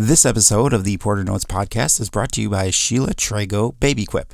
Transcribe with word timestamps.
This 0.00 0.24
episode 0.24 0.72
of 0.72 0.84
the 0.84 0.96
Porter 0.96 1.24
Notes 1.24 1.44
podcast 1.44 2.00
is 2.00 2.08
brought 2.08 2.30
to 2.32 2.40
you 2.40 2.50
by 2.50 2.68
Shiela 2.68 3.14
Trago 3.16 3.74
BabyQuip. 3.80 4.30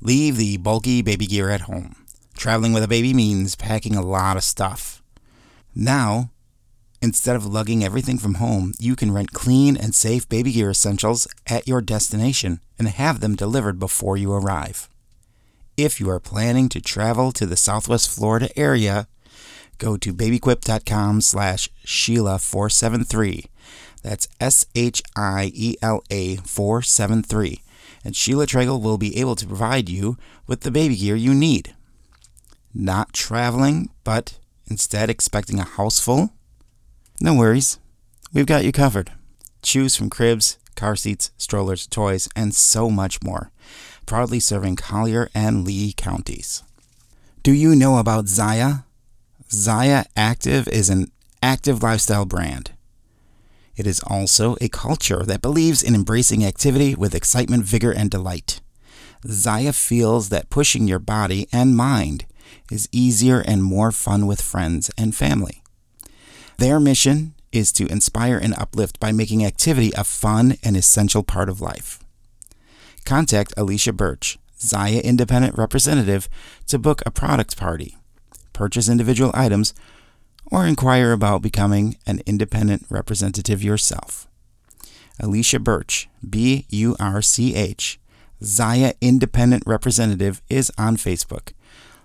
Leave 0.00 0.36
the 0.36 0.56
bulky 0.58 1.02
baby 1.02 1.26
gear 1.26 1.50
at 1.50 1.62
home. 1.62 1.96
Traveling 2.36 2.72
with 2.72 2.84
a 2.84 2.88
baby 2.88 3.12
means 3.12 3.56
packing 3.56 3.96
a 3.96 4.06
lot 4.06 4.36
of 4.36 4.44
stuff. 4.44 5.02
Now, 5.74 6.30
instead 7.02 7.34
of 7.34 7.44
lugging 7.44 7.82
everything 7.82 8.18
from 8.18 8.34
home, 8.34 8.72
you 8.78 8.94
can 8.94 9.10
rent 9.10 9.32
clean 9.32 9.76
and 9.76 9.96
safe 9.96 10.28
baby 10.28 10.52
gear 10.52 10.70
essentials 10.70 11.26
at 11.48 11.66
your 11.66 11.80
destination 11.80 12.60
and 12.78 12.86
have 12.86 13.18
them 13.18 13.34
delivered 13.34 13.80
before 13.80 14.16
you 14.16 14.32
arrive. 14.32 14.88
If 15.76 15.98
you 15.98 16.08
are 16.08 16.20
planning 16.20 16.68
to 16.68 16.80
travel 16.80 17.32
to 17.32 17.46
the 17.46 17.56
Southwest 17.56 18.08
Florida 18.16 18.48
area, 18.56 19.08
go 19.78 19.96
to 19.96 20.14
babyquip.com 20.14 21.20
slash 21.20 21.68
Shiela473. 21.84 23.46
That's 24.04 24.28
S 24.38 24.66
H 24.74 25.02
I 25.16 25.50
E 25.54 25.76
L 25.82 26.04
A 26.10 26.36
473. 26.36 27.62
And 28.04 28.14
Shiela 28.14 28.46
Trago 28.46 28.80
will 28.80 28.98
be 28.98 29.18
able 29.18 29.34
to 29.34 29.46
provide 29.46 29.88
you 29.88 30.18
with 30.46 30.60
the 30.60 30.70
baby 30.70 30.94
gear 30.94 31.16
you 31.16 31.34
need. 31.34 31.74
Not 32.74 33.14
traveling, 33.14 33.88
but 34.04 34.38
instead 34.66 35.08
expecting 35.08 35.58
a 35.58 35.64
house 35.64 35.98
full? 36.00 36.30
No 37.20 37.34
worries. 37.34 37.78
We've 38.32 38.46
got 38.46 38.64
you 38.64 38.72
covered. 38.72 39.10
Choose 39.62 39.96
from 39.96 40.10
cribs, 40.10 40.58
car 40.76 40.96
seats, 40.96 41.30
strollers, 41.38 41.86
toys, 41.86 42.28
and 42.36 42.54
so 42.54 42.90
much 42.90 43.22
more. 43.22 43.50
Proudly 44.04 44.38
serving 44.38 44.76
Collier 44.76 45.30
and 45.34 45.64
Lee 45.64 45.94
counties. 45.96 46.62
Do 47.42 47.52
you 47.52 47.74
know 47.74 47.96
about 47.96 48.26
Zyia? 48.26 48.84
Zyia 49.48 50.04
Active 50.14 50.68
is 50.68 50.90
an 50.90 51.10
active 51.42 51.82
lifestyle 51.82 52.26
brand. 52.26 52.73
It 53.76 53.86
is 53.86 54.00
also 54.06 54.56
a 54.60 54.68
culture 54.68 55.24
that 55.24 55.42
believes 55.42 55.82
in 55.82 55.94
embracing 55.94 56.44
activity 56.44 56.94
with 56.94 57.14
excitement, 57.14 57.64
vigor, 57.64 57.92
and 57.92 58.10
delight. 58.10 58.60
Zyia 59.26 59.74
feels 59.74 60.28
that 60.28 60.50
pushing 60.50 60.86
your 60.86 60.98
body 60.98 61.48
and 61.52 61.76
mind 61.76 62.26
is 62.70 62.88
easier 62.92 63.40
and 63.40 63.64
more 63.64 63.90
fun 63.90 64.26
with 64.26 64.40
friends 64.40 64.90
and 64.96 65.14
family. 65.14 65.62
Their 66.58 66.78
mission 66.78 67.34
is 67.50 67.72
to 67.72 67.86
inspire 67.86 68.38
and 68.38 68.54
uplift 68.58 69.00
by 69.00 69.12
making 69.12 69.44
activity 69.44 69.92
a 69.96 70.04
fun 70.04 70.56
and 70.62 70.76
essential 70.76 71.22
part 71.22 71.48
of 71.48 71.60
life. 71.60 72.00
Contact 73.04 73.54
Alicia 73.56 73.92
Burch, 73.92 74.38
Zyia 74.58 75.02
Independent 75.02 75.56
Representative, 75.56 76.28
to 76.66 76.78
book 76.78 77.02
a 77.04 77.10
product 77.10 77.56
party, 77.56 77.96
purchase 78.52 78.88
individual 78.88 79.30
items, 79.34 79.74
or 80.54 80.64
inquire 80.68 81.10
about 81.10 81.42
becoming 81.42 81.96
an 82.06 82.20
independent 82.26 82.86
representative 82.88 83.60
yourself. 83.60 84.28
Alicia 85.18 85.58
Burch, 85.58 86.08
B 86.28 86.64
U 86.68 86.94
R 87.00 87.20
C 87.22 87.56
H, 87.56 87.98
Zyia 88.40 88.94
Independent 89.00 89.64
Representative, 89.66 90.40
is 90.48 90.70
on 90.78 90.96
Facebook. 90.96 91.52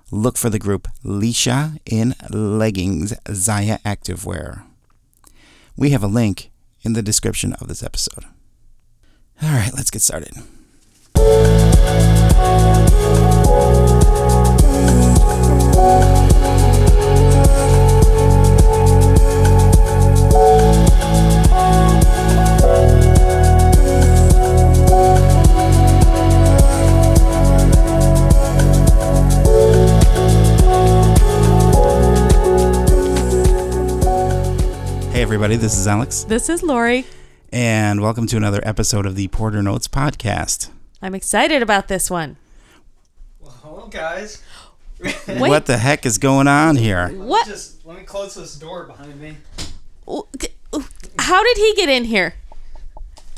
Look 0.09 0.35
for 0.35 0.49
the 0.49 0.57
group 0.57 0.87
Lesha 1.05 1.77
in 1.85 2.15
Leggings 2.31 3.13
Zyia 3.25 3.79
Activewear. 3.83 4.63
We 5.77 5.91
have 5.91 6.03
a 6.03 6.07
link 6.07 6.49
in 6.81 6.93
the 6.93 7.03
description 7.03 7.53
of 7.53 7.67
this 7.67 7.83
episode. 7.83 8.25
All 9.43 9.49
right, 9.51 9.71
let's 9.75 9.91
get 9.91 10.01
started. 10.01 10.33
Hey, 35.19 35.23
everybody, 35.23 35.57
this 35.57 35.77
is 35.77 35.85
Alex, 35.85 36.23
This 36.23 36.47
is 36.47 36.63
Laurie. 36.63 37.05
and 37.51 37.99
welcome 37.99 38.25
to 38.27 38.37
another 38.37 38.61
episode 38.63 39.05
of 39.05 39.15
the 39.15 39.27
Porter 39.27 39.61
Notes 39.61 39.85
podcast. 39.85 40.69
I'm 41.01 41.13
excited 41.13 41.61
about 41.61 41.89
this 41.89 42.09
one. 42.09 42.37
Hello, 43.43 43.87
guys. 43.87 44.41
Wait, 45.03 45.13
What 45.27 45.65
the 45.65 45.75
heck 45.77 46.05
is 46.05 46.17
going 46.19 46.47
on 46.47 46.77
here? 46.77 47.07
Let 47.09 47.11
me 47.15 47.17
What? 47.25 47.45
Just 47.47 47.85
let 47.85 47.97
me 47.97 48.03
close 48.05 48.35
this 48.35 48.55
door 48.55 48.85
behind 48.85 49.19
me. 49.19 49.35
how 51.19 51.43
did 51.43 51.57
he 51.57 51.73
get 51.75 51.89
in 51.89 52.05
here? 52.05 52.35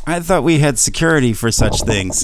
I 0.05 0.19
thought 0.19 0.43
we 0.43 0.59
had 0.59 0.77
security 0.77 1.33
for 1.33 1.51
such 1.51 1.81
things. 1.81 2.23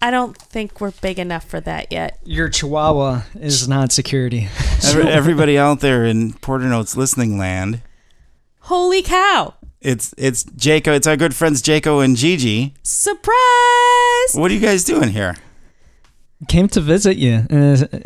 I 0.00 0.12
don't 0.12 0.38
think 0.38 0.80
we're 0.80 0.92
big 0.92 1.18
enough 1.18 1.44
for 1.44 1.60
that 1.62 1.90
yet. 1.90 2.20
Your 2.22 2.48
Chihuahua 2.48 3.22
is 3.40 3.66
not 3.68 3.90
security. 3.90 4.48
Every- 4.84 5.08
Everybody 5.08 5.58
out 5.58 5.80
there 5.80 6.04
in 6.04 6.34
Porter 6.34 6.66
Notes 6.66 6.96
listening 6.96 7.36
land, 7.36 7.80
Holy 8.66 9.00
cow! 9.02 9.54
it's 9.80 10.12
it's 10.18 10.42
Jake'O. 10.42 10.96
It's 10.96 11.06
our 11.06 11.16
good 11.16 11.34
friends 11.34 11.62
Jake'O 11.62 12.04
and 12.04 12.16
Gigi. 12.16 12.74
Surprise! 12.82 14.32
What 14.34 14.50
are 14.50 14.54
you 14.54 14.60
guys 14.60 14.82
doing 14.82 15.10
here? 15.10 15.36
Came 16.48 16.66
to 16.68 16.80
visit 16.80 17.16
you. 17.16 17.46
And 17.48 17.88
uh, 17.92 17.98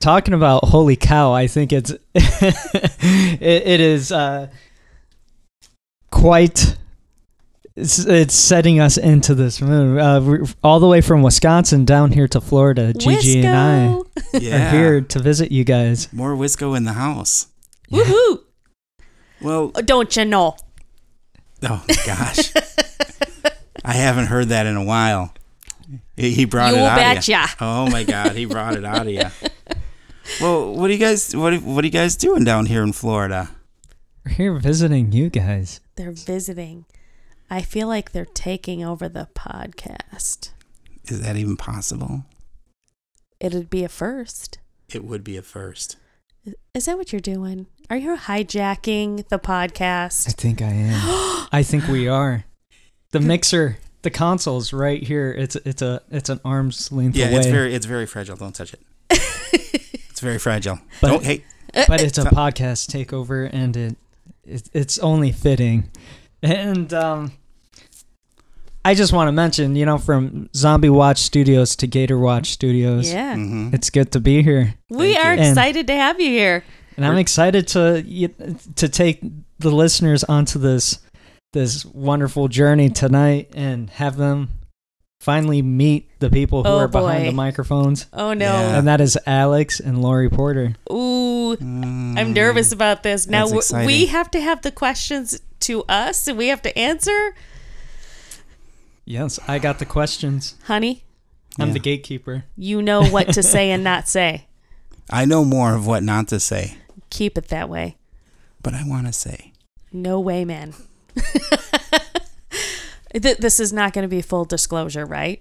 talking 0.00 0.32
about 0.32 0.64
holy 0.64 0.96
cow, 0.96 1.32
I 1.32 1.46
think 1.46 1.70
it's 1.72 1.90
it, 2.14 3.40
it 3.40 3.80
is 3.80 4.10
uh, 4.10 4.48
quite. 6.10 6.76
It's, 7.74 7.98
it's 7.98 8.34
setting 8.34 8.80
us 8.80 8.96
into 8.96 9.34
this 9.34 9.60
mood. 9.60 9.98
Uh, 9.98 10.46
all 10.64 10.80
the 10.80 10.88
way 10.88 11.02
from 11.02 11.22
Wisconsin 11.22 11.84
down 11.84 12.10
here 12.10 12.26
to 12.28 12.40
Florida. 12.40 12.94
Gigi 12.94 13.44
and 13.44 13.54
I 13.54 14.00
Yeah, 14.40 14.68
are 14.68 14.70
here 14.70 15.00
to 15.02 15.18
visit 15.18 15.52
you 15.52 15.62
guys. 15.62 16.10
more 16.10 16.34
Wisco 16.34 16.74
in 16.74 16.84
the 16.84 16.94
house. 16.94 17.48
Woohoo! 17.92 18.45
Well, 19.46 19.70
Oh, 19.76 19.80
Don't 19.80 20.16
you 20.16 20.24
know? 20.24 20.56
oh 21.62 21.84
gosh, 22.04 22.52
I 23.84 23.92
haven't 23.92 24.26
heard 24.26 24.48
that 24.48 24.66
in 24.66 24.76
a 24.76 24.82
while. 24.84 25.32
He, 26.16 26.32
he 26.32 26.44
brought 26.46 26.72
You 26.74 26.80
it 26.80 26.84
out 26.84 26.98
of 26.98 27.04
betcha. 27.24 27.46
Oh 27.60 27.88
my 27.88 28.02
God, 28.02 28.32
he 28.32 28.44
brought 28.44 28.74
it 28.74 28.84
out 28.84 29.06
of 29.06 29.12
you. 29.12 29.22
Well, 30.40 30.74
what 30.74 30.90
are 30.90 30.92
you 30.92 30.98
guys? 30.98 31.34
What 31.36 31.62
what 31.62 31.84
are 31.84 31.86
you 31.86 31.92
guys 31.92 32.16
doing 32.16 32.42
down 32.42 32.66
here 32.66 32.82
in 32.82 32.92
Florida? 32.92 33.50
We're 34.24 34.32
here 34.32 34.54
visiting 34.58 35.12
you 35.12 35.30
guys. 35.30 35.78
They're 35.94 36.10
visiting. 36.10 36.84
I 37.48 37.62
feel 37.62 37.86
like 37.86 38.10
they're 38.10 38.24
taking 38.24 38.84
over 38.84 39.08
the 39.08 39.28
podcast. 39.36 40.50
Is 41.04 41.20
that 41.22 41.36
even 41.36 41.56
possible? 41.56 42.24
It'd 43.38 43.70
be 43.70 43.84
a 43.84 43.88
first. 43.88 44.58
It 44.92 45.04
would 45.04 45.22
be 45.22 45.36
a 45.36 45.42
first. 45.42 45.96
Is 46.74 46.86
that 46.86 46.98
what 46.98 47.12
you're 47.12 47.20
doing? 47.20 47.66
Are 47.88 47.96
you 47.96 48.16
hijacking 48.16 49.28
the 49.28 49.38
podcast? 49.38 50.28
I 50.28 50.32
think 50.32 50.60
I 50.60 50.66
am. 50.72 51.48
I 51.52 51.62
think 51.62 51.86
we 51.86 52.08
are. 52.08 52.44
The 53.12 53.20
mixer, 53.20 53.78
the 54.02 54.10
console's 54.10 54.72
right 54.72 55.02
here. 55.02 55.30
It's 55.32 55.54
it's 55.56 55.82
a 55.82 56.02
it's 56.10 56.28
an 56.28 56.40
arm's 56.44 56.90
length 56.90 57.16
Yeah, 57.16 57.28
away. 57.28 57.36
it's 57.38 57.46
very 57.46 57.74
it's 57.74 57.86
very 57.86 58.06
fragile. 58.06 58.36
Don't 58.36 58.54
touch 58.54 58.74
it. 58.74 58.80
it's 59.10 60.20
very 60.20 60.38
fragile. 60.38 60.80
But- 61.00 61.08
Don't 61.08 61.24
hey. 61.24 61.44
but 61.86 62.00
it's 62.02 62.18
a 62.18 62.22
podcast 62.24 62.88
takeover, 62.90 63.48
and 63.52 63.76
it, 63.76 63.96
it 64.44 64.68
it's 64.72 64.98
only 64.98 65.30
fitting. 65.30 65.88
And 66.42 66.92
um, 66.92 67.32
I 68.84 68.94
just 68.94 69.12
want 69.12 69.28
to 69.28 69.32
mention, 69.32 69.76
you 69.76 69.86
know, 69.86 69.98
from 69.98 70.48
Zombie 70.54 70.88
Watch 70.90 71.18
Studios 71.18 71.76
to 71.76 71.86
Gator 71.86 72.18
Watch 72.18 72.50
Studios, 72.50 73.12
Yeah. 73.12 73.34
Mhm. 73.36 73.72
it's 73.74 73.90
good 73.90 74.10
to 74.12 74.20
be 74.20 74.42
here, 74.42 74.74
We 74.90 75.14
Thank 75.14 75.24
are 75.24 75.34
you. 75.34 75.40
And- 75.40 75.48
excited 75.50 75.86
to 75.86 75.94
have 75.94 76.20
you 76.20 76.30
here. 76.30 76.64
And 76.96 77.04
I'm 77.04 77.18
excited 77.18 77.68
to 77.68 78.02
to 78.76 78.88
take 78.88 79.20
the 79.58 79.70
listeners 79.70 80.24
onto 80.24 80.58
this 80.58 80.98
this 81.52 81.84
wonderful 81.86 82.48
journey 82.48 82.88
tonight 82.90 83.50
and 83.54 83.88
have 83.90 84.16
them 84.16 84.48
finally 85.20 85.62
meet 85.62 86.10
the 86.20 86.28
people 86.30 86.62
who 86.62 86.68
Oh, 86.68 86.78
are 86.78 86.88
behind 86.88 87.24
boy. 87.24 87.30
the 87.30 87.36
microphones. 87.36 88.06
Oh 88.12 88.32
no. 88.34 88.46
Yeah. 88.46 88.78
And 88.78 88.86
that 88.88 89.00
is 89.00 89.18
Alex 89.26 89.80
and 89.80 90.02
Laurie 90.02 90.28
Porter. 90.30 90.74
Ooh, 90.90 91.56
Mm. 91.56 92.18
I'm 92.18 92.32
nervous 92.32 92.72
about 92.72 93.02
this. 93.02 93.26
Now 93.26 93.46
we 93.48 94.06
have 94.06 94.30
to 94.32 94.40
have 94.40 94.62
the 94.62 94.70
questions 94.72 95.40
to 95.60 95.84
us 95.84 96.26
and 96.28 96.36
we 96.36 96.48
have 96.48 96.60
to 96.62 96.76
answer. 96.78 97.34
Yes, 99.04 99.38
I 99.46 99.58
got 99.58 99.78
the 99.78 99.86
questions. 99.86 100.56
Honey, 100.64 101.04
I'm 101.58 101.68
Yeah. 101.68 101.74
the 101.74 101.78
gatekeeper. 101.80 102.44
you 102.56 102.82
know 102.82 103.04
what 103.04 103.32
to 103.34 103.42
say 103.42 103.70
and 103.70 103.84
not 103.84 104.08
say. 104.08 104.46
I 105.10 105.24
know 105.24 105.44
more 105.44 105.74
of 105.74 105.86
what 105.86 106.02
not 106.02 106.28
to 106.28 106.40
say, 106.40 106.76
Keep 107.10 107.38
it 107.38 107.48
that 107.48 107.68
way. 107.68 107.96
but 108.62 108.74
I 108.74 108.82
want 108.84 109.06
to 109.06 109.12
say. 109.12 109.52
No 109.92 110.18
way, 110.20 110.44
man. 110.44 110.74
Th- 113.14 113.38
this 113.38 113.60
is 113.60 113.72
not 113.72 113.92
going 113.92 114.02
to 114.02 114.08
be 114.08 114.20
full 114.22 114.44
disclosure, 114.44 115.06
right? 115.06 115.40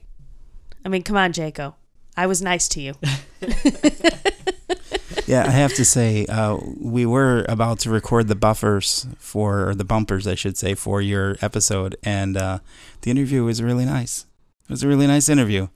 I 0.85 0.89
mean, 0.89 1.01
come 1.03 1.17
on, 1.17 1.33
Jake'O. 1.33 1.73
I 2.15 2.27
was 2.27 2.41
nice 2.41 2.67
to 2.69 2.81
you. 2.81 2.93
yeah, 5.25 5.45
I 5.45 5.49
have 5.51 5.73
to 5.73 5.83
say, 5.83 6.25
uh, 6.27 6.57
we 6.79 7.05
were 7.05 7.45
about 7.49 7.79
to 7.79 7.89
record 7.89 8.27
the 8.27 8.35
buffers 8.35 9.07
for, 9.17 9.69
or 9.69 9.75
the 9.75 9.83
bumpers, 9.83 10.27
I 10.27 10.35
should 10.35 10.57
say, 10.57 10.75
for 10.75 11.01
your 11.01 11.35
episode, 11.41 11.95
and 12.03 12.37
uh, 12.37 12.59
the 13.01 13.11
interview 13.11 13.43
was 13.43 13.61
really 13.61 13.85
nice. 13.85 14.25
It 14.63 14.69
was 14.69 14.83
a 14.83 14.87
really 14.87 15.07
nice 15.07 15.27
interview. 15.27 15.67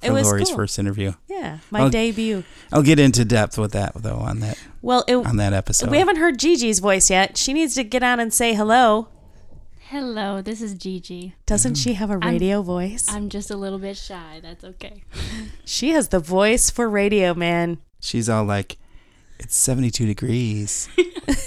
For 0.00 0.06
It 0.08 0.12
was 0.12 0.26
Laurie's 0.26 0.48
cool. 0.48 0.56
first 0.56 0.78
interview. 0.78 1.12
Yeah, 1.28 1.58
my 1.70 1.80
I'll- 1.80 1.90
debut. 1.90 2.44
I'll 2.72 2.82
get 2.82 2.98
into 2.98 3.24
depth 3.24 3.56
with 3.58 3.72
that 3.72 3.92
though 3.94 4.16
on 4.16 4.40
that 4.40 4.58
Well, 4.82 5.04
it, 5.08 5.14
on 5.16 5.36
that 5.36 5.52
episode. 5.52 5.90
we 5.90 5.98
haven't 5.98 6.16
heard 6.16 6.38
Gigi's 6.38 6.78
voice 6.80 7.08
yet. 7.10 7.36
She 7.36 7.52
needs 7.52 7.74
to 7.76 7.84
get 7.84 8.02
on 8.02 8.20
and 8.20 8.32
say 8.32 8.54
hello. 8.54 9.08
Hello, 9.88 10.42
this 10.42 10.60
is 10.60 10.74
Gigi. 10.74 11.34
Doesn't 11.46 11.76
she 11.76 11.92
have 11.94 12.10
a 12.10 12.18
radio 12.18 12.60
voice? 12.60 13.06
I'm 13.08 13.28
just 13.28 13.50
a 13.52 13.56
little 13.56 13.78
bit 13.78 13.96
shy. 13.96 14.40
That's 14.42 14.64
okay. 14.64 15.04
she 15.64 15.90
has 15.90 16.08
the 16.08 16.18
voice 16.18 16.70
for 16.70 16.88
radio, 16.90 17.34
man. 17.34 17.78
She's 18.00 18.28
all 18.28 18.42
like, 18.44 18.78
"It's 19.38 19.54
72 19.56 20.04
degrees, 20.06 20.88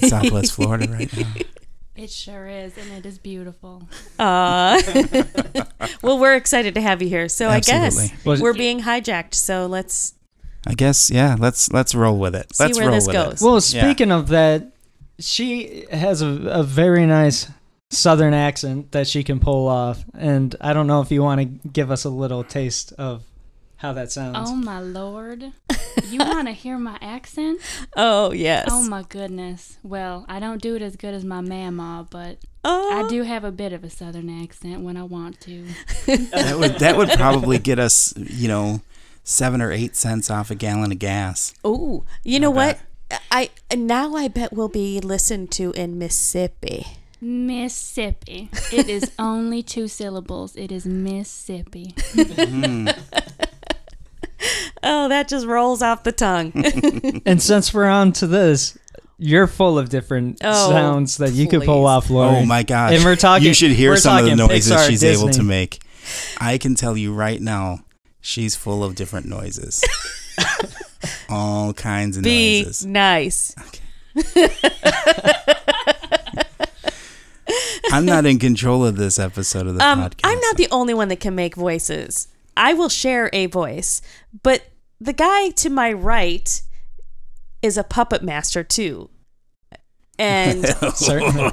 Southwest 0.07 0.53
Florida 0.53 0.89
right 0.89 1.15
now." 1.17 1.33
It 1.99 2.09
sure 2.09 2.47
is, 2.47 2.77
and 2.77 2.89
it 2.93 3.05
is 3.05 3.17
beautiful. 3.19 3.83
Uh, 4.19 4.81
well, 6.01 6.19
we're 6.19 6.35
excited 6.35 6.73
to 6.75 6.81
have 6.81 7.01
you 7.01 7.07
here. 7.07 7.29
So 7.29 7.49
I 7.49 7.59
guess 7.61 8.11
Was- 8.25 8.41
we're 8.41 8.53
being 8.53 8.81
hijacked. 8.81 9.33
So 9.33 9.65
let's 9.65 10.13
I 10.67 10.73
guess 10.73 11.09
yeah. 11.09 11.35
Let's 11.39 11.71
let's 11.71 11.95
roll 11.95 12.17
with 12.19 12.35
it. 12.35 12.53
See 12.55 12.63
let's 12.63 12.77
where 12.77 12.87
roll 12.87 12.95
this 12.95 13.07
with 13.07 13.13
goes. 13.13 13.41
it. 13.41 13.45
Well, 13.45 13.53
Yeah. 13.55 13.59
speaking 13.91 14.11
of 14.11 14.27
that, 14.29 14.71
she 15.19 15.85
has 15.91 16.21
a, 16.21 16.27
a 16.27 16.63
very 16.63 17.05
nice 17.05 17.49
southern 17.89 18.33
accent 18.33 18.91
that 18.91 19.07
she 19.07 19.23
can 19.23 19.39
pull 19.39 19.67
off, 19.67 20.03
and 20.17 20.55
I 20.61 20.73
don't 20.73 20.87
know 20.87 21.01
if 21.01 21.11
you 21.11 21.23
want 21.23 21.39
to 21.41 21.69
give 21.69 21.91
us 21.91 22.03
a 22.05 22.09
little 22.09 22.43
taste 22.43 22.93
of 22.97 23.23
how 23.79 23.93
that 23.93 24.11
sounds. 24.11 24.37
Oh 24.39 24.55
my 24.55 24.79
lord. 24.79 25.51
You 26.07 26.19
want 26.19 26.47
to 26.47 26.53
hear 26.53 26.77
my 26.77 26.97
accent? 27.01 27.59
Oh 27.97 28.31
yes. 28.31 28.67
Oh 28.71 28.83
my 28.87 29.03
goodness. 29.03 29.77
Well, 29.83 30.25
I 30.29 30.39
don't 30.39 30.61
do 30.61 30.75
it 30.75 30.81
as 30.81 30.95
good 30.95 31.13
as 31.13 31.25
my 31.25 31.41
mama, 31.41 32.07
but 32.09 32.37
Oh. 32.63 33.05
I 33.05 33.07
do 33.09 33.23
have 33.23 33.43
a 33.45 33.51
bit 33.51 33.71
of 33.73 33.83
a 33.85 33.89
southern 33.89 34.29
accent 34.29 34.81
when 34.81 34.95
I 34.97 35.03
want 35.03 35.39
to. 35.41 35.65
That 36.05 36.57
would 36.59 36.79
that 36.79 36.97
would 36.97 37.09
probably 37.11 37.57
get 37.57 37.79
us, 37.79 38.13
you 38.17 38.47
know, 38.47 38.81
seven 39.23 39.61
or 39.61 39.71
eight 39.71 39.95
cents 39.95 40.29
off 40.29 40.51
a 40.51 40.55
gallon 40.55 40.91
of 40.91 40.99
gas. 40.99 41.53
Oh, 41.63 42.05
you 42.23 42.39
know 42.39 42.51
I 42.51 42.55
what? 42.55 42.79
I 43.31 43.49
now 43.75 44.15
I 44.15 44.27
bet 44.27 44.53
we'll 44.53 44.67
be 44.69 44.99
listened 44.99 45.51
to 45.53 45.71
in 45.71 45.97
Mississippi. 45.97 46.85
Mississippi. 47.21 48.49
It 48.71 48.87
is 48.89 49.11
only 49.19 49.61
two 49.63 49.87
syllables. 49.87 50.55
It 50.55 50.71
is 50.71 50.85
Mississippi. 50.85 51.93
Hmm. 52.15 52.89
Oh, 54.83 55.09
that 55.09 55.27
just 55.27 55.45
rolls 55.45 55.81
off 55.81 56.03
the 56.03 56.11
tongue. 56.13 56.53
And 57.25 57.41
since 57.41 57.73
we're 57.73 57.87
on 57.89 58.13
to 58.13 58.27
this, 58.27 58.77
you're 59.17 59.47
full 59.47 59.77
of 59.77 59.89
different 59.89 60.37
Oh, 60.43 60.69
sounds 60.69 61.17
that 61.17 61.33
you 61.33 61.47
could 61.47 61.63
pull 61.63 61.85
off, 61.85 62.09
Laurie. 62.09 62.37
Oh 62.37 62.45
my 62.45 62.63
gosh! 62.63 62.93
And 62.93 63.03
we're 63.03 63.17
talking- 63.17 63.45
You 63.47 63.53
should 63.53 63.71
hear 63.71 63.97
some 63.97 64.19
of 64.19 64.25
the 64.25 64.35
noises 64.37 64.71
Pixar, 64.71 64.87
she's 64.87 65.03
able 65.03 65.29
to 65.31 65.43
make. 65.43 65.79
I 66.39 66.57
can 66.57 66.75
tell 66.75 66.95
you 66.95 67.13
right 67.13 67.41
now, 67.41 67.79
she's 68.21 68.55
full 68.55 68.83
of 68.83 68.95
different 68.95 69.25
noises. 69.27 69.83
All 71.29 71.73
kinds 71.73 72.15
of 72.17 72.23
Be 72.23 72.63
noises. 72.63 72.85
nice. 72.85 73.55
I'm 77.91 78.05
not 78.05 78.25
in 78.25 78.37
control 78.39 78.85
of 78.85 78.95
this 78.95 79.17
episode 79.17 79.65
of 79.67 79.75
the 79.75 79.83
Um, 79.83 80.01
podcast. 80.03 80.21
I'm 80.23 80.39
not 80.39 80.57
the 80.57 80.67
only 80.71 80.93
one 80.93 81.07
that 81.09 81.19
can 81.19 81.35
make 81.35 81.55
voices. 81.55 82.27
I 82.59 82.73
will 82.73 82.89
share 82.89 83.29
a 83.31 83.45
voice, 83.45 84.01
but 84.43 84.63
the 84.99 85.13
guy 85.13 85.49
to 85.51 85.69
my 85.69 85.93
right 85.93 86.61
is 87.61 87.77
a 87.77 87.83
puppet 87.85 88.21
master 88.21 88.63
too. 88.63 89.09
And 90.19 90.65
Certainly. 90.93 91.51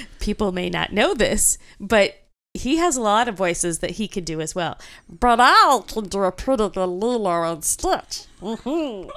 people 0.20 0.52
may 0.52 0.70
not 0.70 0.92
know 0.92 1.14
this, 1.14 1.58
but 1.80 2.14
he 2.54 2.76
has 2.76 2.96
a 2.96 3.00
lot 3.00 3.28
of 3.28 3.36
voices 3.36 3.80
that 3.80 3.92
he 3.92 4.06
can 4.06 4.22
do 4.22 4.40
as 4.40 4.54
well. 4.54 4.78
But 5.08 5.40
I 5.40 5.80
can 5.88 6.04
do 6.04 6.22
a 6.22 6.30
pretty 6.30 6.68
good 6.68 6.86
Lilo 6.86 7.42
and 7.52 7.64
Stitch. 7.64 8.26
Mhm. 8.40 9.10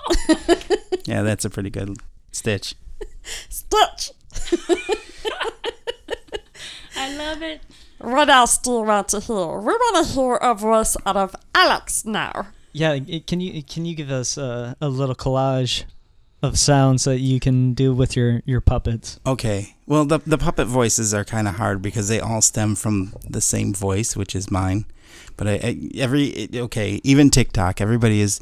Yeah, 1.06 1.22
that's 1.22 1.46
a 1.46 1.50
pretty 1.52 1.70
good 1.70 1.98
stitch. 2.32 2.76
Stitch. 3.50 4.12
I 6.96 7.16
love 7.16 7.44
it. 7.44 7.62
What 8.04 8.30
else 8.30 8.58
do 8.58 8.72
you 8.72 8.82
want 8.82 9.08
to 9.10 9.20
hear? 9.22 9.36
We 9.60 9.74
want 9.74 10.06
to 10.06 10.14
hear 10.14 10.36
a 10.36 10.54
voice 10.54 10.98
out 11.06 11.16
of 11.16 11.36
Alex 11.56 12.04
now. 12.06 12.48
yeah, 12.74 13.00
can 13.26 13.40
you 13.40 13.64
can 13.64 13.86
you 13.86 13.96
give 13.96 14.12
us 14.12 14.38
a, 14.38 14.76
a 14.82 14.90
little 14.90 15.16
collage 15.16 15.86
of 16.42 16.60
sounds 16.60 17.06
that 17.06 17.20
you 17.20 17.40
can 17.40 17.74
do 17.74 17.94
with 17.94 18.18
your 18.18 18.42
your 18.46 18.60
puppets? 18.60 19.20
Okay. 19.26 19.76
Well, 19.88 20.04
the 20.04 20.20
the 20.20 20.38
puppet 20.38 20.68
voices 20.68 21.14
are 21.14 21.24
kind 21.24 21.48
of 21.48 21.56
hard 21.56 21.82
because 21.82 22.10
they 22.10 22.20
all 22.20 22.42
stem 22.42 22.76
from 22.76 23.14
the 23.30 23.40
same 23.42 23.74
voice, 23.74 24.18
which 24.18 24.36
is 24.36 24.52
mine. 24.52 24.86
But 25.38 25.48
I, 25.48 25.54
I 25.54 25.90
every 25.98 26.50
okay, 26.54 27.02
even 27.04 27.30
TikTok, 27.30 27.82
everybody 27.82 28.22
is 28.22 28.40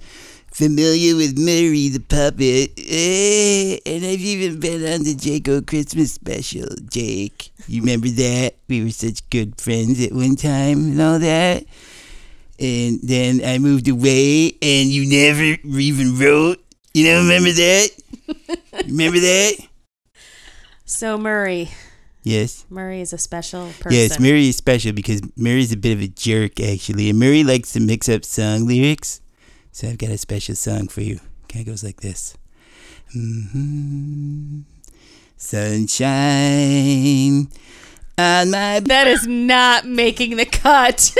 familiar 0.51 1.15
with 1.15 1.37
Murray 1.37 1.87
the 1.89 1.99
puppet, 1.99 2.71
Eh, 2.77 3.79
and 3.85 4.05
I've 4.05 4.19
even 4.19 4.59
been 4.59 4.81
on 4.93 5.03
the 5.03 5.15
Jake'O 5.15 5.65
Christmas 5.65 6.11
special. 6.11 6.67
Jake, 6.89 7.51
you 7.67 7.81
remember 7.81 8.09
that? 8.09 8.55
We 8.67 8.83
were 8.83 8.91
such 8.91 9.27
good 9.29 9.59
friends 9.59 10.03
at 10.03 10.11
one 10.11 10.35
time 10.35 10.91
and 10.91 11.01
all 11.01 11.19
that. 11.19 11.63
And 12.59 12.99
then 13.01 13.41
I 13.43 13.57
moved 13.57 13.87
away, 13.87 14.53
and 14.61 14.89
you 14.89 15.09
never 15.09 15.57
even 15.79 16.19
wrote. 16.19 16.63
You 16.93 17.05
know, 17.05 17.21
remember 17.21 17.51
that? 17.51 17.89
remember 18.87 19.19
that? 19.19 19.53
So 20.85 21.17
Murray, 21.17 21.71
Yes. 22.23 22.65
Murray 22.69 23.01
is 23.01 23.13
a 23.13 23.17
special 23.17 23.67
person. 23.79 23.91
Yes, 23.91 24.19
Murray 24.19 24.49
is 24.49 24.57
special 24.57 24.93
because 24.93 25.21
Murray's 25.35 25.71
a 25.71 25.77
bit 25.77 25.93
of 25.93 26.01
a 26.01 26.07
jerk, 26.07 26.59
actually. 26.59 27.09
And 27.09 27.19
Murray 27.19 27.43
likes 27.43 27.73
to 27.73 27.79
mix 27.79 28.09
up 28.09 28.25
song 28.25 28.67
lyrics. 28.67 29.21
So 29.71 29.87
I've 29.87 29.97
got 29.97 30.09
a 30.09 30.17
special 30.17 30.55
song 30.55 30.87
for 30.87 31.01
you. 31.01 31.19
Kind 31.47 31.67
of 31.67 31.73
goes 31.73 31.83
like 31.83 32.01
this 32.01 32.35
hmm 33.11 34.61
Sunshine 35.37 37.47
on 38.17 38.51
my. 38.51 38.79
That 38.79 39.07
is 39.07 39.25
not 39.25 39.85
making 39.85 40.37
the 40.37 40.45
cut. 40.45 41.15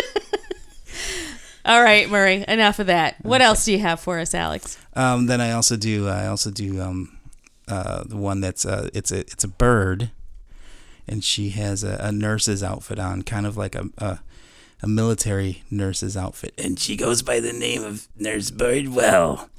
All 1.65 1.83
right, 1.83 2.09
Murray. 2.09 2.45
Enough 2.47 2.79
of 2.79 2.87
that. 2.87 3.15
What 3.23 3.41
else 3.41 3.65
do 3.65 3.71
you 3.71 3.79
have 3.79 3.99
for 3.99 4.19
us, 4.19 4.35
Alex? 4.35 4.77
Um, 4.95 5.25
then 5.25 5.41
I 5.41 5.53
also 5.53 5.75
do. 5.75 6.07
I 6.07 6.27
also 6.27 6.51
do 6.51 6.79
um, 6.81 7.17
uh, 7.67 8.03
the 8.05 8.17
one 8.17 8.41
that's 8.41 8.65
uh, 8.65 8.89
it's 8.93 9.11
a 9.11 9.21
it's 9.21 9.43
a 9.43 9.47
bird, 9.47 10.11
and 11.07 11.23
she 11.23 11.49
has 11.49 11.83
a, 11.83 11.97
a 12.01 12.11
nurse's 12.11 12.63
outfit 12.63 12.99
on, 12.99 13.23
kind 13.23 13.45
of 13.45 13.57
like 13.57 13.75
a, 13.75 13.89
a 13.97 14.19
a 14.81 14.87
military 14.87 15.63
nurse's 15.69 16.17
outfit, 16.17 16.53
and 16.57 16.79
she 16.79 16.95
goes 16.95 17.21
by 17.21 17.39
the 17.39 17.53
name 17.53 17.83
of 17.83 18.07
Nurse 18.17 18.49
Birdwell, 18.49 19.49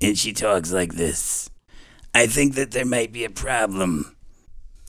and 0.00 0.18
she 0.18 0.32
talks 0.32 0.72
like 0.72 0.94
this. 0.94 1.48
I 2.14 2.26
think 2.26 2.54
that 2.54 2.72
there 2.72 2.84
might 2.84 3.12
be 3.12 3.24
a 3.24 3.30
problem, 3.30 4.16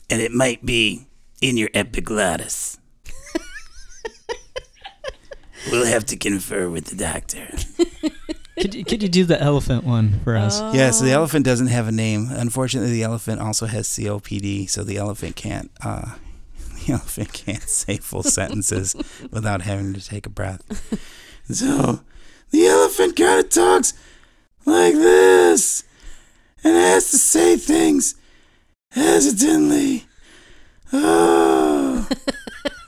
and 0.10 0.22
it 0.22 0.32
might 0.32 0.66
be 0.66 1.08
in 1.42 1.56
your 1.56 1.70
epiglottis. 1.74 2.78
we'll 5.72 5.86
have 5.86 6.06
to 6.08 6.18
confer 6.18 6.70
with 6.70 6.88
the 6.88 6.96
doctor. 6.96 7.48
Could 8.60 8.76
you, 8.76 8.84
could 8.84 9.02
you 9.02 9.10
do 9.10 9.24
the 9.24 9.42
elephant 9.42 9.86
one 9.86 10.20
for 10.24 10.36
us? 10.36 10.60
Yeah, 10.74 10.92
so 10.92 11.06
the 11.06 11.12
elephant 11.12 11.46
doesn't 11.46 11.68
have 11.68 11.88
a 11.88 11.92
name. 11.92 12.28
Unfortunately, 12.30 12.92
the 12.92 13.04
elephant 13.04 13.40
also 13.40 13.68
has 13.68 13.88
COPD, 13.88 14.70
so 14.70 14.84
the 14.84 14.98
elephant 14.98 15.36
can't. 15.38 15.72
Uh, 15.84 16.16
the 16.86 16.94
elephant 16.94 17.32
can't 17.32 17.64
say 17.64 17.98
full 17.98 18.24
sentences 18.38 18.96
without 19.32 19.62
having 19.62 19.94
to 19.94 20.06
take 20.06 20.26
a 20.26 20.30
breath. 20.30 20.62
So 21.46 22.02
the 22.52 22.68
elephant 22.68 23.16
kind 23.16 23.40
of 23.40 23.50
talks 23.50 23.94
like 24.66 24.94
this, 24.94 25.84
and 26.64 26.76
has 26.76 27.10
to 27.12 27.18
say 27.18 27.56
things 27.56 28.16
hesitantly. 28.92 30.06
Oh, 30.92 32.08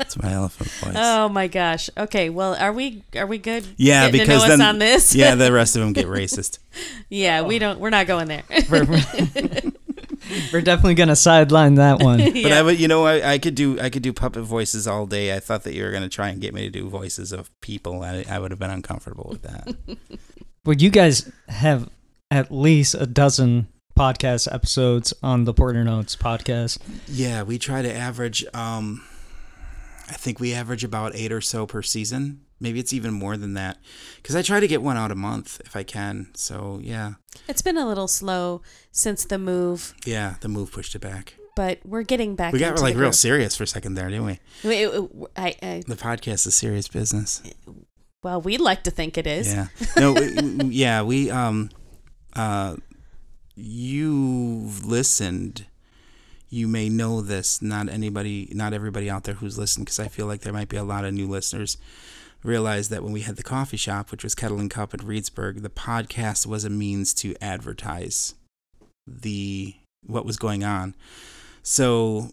that's 0.01 0.17
my 0.17 0.33
elephant 0.33 0.69
voice. 0.71 0.95
Oh 0.97 1.29
my 1.29 1.47
gosh. 1.47 1.89
Okay. 1.95 2.29
Well, 2.29 2.55
are 2.55 2.73
we 2.73 3.03
are 3.15 3.27
we 3.27 3.37
good? 3.37 3.67
yeah, 3.77 4.07
getting 4.07 4.21
because 4.21 4.41
to 4.43 4.49
know 4.49 4.57
then 4.57 4.61
us 4.61 4.67
on 4.67 4.79
this. 4.79 5.15
yeah, 5.21 5.35
the 5.35 5.51
rest 5.51 5.75
of 5.75 5.81
them 5.81 5.93
get 5.93 6.07
racist. 6.07 6.57
yeah. 7.09 7.43
We 7.43 7.59
don't. 7.59 7.79
We're 7.79 7.91
not 7.91 8.07
going 8.07 8.27
there. 8.27 8.43
We're, 8.69 8.85
we're 10.51 10.61
definitely 10.61 10.95
gonna 10.95 11.15
sideline 11.15 11.75
that 11.75 12.01
one. 12.01 12.17
But. 12.19 12.51
I 12.51 12.63
would, 12.63 12.79
you 12.79 12.87
know, 12.87 13.05
I, 13.05 13.33
I 13.33 13.37
could 13.37 13.53
do 13.53 13.79
I 13.79 13.91
could 13.91 14.01
do 14.01 14.11
puppet 14.11 14.43
voices 14.43 14.87
all 14.87 15.05
day. 15.05 15.35
I 15.35 15.39
thought 15.39 15.63
that 15.63 15.73
you 15.75 15.83
were 15.83 15.91
gonna 15.91 16.09
try 16.09 16.29
and 16.29 16.41
get 16.41 16.53
me 16.53 16.63
to 16.63 16.71
do 16.71 16.89
voices 16.89 17.31
of 17.31 17.51
people. 17.61 18.01
I, 18.01 18.25
I 18.27 18.39
would 18.39 18.49
have 18.49 18.59
been 18.59 18.71
uncomfortable 18.71 19.27
with 19.29 19.43
that. 19.43 19.75
Well, 20.65 20.75
you 20.75 20.89
guys 20.89 21.31
have 21.47 21.89
at 22.31 22.51
least 22.51 22.95
a 22.95 23.05
dozen 23.05 23.67
podcast 23.97 24.51
episodes 24.51 25.13
on 25.21 25.43
the 25.43 25.53
Porter 25.53 25.83
Notes 25.83 26.15
podcast. 26.15 26.79
yeah, 27.07 27.43
we 27.43 27.59
try 27.59 27.81
to 27.81 27.93
average. 27.93 28.43
Um, 28.53 29.03
I 30.11 30.15
think 30.15 30.39
we 30.41 30.53
average 30.53 30.83
about 30.83 31.15
eight 31.15 31.31
or 31.31 31.39
so 31.41 31.65
per 31.65 31.81
season. 31.81 32.41
Maybe 32.59 32.79
it's 32.79 32.93
even 32.93 33.13
more 33.13 33.37
than 33.37 33.53
that, 33.55 33.77
because 34.17 34.35
I 34.35 34.41
try 34.43 34.59
to 34.59 34.67
get 34.67 34.83
one 34.83 34.95
out 34.97 35.09
a 35.09 35.15
month 35.15 35.59
if 35.65 35.75
I 35.75 35.81
can. 35.83 36.27
So 36.35 36.79
yeah, 36.83 37.13
It's 37.47 37.61
been 37.63 37.77
a 37.77 37.87
little 37.87 38.07
slow 38.07 38.61
since 38.91 39.25
the 39.25 39.39
move, 39.39 39.95
yeah. 40.05 40.35
The 40.41 40.47
move 40.47 40.71
pushed 40.71 40.93
it 40.93 40.99
back. 40.99 41.35
but 41.55 41.79
we're 41.85 42.03
getting 42.03 42.35
back. 42.35 42.53
We 42.53 42.59
got 42.59 42.79
like 42.79 42.95
real 42.95 43.13
serious 43.13 43.55
for 43.55 43.63
a 43.63 43.67
second 43.67 43.95
there, 43.95 44.09
didn't 44.09 44.25
we? 44.25 44.39
Wait, 44.63 44.87
I, 45.35 45.55
I, 45.63 45.83
The 45.87 45.95
podcast 45.95 46.45
is 46.45 46.55
serious 46.55 46.87
business. 46.87 47.41
well, 48.21 48.41
we 48.41 48.57
like 48.57 48.83
to 48.83 48.91
think 48.91 49.17
it 49.17 49.25
is. 49.25 49.47
Yeah. 49.47 49.67
No. 49.97 50.15
yeah. 50.65 51.01
We 51.03 51.31
um, 51.31 51.69
uh, 52.35 52.75
you've 53.55 54.85
listened. 54.85 55.65
You 56.51 56.67
may 56.67 56.89
know 56.89 57.21
this. 57.21 57.61
Not 57.61 57.87
anybody. 57.87 58.49
Not 58.51 58.73
everybody 58.73 59.09
out 59.09 59.23
there 59.23 59.35
who's 59.35 59.57
listened, 59.57 59.85
because 59.85 59.99
I 59.99 60.09
feel 60.09 60.27
like 60.27 60.41
there 60.41 60.53
might 60.53 60.69
be 60.69 60.77
a 60.77 60.83
lot 60.83 61.05
of 61.05 61.13
new 61.13 61.27
listeners. 61.27 61.77
Realize 62.43 62.89
that 62.89 63.03
when 63.03 63.13
we 63.13 63.21
had 63.21 63.37
the 63.37 63.43
coffee 63.43 63.77
shop, 63.77 64.11
which 64.11 64.23
was 64.23 64.35
Kettle 64.35 64.59
and 64.59 64.69
Cup 64.69 64.93
at 64.93 64.99
Reedsburg, 64.99 65.61
the 65.61 65.69
podcast 65.69 66.45
was 66.45 66.65
a 66.65 66.69
means 66.69 67.13
to 67.15 67.35
advertise 67.41 68.35
the 69.07 69.75
what 70.05 70.25
was 70.25 70.37
going 70.37 70.63
on. 70.63 70.93
So 71.63 72.31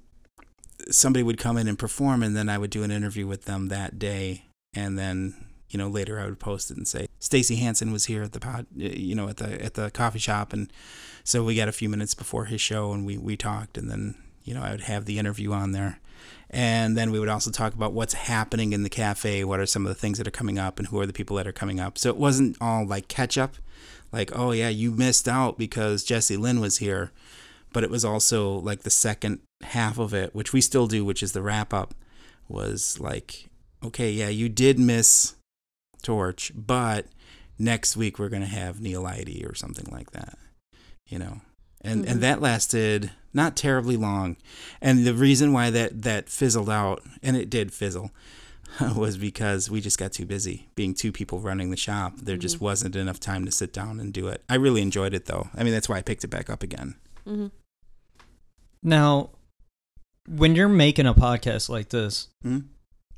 somebody 0.91 1.23
would 1.23 1.39
come 1.39 1.57
in 1.57 1.69
and 1.69 1.79
perform, 1.79 2.23
and 2.25 2.37
then 2.37 2.49
I 2.49 2.59
would 2.59 2.71
do 2.71 2.83
an 2.83 2.91
interview 2.91 3.27
with 3.27 3.45
them 3.45 3.69
that 3.69 4.01
day, 4.01 4.47
and 4.75 4.99
then 4.99 5.35
you 5.71 5.79
know 5.79 5.89
later 5.89 6.19
I 6.19 6.25
would 6.25 6.41
post 6.41 6.73
it 6.73 6.77
and 6.77 6.89
say 6.89 7.07
Stacy 7.21 7.57
Hanson 7.57 7.93
was 7.93 8.07
here 8.07 8.23
at 8.23 8.33
the 8.33 8.41
pod, 8.41 8.67
eh, 8.81 8.95
you 8.97 9.15
know, 9.15 9.29
at 9.29 9.37
the 9.37 9.63
at 9.63 9.75
the 9.75 9.91
coffee 9.91 10.19
shop, 10.19 10.53
and 10.53 10.73
so 11.29 11.45
we 11.45 11.55
got 11.55 11.69
a 11.69 11.73
few 11.73 11.91
minutes 11.91 12.15
before 12.15 12.47
his 12.47 12.59
show, 12.59 12.91
and 12.93 13.05
we 13.05 13.19
we 13.19 13.37
talked, 13.37 13.77
and 13.77 13.91
then 13.91 14.15
you 14.45 14.55
know 14.55 14.63
I 14.63 14.71
would 14.71 14.81
have 14.81 15.05
the 15.05 15.19
interview 15.19 15.53
on 15.53 15.73
there. 15.73 16.01
And 16.49 16.97
then 16.97 17.11
we 17.11 17.21
would 17.21 17.29
also 17.29 17.51
talk 17.51 17.75
about 17.75 17.93
what's 17.93 18.15
happening 18.15 18.73
in 18.73 18.83
the 18.83 18.89
cafe, 18.89 19.45
what 19.45 19.61
are 19.61 19.67
some 19.67 19.85
of 19.85 19.91
the 19.91 20.01
things 20.01 20.17
that 20.17 20.27
are 20.27 20.31
coming 20.31 20.59
up, 20.59 20.79
and 20.79 20.89
who 20.89 20.99
are 20.99 21.05
the 21.05 21.13
people 21.13 21.37
that 21.37 21.47
are 21.47 21.53
coming 21.53 21.81
up. 21.81 21.99
So 21.99 22.09
it 22.09 22.17
wasn't 22.17 22.57
all 22.63 22.87
like 22.87 23.09
catch 23.09 23.37
up, 23.37 23.57
like, 24.11 24.31
oh 24.35 24.53
yeah, 24.53 24.71
you 24.71 24.91
missed 24.91 25.29
out 25.29 25.59
because 25.59 26.03
Jesse 26.03 26.39
Lynn 26.39 26.61
was 26.61 26.79
here. 26.79 27.13
But 27.75 27.85
it 27.85 27.91
was 27.91 28.07
also 28.07 28.55
like 28.61 28.81
the 28.81 28.91
second 28.91 29.41
half 29.63 29.99
of 29.99 30.15
it, 30.15 30.35
which 30.35 30.55
we 30.55 30.63
still 30.63 30.87
do, 30.87 31.05
which 31.05 31.23
is 31.23 31.33
the 31.33 31.43
wrap 31.43 31.75
up, 31.75 31.95
was 32.49 32.99
like, 32.99 33.51
okay, 33.85 34.11
yeah, 34.11 34.31
you 34.31 34.49
did 34.49 34.79
miss 34.79 35.37
Tørch, 36.03 36.53
but 36.55 37.05
next 37.59 37.99
week 37.99 38.19
we're 38.19 38.31
gonna 38.31 38.47
have 38.47 38.81
Neil 38.81 39.07
Idy 39.07 39.45
or 39.45 39.55
something 39.55 39.93
like 39.93 40.13
that, 40.13 40.39
you 41.09 41.19
know, 41.19 41.41
and 41.81 42.05
Mhm. 42.05 42.11
and 42.11 42.21
that 42.23 42.41
lasted 42.41 43.11
not 43.35 43.57
terribly 43.57 43.97
long, 43.97 44.37
and 44.81 45.07
the 45.07 45.15
reason 45.15 45.53
why 45.53 45.71
that 45.71 46.03
that 46.03 46.29
fizzled 46.29 46.71
out, 46.71 47.03
and 47.23 47.37
it 47.37 47.51
did 47.51 47.73
fizzle, 47.73 48.11
was 48.97 49.17
because 49.17 49.71
we 49.71 49.81
just 49.81 49.99
got 49.99 50.13
too 50.13 50.27
busy 50.27 50.69
being 50.75 50.95
two 50.95 51.11
people 51.13 51.41
running 51.41 51.71
the 51.71 51.77
shop. 51.77 52.15
There 52.23 52.37
just 52.37 52.57
Mhm. 52.59 52.61
wasn't 52.63 52.97
enough 52.97 53.19
time 53.21 53.45
to 53.47 53.53
sit 53.53 53.73
down 53.73 53.99
and 54.01 54.13
do 54.13 54.29
it. 54.29 54.43
I 54.49 54.55
really 54.57 54.83
enjoyed 54.83 55.15
it 55.15 55.27
though. 55.27 55.49
I 55.55 55.63
mean, 55.65 55.73
that's 55.73 55.89
why 55.89 55.97
I 55.99 56.03
picked 56.03 56.25
it 56.25 56.29
back 56.29 56.51
up 56.51 56.63
again. 56.63 56.95
hmm 57.25 57.47
Now, 58.83 59.31
when 60.29 60.55
you're 60.55 60.69
making 60.69 61.07
a 61.07 61.15
podcast 61.15 61.69
like 61.69 61.89
this, 61.89 62.29
Hmm? 62.43 62.59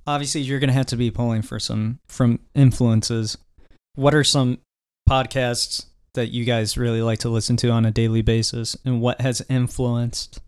obviously 0.06 0.40
you're 0.40 0.58
going 0.60 0.68
to 0.68 0.74
have 0.74 0.86
to 0.86 0.96
be 0.96 1.10
pulling 1.10 1.42
for 1.42 1.58
some 1.60 1.98
from 2.08 2.40
influences. 2.54 3.36
What 3.94 4.14
are 4.14 4.24
some 4.24 4.58
podcasts 5.08 5.86
that 6.14 6.28
you 6.28 6.44
guys 6.44 6.76
really 6.76 7.02
like 7.02 7.18
to 7.20 7.28
listen 7.28 7.56
to 7.58 7.70
on 7.70 7.84
a 7.84 7.90
daily 7.90 8.22
basis 8.22 8.76
and 8.84 9.00
what 9.00 9.20
has 9.20 9.42
influenced 9.48 10.40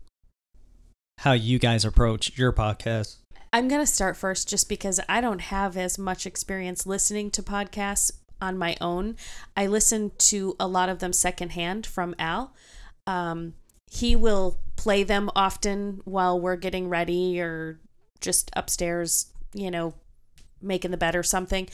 how 1.19 1.31
you 1.31 1.59
guys 1.59 1.85
approach 1.85 2.37
your 2.37 2.51
podcast? 2.51 3.17
I'm 3.53 3.67
going 3.67 3.81
to 3.81 3.87
start 3.87 4.17
first 4.17 4.49
just 4.49 4.67
because 4.67 4.99
I 5.07 5.21
don't 5.21 5.41
have 5.41 5.77
as 5.77 5.97
much 5.97 6.25
experience 6.25 6.85
listening 6.85 7.29
to 7.31 7.43
podcasts 7.43 8.11
on 8.41 8.57
my 8.57 8.75
own. 8.81 9.15
I 9.55 9.67
listen 9.67 10.11
to 10.17 10.55
a 10.59 10.67
lot 10.67 10.89
of 10.89 10.99
them 10.99 11.13
secondhand 11.13 11.85
from 11.85 12.15
Al. 12.19 12.53
Um, 13.07 13.53
he 13.89 14.15
will 14.15 14.59
play 14.75 15.03
them 15.03 15.29
often 15.35 16.01
while 16.03 16.39
we're 16.39 16.55
getting 16.55 16.89
ready 16.89 17.39
or 17.39 17.79
just 18.19 18.49
upstairs, 18.53 19.27
you 19.53 19.69
know, 19.69 19.93
making 20.61 20.91
the 20.91 20.97
bed 20.97 21.15
or 21.15 21.23
something. 21.23 21.69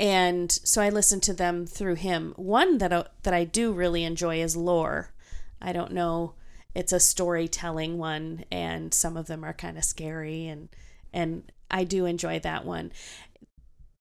And 0.00 0.50
so 0.50 0.80
I 0.80 0.88
listen 0.88 1.20
to 1.20 1.34
them 1.34 1.66
through 1.66 1.96
him. 1.96 2.32
One 2.36 2.78
that 2.78 2.90
I, 2.90 3.04
that 3.22 3.34
I 3.34 3.44
do 3.44 3.70
really 3.70 4.02
enjoy 4.02 4.40
is 4.40 4.56
Lore. 4.56 5.12
I 5.60 5.74
don't 5.74 5.92
know. 5.92 6.32
It's 6.74 6.92
a 6.92 6.98
storytelling 6.98 7.98
one, 7.98 8.46
and 8.50 8.94
some 8.94 9.18
of 9.18 9.26
them 9.26 9.44
are 9.44 9.52
kind 9.52 9.76
of 9.76 9.84
scary, 9.84 10.46
and 10.46 10.70
and 11.12 11.52
I 11.70 11.84
do 11.84 12.06
enjoy 12.06 12.38
that 12.40 12.64
one. 12.64 12.92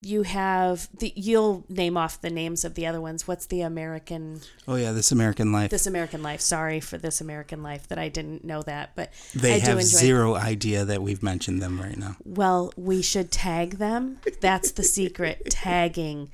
You 0.01 0.23
have 0.23 0.87
the 0.97 1.11
you'll 1.15 1.65
name 1.67 1.97
off 1.97 2.21
the 2.21 2.29
names 2.29 2.63
of 2.63 2.75
the 2.75 2.87
other 2.87 3.01
ones. 3.01 3.27
What's 3.27 3.47
the 3.47 3.61
American 3.61 4.39
Oh 4.65 4.75
yeah, 4.75 4.93
This 4.93 5.11
American 5.11 5.51
Life. 5.51 5.71
This 5.71 5.87
American 5.87 6.23
Life? 6.23 6.39
Sorry 6.39 6.79
for 6.79 6.97
This 6.97 7.19
American 7.19 7.61
Life 7.61 7.89
that 7.89 7.99
I 7.99 8.07
didn't 8.07 8.45
know 8.45 8.61
that, 8.61 8.95
but 8.95 9.11
they 9.35 9.55
I 9.55 9.59
have 9.59 9.83
zero 9.83 10.35
idea 10.35 10.85
that 10.85 11.01
we've 11.01 11.21
mentioned 11.21 11.61
them 11.61 11.81
right 11.81 11.97
now. 11.97 12.15
Well, 12.23 12.71
we 12.77 13.01
should 13.01 13.29
tag 13.29 13.71
them. 13.71 14.19
That's 14.39 14.71
the 14.71 14.83
secret. 14.83 15.43
Tagging. 15.49 16.29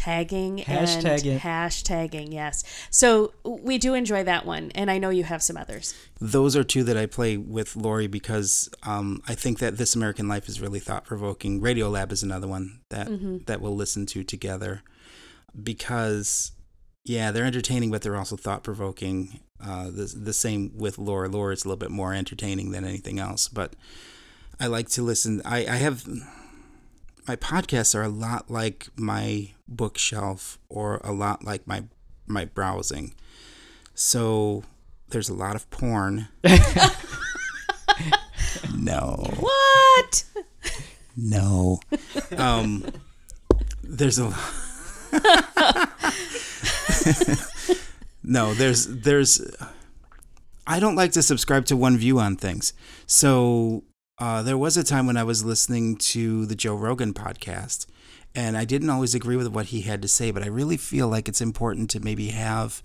Tagging 0.00 0.58
Hashtag 0.60 1.18
and 1.18 1.26
it. 1.26 1.40
hashtagging, 1.42 2.32
yes. 2.32 2.64
So 2.90 3.34
we 3.44 3.76
do 3.76 3.92
enjoy 3.92 4.24
that 4.24 4.46
one, 4.46 4.70
and 4.74 4.90
I 4.90 4.96
know 4.98 5.10
you 5.10 5.24
have 5.24 5.42
some 5.42 5.56
others. 5.58 5.94
Those 6.20 6.56
are 6.56 6.64
two 6.64 6.82
that 6.84 6.96
I 6.96 7.04
play 7.04 7.36
with 7.36 7.76
Laurie 7.76 8.06
because 8.06 8.70
um, 8.82 9.22
I 9.28 9.34
think 9.34 9.58
that 9.58 9.76
This 9.76 9.94
American 9.94 10.26
Life 10.26 10.48
is 10.48 10.60
really 10.60 10.80
thought 10.80 11.04
provoking. 11.04 11.60
Radio 11.60 11.88
Lab 11.90 12.12
is 12.12 12.22
another 12.22 12.48
one 12.48 12.80
that 12.88 13.08
Mm-hmm. 13.08 13.38
that 13.46 13.60
we'll 13.60 13.76
listen 13.76 14.06
to 14.06 14.24
together 14.24 14.82
because 15.62 16.52
yeah, 17.04 17.30
they're 17.30 17.44
entertaining, 17.46 17.90
but 17.90 18.02
they're 18.02 18.16
also 18.16 18.36
thought 18.36 18.62
provoking. 18.62 19.40
Uh, 19.62 19.84
the 19.90 20.12
the 20.16 20.32
same 20.32 20.72
with 20.76 20.96
Lore. 20.98 21.28
Lore 21.28 21.52
is 21.52 21.64
a 21.64 21.68
little 21.68 21.78
bit 21.78 21.90
more 21.90 22.14
entertaining 22.14 22.70
than 22.70 22.84
anything 22.84 23.18
else, 23.18 23.48
but 23.48 23.74
I 24.58 24.66
like 24.66 24.88
to 24.90 25.02
listen. 25.02 25.42
I, 25.44 25.58
I 25.66 25.76
have 25.76 26.04
my 27.30 27.36
podcasts 27.36 27.94
are 27.94 28.02
a 28.02 28.08
lot 28.08 28.50
like 28.50 28.88
my 28.96 29.50
bookshelf 29.68 30.58
or 30.68 31.00
a 31.04 31.12
lot 31.12 31.44
like 31.44 31.64
my 31.64 31.84
my 32.26 32.44
browsing. 32.44 33.14
So 33.94 34.64
there's 35.10 35.28
a 35.28 35.34
lot 35.34 35.54
of 35.54 35.70
porn. 35.70 36.26
no. 38.74 39.30
What? 39.38 40.24
No. 41.16 41.78
Um, 42.36 42.84
there's 43.84 44.18
a. 44.18 44.34
no, 48.24 48.54
there's 48.54 48.88
there's. 48.88 49.40
I 50.66 50.80
don't 50.80 50.96
like 50.96 51.12
to 51.12 51.22
subscribe 51.22 51.66
to 51.66 51.76
one 51.76 51.96
view 51.96 52.18
on 52.18 52.34
things. 52.34 52.72
So 53.06 53.84
uh, 54.20 54.42
there 54.42 54.58
was 54.58 54.76
a 54.76 54.84
time 54.84 55.06
when 55.06 55.16
I 55.16 55.24
was 55.24 55.44
listening 55.44 55.96
to 55.96 56.44
the 56.44 56.54
Joe 56.54 56.74
Rogan 56.74 57.14
podcast, 57.14 57.86
and 58.34 58.54
I 58.54 58.66
didn't 58.66 58.90
always 58.90 59.14
agree 59.14 59.36
with 59.36 59.48
what 59.48 59.66
he 59.66 59.80
had 59.80 60.02
to 60.02 60.08
say, 60.08 60.30
but 60.30 60.42
I 60.42 60.48
really 60.48 60.76
feel 60.76 61.08
like 61.08 61.26
it's 61.26 61.40
important 61.40 61.88
to 61.90 62.00
maybe 62.00 62.28
have, 62.28 62.82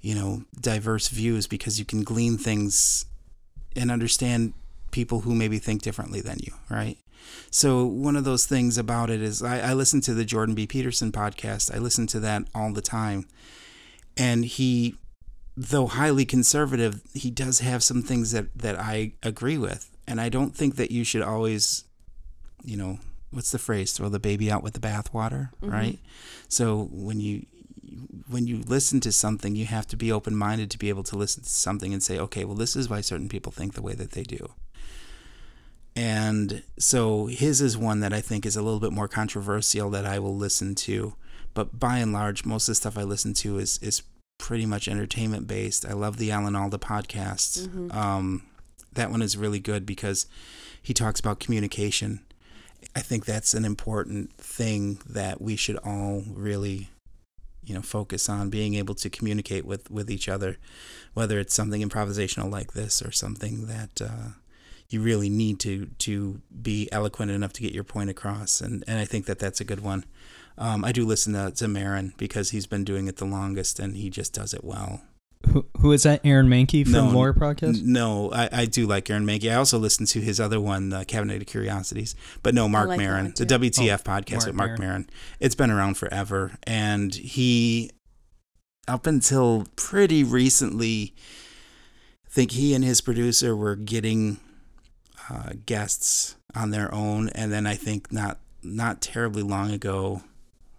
you 0.00 0.14
know, 0.14 0.44
diverse 0.58 1.08
views 1.08 1.46
because 1.46 1.78
you 1.78 1.84
can 1.84 2.02
glean 2.02 2.38
things 2.38 3.04
and 3.76 3.90
understand 3.90 4.54
people 4.90 5.20
who 5.20 5.34
maybe 5.34 5.58
think 5.58 5.82
differently 5.82 6.22
than 6.22 6.38
you, 6.40 6.54
right? 6.70 6.96
So 7.50 7.84
one 7.84 8.16
of 8.16 8.24
those 8.24 8.46
things 8.46 8.78
about 8.78 9.10
it 9.10 9.20
is 9.20 9.42
I, 9.42 9.70
I 9.70 9.72
listen 9.74 10.00
to 10.02 10.14
the 10.14 10.24
Jordan 10.24 10.54
B. 10.54 10.66
Peterson 10.66 11.12
podcast. 11.12 11.74
I 11.74 11.78
listen 11.78 12.06
to 12.08 12.20
that 12.20 12.48
all 12.54 12.72
the 12.72 12.82
time. 12.82 13.26
And 14.16 14.44
he, 14.44 14.96
though 15.56 15.88
highly 15.88 16.24
conservative, 16.24 17.02
he 17.12 17.30
does 17.30 17.58
have 17.60 17.82
some 17.82 18.02
things 18.02 18.32
that, 18.32 18.46
that 18.56 18.78
I 18.78 19.12
agree 19.22 19.58
with. 19.58 19.93
And 20.06 20.20
I 20.20 20.28
don't 20.28 20.54
think 20.54 20.76
that 20.76 20.90
you 20.90 21.04
should 21.04 21.22
always, 21.22 21.84
you 22.64 22.76
know, 22.76 22.98
what's 23.30 23.50
the 23.50 23.58
phrase? 23.58 23.92
Throw 23.92 24.08
the 24.08 24.20
baby 24.20 24.50
out 24.50 24.62
with 24.62 24.74
the 24.74 24.80
bathwater, 24.80 25.50
right? 25.60 25.98
So 26.48 26.88
when 26.92 27.20
you 27.20 27.46
when 28.28 28.46
you 28.46 28.58
listen 28.66 29.00
to 29.00 29.12
something, 29.12 29.54
you 29.54 29.66
have 29.66 29.86
to 29.88 29.96
be 29.96 30.10
open 30.10 30.34
minded 30.34 30.70
to 30.70 30.78
be 30.78 30.88
able 30.88 31.02
to 31.04 31.16
listen 31.16 31.42
to 31.42 31.48
something 31.48 31.92
and 31.92 32.02
say, 32.02 32.18
okay, 32.18 32.44
well, 32.44 32.56
this 32.56 32.74
is 32.76 32.88
why 32.88 33.00
certain 33.00 33.28
people 33.28 33.52
think 33.52 33.74
the 33.74 33.82
way 33.82 33.94
that 33.94 34.12
they 34.12 34.22
do. 34.22 34.52
And 35.96 36.62
so 36.78 37.26
his 37.26 37.60
is 37.60 37.78
one 37.78 38.00
that 38.00 38.12
I 38.12 38.20
think 38.20 38.44
is 38.44 38.56
a 38.56 38.62
little 38.62 38.80
bit 38.80 38.92
more 38.92 39.06
controversial 39.06 39.90
that 39.90 40.04
I 40.04 40.18
will 40.18 40.34
listen 40.36 40.74
to. 40.76 41.14
But 41.52 41.78
by 41.78 41.98
and 41.98 42.12
large, 42.12 42.44
most 42.44 42.68
of 42.68 42.72
the 42.72 42.76
stuff 42.76 42.98
I 42.98 43.04
listen 43.04 43.32
to 43.34 43.58
is 43.58 43.78
is 43.78 44.02
pretty 44.38 44.66
much 44.66 44.88
entertainment 44.88 45.46
based. 45.46 45.86
I 45.86 45.92
love 45.92 46.16
the 46.16 46.32
Alan 46.32 46.56
Alda 46.56 46.78
podcast. 46.78 47.94
Um, 47.94 48.42
that 48.94 49.10
one 49.10 49.22
is 49.22 49.36
really 49.36 49.60
good 49.60 49.86
because 49.86 50.26
he 50.82 50.94
talks 50.94 51.20
about 51.20 51.40
communication. 51.40 52.20
I 52.94 53.00
think 53.00 53.24
that's 53.24 53.54
an 53.54 53.64
important 53.64 54.32
thing 54.36 54.98
that 55.08 55.40
we 55.40 55.56
should 55.56 55.78
all 55.78 56.22
really, 56.32 56.90
you 57.64 57.74
know, 57.74 57.82
focus 57.82 58.28
on 58.28 58.50
being 58.50 58.74
able 58.74 58.94
to 58.96 59.10
communicate 59.10 59.64
with 59.64 59.90
with 59.90 60.10
each 60.10 60.28
other, 60.28 60.58
whether 61.14 61.38
it's 61.38 61.54
something 61.54 61.82
improvisational 61.82 62.50
like 62.50 62.72
this 62.72 63.02
or 63.02 63.10
something 63.10 63.66
that 63.66 64.02
uh, 64.02 64.28
you 64.88 65.00
really 65.00 65.30
need 65.30 65.58
to 65.60 65.86
to 65.98 66.40
be 66.62 66.88
eloquent 66.92 67.30
enough 67.30 67.52
to 67.54 67.62
get 67.62 67.72
your 67.72 67.84
point 67.84 68.10
across, 68.10 68.60
and 68.60 68.84
and 68.86 68.98
I 68.98 69.04
think 69.04 69.26
that 69.26 69.38
that's 69.38 69.60
a 69.60 69.64
good 69.64 69.80
one. 69.80 70.04
Um, 70.56 70.84
I 70.84 70.92
do 70.92 71.04
listen 71.04 71.32
to, 71.32 71.50
to 71.50 72.12
because 72.16 72.50
he's 72.50 72.66
been 72.66 72.84
doing 72.84 73.08
it 73.08 73.16
the 73.16 73.24
longest, 73.24 73.80
and 73.80 73.96
he 73.96 74.08
just 74.08 74.32
does 74.32 74.54
it 74.54 74.62
well. 74.62 75.02
Who, 75.48 75.66
who 75.80 75.92
is 75.92 76.02
that? 76.04 76.20
Aaron 76.24 76.48
Mahnke 76.48 76.84
from 76.84 76.92
No, 76.92 77.08
Lore 77.10 77.34
Podcast? 77.34 77.80
N- 77.80 77.92
No, 77.92 78.30
I, 78.32 78.48
I 78.52 78.64
do 78.66 78.86
like 78.86 79.08
Aaron 79.10 79.26
Mahnke. 79.26 79.50
I 79.50 79.54
also 79.56 79.78
listen 79.78 80.06
to 80.06 80.20
his 80.20 80.40
other 80.40 80.60
one, 80.60 80.92
uh, 80.92 81.04
Cabinet 81.06 81.40
of 81.42 81.46
Curiosities. 81.46 82.14
But 82.42 82.54
no, 82.54 82.68
Mark 82.68 82.88
like 82.88 82.98
that 82.98 83.04
Maron, 83.04 83.34
the. 83.36 83.46
WTF 83.46 84.00
Oh, 84.06 84.10
podcast 84.10 84.30
Mark 84.32 84.46
with 84.46 84.54
Mark 84.54 84.68
Maron. 84.78 84.80
Maron. 84.80 85.10
It's 85.40 85.54
been 85.54 85.70
around 85.70 85.94
forever, 85.96 86.56
and 86.66 87.14
he, 87.14 87.90
up 88.88 89.06
until 89.06 89.66
pretty 89.76 90.24
recently, 90.24 91.14
I 92.26 92.30
think 92.30 92.52
he 92.52 92.74
and 92.74 92.84
his 92.84 93.00
producer 93.00 93.54
were 93.54 93.76
getting 93.76 94.38
uh, 95.30 95.50
guests 95.66 96.36
on 96.54 96.70
their 96.70 96.92
own, 96.94 97.28
and 97.30 97.52
then 97.52 97.66
I 97.66 97.74
think 97.74 98.12
not 98.12 98.38
not 98.62 99.00
terribly 99.00 99.42
long 99.42 99.70
ago. 99.70 100.22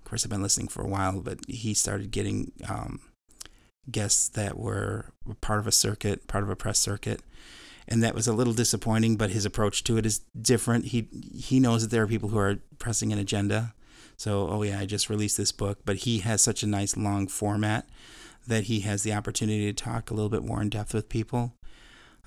Of 0.04 0.10
course, 0.10 0.24
I've 0.26 0.30
been 0.32 0.42
listening 0.44 0.68
for 0.68 0.84
a 0.84 0.88
while, 0.88 1.20
but 1.22 1.40
he 1.48 1.74
started 1.74 2.12
getting 2.12 2.52
um, 2.70 3.00
guests 3.89 4.30
that 4.30 4.58
were 4.58 5.12
part 5.42 5.60
of 5.60 5.68
a 5.68 5.72
circuit, 5.72 6.27
part 6.27 6.44
of 6.44 6.50
a 6.50 6.56
press 6.56 6.80
circuit, 6.80 7.22
and 7.88 8.04
that 8.04 8.15
was 8.15 8.27
a 8.27 8.34
little 8.34 8.54
disappointing. 8.54 9.15
But 9.15 9.32
his 9.32 9.46
approach 9.46 9.84
to 9.86 9.98
it 9.98 10.06
is 10.06 10.20
different. 10.39 10.86
He 10.86 11.08
he 11.34 11.60
knows 11.60 11.82
that 11.82 11.92
there 11.92 12.04
are 12.04 12.08
people 12.08 12.30
who 12.30 12.39
are 12.39 12.60
pressing 12.80 13.12
an 13.12 13.20
agenda. 13.20 13.74
So, 14.18 14.48
oh 14.50 14.63
yeah, 14.63 14.80
I 14.80 14.86
just 14.86 15.10
released 15.10 15.38
this 15.38 15.51
book, 15.51 15.80
but 15.86 15.98
he 15.98 16.20
has 16.20 16.42
such 16.42 16.63
a 16.63 16.68
nice 16.68 16.96
long 16.96 17.27
format 17.27 17.88
that 18.48 18.65
he 18.65 18.82
has 18.82 19.04
the 19.04 19.13
opportunity 19.13 19.72
to 19.72 19.84
talk 19.84 20.10
a 20.10 20.13
little 20.13 20.30
bit 20.30 20.44
more 20.44 20.62
in 20.62 20.70
depth 20.70 20.94
with 20.94 21.10
people. 21.10 21.54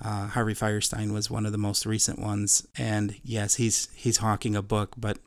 Uh, 0.00 0.28
Harvey 0.28 0.54
Fierstein 0.54 1.12
was 1.12 1.30
one 1.30 1.46
of 1.46 1.52
the 1.52 1.58
most 1.58 1.84
recent 1.84 2.18
ones, 2.18 2.66
and 2.76 3.16
yes, 3.24 3.56
he's 3.56 3.88
he's 3.94 4.18
hawking 4.18 4.54
a 4.54 4.62
book, 4.62 4.94
but 4.96 5.18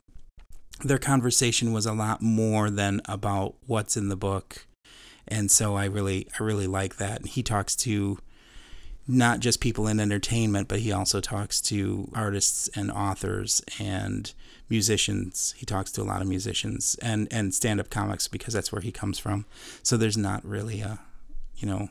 their 0.82 0.98
conversation 0.98 1.72
was 1.72 1.86
a 1.86 1.92
lot 1.92 2.22
more 2.22 2.70
than 2.70 3.00
about 3.06 3.54
what's 3.66 3.96
in 3.96 4.08
the 4.08 4.16
book, 4.16 4.66
and 5.28 5.50
so 5.50 5.76
I 5.76 5.86
really 5.86 6.26
I 6.38 6.42
really 6.42 6.66
like 6.66 6.96
that. 6.96 7.26
He 7.26 7.42
talks 7.42 7.76
to 7.76 8.18
not 9.08 9.40
just 9.40 9.60
people 9.60 9.88
in 9.88 9.98
entertainment, 9.98 10.68
but 10.68 10.80
he 10.80 10.92
also 10.92 11.20
talks 11.20 11.60
to 11.60 12.08
artists 12.14 12.68
and 12.74 12.90
authors 12.90 13.62
and 13.80 14.32
musicians. 14.68 15.54
He 15.56 15.66
talks 15.66 15.90
to 15.92 16.02
a 16.02 16.04
lot 16.04 16.22
of 16.22 16.28
musicians 16.28 16.96
and 17.02 17.28
and 17.30 17.54
stand 17.54 17.80
up 17.80 17.90
comics 17.90 18.28
because 18.28 18.54
that's 18.54 18.72
where 18.72 18.82
he 18.82 18.92
comes 18.92 19.18
from. 19.18 19.44
So 19.82 19.96
there's 19.96 20.16
not 20.16 20.44
really 20.44 20.80
a, 20.80 21.00
you 21.56 21.66
know, 21.68 21.88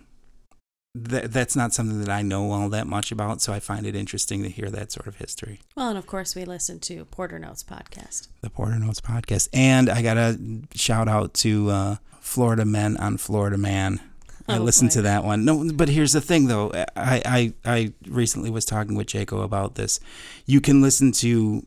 that 0.94 1.32
that's 1.32 1.56
not 1.56 1.74
something 1.74 2.00
that 2.00 2.10
I 2.10 2.22
know 2.22 2.52
all 2.52 2.70
that 2.70 2.88
much 2.88 3.12
about. 3.12 3.42
So 3.42 3.54
I 3.54 3.60
find 3.60 3.86
it 3.86 3.96
interesting 3.96 4.44
to 4.44 4.50
hear 4.50 4.70
that 4.70 4.92
sort 4.92 5.08
of 5.08 5.18
history. 5.18 5.62
Well, 5.76 5.90
and 5.90 5.98
of 5.98 6.08
course, 6.08 6.36
we 6.36 6.46
listen 6.46 6.80
to 6.82 7.06
Porter 7.06 7.40
Notes 7.40 7.64
podcast. 7.64 8.28
The 8.42 8.50
Porter 8.50 8.80
Notes 8.80 9.02
podcast, 9.02 9.50
and 9.54 9.90
I 9.90 10.02
got 10.02 10.16
to 10.16 10.38
shout 10.76 11.08
out 11.08 11.34
to 11.36 11.70
uh, 11.70 11.96
Florida 12.32 12.66
Men 12.66 12.96
on 12.98 13.18
Florida 13.18 13.58
Man. 13.58 14.00
I 14.48 14.58
Oh, 14.58 14.62
listened 14.64 14.90
boy. 14.92 14.96
to 14.96 15.02
that 15.04 15.24
one. 15.24 15.46
No, 15.46 15.70
but 15.74 15.90
here's 15.90 16.14
the 16.14 16.22
thing, 16.22 16.48
though. 16.48 16.72
I, 16.96 17.22
I 17.26 17.54
I 17.66 17.94
recently 18.08 18.50
was 18.50 18.66
talking 18.66 18.96
with 18.96 19.08
Jake'O 19.08 19.44
about 19.44 19.76
this. 19.76 20.00
You 20.46 20.60
can 20.62 20.82
listen 20.82 21.12
to 21.24 21.66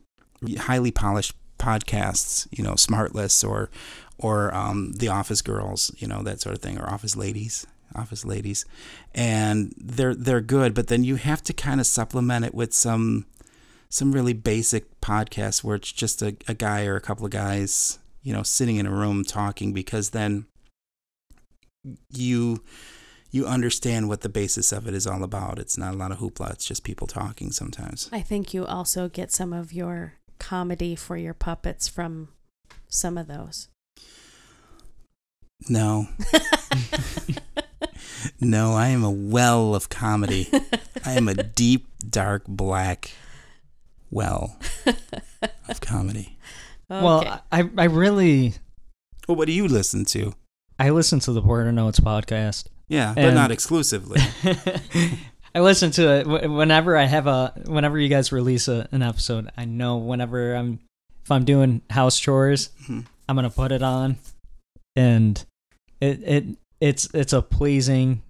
highly 0.59 0.91
polished 0.91 1.35
podcasts, 1.59 2.47
you 2.51 2.65
know, 2.65 2.73
Smartless 2.73 3.47
or 3.49 3.71
or 4.19 4.55
um, 4.55 4.93
The 4.95 5.09
Office 5.09 5.43
Girls, 5.43 5.93
you 5.99 6.07
know, 6.09 6.23
that 6.23 6.41
sort 6.41 6.55
of 6.57 6.63
thing, 6.63 6.79
or 6.79 6.89
Office 6.91 7.17
Ladies, 7.17 7.67
Office 7.95 8.25
Ladies, 8.25 8.65
and 9.15 9.73
they're 9.77 10.15
they're 10.15 10.41
good. 10.41 10.75
But 10.75 10.89
then 10.89 11.05
you 11.05 11.17
have 11.17 11.43
to 11.45 11.53
kind 11.53 11.81
of 11.81 11.87
supplement 11.87 12.45
it 12.45 12.55
with 12.55 12.73
some 12.75 13.27
some 13.89 14.13
really 14.13 14.33
basic 14.33 15.01
podcasts 15.01 15.63
where 15.63 15.77
it's 15.77 15.93
just 15.93 16.23
a, 16.23 16.37
a 16.49 16.55
guy 16.55 16.87
or 16.87 16.97
a 16.97 17.01
couple 17.01 17.25
of 17.25 17.31
guys, 17.31 17.99
you 18.23 18.33
know, 18.33 18.43
sitting 18.43 18.77
in 18.77 18.87
a 18.87 18.91
room 18.91 19.25
talking, 19.25 19.73
because 19.73 20.11
then 20.11 20.47
you 22.11 22.63
you 23.31 23.47
understand 23.47 24.09
what 24.09 24.21
the 24.21 24.29
basis 24.29 24.71
of 24.71 24.87
it 24.87 24.95
is 24.95 25.09
all 25.09 25.25
about. 25.25 25.59
It's 25.59 25.77
not 25.77 25.95
a 25.95 25.97
lot 25.97 26.13
of 26.13 26.19
hoopla. 26.19 26.53
It's 26.53 26.65
just 26.65 26.85
people 26.85 27.09
talking 27.09 27.51
sometimes. 27.51 28.09
I 28.13 28.21
think 28.21 28.55
you 28.55 28.65
also 28.65 29.09
get 29.09 29.33
some 29.33 29.53
of 29.53 29.73
your 29.73 30.15
comedy 30.39 30.95
for 30.95 31.17
your 31.17 31.35
puppets 31.35 31.89
from 31.89 32.29
some 32.89 33.19
of 33.19 33.27
those. 33.27 33.69
No, 35.69 36.07
no, 38.41 38.75
I 38.75 38.89
am 38.89 39.03
a 39.03 39.11
well 39.11 39.75
of 39.75 39.89
comedy. 39.89 40.49
I 41.05 41.13
am 41.13 41.27
a 41.27 41.35
deep, 41.35 41.89
dark, 42.09 42.45
black 42.47 43.13
well 44.11 44.57
of 45.69 45.81
comedy. 45.81 46.39
Okay. 46.91 47.03
Well, 47.03 47.43
I, 47.51 47.71
I 47.79 47.85
really 47.85 48.53
Well, 49.27 49.39
what 49.39 49.47
do 49.47 49.53
you 49.53 49.67
listen 49.67 50.05
to? 50.07 50.35
I 50.79 50.91
listen 50.91 51.21
to 51.21 51.33
the 51.33 51.43
Porter 51.43 51.73
Notes 51.73 52.01
podcast. 52.01 52.67
Yeah, 52.89 53.13
but 53.15 53.25
And- 53.25 53.35
not 53.35 53.51
exclusively. 53.51 54.21
I 55.55 55.61
listen 55.61 55.91
to 55.93 56.09
it 56.21 56.51
whenever 56.51 56.97
I 56.97 57.05
have 57.05 57.27
a 57.29 57.53
whenever 57.67 57.97
you 57.99 58.09
guys 58.09 58.33
release 58.33 58.67
a, 58.67 58.89
an 58.91 59.03
episode. 59.03 59.51
I 59.57 59.65
know 59.67 59.99
whenever 59.99 60.55
I'm 60.55 60.81
if 61.25 61.31
I'm 61.31 61.45
doing 61.45 61.81
house 61.91 62.19
chores, 62.19 62.71
Mhm. 62.89 63.07
I'm 63.29 63.37
gonna 63.37 63.51
put 63.51 63.71
it 63.71 63.83
on, 63.83 64.17
and 64.97 65.43
it 66.01 66.21
it 66.25 66.45
it's 66.81 67.09
it's 67.15 67.33
a 67.33 67.41
pleasing 67.41 68.23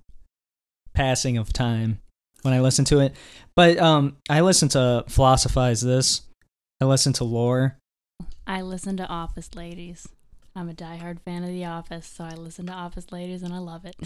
passing 0.94 1.38
of 1.38 1.50
time 1.52 1.98
when 2.42 2.52
I 2.52 2.60
listen 2.60 2.84
to 2.86 3.00
it. 3.00 3.16
But 3.56 3.78
um, 3.78 4.18
I 4.28 4.42
listen 4.42 4.68
to 4.70 5.04
philosophize 5.08 5.80
this. 5.80 6.22
I 6.80 6.84
listen 6.84 7.14
to 7.14 7.24
lore. 7.24 7.78
I 8.46 8.60
listen 8.60 8.98
to 8.98 9.06
Office 9.08 9.54
Ladies. 9.54 10.06
I'm 10.56 10.68
a 10.68 10.74
diehard 10.74 11.20
fan 11.20 11.42
of 11.42 11.48
The 11.50 11.64
Office, 11.64 12.06
so 12.06 12.24
I 12.24 12.34
listen 12.34 12.66
to 12.66 12.72
Office 12.72 13.10
Ladies 13.10 13.42
and 13.42 13.52
I 13.52 13.58
love 13.58 13.84
it. 13.84 13.96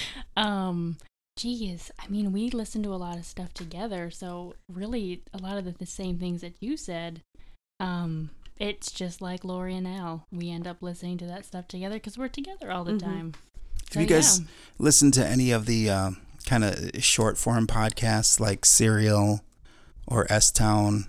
um, 0.36 0.96
geez, 1.36 1.90
I 1.98 2.08
mean, 2.08 2.32
we 2.32 2.50
listen 2.50 2.82
to 2.84 2.94
a 2.94 2.96
lot 2.96 3.18
of 3.18 3.24
stuff 3.26 3.52
together, 3.54 4.10
so 4.10 4.54
really 4.72 5.22
a 5.34 5.38
lot 5.38 5.58
of 5.58 5.64
the, 5.64 5.72
the 5.72 5.86
same 5.86 6.18
things 6.18 6.40
that 6.40 6.54
you 6.60 6.76
said. 6.76 7.20
Um, 7.80 8.30
it's 8.58 8.90
just 8.90 9.20
like 9.20 9.44
Laurie 9.44 9.76
and 9.76 9.86
Al. 9.86 10.26
We 10.32 10.50
end 10.50 10.66
up 10.66 10.82
listening 10.82 11.18
to 11.18 11.26
that 11.26 11.44
stuff 11.44 11.68
together 11.68 11.96
because 11.96 12.16
we're 12.18 12.28
together 12.28 12.72
all 12.72 12.84
the 12.84 12.92
Mhm. 12.94 13.00
time. 13.00 13.34
Have 13.92 14.02
you 14.02 14.08
guys 14.08 14.40
listened 14.78 15.14
to 15.14 15.26
any 15.26 15.50
of 15.50 15.66
the 15.66 15.88
uh, 15.90 16.10
kind 16.46 16.64
of 16.64 17.02
short 17.02 17.38
form 17.38 17.66
podcasts 17.66 18.38
like 18.40 18.64
Serial 18.66 19.42
or 20.06 20.26
S 20.30 20.50
Town 20.50 21.06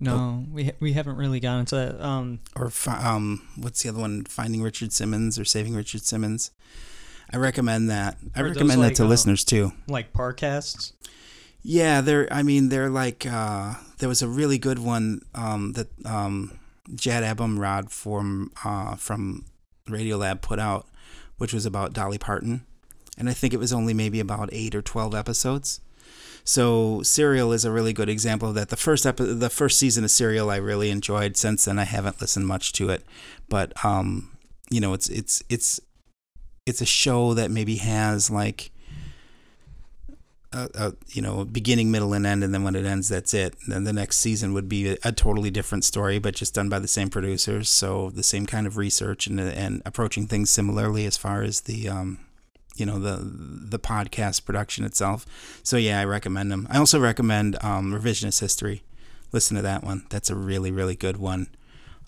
No, 0.00 0.44
we 0.50 0.64
ha- 0.64 0.76
we 0.80 0.92
haven't 0.92 1.16
really 1.16 1.40
gotten 1.40 1.60
into 1.60 1.76
that. 1.76 2.00
Um, 2.00 2.40
or 2.56 2.68
fi- 2.70 3.02
um, 3.02 3.46
what's 3.56 3.82
the 3.82 3.88
other 3.88 4.00
one? 4.00 4.24
Finding 4.24 4.62
Richard 4.62 4.92
Simmons 4.92 5.38
or 5.38 5.44
Saving 5.44 5.74
Richard 5.74 6.02
Simmons. 6.02 6.50
I 7.30 7.36
recommend 7.36 7.88
that. 7.90 8.18
I 8.34 8.42
recommend 8.42 8.80
like, 8.80 8.90
that 8.90 8.96
to 8.96 9.04
uh, 9.04 9.08
listeners 9.08 9.44
too. 9.44 9.72
like 9.88 10.12
parcasts. 10.12 10.92
Yeah, 11.62 12.00
they're. 12.00 12.30
I 12.32 12.42
mean, 12.42 12.68
they're 12.68 12.90
like. 12.90 13.26
Uh, 13.26 13.74
there 13.98 14.08
was 14.08 14.22
a 14.22 14.28
really 14.28 14.58
good 14.58 14.78
one 14.78 15.22
um, 15.34 15.72
that 15.72 15.88
um, 16.04 16.58
Jad 16.94 17.22
Abumrad 17.22 17.90
from 17.90 18.50
uh, 18.64 18.96
from 18.96 19.46
Radiolab 19.88 20.42
put 20.42 20.58
out, 20.58 20.86
which 21.38 21.54
was 21.54 21.64
about 21.64 21.92
Dolly 21.92 22.18
Parton, 22.18 22.66
and 23.16 23.28
I 23.28 23.32
think 23.32 23.54
it 23.54 23.58
was 23.58 23.72
only 23.72 23.94
maybe 23.94 24.20
about 24.20 24.50
eight 24.52 24.74
or 24.74 24.82
twelve 24.82 25.14
episodes. 25.14 25.80
So 26.44 27.02
Serial 27.02 27.52
is 27.52 27.64
a 27.64 27.72
really 27.72 27.94
good 27.94 28.10
example 28.10 28.50
of 28.50 28.54
that. 28.54 28.68
The 28.68 28.76
first 28.76 29.06
epi- 29.06 29.32
the 29.32 29.50
first 29.50 29.78
season 29.78 30.04
of 30.04 30.10
Serial 30.10 30.50
I 30.50 30.56
really 30.56 30.90
enjoyed. 30.90 31.36
Since 31.38 31.64
then, 31.64 31.78
I 31.78 31.84
haven't 31.84 32.20
listened 32.20 32.46
much 32.46 32.72
to 32.74 32.90
it, 32.90 33.02
but 33.48 33.72
um, 33.84 34.36
you 34.70 34.80
know, 34.80 34.92
it's 34.92 35.08
it's 35.08 35.42
it's 35.48 35.80
it's 36.66 36.82
a 36.82 36.86
show 36.86 37.32
that 37.34 37.50
maybe 37.50 37.76
has 37.76 38.30
like 38.30 38.70
a, 40.52 40.68
a 40.74 40.92
you 41.08 41.22
know 41.22 41.46
beginning, 41.46 41.90
middle, 41.90 42.12
and 42.12 42.26
end, 42.26 42.44
and 42.44 42.52
then 42.52 42.62
when 42.62 42.76
it 42.76 42.84
ends, 42.84 43.08
that's 43.08 43.32
it. 43.32 43.54
And 43.64 43.72
then 43.72 43.84
the 43.84 43.92
next 43.94 44.18
season 44.18 44.52
would 44.52 44.68
be 44.68 44.90
a, 44.90 44.96
a 45.02 45.12
totally 45.12 45.50
different 45.50 45.84
story, 45.84 46.18
but 46.18 46.34
just 46.34 46.54
done 46.54 46.68
by 46.68 46.78
the 46.78 46.88
same 46.88 47.08
producers, 47.08 47.70
so 47.70 48.10
the 48.10 48.22
same 48.22 48.44
kind 48.44 48.66
of 48.66 48.76
research 48.76 49.26
and 49.26 49.40
and 49.40 49.80
approaching 49.86 50.26
things 50.26 50.50
similarly 50.50 51.06
as 51.06 51.16
far 51.16 51.42
as 51.42 51.62
the 51.62 51.88
um, 51.88 52.18
you 52.76 52.86
know 52.86 52.98
the 52.98 53.20
the 53.22 53.78
podcast 53.78 54.44
production 54.44 54.84
itself. 54.84 55.26
So 55.62 55.76
yeah, 55.76 56.00
I 56.00 56.04
recommend 56.04 56.50
them. 56.50 56.66
I 56.70 56.78
also 56.78 57.00
recommend 57.00 57.56
um, 57.62 57.92
Revisionist 57.92 58.40
History. 58.40 58.82
Listen 59.32 59.56
to 59.56 59.62
that 59.62 59.82
one. 59.84 60.06
That's 60.10 60.30
a 60.30 60.34
really 60.34 60.70
really 60.70 60.96
good 60.96 61.16
one. 61.16 61.48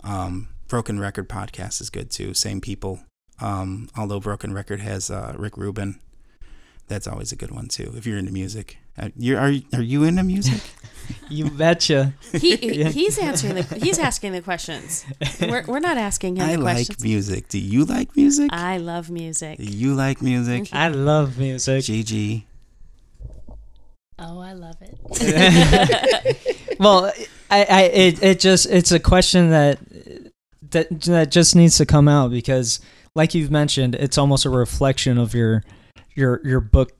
Um, 0.02 0.48
Broken 0.68 0.98
Record 0.98 1.28
podcast 1.28 1.80
is 1.80 1.90
good 1.90 2.10
too. 2.10 2.34
Same 2.34 2.60
people. 2.60 3.00
Um, 3.40 3.88
although 3.96 4.20
Broken 4.20 4.52
Record 4.52 4.80
has 4.80 5.10
uh, 5.10 5.34
Rick 5.38 5.56
Rubin, 5.56 6.00
that's 6.88 7.06
always 7.06 7.32
a 7.32 7.36
good 7.36 7.50
one 7.50 7.68
too. 7.68 7.92
If 7.96 8.06
you're 8.06 8.18
into 8.18 8.32
music, 8.32 8.78
uh, 8.98 9.08
you 9.16 9.36
are 9.36 9.52
are 9.72 9.82
you 9.82 10.04
into 10.04 10.22
music? 10.22 10.60
You 11.28 11.50
betcha. 11.50 12.14
he 12.32 12.56
Yeah. 12.80 12.88
he's 12.88 13.16
answering 13.18 13.54
the 13.54 13.62
he's 13.80 13.96
asking 13.98 14.32
the 14.32 14.42
questions. 14.42 15.04
We're 15.40 15.64
we're 15.66 15.78
not 15.78 15.98
asking 15.98 16.34
him 16.36 16.46
questions. 16.46 16.52
I 16.52 16.56
the 16.56 16.64
like 16.64 16.74
questions. 16.86 17.04
music. 17.04 17.48
Do 17.48 17.58
you 17.60 17.84
like 17.84 18.16
music? 18.16 18.50
I 18.52 18.78
love 18.78 19.08
music. 19.08 19.58
Do 19.58 19.64
you 19.64 19.94
like 19.94 20.20
music? 20.20 20.68
I 20.72 20.88
love 20.88 21.38
music. 21.38 21.84
Gigi. 21.84 22.46
Oh, 24.18 24.40
I 24.40 24.52
love 24.54 24.76
it. 24.80 26.76
well, 26.80 27.12
I, 27.50 27.64
I 27.64 27.82
it, 27.82 28.22
it 28.22 28.40
just 28.40 28.66
it's 28.66 28.90
a 28.90 28.98
question 28.98 29.50
that 29.50 29.78
that 30.70 31.00
that 31.02 31.30
just 31.30 31.54
needs 31.54 31.76
to 31.78 31.86
come 31.86 32.08
out 32.08 32.30
because 32.30 32.80
like 33.14 33.34
you've 33.34 33.50
mentioned, 33.50 33.94
it's 33.94 34.18
almost 34.18 34.44
a 34.44 34.50
reflection 34.50 35.18
of 35.18 35.34
your 35.34 35.62
your 36.14 36.40
your 36.44 36.60
book 36.60 36.92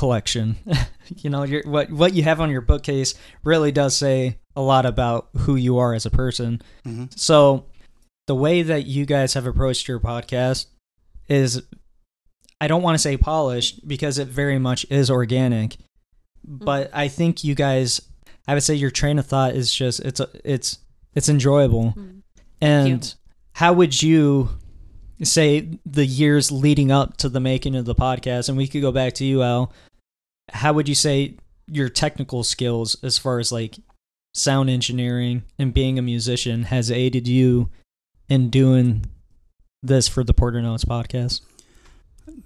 collection. 0.00 0.56
you 1.18 1.28
know, 1.28 1.42
your 1.42 1.62
what 1.64 1.92
what 1.92 2.14
you 2.14 2.22
have 2.22 2.40
on 2.40 2.50
your 2.50 2.62
bookcase 2.62 3.14
really 3.44 3.70
does 3.70 3.94
say 3.94 4.38
a 4.56 4.62
lot 4.62 4.86
about 4.86 5.28
who 5.40 5.56
you 5.56 5.76
are 5.76 5.92
as 5.92 6.06
a 6.06 6.10
person. 6.10 6.62
hmm 6.84 7.04
So, 7.14 7.66
the 8.26 8.34
way 8.34 8.62
that 8.62 8.86
you 8.86 9.04
guys 9.04 9.34
have 9.34 9.46
approached 9.46 9.86
your 9.86 10.00
podcast 10.00 10.66
is 11.28 11.62
I 12.62 12.66
don't 12.66 12.82
want 12.82 12.94
to 12.94 12.98
say 12.98 13.18
polished 13.18 13.86
because 13.86 14.18
it 14.18 14.28
very 14.28 14.58
much 14.58 14.86
is 14.90 15.10
organic, 15.10 15.76
but 16.44 16.90
I 16.94 17.08
think 17.08 17.44
you 17.44 17.54
guys 17.54 18.00
I 18.48 18.54
would 18.54 18.62
say 18.62 18.74
your 18.74 18.90
train 18.90 19.18
of 19.18 19.26
thought 19.26 19.54
is 19.54 19.72
just 19.72 20.00
it's 20.00 20.20
it's 20.44 20.78
it's 21.14 21.28
enjoyable. 21.28 21.92
Mm. 21.96 22.22
And 22.62 23.14
how 23.52 23.74
would 23.74 24.02
you 24.02 24.48
say 25.22 25.68
the 25.84 26.06
years 26.06 26.50
leading 26.50 26.90
up 26.90 27.18
to 27.18 27.28
the 27.28 27.40
making 27.40 27.76
of 27.76 27.84
the 27.84 27.94
podcast 27.94 28.48
and 28.48 28.56
we 28.56 28.66
could 28.66 28.80
go 28.80 28.92
back 28.92 29.12
to 29.12 29.24
you 29.24 29.42
Al 29.42 29.70
how 30.52 30.72
would 30.72 30.88
you 30.88 30.94
say 30.94 31.36
your 31.66 31.88
technical 31.88 32.42
skills 32.42 32.96
as 33.02 33.18
far 33.18 33.38
as 33.38 33.52
like 33.52 33.78
sound 34.34 34.70
engineering 34.70 35.42
and 35.58 35.74
being 35.74 35.98
a 35.98 36.02
musician 36.02 36.64
has 36.64 36.90
aided 36.90 37.26
you 37.26 37.70
in 38.28 38.50
doing 38.50 39.04
this 39.82 40.08
for 40.08 40.24
the 40.24 40.34
Porter 40.34 40.62
Notes 40.62 40.84
podcast? 40.84 41.40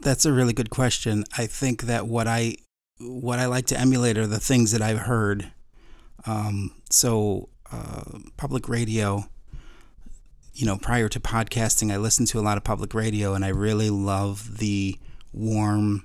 That's 0.00 0.24
a 0.24 0.32
really 0.32 0.52
good 0.52 0.70
question. 0.70 1.24
I 1.36 1.46
think 1.46 1.82
that 1.82 2.06
what 2.06 2.26
I 2.26 2.56
what 2.98 3.38
I 3.38 3.46
like 3.46 3.66
to 3.66 3.78
emulate 3.78 4.16
are 4.16 4.26
the 4.26 4.40
things 4.40 4.72
that 4.72 4.80
I've 4.80 5.00
heard. 5.00 5.52
Um, 6.26 6.70
so 6.90 7.48
uh, 7.70 8.18
public 8.36 8.68
radio. 8.68 9.24
You 10.52 10.66
know, 10.66 10.76
prior 10.76 11.08
to 11.08 11.18
podcasting, 11.18 11.92
I 11.92 11.96
listened 11.96 12.28
to 12.28 12.38
a 12.38 12.42
lot 12.42 12.56
of 12.56 12.62
public 12.62 12.94
radio, 12.94 13.34
and 13.34 13.44
I 13.44 13.48
really 13.48 13.90
love 13.90 14.58
the 14.58 14.96
warm, 15.32 16.04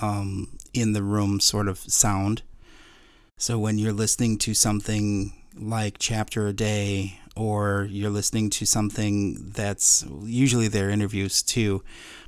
um, 0.00 0.58
in 0.74 0.92
the 0.92 1.02
room 1.02 1.40
sort 1.40 1.68
of 1.68 1.78
sound. 1.78 2.42
So 3.38 3.58
when 3.58 3.78
you're 3.78 3.92
listening 3.92 4.38
to 4.38 4.54
something 4.54 5.32
like 5.56 5.96
Chapter 5.98 6.46
a 6.48 6.52
Day, 6.52 7.20
or 7.36 7.88
you're 7.90 8.10
listening 8.10 8.48
to 8.48 8.64
something 8.64 9.50
that's 9.50 10.04
usually 10.22 10.68
their 10.68 10.90
interviews 10.90 11.42
too, 11.42 11.82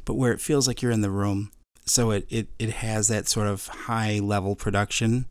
but 0.04 0.14
where 0.14 0.32
it 0.32 0.40
feels 0.40 0.66
like 0.66 0.82
you're 0.82 0.92
in 0.92 1.00
the 1.00 1.10
room. 1.10 1.50
So 1.84 2.10
it, 2.10 2.26
it, 2.28 2.48
it 2.58 2.70
has 2.70 3.08
that 3.08 3.28
sort 3.28 3.46
of 3.46 3.68
high 3.68 4.18
level 4.18 4.56
production. 4.56 5.26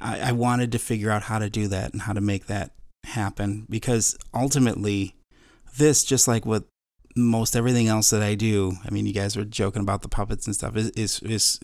I, 0.00 0.30
I 0.30 0.32
wanted 0.32 0.72
to 0.72 0.78
figure 0.78 1.10
out 1.10 1.24
how 1.24 1.38
to 1.38 1.48
do 1.48 1.68
that 1.68 1.92
and 1.92 2.02
how 2.02 2.12
to 2.12 2.20
make 2.20 2.46
that 2.46 2.72
happen 3.04 3.66
because 3.70 4.18
ultimately, 4.34 5.14
this, 5.76 6.02
just 6.02 6.26
like 6.26 6.44
with 6.44 6.64
most 7.16 7.56
everything 7.56 7.88
else 7.88 8.10
that 8.10 8.22
I 8.22 8.34
do, 8.34 8.74
I 8.84 8.90
mean, 8.90 9.06
you 9.06 9.12
guys 9.12 9.36
were 9.36 9.44
joking 9.44 9.82
about 9.82 10.02
the 10.02 10.08
puppets 10.08 10.46
and 10.46 10.54
stuff, 10.54 10.76
is, 10.76 10.90
is, 10.90 11.20
is 11.20 11.60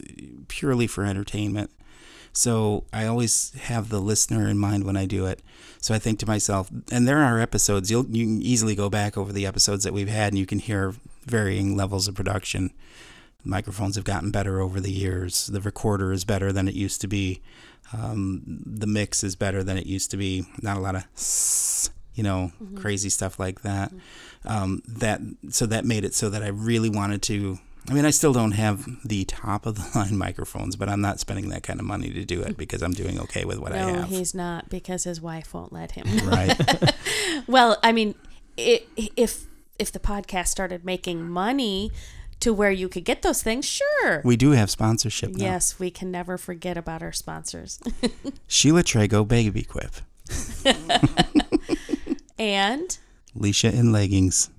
purely 0.48 0.86
for 0.86 1.04
entertainment. 1.04 1.70
So 2.32 2.84
I 2.92 3.06
always 3.06 3.52
have 3.64 3.90
the 3.90 4.00
listener 4.00 4.48
in 4.48 4.56
mind 4.56 4.84
when 4.84 4.96
I 4.96 5.04
do 5.04 5.26
it. 5.26 5.42
So 5.80 5.94
I 5.94 5.98
think 5.98 6.18
to 6.20 6.26
myself, 6.26 6.70
and 6.90 7.06
there 7.06 7.18
are 7.18 7.38
episodes 7.38 7.90
you'll 7.90 8.06
you 8.06 8.24
can 8.24 8.40
easily 8.40 8.74
go 8.74 8.88
back 8.88 9.18
over 9.18 9.32
the 9.32 9.44
episodes 9.46 9.84
that 9.84 9.92
we've 9.92 10.08
had, 10.08 10.32
and 10.32 10.38
you 10.38 10.46
can 10.46 10.58
hear 10.58 10.94
varying 11.26 11.76
levels 11.76 12.08
of 12.08 12.14
production. 12.14 12.72
Microphones 13.44 13.96
have 13.96 14.04
gotten 14.04 14.30
better 14.30 14.60
over 14.60 14.80
the 14.80 14.92
years. 14.92 15.48
The 15.48 15.60
recorder 15.60 16.12
is 16.12 16.24
better 16.24 16.52
than 16.52 16.68
it 16.68 16.74
used 16.74 17.00
to 17.02 17.08
be. 17.08 17.42
Um, 17.92 18.42
the 18.64 18.86
mix 18.86 19.22
is 19.22 19.36
better 19.36 19.62
than 19.62 19.76
it 19.76 19.84
used 19.84 20.10
to 20.12 20.16
be. 20.16 20.46
Not 20.62 20.78
a 20.78 20.80
lot 20.80 20.94
of, 20.94 21.04
you 22.14 22.22
know, 22.22 22.52
crazy 22.76 23.10
stuff 23.10 23.38
like 23.38 23.62
that. 23.62 23.92
Um, 24.44 24.83
that 24.88 25.20
so 25.50 25.66
that 25.66 25.85
made 25.85 26.05
it 26.05 26.14
so 26.14 26.28
that 26.31 26.42
I 26.42 26.48
really 26.48 26.88
wanted 26.88 27.22
to. 27.22 27.59
I 27.88 27.94
mean, 27.94 28.05
I 28.05 28.11
still 28.11 28.33
don't 28.33 28.52
have 28.52 28.87
the 29.05 29.24
top 29.24 29.66
of 29.66 29.74
the 29.74 29.90
line 29.98 30.16
microphones, 30.16 30.76
but 30.76 30.88
I'm 30.88 31.00
not 31.00 31.18
spending 31.20 31.48
that 31.48 31.62
kind 31.62 31.81
of 31.81 31.87
money 31.87 32.11
to 32.11 32.24
do 32.24 32.40
it 32.42 32.57
because 32.57 32.83
I'm 32.83 32.92
doing 32.92 33.20
okay 33.20 33.44
with 33.44 33.59
what 33.59 33.72
I 33.72 33.78
no, 33.78 33.98
have. 34.00 34.09
he's 34.09 34.35
not 34.35 34.68
because 34.68 35.05
his 35.05 35.20
wife 35.20 35.52
won't 35.55 35.72
let 35.72 35.92
him. 35.92 36.07
Right. 36.24 36.94
well, 37.46 37.78
I 37.83 37.92
mean, 37.92 38.14
i 38.59 38.83
if 39.16 39.44
if 39.78 39.90
the 39.90 39.98
podcast 39.98 40.48
started 40.48 40.85
making 40.85 41.28
money 41.28 41.90
to 42.40 42.52
where 42.52 42.70
you 42.70 42.88
could 42.88 43.05
get 43.05 43.22
those 43.22 43.42
things, 43.42 43.64
sure. 43.64 44.20
we 44.24 44.37
do 44.37 44.50
have 44.50 44.70
sponsorship 44.70 45.31
now. 45.31 45.44
Yes, 45.44 45.78
we 45.78 45.90
can 45.90 46.11
never 46.11 46.37
forget 46.37 46.76
about 46.76 47.02
our 47.02 47.12
sponsors. 47.12 47.78
Shiela 48.48 48.83
Trago 48.83 49.26
BabyQuip. 49.26 50.02
and 52.38 52.98
Lesha 53.36 53.72
in 53.72 53.92
leggings. 53.92 54.50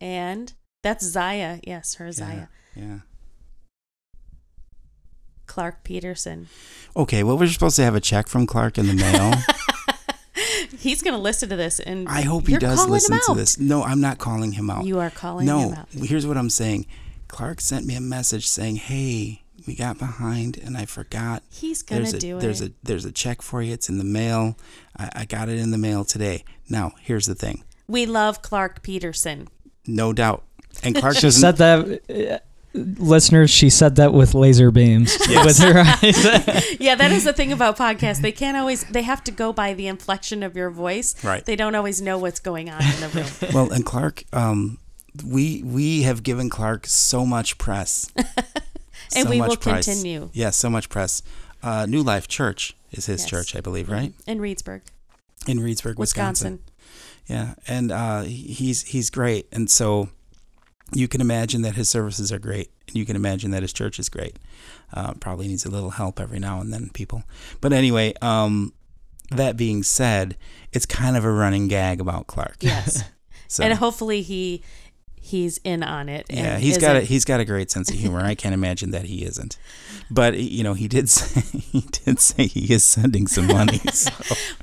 and 0.00 0.52
that's 0.82 1.04
Zyia. 1.14 1.60
Yes, 1.64 1.94
her 1.96 2.06
Zyia. 2.08 2.48
Yeah. 2.74 3.00
Clark 5.46 5.82
Peterson. 5.84 6.48
Okay, 6.96 7.22
well, 7.22 7.36
we're 7.36 7.48
supposed 7.48 7.76
to 7.76 7.82
have 7.82 7.94
a 7.94 8.00
check 8.00 8.28
from 8.28 8.46
Clark 8.46 8.78
in 8.78 8.86
the 8.86 8.94
mail. 8.94 9.34
He's 10.78 11.02
going 11.02 11.14
to 11.14 11.20
listen 11.20 11.48
to 11.48 11.56
this 11.56 11.80
and 11.80 12.08
I 12.08 12.22
hope 12.22 12.46
he 12.46 12.56
does 12.56 12.86
listen 12.88 13.18
to 13.26 13.34
this. 13.34 13.58
No, 13.58 13.82
I'm 13.82 14.00
not 14.00 14.18
calling 14.18 14.52
him 14.52 14.70
out. 14.70 14.84
You 14.84 15.00
are 15.00 15.10
calling 15.10 15.46
him 15.46 15.72
no, 15.72 15.84
here's 15.92 16.26
what 16.26 16.36
I'm 16.38 16.48
saying. 16.50 16.86
Clark 17.28 17.60
sent 17.60 17.84
me 17.86 17.94
a 17.96 18.00
message 18.00 18.48
saying, 18.48 18.76
"Hey, 18.76 19.42
we 19.66 19.74
got 19.76 19.98
behind, 19.98 20.56
and 20.56 20.76
I 20.76 20.84
forgot. 20.86 21.42
He's 21.50 21.82
going 21.82 22.02
There's 22.02 22.12
to 22.12 22.16
a 22.16 22.20
do 22.20 22.40
there's 22.40 22.60
it. 22.60 22.72
a 22.72 22.74
there's 22.82 23.04
a 23.04 23.12
check 23.12 23.42
for 23.42 23.60
you. 23.62 23.72
It's 23.72 23.88
in 23.88 23.98
the 23.98 24.04
mail. 24.04 24.56
I, 24.96 25.10
I 25.14 25.24
got 25.26 25.48
it 25.48 25.58
in 25.58 25.70
the 25.70 25.78
mail 25.78 26.04
today. 26.04 26.44
Now, 26.68 26.92
here's 27.00 27.26
the 27.26 27.34
thing. 27.36 27.62
We 27.90 28.06
love 28.06 28.42
Clark 28.42 28.82
Peterson. 28.82 29.48
No 29.86 30.12
doubt. 30.12 30.42
And 30.82 30.94
Clark 30.94 31.16
She 31.18 31.30
said 31.30 31.56
that, 31.58 32.00
uh, 32.08 32.38
listeners. 32.74 33.50
She 33.50 33.70
said 33.70 33.96
that 33.96 34.12
with 34.12 34.34
laser 34.34 34.70
beams 34.70 35.16
with 35.28 35.58
her 35.58 35.80
eyes. 36.02 36.76
Yeah, 36.80 36.94
that 36.94 37.10
is 37.12 37.24
the 37.24 37.32
thing 37.32 37.52
about 37.52 37.76
podcasts. 37.76 38.22
They 38.22 38.32
can't 38.32 38.56
always 38.56 38.84
they 38.84 39.02
have 39.02 39.22
to 39.24 39.30
go 39.32 39.52
by 39.52 39.74
the 39.74 39.86
inflection 39.86 40.42
of 40.42 40.56
your 40.56 40.70
voice. 40.70 41.22
Right. 41.24 41.44
They 41.44 41.56
don't 41.56 41.74
always 41.74 42.00
know 42.00 42.16
what's 42.18 42.40
going 42.40 42.70
on 42.70 42.80
in 42.82 43.00
the 43.00 43.08
room. 43.08 43.52
well, 43.54 43.70
and 43.72 43.84
Clark, 43.84 44.24
um, 44.32 44.78
we 45.26 45.62
we 45.64 46.02
have 46.02 46.22
given 46.22 46.48
Clark 46.48 46.86
so 46.86 47.26
much 47.26 47.58
press, 47.58 48.10
And 48.16 49.24
So 49.24 49.30
we 49.30 49.40
will 49.40 49.56
press. 49.56 49.84
continue. 49.86 50.30
Yeah, 50.32 50.50
so 50.50 50.70
much 50.70 50.88
press. 50.88 51.22
Uh, 51.62 51.84
New 51.86 52.02
Life 52.02 52.28
Church 52.28 52.74
is 52.92 53.06
his 53.06 53.22
Yes. 53.22 53.28
church, 53.28 53.56
I 53.56 53.60
believe, 53.60 53.90
right 53.90 54.12
In 54.26 54.38
Reedsburg, 54.38 54.82
in 55.48 55.58
Reedsburg, 55.58 55.96
Wisconsin. 55.96 56.52
Wisconsin. 56.52 56.58
Yeah, 57.30 57.54
and 57.68 57.92
uh, 57.92 58.22
he's 58.22 58.82
he's 58.82 59.08
great, 59.08 59.46
and 59.52 59.70
so 59.70 60.08
you 60.92 61.06
can 61.06 61.20
imagine 61.20 61.62
that 61.62 61.76
his 61.76 61.88
services 61.88 62.32
are 62.32 62.40
great, 62.40 62.70
and 62.88 62.96
you 62.96 63.06
can 63.06 63.14
imagine 63.14 63.52
that 63.52 63.62
his 63.62 63.72
church 63.72 64.00
is 64.00 64.08
great. 64.08 64.36
Uh, 64.92 65.14
probably 65.14 65.46
needs 65.46 65.64
a 65.64 65.70
little 65.70 65.90
help 65.90 66.18
every 66.18 66.40
now 66.40 66.60
and 66.60 66.72
then, 66.72 66.90
people. 66.90 67.22
But 67.60 67.72
anyway, 67.72 68.14
um, 68.20 68.72
that 69.30 69.56
being 69.56 69.84
said, 69.84 70.36
it's 70.72 70.86
kind 70.86 71.16
of 71.16 71.24
a 71.24 71.30
running 71.30 71.68
gag 71.68 72.00
about 72.00 72.26
Clark. 72.26 72.56
Yes. 72.60 73.04
So 73.50 73.64
And 73.64 73.74
hopefully 73.74 74.22
he 74.22 74.62
he's 75.20 75.58
in 75.58 75.82
on 75.82 76.08
it. 76.08 76.26
yeah, 76.30 76.58
he's 76.58 76.78
got 76.78 76.96
a 76.96 77.00
he's 77.00 77.24
got 77.24 77.40
a 77.40 77.44
great 77.44 77.70
sense 77.70 77.90
of 77.90 77.96
humor. 77.96 78.20
I 78.20 78.34
can't 78.34 78.54
imagine 78.54 78.90
that 78.90 79.04
he 79.04 79.24
isn't. 79.24 79.58
But 80.10 80.38
you 80.38 80.64
know, 80.64 80.74
he 80.74 80.88
did 80.88 81.08
say 81.10 81.40
he 81.58 81.80
did 81.82 82.18
say 82.18 82.46
he 82.46 82.72
is 82.72 82.82
sending 82.84 83.26
some 83.26 83.46
money, 83.46 83.78
so, 83.92 84.10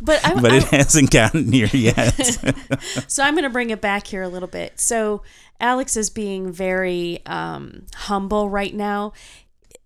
But 0.01 0.25
I, 0.25 0.39
but 0.41 0.51
I- 0.51 0.57
it 0.57 0.63
hasn't 0.65 1.11
gotten 1.11 1.51
here 1.51 1.69
yet. 1.71 2.11
so 3.07 3.23
I'm 3.23 3.33
going 3.35 3.43
to 3.43 3.49
bring 3.49 3.69
it 3.69 3.79
back 3.81 4.07
here 4.07 4.23
a 4.23 4.27
little 4.29 4.49
bit. 4.49 4.79
So 4.79 5.21
Alex 5.59 5.95
is 5.95 6.09
being 6.09 6.51
very 6.51 7.25
um, 7.25 7.85
humble 7.95 8.49
right 8.49 8.73
now. 8.73 9.13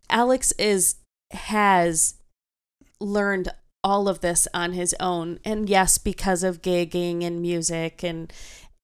Alex 0.09 0.51
is 0.53 0.95
has 1.31 2.15
learned 2.99 3.49
all 3.83 4.07
of 4.07 4.19
this 4.21 4.47
on 4.53 4.73
his 4.73 4.95
own, 4.99 5.39
and 5.43 5.67
yes, 5.69 5.97
because 5.97 6.43
of 6.43 6.61
gigging 6.61 7.23
and 7.23 7.41
music 7.41 8.03
and 8.03 8.31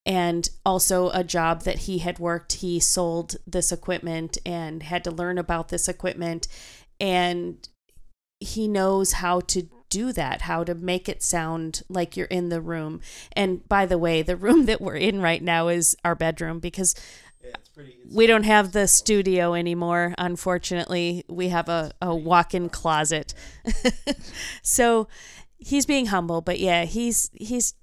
and 0.08 0.50
also 0.66 1.10
a 1.10 1.24
job 1.24 1.64
that 1.64 1.80
he 1.80 1.98
had 1.98 2.18
worked, 2.18 2.54
he 2.54 2.80
sold 2.80 3.36
this 3.46 3.74
equipment 3.74 4.38
and 4.46 4.84
had 4.84 5.04
to 5.04 5.12
learn 5.12 5.38
about 5.38 5.68
this 5.68 5.90
equipment, 5.90 6.48
and 7.00 7.68
he 8.40 8.70
knows 8.70 9.14
how 9.14 9.42
to 9.42 9.68
do 9.90 10.14
that, 10.14 10.44
how 10.44 10.64
to 10.64 10.74
make 10.74 11.10
it 11.10 11.22
sound 11.22 11.82
like 11.90 12.16
you're 12.16 12.28
in 12.28 12.48
the 12.48 12.62
room. 12.62 13.02
And 13.34 13.68
by 13.68 13.86
the 13.86 13.98
way, 13.98 14.22
the 14.22 14.38
room 14.38 14.66
that 14.68 14.80
we're 14.80 14.96
in 14.96 15.22
right 15.22 15.44
now 15.44 15.68
is 15.68 15.96
our 16.06 16.16
bedroom 16.16 16.60
because 16.60 16.96
we 18.10 18.26
don't 18.28 18.44
have 18.44 18.72
the 18.72 18.88
studio 18.88 19.54
anymore, 19.54 20.16
unfortunately. 20.18 21.26
We 21.28 21.50
have 21.50 21.68
a, 21.68 21.92
a 22.02 22.16
walk 22.16 22.54
in 22.54 22.70
closet. 22.70 23.34
so 24.62 25.08
he's 25.58 25.86
being 25.86 26.08
humble, 26.08 26.42
but 26.42 26.60
yeah, 26.60 26.86
he's 26.86 27.30
he's 27.34 27.76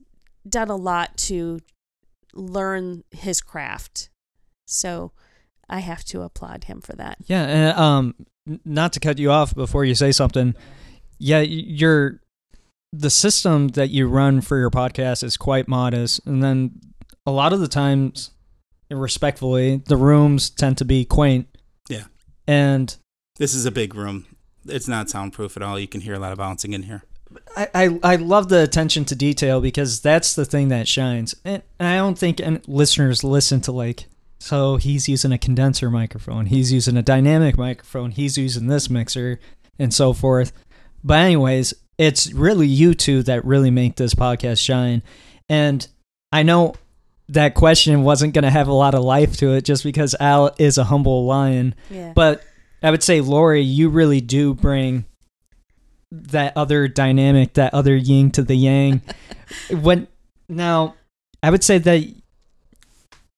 done 0.49 0.69
a 0.69 0.77
lot 0.77 1.17
to 1.17 1.61
learn 2.35 3.05
his 3.11 3.41
craft. 3.41 4.09
So 4.67 5.13
I 5.69 5.81
have 5.81 6.05
to 6.07 6.23
applaud 6.23 6.65
him 6.65 6.81
for 6.81 6.95
that. 6.97 7.19
Yeah, 7.27 7.43
and 7.45 7.79
um, 7.79 8.15
not 8.65 8.93
to 8.95 9.01
cut 9.01 9.19
you 9.19 9.31
off 9.31 9.55
before 9.55 9.85
you 9.85 9.95
say 9.95 10.13
something, 10.13 10.55
yeah, 11.19 11.39
y- 11.39 11.45
your 11.45 12.21
the 12.93 13.11
system 13.11 13.69
that 13.69 13.91
you 13.91 14.07
run 14.07 14.41
for 14.41 14.57
your 14.59 14.71
podcast 14.71 15.25
is 15.25 15.37
quite 15.37 15.67
modest, 15.69 16.21
and 16.27 16.43
then 16.43 16.81
a 17.27 17.31
lot 17.33 17.53
of 17.53 17.61
the 17.61 17.69
times, 17.69 18.31
respectfully, 18.91 19.83
the 19.87 19.97
rooms 19.97 20.51
tend 20.51 20.79
to 20.79 20.85
be 20.85 21.05
quaint. 21.05 21.49
Yeah. 21.89 22.05
and 22.47 22.95
This 23.39 23.55
is 23.55 23.67
a 23.67 23.71
big 23.73 23.95
room. 23.95 24.27
It's 24.67 24.87
not 24.89 25.11
soundproof 25.11 25.57
at 25.57 25.63
all. 25.63 25.79
You 25.79 25.89
can 25.89 26.01
hear 26.03 26.15
a 26.15 26.19
lot 26.19 26.33
of 26.33 26.39
bouncing 26.39 26.73
in 26.73 26.85
here. 26.85 27.03
I, 27.57 27.69
I, 27.75 28.01
I 28.03 28.17
love 28.17 28.49
the 28.49 28.63
attention 28.63 29.05
to 29.07 29.15
detail 29.15 29.61
because 29.61 30.01
that's 30.01 30.35
the 30.35 30.45
thing 30.45 30.69
that 30.69 30.89
shines. 30.89 31.35
And 31.45 31.63
I 31.81 31.97
don't 31.97 32.19
think 32.19 32.41
listeners 32.67 33.25
listen 33.25 33.61
to 33.63 33.73
like, 33.73 34.07
so 34.39 34.77
he's 34.77 35.09
using 35.09 35.33
a 35.33 35.39
condenser 35.39 35.91
microphone, 35.91 36.47
he's 36.47 36.73
using 36.73 36.97
a 36.97 37.03
dynamic 37.03 37.57
microphone, 37.57 38.11
he's 38.11 38.37
using 38.37 38.67
this 38.67 38.91
mixer, 38.91 39.41
and 39.79 39.93
so 39.93 40.13
forth. 40.13 40.53
But 41.03 41.19
anyways, 41.21 41.75
it's 41.99 42.33
really 42.33 42.67
you 42.67 42.95
two 42.95 43.23
that 43.25 43.45
really 43.45 43.71
make 43.71 43.97
this 43.97 44.15
podcast 44.15 44.63
shine. 44.63 45.03
And 45.49 45.87
I 46.33 46.43
know 46.43 46.75
that 47.29 47.55
question 47.55 48.03
wasn't 48.03 48.35
going 48.35 48.45
to 48.45 48.51
have 48.51 48.69
a 48.69 48.73
lot 48.73 48.95
of 48.95 49.03
life 49.03 49.37
to 49.39 49.55
it 49.55 49.65
just 49.65 49.85
because 49.85 50.15
Al 50.21 50.55
is 50.59 50.79
a 50.79 50.85
humble 50.85 51.25
lion. 51.25 51.75
Yeah. 51.91 52.13
But 52.15 52.43
I 52.83 52.91
would 52.91 53.03
say, 53.03 53.21
Laurie, 53.21 53.63
you 53.63 53.89
really 53.89 54.21
do 54.21 54.53
bring 54.55 55.07
that 56.23 56.57
other 56.57 56.89
dynamic, 56.89 57.55
that 57.55 57.75
other 57.75 57.97
yin 57.97 58.31
to 58.33 58.43
the 58.43 58.55
yang. 58.55 59.03
when 59.71 60.09
now, 60.49 60.95
I 61.43 61.51
would 61.51 61.65
say 61.65 61.79
that 61.79 62.03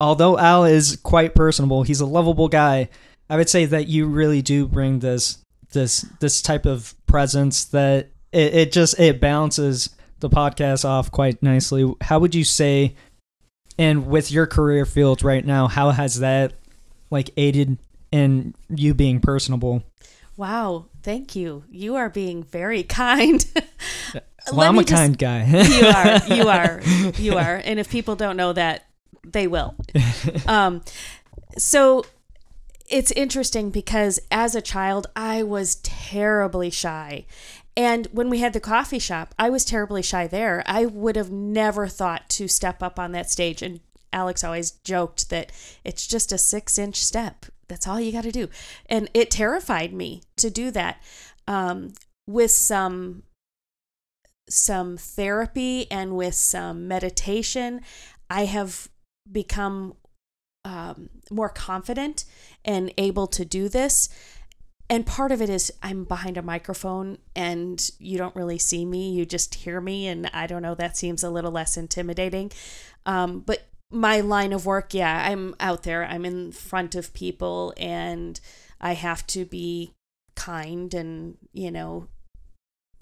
although 0.00 0.38
Al 0.38 0.64
is 0.64 0.96
quite 1.02 1.34
personable, 1.34 1.82
he's 1.82 2.00
a 2.00 2.06
lovable 2.06 2.48
guy. 2.48 2.88
I 3.28 3.36
would 3.36 3.48
say 3.48 3.64
that 3.64 3.88
you 3.88 4.06
really 4.06 4.42
do 4.42 4.66
bring 4.66 5.00
this 5.00 5.38
this 5.72 6.02
this 6.20 6.42
type 6.42 6.66
of 6.66 6.94
presence 7.06 7.64
that 7.66 8.10
it, 8.32 8.54
it 8.54 8.72
just 8.72 8.98
it 9.00 9.20
balances 9.20 9.90
the 10.20 10.30
podcast 10.30 10.84
off 10.84 11.10
quite 11.10 11.42
nicely. 11.42 11.92
How 12.00 12.18
would 12.18 12.34
you 12.34 12.44
say 12.44 12.94
and 13.78 14.06
with 14.06 14.30
your 14.30 14.46
career 14.46 14.86
field 14.86 15.22
right 15.22 15.44
now, 15.44 15.68
how 15.68 15.90
has 15.90 16.20
that 16.20 16.54
like 17.10 17.30
aided 17.36 17.78
in 18.10 18.54
you 18.68 18.94
being 18.94 19.20
personable? 19.20 19.82
Wow, 20.36 20.86
thank 21.02 21.34
you. 21.34 21.64
You 21.70 21.96
are 21.96 22.08
being 22.10 22.42
very 22.42 22.82
kind. 23.02 23.44
Well, 24.52 24.68
I'm 24.68 24.78
a 24.78 24.84
just- 24.84 24.94
kind 24.94 25.18
guy. 25.18 25.44
you 25.50 25.86
are, 25.86 26.36
you 26.36 26.48
are, 26.48 26.80
you 27.20 27.36
are. 27.36 27.60
And 27.64 27.80
if 27.80 27.90
people 27.90 28.14
don't 28.14 28.36
know 28.36 28.52
that, 28.52 28.84
they 29.24 29.48
will. 29.48 29.74
Um, 30.46 30.82
so 31.58 32.04
it's 32.88 33.10
interesting 33.10 33.70
because 33.70 34.20
as 34.30 34.54
a 34.54 34.62
child, 34.62 35.08
I 35.16 35.42
was 35.42 35.74
terribly 35.82 36.70
shy. 36.70 37.26
And 37.76 38.06
when 38.12 38.30
we 38.30 38.38
had 38.38 38.52
the 38.52 38.60
coffee 38.60 39.00
shop, 39.00 39.34
I 39.36 39.50
was 39.50 39.64
terribly 39.64 40.00
shy 40.00 40.28
there. 40.28 40.62
I 40.64 40.86
would 40.86 41.16
have 41.16 41.32
never 41.32 41.88
thought 41.88 42.28
to 42.30 42.46
step 42.46 42.84
up 42.84 43.00
on 43.00 43.10
that 43.12 43.28
stage. 43.28 43.62
And 43.62 43.80
Alex 44.12 44.44
always 44.44 44.70
joked 44.70 45.28
that 45.30 45.50
it's 45.82 46.06
just 46.06 46.30
a 46.30 46.38
six 46.38 46.78
inch 46.78 47.02
step. 47.02 47.46
That's 47.68 47.86
all 47.86 48.00
you 48.00 48.12
got 48.12 48.24
to 48.24 48.32
do. 48.32 48.48
And 48.86 49.10
it 49.14 49.30
terrified 49.30 49.92
me 49.92 50.22
to 50.36 50.50
do 50.50 50.70
that. 50.72 51.02
Um, 51.48 51.92
with 52.26 52.50
some 52.50 53.22
some 54.48 54.96
therapy 54.96 55.90
and 55.90 56.16
with 56.16 56.34
some 56.34 56.86
meditation, 56.86 57.80
I 58.30 58.44
have 58.44 58.88
become 59.30 59.94
um, 60.64 61.08
more 61.30 61.48
confident 61.48 62.24
and 62.64 62.92
able 62.96 63.26
to 63.28 63.44
do 63.44 63.68
this. 63.68 64.08
And 64.88 65.04
part 65.04 65.32
of 65.32 65.42
it 65.42 65.50
is 65.50 65.72
I'm 65.82 66.04
behind 66.04 66.36
a 66.36 66.42
microphone 66.42 67.18
and 67.34 67.90
you 67.98 68.18
don't 68.18 68.36
really 68.36 68.58
see 68.58 68.84
me, 68.84 69.10
you 69.10 69.26
just 69.26 69.56
hear 69.56 69.80
me. 69.80 70.06
And 70.06 70.30
I 70.32 70.46
don't 70.46 70.62
know, 70.62 70.76
that 70.76 70.96
seems 70.96 71.24
a 71.24 71.30
little 71.30 71.50
less 71.50 71.76
intimidating. 71.76 72.52
Um, 73.04 73.40
but 73.40 73.68
my 73.90 74.20
line 74.20 74.52
of 74.52 74.66
work, 74.66 74.94
yeah, 74.94 75.26
I'm 75.28 75.54
out 75.60 75.84
there, 75.84 76.04
I'm 76.04 76.24
in 76.24 76.52
front 76.52 76.94
of 76.94 77.14
people, 77.14 77.72
and 77.76 78.40
I 78.80 78.94
have 78.94 79.26
to 79.28 79.44
be 79.44 79.92
kind 80.34 80.92
and, 80.92 81.38
you 81.52 81.70
know, 81.70 82.08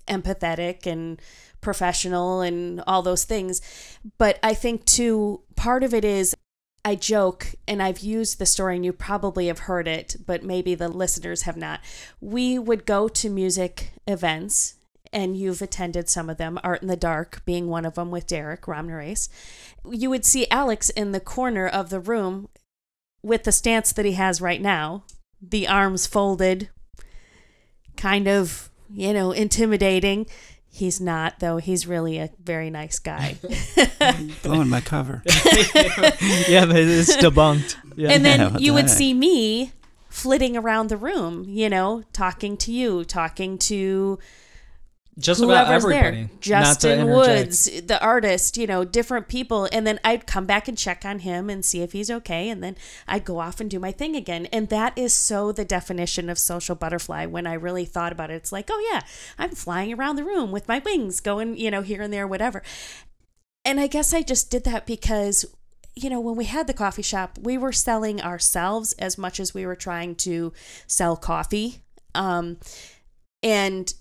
empathetic 0.07 0.87
and 0.87 1.21
professional 1.61 2.41
and 2.41 2.83
all 2.87 3.03
those 3.03 3.25
things. 3.25 3.61
But 4.19 4.39
I 4.43 4.55
think 4.55 4.85
too, 4.85 5.43
part 5.57 5.83
of 5.83 5.95
it 5.95 6.05
is 6.05 6.35
I 6.85 6.97
joke, 6.97 7.55
and 7.67 7.83
I've 7.83 8.01
used 8.01 8.39
the 8.39 8.45
story, 8.45 8.77
and 8.77 8.85
you 8.85 8.93
probably 8.93 9.47
have 9.47 9.61
heard 9.61 9.89
it, 9.89 10.17
but 10.27 10.43
maybe 10.43 10.75
the 10.75 10.89
listeners 10.89 11.43
have 11.43 11.57
not. 11.57 11.81
We 12.21 12.59
would 12.59 12.85
go 12.85 13.09
to 13.09 13.31
music 13.31 13.93
events, 14.07 14.75
and 15.15 15.37
you've 15.37 15.63
attended 15.63 16.09
some 16.11 16.29
of 16.29 16.37
them, 16.37 16.59
Art 16.65 16.83
in 16.83 16.89
the 16.89 16.97
Dark 16.97 17.43
being 17.47 17.69
one 17.69 17.87
of 17.87 17.95
them 17.95 18.11
with 18.11 18.27
Derek 18.27 18.63
Romnerace. 18.63 19.29
You 19.89 20.11
would 20.11 20.25
see 20.27 20.47
Alex 20.51 20.91
in 20.91 21.13
the 21.13 21.21
corner 21.21 21.67
of 21.67 21.89
the 21.89 22.01
room 22.01 22.49
with 23.23 23.45
the 23.45 23.53
stance 23.53 23.93
that 23.93 24.05
he 24.05 24.13
has 24.13 24.41
right 24.41 24.61
now, 24.61 25.05
the 25.41 25.67
arms 25.67 26.07
folded, 26.07 26.69
kind 27.97 28.29
of, 28.29 28.71
you 28.93 29.13
know, 29.15 29.31
intimidating. 29.33 30.27
He's 30.67 31.01
not, 31.01 31.39
though. 31.39 31.59
He's 31.59 31.87
really 31.87 32.19
a 32.19 32.31
very 32.43 32.69
nice 32.69 32.99
guy. 32.99 33.37
Blowing 34.43 34.69
my 34.69 34.81
cover. 34.81 35.23
yeah, 35.27 36.67
but 36.67 36.77
it's 36.77 37.17
debunked. 37.17 37.77
Yeah. 37.97 38.11
and 38.11 38.25
then 38.25 38.53
what 38.55 38.61
you 38.61 38.73
the 38.73 38.75
would 38.75 38.87
heck? 38.87 38.99
see 38.99 39.15
me 39.15 39.73
flitting 40.09 40.57
around 40.57 40.89
the 40.89 40.97
room, 40.97 41.45
you 41.47 41.71
know, 41.71 42.03
talking 42.13 42.57
to 42.57 42.73
you, 42.73 43.05
talking 43.05 43.57
to 43.59 44.19
just 45.19 45.43
about 45.43 45.69
everybody. 45.69 46.25
there. 46.25 46.31
Justin. 46.41 47.09
Woods, 47.09 47.65
the 47.83 48.03
artist, 48.03 48.57
you 48.57 48.67
know, 48.67 48.85
different 48.85 49.29
people. 49.29 49.69
And 49.73 49.87
then 49.87 50.01
I'd 50.05 50.27
come 50.27 50.47
back 50.47 50.67
and 50.67 50.77
check 50.77 51.05
on 51.05 51.21
him 51.21 51.49
and 51.49 51.65
see 51.65 51.83
if 51.83 51.93
he's 51.93 52.11
okay. 52.11 52.49
And 52.49 52.63
then 52.63 52.77
I'd 53.07 53.25
go 53.25 53.39
off 53.39 53.61
and 53.61 53.71
do 53.71 53.79
my 53.79 53.93
thing 53.93 54.17
again. 54.17 54.47
And 54.47 54.69
that 54.71 54.97
is 54.99 55.15
so 55.15 55.53
the 55.53 55.65
definition 55.65 56.29
of 56.29 56.39
social 56.39 56.75
butterfly 56.75 57.27
when 57.27 57.47
I 57.47 57.55
really 57.55 57.85
thought 57.85 58.13
about 58.13 58.31
it. 58.31 58.35
It's 58.35 58.53
like, 58.53 58.69
oh, 58.71 58.89
yeah, 58.93 59.03
I'm 59.39 59.51
flying 59.51 59.93
around 59.95 60.17
the 60.17 60.25
room 60.25 60.51
with 60.51 60.69
my 60.69 60.81
wings 60.85 61.21
going, 61.21 61.57
you 61.57 61.71
know, 61.71 61.83
here 61.83 62.03
and 62.03 62.13
there, 62.13 62.27
whatever. 62.27 62.63
And 63.65 63.81
I 63.81 63.87
guess 63.87 64.13
I 64.13 64.23
just 64.23 64.51
did 64.51 64.65
that 64.65 64.87
because 64.87 65.47
you 65.97 66.11
know, 66.11 66.19
when 66.19 66.35
we 66.35 66.47
had 66.47 66.67
the 66.67 66.75
coffee 66.75 67.03
shop, 67.03 67.39
we 67.41 67.57
were 67.57 67.71
selling 67.71 68.21
ourselves 68.21 68.95
as 68.95 69.17
much 69.17 69.39
as 69.39 69.55
we 69.55 69.65
were 69.65 69.77
trying 69.77 70.17
to 70.17 70.53
sell 70.89 71.17
coffee. 71.17 71.83
Um, 72.17 72.59
and 73.45 73.95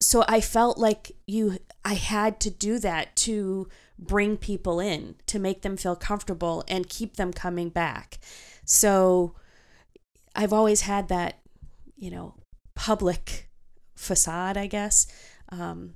so 0.00 0.24
I 0.28 0.40
felt 0.40 0.78
like 0.78 1.12
you, 1.26 1.58
I 1.84 1.94
had 1.94 2.40
to 2.40 2.50
do 2.50 2.78
that 2.80 3.16
to 3.16 3.68
bring 3.98 4.36
people 4.36 4.78
in, 4.80 5.16
to 5.26 5.38
make 5.38 5.62
them 5.62 5.76
feel 5.76 5.96
comfortable 5.96 6.64
and 6.68 6.88
keep 6.88 7.16
them 7.16 7.32
coming 7.32 7.70
back. 7.70 8.18
So 8.64 9.34
I've 10.34 10.52
always 10.52 10.82
had 10.82 11.08
that, 11.08 11.38
you 11.96 12.10
know, 12.10 12.34
public 12.74 13.48
facade, 13.96 14.56
I 14.56 14.66
guess. 14.66 15.06
Um, 15.48 15.94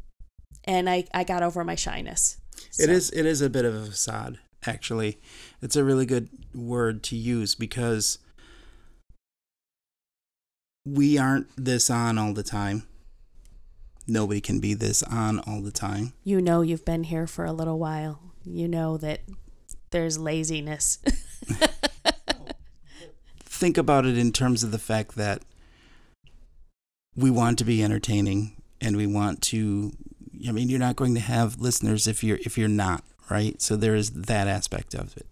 and 0.65 0.89
I, 0.89 1.05
I 1.13 1.25
got 1.25 1.43
over 1.43 1.63
my 1.65 1.75
shyness. 1.75 2.39
It 2.79 2.87
So- 2.87 2.91
is 2.93 3.11
it 3.11 3.27
is 3.27 3.41
a 3.43 3.51
bit 3.51 3.65
of 3.65 3.75
a 3.75 3.87
facade, 3.87 4.39
actually. 4.67 5.19
It's 5.61 5.77
a 5.77 5.85
really 5.85 6.07
good 6.07 6.29
word 6.55 7.03
to 7.05 7.17
use 7.17 7.55
because 7.55 8.19
we 10.87 11.19
aren't 11.19 11.49
this 11.57 11.91
on 11.91 12.17
all 12.19 12.33
the 12.33 12.43
time. 12.43 12.87
Nobody 14.07 14.41
can 14.41 14.61
be 14.61 14.75
this 14.75 15.03
on 15.05 15.39
all 15.41 15.61
the 15.61 15.71
time. 15.71 16.13
you 16.25 16.41
know 16.41 16.63
you've 16.63 16.85
been 16.85 17.05
here 17.05 17.27
for 17.27 17.45
a 17.45 17.53
little 17.53 17.79
while. 17.79 18.21
You 18.45 18.67
know 18.69 18.97
that 18.97 19.21
there's 19.91 20.19
laziness. 20.19 20.99
Think 23.41 23.77
about 23.77 24.07
it 24.07 24.17
in 24.17 24.33
terms 24.33 24.65
of 24.65 24.71
the 24.71 24.79
fact 24.79 25.17
that 25.17 25.43
we 27.15 27.31
want 27.31 27.59
to 27.59 27.65
be 27.65 27.83
entertaining 27.83 28.57
and 28.81 28.97
we 28.97 29.07
want 29.07 29.43
to 29.43 29.93
I 30.49 30.53
mean 30.53 30.69
you're 30.71 30.79
not 30.79 30.97
going 30.97 31.15
to 31.15 31.21
have 31.21 31.61
listeners 31.61 32.07
if 32.07 32.25
you're 32.25 32.39
if 32.39 32.57
you're 32.57 32.69
not, 32.69 33.05
right? 33.29 33.61
So 33.61 33.77
there 33.77 33.95
is 33.95 34.11
that 34.13 34.49
aspect 34.49 34.95
of 34.95 35.17
it. 35.17 35.27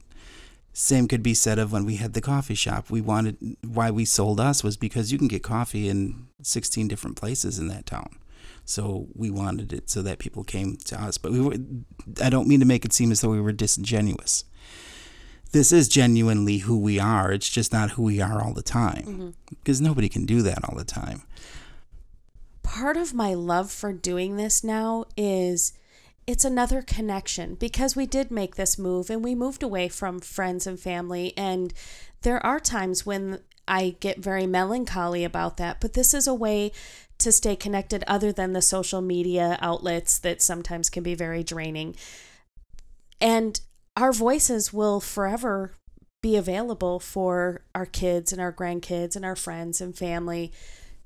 Same 0.73 1.09
could 1.09 1.23
be 1.23 1.35
said 1.35 1.59
of 1.59 1.73
when 1.73 1.85
we 1.85 1.97
had 1.97 2.13
the 2.13 2.21
coffee 2.21 2.55
shop. 2.55 2.91
We 2.91 3.01
wanted 3.01 3.57
why 3.65 3.91
we 3.91 4.05
sold 4.05 4.39
us 4.39 4.63
was 4.63 4.77
because 4.77 5.11
you 5.11 5.19
can 5.19 5.29
get 5.29 5.43
coffee 5.43 5.89
in 5.89 6.29
16 6.43 6.87
different 6.87 7.17
places 7.17 7.59
in 7.59 7.69
that 7.69 7.87
town. 7.87 8.17
So 8.69 9.09
we 9.15 9.31
wanted 9.31 9.73
it 9.73 9.89
so 9.89 10.03
that 10.03 10.19
people 10.19 10.45
came 10.45 10.77
to 10.87 11.01
us. 11.01 11.17
But 11.17 11.33
we 11.33 11.41
were 11.41 11.57
I 12.23 12.29
don't 12.29 12.49
mean 12.49 12.61
to 12.61 12.67
make 12.67 12.85
it 12.85 12.93
seem 12.93 13.11
as 13.11 13.21
though 13.21 13.31
we 13.31 13.41
were 13.41 13.53
disingenuous. 13.53 14.45
This 15.53 15.73
is 15.73 15.89
genuinely 15.89 16.59
who 16.59 16.79
we 16.79 16.99
are. 16.99 17.33
It's 17.33 17.49
just 17.49 17.73
not 17.73 17.93
who 17.93 18.03
we 18.03 18.21
are 18.21 18.43
all 18.43 18.53
the 18.53 18.63
time. 18.63 19.05
Mm-hmm. 19.07 19.29
Because 19.49 19.81
nobody 19.81 20.11
can 20.11 20.27
do 20.27 20.43
that 20.43 20.63
all 20.69 20.77
the 20.77 20.85
time. 20.85 21.23
Part 22.63 22.99
of 22.99 23.15
my 23.15 23.33
love 23.33 23.71
for 23.71 23.95
doing 23.95 24.37
this 24.37 24.63
now 24.63 25.07
is 25.17 25.73
it's 26.27 26.45
another 26.45 26.83
connection 26.83 27.55
because 27.55 27.97
we 27.97 28.05
did 28.05 28.31
make 28.31 28.57
this 28.57 28.79
move 28.79 29.09
and 29.09 29.25
we 29.25 29.35
moved 29.35 29.63
away 29.63 29.89
from 29.89 30.21
friends 30.21 30.67
and 30.67 30.79
family. 30.79 31.33
And 31.39 31.73
there 32.21 32.45
are 32.45 32.61
times 32.61 33.07
when 33.07 33.41
I 33.67 33.97
get 34.01 34.19
very 34.19 34.47
melancholy 34.47 35.25
about 35.25 35.57
that, 35.57 35.81
but 35.81 35.95
this 35.95 36.13
is 36.13 36.27
a 36.27 36.35
way 36.35 36.73
to 37.19 37.33
stay 37.33 37.57
connected 37.57 38.05
other 38.07 38.33
than 38.33 38.53
the 38.53 38.63
social 38.63 39.01
media 39.01 39.59
outlets 39.61 40.19
that 40.19 40.41
sometimes 40.41 40.89
can 40.89 41.03
be 41.03 41.15
very 41.15 41.43
draining. 41.43 41.97
And 43.21 43.61
our 43.97 44.13
voices 44.13 44.73
will 44.73 45.01
forever 45.01 45.73
be 46.23 46.37
available 46.37 47.01
for 47.01 47.63
our 47.75 47.87
kids 47.87 48.33
and 48.33 48.41
our 48.41 48.53
grandkids 48.53 49.17
and 49.17 49.25
our 49.25 49.37
friends 49.37 49.81
and 49.81 49.97
family 49.97 50.53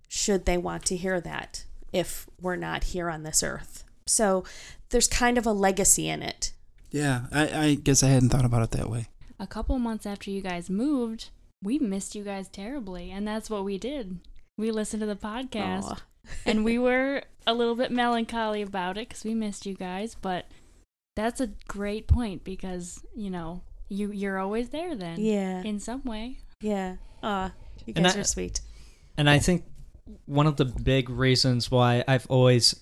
should 0.09 0.45
they 0.45 0.59
want 0.59 0.85
to 0.87 0.97
hear 0.97 1.21
that 1.21 1.65
if 1.93 2.27
we're 2.41 2.57
not 2.57 2.85
here 2.85 3.09
on 3.09 3.23
this 3.23 3.43
earth. 3.43 3.85
So 4.07 4.45
there's 4.91 5.09
kind 5.09 5.39
of 5.39 5.47
a 5.47 5.53
legacy 5.53 6.09
in 6.09 6.23
it. 6.23 6.53
Yeah, 6.91 7.23
I, 7.33 7.67
I 7.67 7.75
guess 7.75 8.03
I 8.03 8.09
hadn't 8.09 8.29
thought 8.29 8.45
about 8.45 8.63
it 8.63 8.71
that 8.73 8.91
way. 8.91 9.09
A 9.41 9.47
couple 9.47 9.79
months 9.79 10.05
after 10.05 10.31
you 10.31 10.43
guys 10.43 10.69
moved, 10.69 11.31
we 11.63 11.79
missed 11.79 12.15
you 12.15 12.23
guys 12.23 12.49
terribly, 12.49 13.11
and 13.11 13.27
that's 13.27 13.49
what 13.49 13.65
we 13.65 13.79
did. 13.79 14.21
We 14.59 14.71
listened 14.71 15.01
to 15.01 15.07
the 15.07 15.17
podcast, 15.17 15.85
Aw. 15.85 16.03
and 16.47 16.65
we 16.65 16.79
were 16.87 17.23
a 17.47 17.55
little 17.55 17.75
bit 17.75 17.91
melancholy 17.91 18.63
about 18.63 18.97
it 18.99 19.09
because 19.09 19.25
we 19.25 19.35
missed 19.35 19.67
you 19.67 19.75
guys. 19.75 20.15
But 20.21 20.47
that's 21.17 21.41
a 21.41 21.49
great 21.69 22.07
point 22.07 22.45
because 22.45 23.05
you 23.15 23.31
know 23.31 23.63
you 23.89 24.11
you're 24.13 24.39
always 24.39 24.69
there 24.71 24.95
then, 24.95 25.19
Yeah. 25.21 25.63
in 25.63 25.81
some 25.81 26.03
way. 26.05 26.39
Yeah. 26.61 26.97
Aw, 27.23 27.53
you 27.87 27.93
And 27.97 28.05
guys 28.05 28.17
I- 28.17 28.21
are 28.21 28.25
sweet. 28.25 28.61
And 29.17 29.29
I 29.29 29.39
think 29.39 29.65
one 30.27 30.47
of 30.47 30.57
the 30.57 30.65
big 30.65 31.11
reasons 31.11 31.71
why 31.71 32.03
I've 32.09 32.27
always 32.29 32.81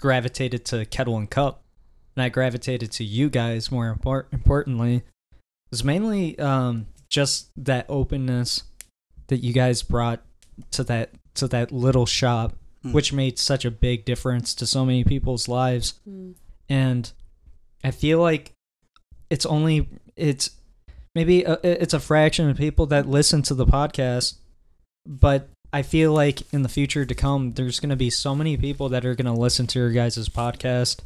gravitated 0.00 0.64
to 0.66 0.84
Kettle 0.86 1.16
and 1.16 1.30
Cup, 1.30 1.62
and 2.16 2.22
I 2.22 2.28
gravitated 2.28 2.90
to 2.92 3.04
you 3.04 3.30
guys 3.30 3.70
more 3.70 3.94
impor- 3.94 4.26
importantly, 4.32 5.02
is 5.70 5.84
mainly 5.84 6.38
um, 6.38 6.86
just 7.08 7.50
that 7.56 7.86
openness 7.88 8.64
that 9.28 9.38
you 9.38 9.52
guys 9.52 9.82
brought 9.82 10.22
to 10.72 10.84
that 10.84 11.10
to 11.34 11.48
that 11.48 11.72
little 11.72 12.06
shop, 12.06 12.54
Hmm. 12.82 12.92
which 12.92 13.12
made 13.12 13.38
such 13.38 13.64
a 13.64 13.70
big 13.70 14.04
difference 14.04 14.54
to 14.54 14.66
so 14.66 14.84
many 14.84 15.04
people's 15.04 15.48
lives. 15.48 15.94
Mm. 16.08 16.34
and 16.68 17.12
I 17.84 17.90
feel 17.90 18.20
like 18.20 18.52
it's 19.30 19.44
only 19.46 19.88
it's 20.16 20.50
maybe 21.14 21.42
a, 21.44 21.58
it's 21.62 21.94
a 21.94 22.00
fraction 22.00 22.48
of 22.48 22.56
people 22.56 22.86
that 22.86 23.08
listen 23.08 23.42
to 23.42 23.54
the 23.54 23.66
podcast, 23.66 24.34
but 25.06 25.48
I 25.72 25.82
feel 25.82 26.12
like 26.12 26.42
in 26.52 26.62
the 26.62 26.68
future 26.68 27.04
to 27.06 27.14
come, 27.14 27.52
there's 27.54 27.80
going 27.80 27.90
to 27.90 27.96
be 27.96 28.10
so 28.10 28.34
many 28.34 28.56
people 28.56 28.88
that 28.90 29.04
are 29.06 29.14
going 29.14 29.32
to 29.34 29.40
listen 29.40 29.66
to 29.68 29.78
your 29.78 29.90
guys' 29.90 30.28
podcast, 30.28 31.00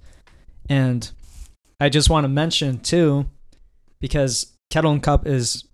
and 0.68 1.11
I 1.80 1.88
just 1.88 2.11
want 2.11 2.24
to 2.24 2.28
mention 2.28 2.78
too, 2.80 3.26
because 4.00 4.52
Kettle 4.70 4.92
and 4.92 5.02
Cup 5.02 5.26
is 5.26 5.64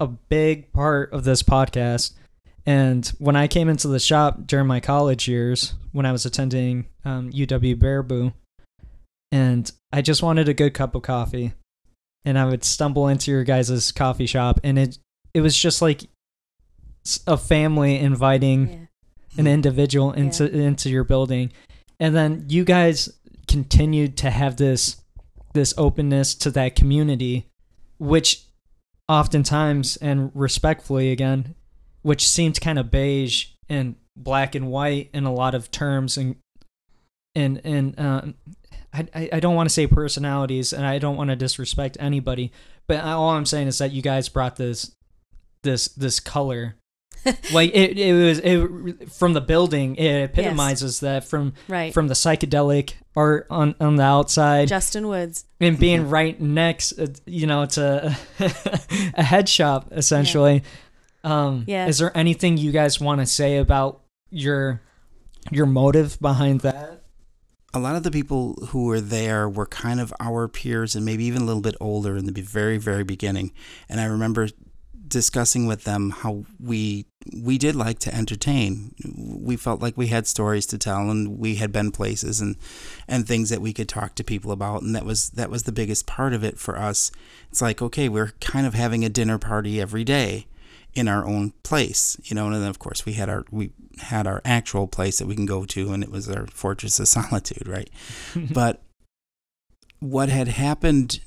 a 0.00 0.06
big 0.06 0.72
part 0.72 1.12
of 1.12 1.24
this 1.24 1.42
podcast. 1.42 2.12
And 2.64 3.06
when 3.18 3.34
I 3.36 3.48
came 3.48 3.68
into 3.68 3.88
the 3.88 3.98
shop 3.98 4.46
during 4.46 4.66
my 4.66 4.78
college 4.80 5.26
years, 5.28 5.74
when 5.92 6.06
I 6.06 6.12
was 6.12 6.24
attending 6.24 6.86
um, 7.04 7.30
UW 7.32 7.76
Baraboo, 7.76 8.32
and 9.32 9.70
I 9.92 10.02
just 10.02 10.22
wanted 10.22 10.48
a 10.48 10.54
good 10.54 10.74
cup 10.74 10.94
of 10.94 11.02
coffee, 11.02 11.52
and 12.24 12.38
I 12.38 12.44
would 12.44 12.62
stumble 12.64 13.08
into 13.08 13.30
your 13.30 13.44
guys' 13.44 13.90
coffee 13.92 14.26
shop, 14.26 14.60
and 14.62 14.78
it 14.78 14.98
it 15.34 15.40
was 15.40 15.56
just 15.56 15.82
like 15.82 16.02
a 17.26 17.36
family 17.36 17.98
inviting 17.98 18.68
Yeah. 18.68 18.78
an 19.38 19.46
individual 19.46 20.12
into 20.22 20.48
into 20.50 20.88
your 20.88 21.04
building, 21.04 21.52
and 21.98 22.14
then 22.14 22.44
you 22.48 22.64
guys 22.64 23.08
continued 23.48 24.16
to 24.18 24.30
have 24.30 24.56
this 24.56 24.96
this 25.54 25.74
openness 25.76 26.34
to 26.36 26.50
that 26.52 26.76
community, 26.76 27.48
which 27.98 28.44
oftentimes 29.08 29.96
and 29.96 30.30
respectfully 30.34 31.10
again, 31.10 31.54
which 32.02 32.28
seemed 32.28 32.60
kind 32.60 32.78
of 32.78 32.90
beige 32.90 33.46
and 33.68 33.96
black 34.16 34.54
and 34.54 34.68
white 34.70 35.08
in 35.14 35.24
a 35.24 35.32
lot 35.32 35.54
of 35.54 35.70
terms 35.70 36.16
and 36.16 36.36
and 37.34 37.60
and 37.64 37.98
um, 37.98 38.34
I 38.92 39.06
I- 39.14 39.30
I 39.34 39.40
don't 39.40 39.54
want 39.54 39.68
to 39.68 39.72
say 39.74 39.86
personalities 39.86 40.72
and 40.72 40.84
I 40.84 40.98
don't 40.98 41.16
want 41.16 41.30
to 41.30 41.36
disrespect 41.36 41.96
anybody, 42.00 42.52
but 42.86 43.02
all 43.02 43.30
I'm 43.30 43.46
saying 43.46 43.68
is 43.68 43.78
that 43.78 43.92
you 43.92 44.02
guys 44.02 44.28
brought 44.28 44.56
this 44.56 44.92
this 45.62 45.88
this 45.88 46.20
color. 46.20 46.76
Like 47.52 47.70
it, 47.72 47.96
it 47.98 48.12
was 48.14 48.38
it 48.40 49.12
from 49.12 49.32
the 49.32 49.40
building 49.40 49.94
it 49.94 50.24
epitomizes 50.24 50.98
that 51.00 51.22
from 51.24 51.52
Right. 51.68 51.94
from 51.94 52.08
the 52.08 52.14
psychedelic 52.14 52.94
art 53.14 53.46
on 53.48 53.76
on 53.80 53.94
the 53.94 54.02
outside. 54.02 54.66
Justin 54.66 55.06
Woods. 55.06 55.44
and 55.60 55.78
being 55.78 56.08
right 56.10 56.40
next 56.40 56.98
uh, 56.98 57.06
you 57.24 57.46
know 57.46 57.64
to 57.66 58.16
a 59.14 59.22
head 59.22 59.48
shop 59.48 59.88
essentially 59.92 60.64
um 61.24 61.64
Yeah. 61.66 61.86
is 61.86 61.98
there 61.98 62.16
anything 62.16 62.56
you 62.56 62.72
guys 62.72 63.00
want 63.00 63.20
to 63.20 63.26
say 63.26 63.58
about 63.58 64.00
your 64.30 64.80
your 65.50 65.66
motive 65.66 66.18
behind 66.20 66.60
that? 66.60 67.02
A 67.74 67.78
lot 67.78 67.96
of 67.96 68.02
the 68.02 68.10
people 68.10 68.54
who 68.68 68.84
were 68.84 69.00
there 69.00 69.48
were 69.48 69.66
kind 69.66 69.98
of 69.98 70.12
our 70.20 70.46
peers 70.46 70.94
and 70.94 71.04
maybe 71.06 71.24
even 71.24 71.42
a 71.42 71.44
little 71.44 71.62
bit 71.62 71.74
older 71.80 72.16
in 72.16 72.26
the 72.26 72.40
very 72.42 72.78
very 72.78 73.04
beginning. 73.04 73.52
And 73.88 74.00
i 74.00 74.04
remember 74.04 74.48
discussing 75.08 75.66
with 75.66 75.84
them 75.84 76.08
how 76.08 76.44
we 76.58 77.04
we 77.36 77.58
did 77.58 77.76
like 77.76 77.98
to 77.98 78.14
entertain. 78.14 78.94
We 79.04 79.56
felt 79.56 79.82
like 79.82 79.94
we 79.96 80.06
had 80.06 80.26
stories 80.26 80.64
to 80.66 80.78
tell 80.78 81.10
and 81.10 81.38
we 81.38 81.56
had 81.56 81.70
been 81.70 81.92
places 81.92 82.40
and 82.40 82.56
and 83.06 83.26
things 83.28 83.50
that 83.50 83.60
we 83.60 83.72
could 83.72 83.88
talk 83.88 84.14
to 84.16 84.24
people 84.24 84.52
about. 84.52 84.82
And 84.82 84.94
that 84.94 85.04
was 85.04 85.30
that 85.30 85.50
was 85.50 85.64
the 85.64 85.72
biggest 85.72 86.06
part 86.06 86.32
of 86.32 86.42
it 86.42 86.58
for 86.58 86.78
us. 86.78 87.10
It's 87.50 87.60
like 87.62 87.82
okay 87.82 88.08
we're 88.08 88.32
kind 88.40 88.66
of 88.66 88.74
having 88.74 89.04
a 89.04 89.08
dinner 89.10 89.38
party 89.38 89.80
every 89.80 90.04
day 90.04 90.46
in 90.94 91.08
our 91.08 91.26
own 91.26 91.52
place 91.62 92.16
you 92.24 92.34
know 92.34 92.46
and 92.46 92.56
then 92.56 92.68
of 92.68 92.78
course 92.78 93.06
we 93.06 93.14
had 93.14 93.28
our 93.28 93.44
we 93.50 93.72
had 93.98 94.26
our 94.26 94.40
actual 94.44 94.86
place 94.86 95.18
that 95.18 95.26
we 95.26 95.34
can 95.34 95.46
go 95.46 95.64
to 95.64 95.92
and 95.92 96.02
it 96.02 96.10
was 96.10 96.28
our 96.28 96.46
fortress 96.48 96.98
of 97.00 97.08
solitude 97.16 97.66
right? 97.66 97.90
But 98.52 98.82
what 100.00 100.28
had 100.28 100.48
happened 100.48 101.20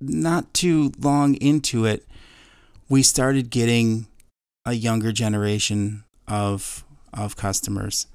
not 0.00 0.52
too 0.52 0.92
long 0.98 1.34
into 1.36 1.84
it 1.84 2.06
we 2.88 3.02
started 3.02 3.50
getting 3.50 4.06
a 4.64 4.74
younger 4.74 5.12
generation 5.12 6.04
of 6.28 6.84
of 7.12 7.36
customers. 7.36 8.06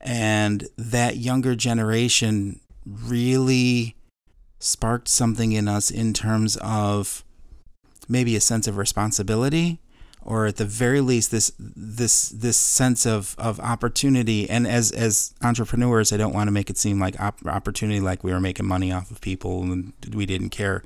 And 0.00 0.68
that 0.76 1.16
younger 1.16 1.54
generation 1.54 2.60
really 2.84 3.94
sparked 4.58 5.08
something 5.08 5.52
in 5.52 5.68
us 5.68 5.90
in 5.90 6.12
terms 6.12 6.56
of 6.60 7.24
maybe 8.08 8.36
a 8.36 8.40
sense 8.40 8.66
of 8.66 8.76
responsibility 8.76 9.78
or 10.24 10.46
at 10.46 10.56
the 10.56 10.64
very 10.64 11.00
least 11.00 11.30
this 11.30 11.52
this 11.58 12.28
this 12.30 12.56
sense 12.56 13.06
of 13.06 13.34
of 13.38 13.58
opportunity. 13.60 14.48
And 14.48 14.66
as 14.66 14.90
as 14.92 15.34
entrepreneurs 15.42 16.12
I 16.12 16.16
don't 16.16 16.32
want 16.32 16.48
to 16.48 16.52
make 16.52 16.70
it 16.70 16.78
seem 16.78 17.00
like 17.00 17.18
op- 17.20 17.44
opportunity 17.46 18.00
like 18.00 18.22
we 18.22 18.32
were 18.32 18.40
making 18.40 18.66
money 18.66 18.92
off 18.92 19.10
of 19.10 19.20
people 19.20 19.62
and 19.62 19.92
we 20.12 20.26
didn't 20.26 20.50
care. 20.50 20.82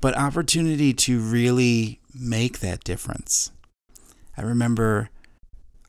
But 0.00 0.16
opportunity 0.16 0.92
to 0.94 1.20
really 1.20 2.00
make 2.12 2.58
that 2.58 2.82
difference. 2.82 3.52
I 4.36 4.42
remember 4.42 5.10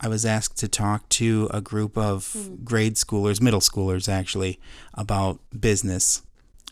I 0.00 0.08
was 0.08 0.24
asked 0.24 0.58
to 0.58 0.68
talk 0.68 1.08
to 1.10 1.48
a 1.52 1.60
group 1.60 1.96
of 1.96 2.32
hmm. 2.32 2.62
grade 2.64 2.94
schoolers 2.94 3.40
middle 3.40 3.60
schoolers 3.60 4.08
actually 4.08 4.60
about 4.94 5.40
business 5.58 6.22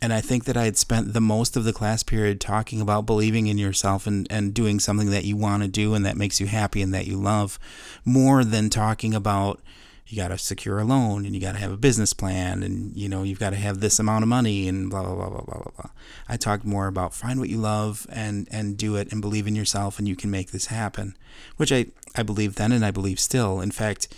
and 0.02 0.12
I 0.12 0.20
think 0.20 0.46
that 0.46 0.56
I 0.56 0.64
had 0.64 0.76
spent 0.76 1.12
the 1.12 1.20
most 1.20 1.56
of 1.56 1.62
the 1.62 1.72
class 1.72 2.02
period 2.02 2.40
talking 2.40 2.80
about 2.80 3.06
believing 3.06 3.46
in 3.46 3.56
yourself 3.56 4.04
and, 4.04 4.26
and 4.30 4.52
doing 4.52 4.80
something 4.80 5.10
that 5.10 5.24
you 5.24 5.36
want 5.36 5.62
to 5.62 5.68
do 5.68 5.94
and 5.94 6.04
that 6.04 6.16
makes 6.16 6.40
you 6.40 6.48
happy 6.48 6.82
and 6.82 6.92
that 6.92 7.06
you 7.06 7.16
love, 7.16 7.56
more 8.04 8.42
than 8.42 8.68
talking 8.68 9.14
about 9.14 9.60
you 10.08 10.16
got 10.16 10.28
to 10.28 10.38
secure 10.38 10.80
a 10.80 10.84
loan 10.84 11.24
and 11.24 11.36
you 11.36 11.40
got 11.40 11.52
to 11.52 11.60
have 11.60 11.70
a 11.70 11.76
business 11.76 12.12
plan 12.12 12.64
and 12.64 12.96
you 12.96 13.08
know 13.08 13.22
you've 13.22 13.38
got 13.38 13.50
to 13.50 13.56
have 13.56 13.78
this 13.78 14.00
amount 14.00 14.24
of 14.24 14.28
money 14.28 14.66
and 14.66 14.90
blah 14.90 15.04
blah 15.04 15.14
blah 15.14 15.28
blah 15.28 15.40
blah 15.44 15.70
blah. 15.76 15.90
I 16.28 16.36
talked 16.36 16.64
more 16.64 16.88
about 16.88 17.14
find 17.14 17.38
what 17.38 17.48
you 17.48 17.58
love 17.58 18.04
and 18.10 18.48
and 18.50 18.76
do 18.76 18.96
it 18.96 19.12
and 19.12 19.22
believe 19.22 19.46
in 19.46 19.54
yourself 19.54 20.00
and 20.00 20.08
you 20.08 20.16
can 20.16 20.32
make 20.32 20.50
this 20.50 20.66
happen, 20.66 21.16
which 21.58 21.70
I 21.70 21.86
I 22.16 22.24
believe 22.24 22.56
then 22.56 22.72
and 22.72 22.84
I 22.84 22.90
believe 22.90 23.20
still. 23.20 23.60
In 23.60 23.70
fact, 23.70 24.12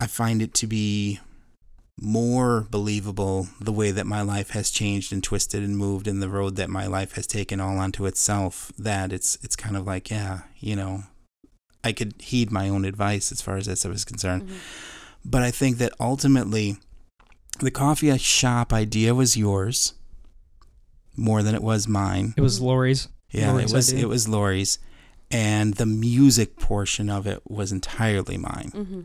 I 0.00 0.06
find 0.06 0.40
it 0.40 0.54
to 0.54 0.66
be 0.66 1.20
more 2.00 2.66
believable 2.70 3.48
the 3.60 3.72
way 3.72 3.90
that 3.92 4.06
my 4.06 4.20
life 4.20 4.50
has 4.50 4.70
changed 4.70 5.12
and 5.12 5.22
twisted 5.22 5.62
and 5.62 5.76
moved 5.78 6.08
and 6.08 6.20
the 6.20 6.28
road 6.28 6.56
that 6.56 6.68
my 6.68 6.86
life 6.86 7.12
has 7.12 7.26
taken 7.26 7.60
all 7.60 7.78
onto 7.78 8.04
itself 8.04 8.72
that 8.76 9.12
it's 9.12 9.38
it's 9.42 9.54
kind 9.54 9.76
of 9.76 9.86
like 9.86 10.10
yeah 10.10 10.40
you 10.58 10.74
know 10.74 11.04
i 11.84 11.92
could 11.92 12.12
heed 12.18 12.50
my 12.50 12.68
own 12.68 12.84
advice 12.84 13.30
as 13.30 13.40
far 13.40 13.56
as 13.56 13.66
that 13.66 13.76
stuff 13.76 13.94
is 13.94 14.04
concerned 14.04 14.42
Mhm. 14.48 14.54
but 15.24 15.42
i 15.42 15.52
think 15.52 15.78
that 15.78 15.92
ultimately 16.00 16.78
the 17.60 17.70
coffee 17.70 18.16
shop 18.18 18.72
idea 18.72 19.14
was 19.14 19.36
yours 19.36 19.94
more 21.16 21.44
than 21.44 21.54
it 21.54 21.62
was 21.62 21.86
mine 21.86 22.34
it 22.36 22.40
was 22.40 22.60
Laurie's 22.60 23.06
yeah 23.30 23.52
Laurie's 23.52 23.72
it 23.72 23.76
was 23.76 23.92
idea. 23.92 24.04
it 24.04 24.08
was 24.08 24.28
Laurie's 24.28 24.78
and 25.30 25.74
the 25.74 25.86
music 25.86 26.56
portion 26.58 27.08
of 27.08 27.24
it 27.28 27.40
was 27.48 27.70
entirely 27.70 28.36
mine 28.36 28.72
Mm-hmm. 28.74 29.00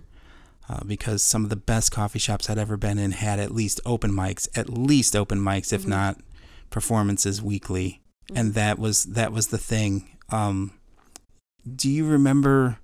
Uh, 0.69 0.83
because 0.85 1.23
some 1.23 1.43
of 1.43 1.49
the 1.49 1.55
best 1.55 1.91
coffee 1.91 2.19
shops 2.19 2.49
I'd 2.49 2.57
ever 2.59 2.77
been 2.77 2.97
in 2.99 3.11
had 3.11 3.39
at 3.39 3.51
least 3.51 3.81
open 3.85 4.11
mics, 4.11 4.47
at 4.55 4.69
least 4.69 5.15
open 5.15 5.39
mics, 5.39 5.73
if 5.73 5.83
Mhm. 5.83 5.87
not 5.87 6.17
performances 6.69 7.41
weekly, 7.41 8.01
and 8.35 8.53
that 8.53 8.77
was 8.77 9.05
that 9.05 9.31
was 9.33 9.47
the 9.47 9.57
thing. 9.57 10.09
Um, 10.29 10.71
do 11.75 11.89
you 11.89 12.05
remember? 12.05 12.77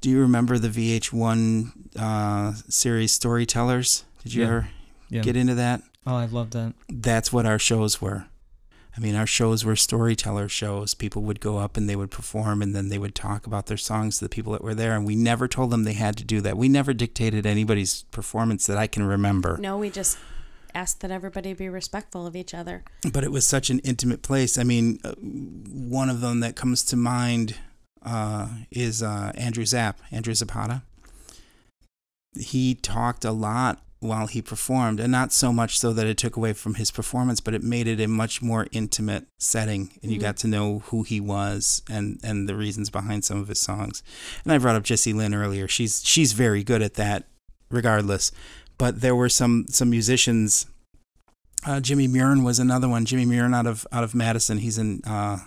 Do 0.00 0.10
you 0.10 0.20
remember 0.20 0.58
the 0.58 0.68
VH1 0.68 1.72
uh, 1.98 2.52
series 2.68 3.12
Storytellers? 3.12 4.04
Did 4.22 4.34
you 4.34 4.42
Yeah. 4.42 4.48
ever 4.48 4.68
Yeah. 5.08 5.22
get 5.22 5.36
into 5.36 5.54
that? 5.56 5.82
oh, 6.06 6.14
I 6.14 6.26
loved 6.26 6.52
that. 6.52 6.74
That's 6.88 7.32
what 7.32 7.46
our 7.46 7.58
shows 7.58 8.00
were. 8.00 8.26
I 8.96 9.00
mean, 9.00 9.14
our 9.14 9.26
shows 9.26 9.64
were 9.64 9.76
storyteller 9.76 10.48
shows. 10.48 10.94
People 10.94 11.22
would 11.22 11.40
go 11.40 11.58
up 11.58 11.76
and 11.76 11.88
they 11.88 11.96
would 11.96 12.10
perform, 12.10 12.62
and 12.62 12.74
then 12.74 12.88
they 12.88 12.98
would 12.98 13.14
talk 13.14 13.46
about 13.46 13.66
their 13.66 13.76
songs 13.76 14.18
to 14.18 14.24
the 14.24 14.28
people 14.30 14.52
that 14.54 14.64
were 14.64 14.74
there. 14.74 14.94
And 14.94 15.04
we 15.04 15.14
never 15.14 15.46
told 15.46 15.70
them 15.70 15.84
they 15.84 15.92
had 15.92 16.16
to 16.16 16.24
do 16.24 16.40
that. 16.40 16.56
We 16.56 16.68
never 16.68 16.94
dictated 16.94 17.44
anybody's 17.44 18.04
performance 18.04 18.66
that 18.66 18.78
I 18.78 18.86
can 18.86 19.02
remember. 19.02 19.58
No, 19.58 19.76
we 19.76 19.90
just 19.90 20.16
asked 20.74 21.00
that 21.00 21.10
everybody 21.10 21.52
be 21.52 21.68
respectful 21.68 22.26
of 22.26 22.34
each 22.36 22.54
other. 22.54 22.84
but 23.12 23.24
it 23.24 23.32
was 23.32 23.46
such 23.46 23.68
an 23.70 23.80
intimate 23.80 24.22
place. 24.22 24.56
I 24.58 24.62
mean, 24.62 24.98
uh, 25.04 25.12
one 25.12 26.08
of 26.08 26.20
them 26.20 26.40
that 26.40 26.56
comes 26.56 26.82
to 26.84 26.96
mind 26.96 27.56
uh, 28.02 28.48
is 28.70 29.02
uh, 29.02 29.32
Andrew 29.34 29.64
Zapp, 29.66 30.00
Andrew 30.10 30.34
Zapata. 30.34 30.82
He 32.38 32.74
talked 32.74 33.24
a 33.24 33.32
lot 33.32 33.82
while 34.00 34.26
he 34.26 34.42
performed, 34.42 35.00
and 35.00 35.10
not 35.10 35.32
so 35.32 35.52
much 35.52 35.78
so 35.78 35.92
that 35.92 36.06
it 36.06 36.18
took 36.18 36.36
away 36.36 36.52
from 36.52 36.74
his 36.74 36.90
performance, 36.90 37.40
but 37.40 37.54
it 37.54 37.62
made 37.62 37.86
it 37.88 38.00
a 38.00 38.06
much 38.06 38.42
more 38.42 38.66
intimate 38.70 39.26
setting, 39.38 39.90
and 40.02 40.12
you 40.12 40.18
Mhm. 40.18 40.22
got 40.22 40.36
to 40.38 40.46
know 40.46 40.80
who 40.86 41.02
he 41.02 41.18
was 41.20 41.82
and 41.88 42.20
and 42.22 42.48
the 42.48 42.54
reasons 42.54 42.90
behind 42.90 43.24
some 43.24 43.38
of 43.38 43.48
his 43.48 43.58
songs. 43.58 44.02
And 44.44 44.52
I 44.52 44.58
brought 44.58 44.76
up 44.76 44.84
Jesse 44.84 45.12
Lynn 45.14 45.34
earlier. 45.34 45.66
She's 45.66 46.02
she's 46.04 46.32
very 46.32 46.62
good 46.62 46.82
at 46.82 46.94
that, 46.94 47.26
regardless. 47.70 48.32
But 48.78 49.00
there 49.00 49.16
were 49.16 49.30
some 49.30 49.64
some 49.70 49.88
musicians 49.90 50.66
uh, 51.64 51.80
Jimmy 51.80 52.06
Murin 52.06 52.44
was 52.44 52.58
another 52.60 52.88
one. 52.88 53.04
Jimmy 53.06 53.26
Murin 53.26 53.54
out 53.56 53.66
of 53.66 53.86
out 53.90 54.04
of 54.04 54.14
Madison. 54.14 54.58
He's 54.58 54.78
in 54.78 55.00
uh, 55.04 55.38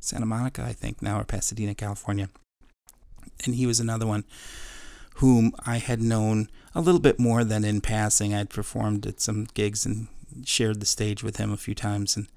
Santa 0.00 0.24
Monica, 0.24 0.62
I 0.62 0.72
think 0.72 1.02
now, 1.02 1.20
or 1.20 1.24
Pasadena, 1.24 1.74
California. 1.74 2.30
And 3.44 3.56
he 3.56 3.66
was 3.66 3.80
another 3.80 4.06
one 4.06 4.24
whom 5.16 5.52
I 5.66 5.78
had 5.78 6.00
known 6.00 6.48
a 6.76 6.82
little 6.82 7.00
bit 7.00 7.18
more 7.18 7.42
than 7.42 7.64
in 7.64 7.80
passing. 7.80 8.34
I'd 8.34 8.50
performed 8.50 9.06
at 9.06 9.20
some 9.20 9.48
gigs 9.54 9.86
and 9.86 10.08
shared 10.44 10.78
the 10.78 10.86
stage 10.86 11.24
with 11.24 11.38
him 11.38 11.50
a 11.50 11.56
few 11.56 11.74
times, 11.74 12.16
and 12.16 12.28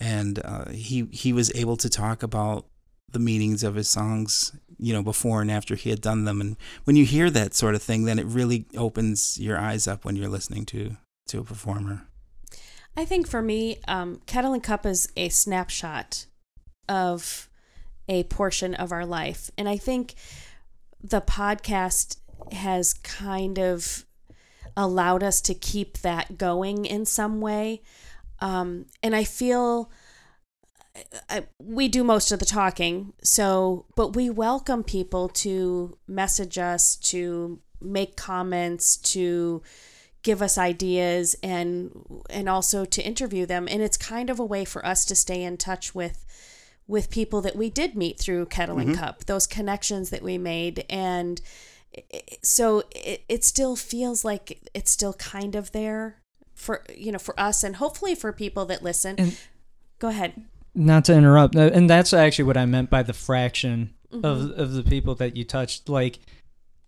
and 0.00 0.40
uh, 0.44 0.70
he 0.70 1.08
he 1.12 1.32
was 1.32 1.54
able 1.54 1.76
to 1.76 1.88
talk 1.88 2.24
about 2.24 2.66
the 3.12 3.20
meanings 3.20 3.62
of 3.62 3.76
his 3.76 3.88
songs, 3.88 4.52
you 4.78 4.92
know, 4.92 5.02
before 5.02 5.40
and 5.40 5.50
after 5.50 5.76
he 5.76 5.90
had 5.90 6.00
done 6.00 6.24
them. 6.24 6.40
And 6.40 6.56
when 6.84 6.96
you 6.96 7.04
hear 7.06 7.30
that 7.30 7.54
sort 7.54 7.74
of 7.76 7.82
thing, 7.82 8.04
then 8.04 8.18
it 8.18 8.26
really 8.26 8.66
opens 8.76 9.38
your 9.38 9.56
eyes 9.56 9.86
up 9.86 10.04
when 10.04 10.16
you're 10.16 10.28
listening 10.28 10.66
to 10.66 10.96
to 11.28 11.38
a 11.38 11.44
performer. 11.44 12.02
I 12.96 13.04
think 13.04 13.28
for 13.28 13.40
me, 13.40 13.78
um, 13.86 14.20
Kettle 14.26 14.54
and 14.54 14.62
Cup 14.62 14.84
is 14.84 15.08
a 15.16 15.28
snapshot 15.28 16.26
of 16.88 17.48
a 18.08 18.24
portion 18.24 18.74
of 18.74 18.90
our 18.90 19.06
life. 19.06 19.52
And 19.56 19.68
I 19.68 19.76
think 19.76 20.14
the 21.00 21.20
podcast 21.20 22.16
has 22.52 22.94
kind 22.94 23.58
of 23.58 24.04
allowed 24.76 25.22
us 25.22 25.40
to 25.42 25.54
keep 25.54 25.98
that 25.98 26.38
going 26.38 26.84
in 26.84 27.04
some 27.04 27.40
way. 27.40 27.82
Um, 28.40 28.86
and 29.02 29.14
I 29.14 29.24
feel 29.24 29.90
I, 31.28 31.44
we 31.58 31.88
do 31.88 32.04
most 32.04 32.32
of 32.32 32.38
the 32.38 32.44
talking. 32.44 33.12
So, 33.22 33.86
but 33.96 34.14
we 34.14 34.30
welcome 34.30 34.84
people 34.84 35.28
to 35.30 35.96
message 36.06 36.58
us, 36.58 36.96
to 36.96 37.60
make 37.80 38.16
comments, 38.16 38.96
to 38.96 39.62
give 40.22 40.42
us 40.42 40.58
ideas 40.58 41.36
and 41.42 41.90
and 42.28 42.48
also 42.48 42.84
to 42.84 43.02
interview 43.02 43.46
them 43.46 43.68
and 43.70 43.80
it's 43.80 43.96
kind 43.96 44.28
of 44.28 44.40
a 44.40 44.44
way 44.44 44.64
for 44.64 44.84
us 44.84 45.04
to 45.04 45.14
stay 45.14 45.42
in 45.42 45.56
touch 45.56 45.94
with 45.94 46.26
with 46.88 47.08
people 47.08 47.40
that 47.40 47.54
we 47.54 47.70
did 47.70 47.94
meet 47.94 48.18
through 48.18 48.44
kettle 48.44 48.78
and 48.78 48.96
cup 48.96 49.24
those 49.26 49.46
connections 49.46 50.10
that 50.10 50.22
we 50.22 50.36
made 50.36 50.84
and 50.90 51.40
so 52.42 52.82
it, 52.94 53.22
it 53.28 53.44
still 53.44 53.76
feels 53.76 54.24
like 54.24 54.60
it's 54.74 54.90
still 54.90 55.14
kind 55.14 55.54
of 55.54 55.72
there 55.72 56.16
for 56.54 56.84
you 56.94 57.12
know 57.12 57.18
for 57.18 57.38
us 57.38 57.62
and 57.64 57.76
hopefully 57.76 58.14
for 58.14 58.32
people 58.32 58.64
that 58.66 58.82
listen 58.82 59.14
And- 59.18 59.36
go 59.98 60.08
ahead 60.08 60.32
Not 60.74 61.04
to 61.06 61.14
interrupt, 61.14 61.56
uh, 61.56 61.70
and 61.72 61.88
that's 61.90 62.12
actually 62.12 62.44
what 62.44 62.56
I 62.56 62.66
meant 62.66 62.90
by 62.90 63.02
the 63.02 63.12
fraction 63.12 63.94
Mm-hmm. 64.12 64.24
of 64.24 64.50
of 64.58 64.72
the 64.72 64.82
people 64.82 65.14
that 65.16 65.36
you 65.36 65.44
touched, 65.44 65.88
like 65.90 66.18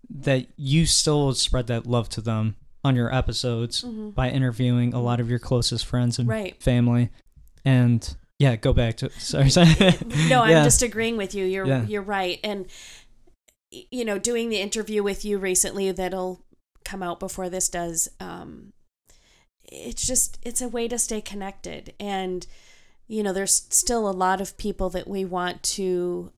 that 0.08 0.46
you 0.56 0.86
still 0.86 1.34
spread 1.34 1.66
that 1.66 1.86
love 1.86 2.08
to 2.10 2.22
them 2.22 2.56
on 2.82 2.96
your 2.96 3.14
episodes 3.14 3.82
by 3.82 4.30
interviewing 4.30 4.94
a 4.94 5.02
lot 5.02 5.20
of 5.20 5.28
your 5.28 5.38
closest 5.38 5.84
friends 5.84 6.18
and 6.18 6.26
Mm-hmm. 6.26 6.42
Right. 6.44 6.62
family, 6.62 7.10
and 7.62 8.16
yeah, 8.38 8.56
go 8.56 8.72
back 8.72 8.96
to 8.98 9.10
sorry, 9.18 9.50
sorry. 9.50 9.68
no 10.30 10.40
i'm 10.40 10.50
Yeah. 10.50 10.64
just 10.64 10.80
agreeing 10.82 11.18
with 11.18 11.34
you 11.34 11.44
you're 11.44 11.66
Yeah. 11.66 11.84
you're 11.84 12.00
right 12.00 12.40
and 12.42 12.64
you 13.70 14.04
know 14.04 14.18
doing 14.18 14.48
the 14.48 14.60
interview 14.60 15.02
with 15.02 15.24
you 15.24 15.38
recently 15.38 15.90
that'll 15.92 16.42
come 16.84 17.02
out 17.02 17.20
before 17.20 17.48
this 17.48 17.68
does 17.68 18.08
um 18.18 18.72
it's 19.70 20.06
just 20.06 20.38
it's 20.42 20.60
a 20.60 20.68
way 20.68 20.88
to 20.88 20.98
stay 20.98 21.20
connected. 21.20 21.94
And 21.98 22.46
you 23.06 23.22
know 23.22 23.32
there's 23.32 23.66
still 23.70 24.08
a 24.08 24.12
lot 24.12 24.40
of 24.40 24.56
people 24.56 24.90
that 24.90 25.08
we 25.08 25.24
want 25.24 25.62
to 25.62 26.32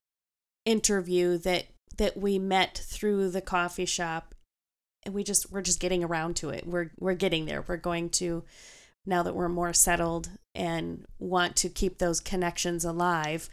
interview 0.65 1.39
that 1.39 1.67
that 1.99 2.17
we 2.17 2.39
met 2.39 2.83
through 2.85 3.31
the 3.31 3.41
coffee 3.41 3.87
shop. 3.87 4.35
And 5.05 5.15
we 5.15 5.25
just 5.25 5.51
we're 5.51 5.63
just 5.63 5.81
getting 5.81 6.05
around 6.05 6.37
to 6.37 6.51
it. 6.51 6.67
We're 6.67 6.91
we're 6.99 7.15
getting 7.15 7.47
there. 7.47 7.65
We're 7.67 7.77
going 7.77 8.11
to 8.11 8.45
now 9.05 9.23
that 9.25 9.35
we're 9.35 9.49
more 9.49 9.73
settled 9.73 10.31
and 10.55 11.05
want 11.19 11.57
to 11.57 11.69
keep 11.69 11.99
those 11.99 12.21
connections 12.21 12.85
alive 12.85 13.49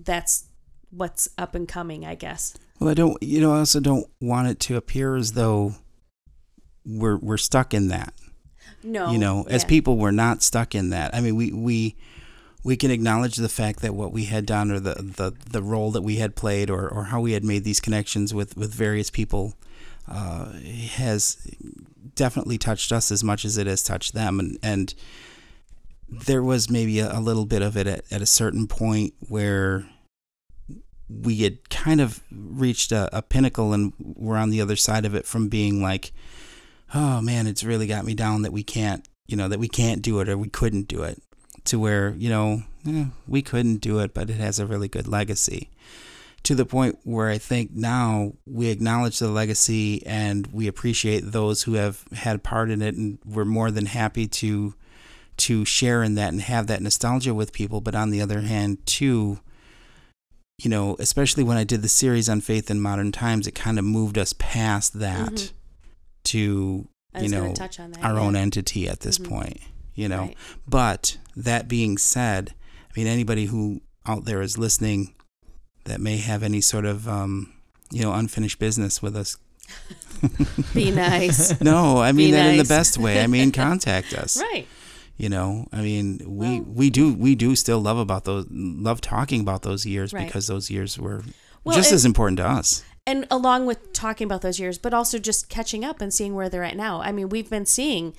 that's 0.00 0.44
what's 0.90 1.28
up 1.36 1.56
and 1.56 1.66
coming 1.66 2.06
i 2.06 2.14
guess 2.14 2.56
Well, 2.78 2.90
I 2.90 2.94
don't. 2.94 3.20
You 3.22 3.40
know, 3.40 3.54
I 3.54 3.58
also 3.58 3.80
don't 3.80 4.06
want 4.20 4.48
it 4.48 4.60
to 4.60 4.76
appear 4.76 5.16
as 5.16 5.32
though 5.32 5.74
we're 6.84 7.16
we're 7.16 7.36
stuck 7.36 7.74
in 7.74 7.88
that. 7.88 8.14
no 8.82 9.10
you 9.10 9.18
know, 9.18 9.46
as 9.48 9.64
people, 9.64 9.96
we're 9.96 10.10
not 10.10 10.42
stuck 10.42 10.74
in 10.74 10.90
that. 10.90 11.14
I 11.14 11.20
mean, 11.20 11.36
we 11.36 11.52
we 11.52 11.96
we 12.64 12.76
can 12.76 12.90
acknowledge 12.90 13.36
the 13.36 13.48
fact 13.48 13.80
that 13.80 13.94
what 13.94 14.12
we 14.12 14.24
had 14.24 14.46
done, 14.46 14.70
or 14.70 14.80
the 14.80 14.94
the 14.94 15.32
the 15.50 15.62
role 15.62 15.90
that 15.92 16.02
we 16.02 16.16
had 16.16 16.36
played, 16.36 16.70
or 16.70 16.88
or 16.88 17.04
how 17.04 17.20
we 17.20 17.32
had 17.32 17.44
made 17.44 17.64
these 17.64 17.80
connections 17.80 18.32
with 18.32 18.56
with 18.56 18.72
various 18.72 19.10
people, 19.10 19.54
uh, 20.06 20.52
has 20.52 21.36
definitely 22.14 22.58
touched 22.58 22.92
us 22.92 23.10
as 23.10 23.22
much 23.22 23.44
as 23.44 23.58
it 23.58 23.66
has 23.66 23.82
touched 23.82 24.14
them, 24.14 24.38
and 24.38 24.58
and 24.62 24.94
there 26.08 26.42
was 26.42 26.70
maybe 26.70 27.00
a, 27.00 27.18
a 27.18 27.20
little 27.20 27.44
bit 27.44 27.62
of 27.62 27.76
it 27.76 27.86
at, 27.86 28.04
at 28.10 28.22
a 28.22 28.26
certain 28.26 28.66
point 28.66 29.14
where 29.28 29.86
we 31.08 31.38
had 31.38 31.70
kind 31.70 32.00
of 32.00 32.22
reached 32.30 32.92
a, 32.92 33.08
a 33.16 33.22
pinnacle 33.22 33.72
and 33.72 33.92
we're 33.98 34.36
on 34.36 34.50
the 34.50 34.60
other 34.60 34.76
side 34.76 35.04
of 35.04 35.14
it 35.14 35.26
from 35.26 35.48
being 35.48 35.82
like 35.82 36.12
oh 36.94 37.20
man 37.20 37.46
it's 37.46 37.64
really 37.64 37.86
got 37.86 38.04
me 38.04 38.14
down 38.14 38.42
that 38.42 38.52
we 38.52 38.62
can't 38.62 39.06
you 39.26 39.36
know 39.36 39.48
that 39.48 39.58
we 39.58 39.68
can't 39.68 40.02
do 40.02 40.20
it 40.20 40.28
or 40.28 40.36
we 40.36 40.48
couldn't 40.48 40.88
do 40.88 41.02
it 41.02 41.22
to 41.64 41.78
where 41.78 42.10
you 42.16 42.28
know 42.28 42.62
eh, 42.88 43.06
we 43.26 43.42
couldn't 43.42 43.76
do 43.76 43.98
it 43.98 44.14
but 44.14 44.30
it 44.30 44.36
has 44.36 44.58
a 44.58 44.66
really 44.66 44.88
good 44.88 45.06
legacy. 45.06 45.70
To 46.44 46.54
the 46.54 46.64
point 46.64 46.98
where 47.02 47.28
i 47.28 47.36
think 47.36 47.72
now 47.72 48.32
we 48.46 48.68
acknowledge 48.68 49.18
the 49.18 49.28
legacy 49.28 50.06
and 50.06 50.46
we 50.46 50.66
appreciate 50.66 51.20
those 51.20 51.64
who 51.64 51.74
have 51.74 52.04
had 52.12 52.42
part 52.42 52.70
in 52.70 52.80
it 52.80 52.94
and 52.94 53.18
we're 53.24 53.44
more 53.44 53.70
than 53.70 53.86
happy 53.86 54.26
to 54.26 54.74
to 55.38 55.64
share 55.64 56.02
in 56.02 56.14
that 56.14 56.32
and 56.32 56.42
have 56.42 56.66
that 56.66 56.82
nostalgia 56.82 57.32
with 57.32 57.52
people. 57.52 57.80
But 57.80 57.94
on 57.94 58.10
the 58.10 58.20
other 58.20 58.40
hand 58.40 58.86
too 58.86 59.40
you 60.62 60.68
know 60.68 60.96
especially 60.98 61.42
when 61.44 61.56
i 61.56 61.64
did 61.64 61.82
the 61.82 61.88
series 61.88 62.28
on 62.28 62.40
faith 62.40 62.70
in 62.70 62.80
modern 62.80 63.12
times 63.12 63.46
it 63.46 63.54
kind 63.54 63.78
of 63.78 63.84
moved 63.84 64.18
us 64.18 64.34
past 64.38 64.98
that 64.98 65.32
Mhm. 65.32 65.52
to 66.24 66.88
you 67.20 67.28
know 67.28 67.52
touch 67.54 67.80
on 67.80 67.92
that, 67.92 68.04
our 68.04 68.14
yeah. 68.14 68.20
own 68.20 68.36
entity 68.36 68.88
at 68.88 69.00
this 69.00 69.18
Mhm. 69.18 69.28
point 69.28 69.60
you 69.94 70.08
know 70.08 70.20
Right. 70.22 70.36
but 70.66 71.16
that 71.36 71.68
being 71.68 71.96
said 71.98 72.54
i 72.90 72.98
mean 72.98 73.06
anybody 73.06 73.46
who 73.46 73.80
out 74.06 74.24
there 74.24 74.42
is 74.42 74.58
listening 74.58 75.14
that 75.84 76.00
may 76.00 76.16
have 76.18 76.42
any 76.42 76.60
sort 76.60 76.84
of 76.84 77.08
um 77.08 77.52
you 77.92 78.02
know 78.02 78.12
unfinished 78.12 78.58
business 78.58 79.00
with 79.00 79.16
us 79.16 79.36
be 80.74 80.90
nice 80.90 81.60
no 81.60 81.98
i 81.98 82.10
Be 82.12 82.16
mean 82.18 82.32
that 82.32 82.50
in 82.52 82.56
the 82.58 82.64
best 82.64 82.98
way 82.98 83.22
i 83.22 83.26
mean 83.26 83.52
contact 83.66 84.12
us 84.12 84.36
right 84.38 84.66
you 85.18 85.28
know? 85.28 85.66
I 85.72 85.82
mean 85.82 86.18
we 86.24 86.60
Well- 86.60 86.64
we 86.80 86.90
do 86.90 87.12
we 87.12 87.34
do 87.34 87.54
still 87.56 87.80
love 87.80 87.98
about 87.98 88.24
those 88.24 88.46
love 88.50 89.00
talking 89.00 89.40
about 89.40 89.62
those 89.62 89.84
years 89.84 90.12
Right. 90.12 90.26
because 90.26 90.46
those 90.46 90.70
years 90.70 90.98
were 90.98 91.22
Well, 91.64 91.76
just 91.76 91.90
and- 91.90 91.96
as 91.96 92.04
important 92.04 92.38
to 92.38 92.46
us. 92.48 92.82
And 93.06 93.26
along 93.30 93.66
with 93.66 93.92
talking 93.92 94.24
about 94.26 94.42
those 94.42 94.58
years 94.58 94.78
but 94.78 94.94
also 94.94 95.18
just 95.18 95.48
catching 95.48 95.84
up 95.84 96.00
and 96.00 96.12
seeing 96.14 96.34
where 96.34 96.48
they're 96.48 96.64
at 96.64 96.76
now. 96.76 97.00
I 97.02 97.12
mean 97.12 97.28
we've 97.28 97.50
been 97.50 97.66
seeing 97.66 98.14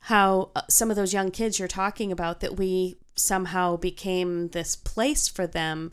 how 0.00 0.50
uh, 0.54 0.62
some 0.70 0.90
of 0.90 0.96
those 0.96 1.12
young 1.12 1.30
kids 1.30 1.58
you're 1.58 1.68
talking 1.68 2.12
about 2.12 2.40
that 2.40 2.56
we 2.56 2.96
somehow 3.16 3.76
became 3.76 4.48
this 4.48 4.76
place 4.76 5.26
for 5.26 5.46
them 5.46 5.90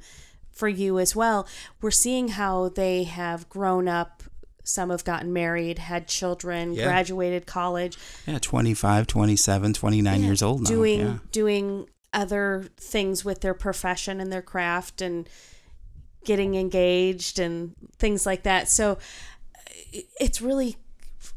for 0.52 0.68
you 0.68 1.00
as 1.00 1.16
well. 1.16 1.48
We're 1.82 1.90
seeing 1.90 2.28
how 2.30 2.70
they 2.70 3.04
have 3.06 3.50
grown 3.50 3.88
up 3.88 4.23
some 4.64 4.90
have 4.90 5.04
gotten 5.04 5.32
married 5.34 5.78
had 5.80 6.08
children 6.08 6.74
Yeah. 6.74 6.86
graduated 6.86 7.46
college 7.46 7.98
yeah 8.26 8.40
25 8.40 9.08
27 9.08 9.74
29 9.74 10.20
Yeah, 10.20 10.26
years 10.26 10.42
old 10.42 10.62
now 10.64 10.70
doing 10.70 11.00
yeah. 11.00 11.18
doing 11.32 11.88
other 12.14 12.66
things 12.78 13.26
with 13.26 13.42
their 13.42 13.54
profession 13.54 14.20
and 14.22 14.32
their 14.32 14.42
craft 14.44 15.02
and 15.02 15.28
getting 16.26 16.56
engaged 16.56 17.40
and 17.40 17.74
things 17.98 18.26
like 18.26 18.44
that. 18.44 18.70
So 18.70 18.98
it's 20.20 20.42
really 20.42 20.78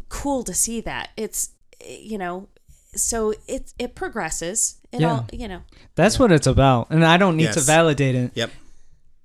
cool 0.08 0.44
to 0.44 0.54
see 0.54 0.80
that. 0.82 1.10
It's 1.16 1.50
you 1.84 2.18
know, 2.18 2.48
so 2.94 3.32
it 3.48 3.72
it 3.78 3.94
progresses. 3.94 4.76
It 4.92 5.00
Yeah. 5.00 5.10
all 5.10 5.26
you 5.32 5.48
know. 5.48 5.62
That's 5.94 6.18
what 6.18 6.30
it's 6.30 6.46
about. 6.46 6.88
And 6.90 7.04
I 7.04 7.16
don't 7.16 7.36
need 7.36 7.52
to 7.52 7.60
validate 7.60 8.14
it. 8.14 8.32
Yep. 8.34 8.50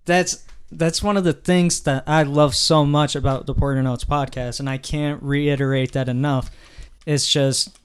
That's 0.05 0.43
that's 0.71 1.03
one 1.03 1.17
of 1.17 1.23
the 1.23 1.33
things 1.33 1.81
that 1.81 2.03
I 2.07 2.23
love 2.23 2.55
so 2.55 2.85
much 2.85 3.15
about 3.15 3.45
the 3.45 3.53
Porter 3.53 3.83
Notes 3.83 4.05
podcast, 4.05 4.59
and 4.59 4.69
I 4.69 4.77
can't 4.77 5.21
reiterate 5.21 5.91
that 5.93 6.09
enough. 6.09 6.49
It's 7.05 7.29
just 7.29 7.77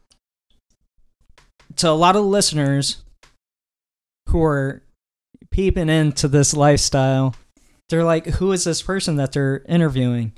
to 1.76 1.90
a 1.90 1.92
lot 1.92 2.16
of 2.16 2.24
listeners 2.24 3.02
who 4.28 4.42
are 4.42 4.82
peeping 5.50 5.88
into 5.88 6.28
this 6.28 6.54
lifestyle, 6.54 7.34
they're 7.88 8.04
like, 8.04 8.26
who 8.26 8.52
is 8.52 8.64
this 8.64 8.82
person 8.82 9.16
that 9.16 9.32
they're 9.32 9.64
interviewing? 9.68 10.32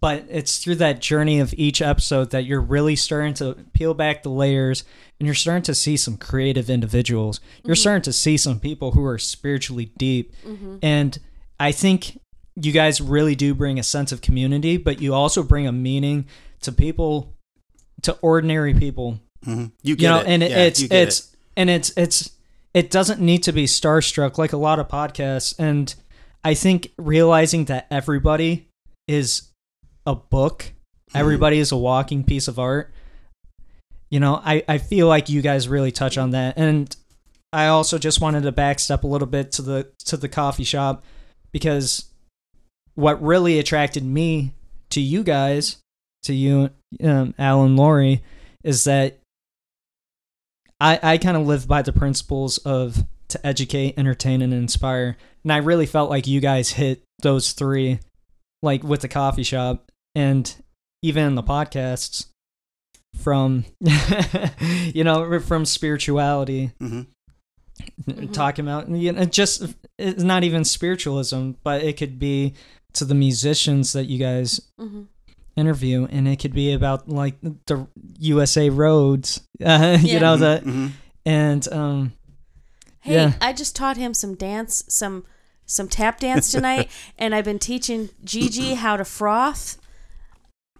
But 0.00 0.26
it's 0.28 0.58
through 0.58 0.74
that 0.76 1.00
journey 1.00 1.40
of 1.40 1.54
each 1.56 1.80
episode 1.80 2.30
that 2.30 2.44
you're 2.44 2.60
really 2.60 2.96
starting 2.96 3.34
to 3.34 3.56
peel 3.72 3.94
back 3.94 4.22
the 4.22 4.28
layers 4.28 4.84
and 5.18 5.26
you're 5.26 5.34
starting 5.34 5.62
to 5.64 5.74
see 5.74 5.96
some 5.96 6.16
creative 6.16 6.68
individuals. 6.68 7.40
You're 7.64 7.74
mm-hmm. 7.74 7.80
starting 7.80 8.02
to 8.02 8.12
see 8.12 8.36
some 8.36 8.60
people 8.60 8.92
who 8.92 9.04
are 9.04 9.18
spiritually 9.18 9.92
deep. 9.96 10.34
Mm-hmm. 10.44 10.76
And 10.82 11.18
I 11.58 11.72
think 11.72 12.20
you 12.54 12.72
guys 12.72 13.00
really 13.00 13.34
do 13.34 13.54
bring 13.54 13.78
a 13.78 13.82
sense 13.82 14.12
of 14.12 14.20
community, 14.20 14.76
but 14.76 15.00
you 15.00 15.14
also 15.14 15.42
bring 15.42 15.66
a 15.66 15.72
meaning 15.72 16.26
to 16.62 16.72
people, 16.72 17.34
to 18.02 18.12
ordinary 18.22 18.74
people. 18.74 19.20
Hmm 19.44 19.66
You 19.82 19.96
get 19.96 20.02
you 20.02 20.08
know 20.08 20.20
it. 20.20 20.26
and 20.26 20.42
it, 20.42 20.50
Yeah, 20.50 20.58
it's 20.64 20.82
it's 20.82 21.36
and 21.56 21.68
it's 21.70 21.92
it's 21.96 22.30
it 22.74 22.90
doesn't 22.90 23.20
need 23.20 23.42
to 23.44 23.52
be 23.52 23.64
starstruck 23.64 24.38
like 24.38 24.52
a 24.52 24.56
lot 24.56 24.78
of 24.78 24.88
podcasts. 24.88 25.54
And 25.58 25.94
i 26.44 26.54
think 26.54 26.92
realizing 26.98 27.64
that 27.66 27.86
everybody 27.90 28.68
is 29.08 29.48
a 30.06 30.14
book 30.14 30.72
Mm-hmm. 31.10 31.18
everybody 31.18 31.58
is 31.58 31.70
a 31.70 31.76
walking 31.76 32.24
piece 32.24 32.48
of 32.48 32.58
art 32.58 32.92
you 34.10 34.18
know 34.18 34.42
i 34.44 34.62
i 34.68 34.78
feel 34.78 35.06
like 35.06 35.28
you 35.28 35.40
guys 35.40 35.68
really 35.68 35.92
touch 35.92 36.18
on 36.18 36.30
that. 36.30 36.58
And 36.58 36.94
i 37.52 37.66
also 37.68 37.96
just 37.98 38.20
wanted 38.20 38.42
to 38.42 38.52
backstep 38.52 39.04
a 39.04 39.06
little 39.06 39.28
bit 39.28 39.52
to 39.52 39.62
the 39.62 39.88
to 40.06 40.16
the 40.16 40.28
coffee 40.28 40.64
shop 40.64 41.04
because 41.52 42.04
what 42.94 43.22
really 43.22 43.58
attracted 43.58 44.04
me 44.04 44.52
to 44.90 45.00
you 45.00 45.22
guys 45.22 45.76
to 46.22 46.34
you 46.34 46.70
um, 47.02 47.34
alan 47.38 47.76
laurie 47.76 48.22
is 48.64 48.84
that 48.84 49.18
I, 50.80 50.98
I 51.02 51.18
kind 51.18 51.36
of 51.36 51.46
live 51.46 51.66
by 51.66 51.82
the 51.82 51.92
principles 51.92 52.58
of 52.58 53.04
to 53.28 53.44
educate, 53.46 53.94
entertain, 53.98 54.42
and 54.42 54.52
inspire. 54.52 55.16
And 55.42 55.52
I 55.52 55.56
really 55.58 55.86
felt 55.86 56.10
like 56.10 56.26
you 56.26 56.40
guys 56.40 56.70
hit 56.70 57.02
those 57.22 57.52
three, 57.52 57.98
like 58.62 58.84
with 58.84 59.00
the 59.00 59.08
coffee 59.08 59.42
shop 59.42 59.90
and 60.14 60.54
even 61.02 61.24
in 61.24 61.34
the 61.34 61.42
podcasts 61.42 62.26
from, 63.16 63.64
you 64.60 65.02
know, 65.02 65.40
from 65.40 65.64
spirituality, 65.64 66.72
it. 66.80 66.84
hmm 66.86 67.00
Mhm. 68.06 68.32
talking 68.32 68.64
about, 68.64 68.88
you 68.88 69.12
know, 69.12 69.24
just, 69.26 69.62
it's 69.98 70.22
not 70.22 70.44
even 70.44 70.64
spiritualism, 70.64 71.52
but 71.62 71.82
it 71.82 71.96
could 71.96 72.18
be 72.18 72.54
to 72.94 73.04
the 73.04 73.14
musicians 73.14 73.92
that 73.92 74.06
you 74.06 74.18
guys 74.18 74.60
hmm 74.78 75.02
interview 75.56 76.06
and 76.10 76.28
it 76.28 76.36
could 76.38 76.52
be 76.52 76.74
about 76.74 77.08
like 77.08 77.34
the 77.40 77.86
USA 78.18 78.68
roads, 78.68 79.40
uh, 79.64 79.96
you 80.02 80.14
Yeah. 80.14 80.18
know, 80.18 80.36
the, 80.36 80.58
hmm 80.60 80.86
and 81.24 81.66
um 81.72 82.12
Hey, 83.00 83.14
Yeah. 83.14 83.32
I 83.40 83.52
just 83.52 83.74
taught 83.76 83.96
him 83.96 84.12
some 84.14 84.34
dance, 84.34 84.84
some 84.88 85.24
some 85.64 85.88
tap 85.88 86.20
dance 86.20 86.50
tonight, 86.50 86.90
and 87.18 87.34
I've 87.34 87.44
been 87.44 87.58
teaching 87.58 88.10
Gigi 88.24 88.74
how 88.74 88.96
to 88.96 89.04
froth 89.04 89.78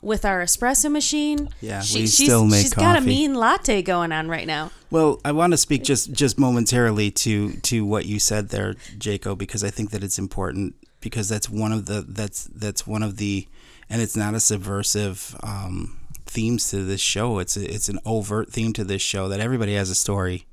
with 0.06 0.24
our 0.24 0.42
espresso 0.42 0.90
machine. 0.90 1.50
Yeah, 1.60 1.80
she, 1.80 2.00
we 2.00 2.06
she's, 2.06 2.26
still 2.28 2.46
make 2.46 2.62
she's 2.62 2.72
got 2.72 2.96
a 2.96 3.00
mean 3.00 3.34
latte 3.34 3.82
going 3.82 4.12
on 4.12 4.28
right 4.28 4.46
now. 4.46 4.70
Well, 4.90 5.20
I 5.24 5.32
want 5.32 5.52
to 5.52 5.56
speak 5.56 5.82
just 5.82 6.12
just 6.12 6.38
momentarily 6.38 7.10
to 7.10 7.52
to 7.52 7.84
what 7.84 8.06
you 8.06 8.20
said 8.20 8.50
there, 8.50 8.74
Jake'O, 8.98 9.36
because 9.36 9.64
I 9.64 9.70
think 9.70 9.90
that 9.90 10.04
it's 10.04 10.18
important 10.18 10.76
because 11.00 11.28
that's 11.28 11.50
one 11.50 11.72
of 11.72 11.86
the 11.86 12.04
that's 12.08 12.44
that's 12.44 12.86
one 12.86 13.02
of 13.02 13.16
the 13.16 13.48
and 13.90 14.00
it's 14.00 14.16
not 14.16 14.34
a 14.34 14.40
subversive 14.40 15.36
um, 15.42 15.98
themes 16.24 16.70
to 16.70 16.84
this 16.84 17.00
show. 17.00 17.40
It's 17.40 17.56
a, 17.56 17.64
it's 17.68 17.88
an 17.88 17.98
overt 18.06 18.52
theme 18.52 18.72
to 18.74 18.84
this 18.84 19.02
show 19.02 19.28
that 19.28 19.40
everybody 19.40 19.74
has 19.74 19.90
a 19.90 19.94
story. 19.94 20.46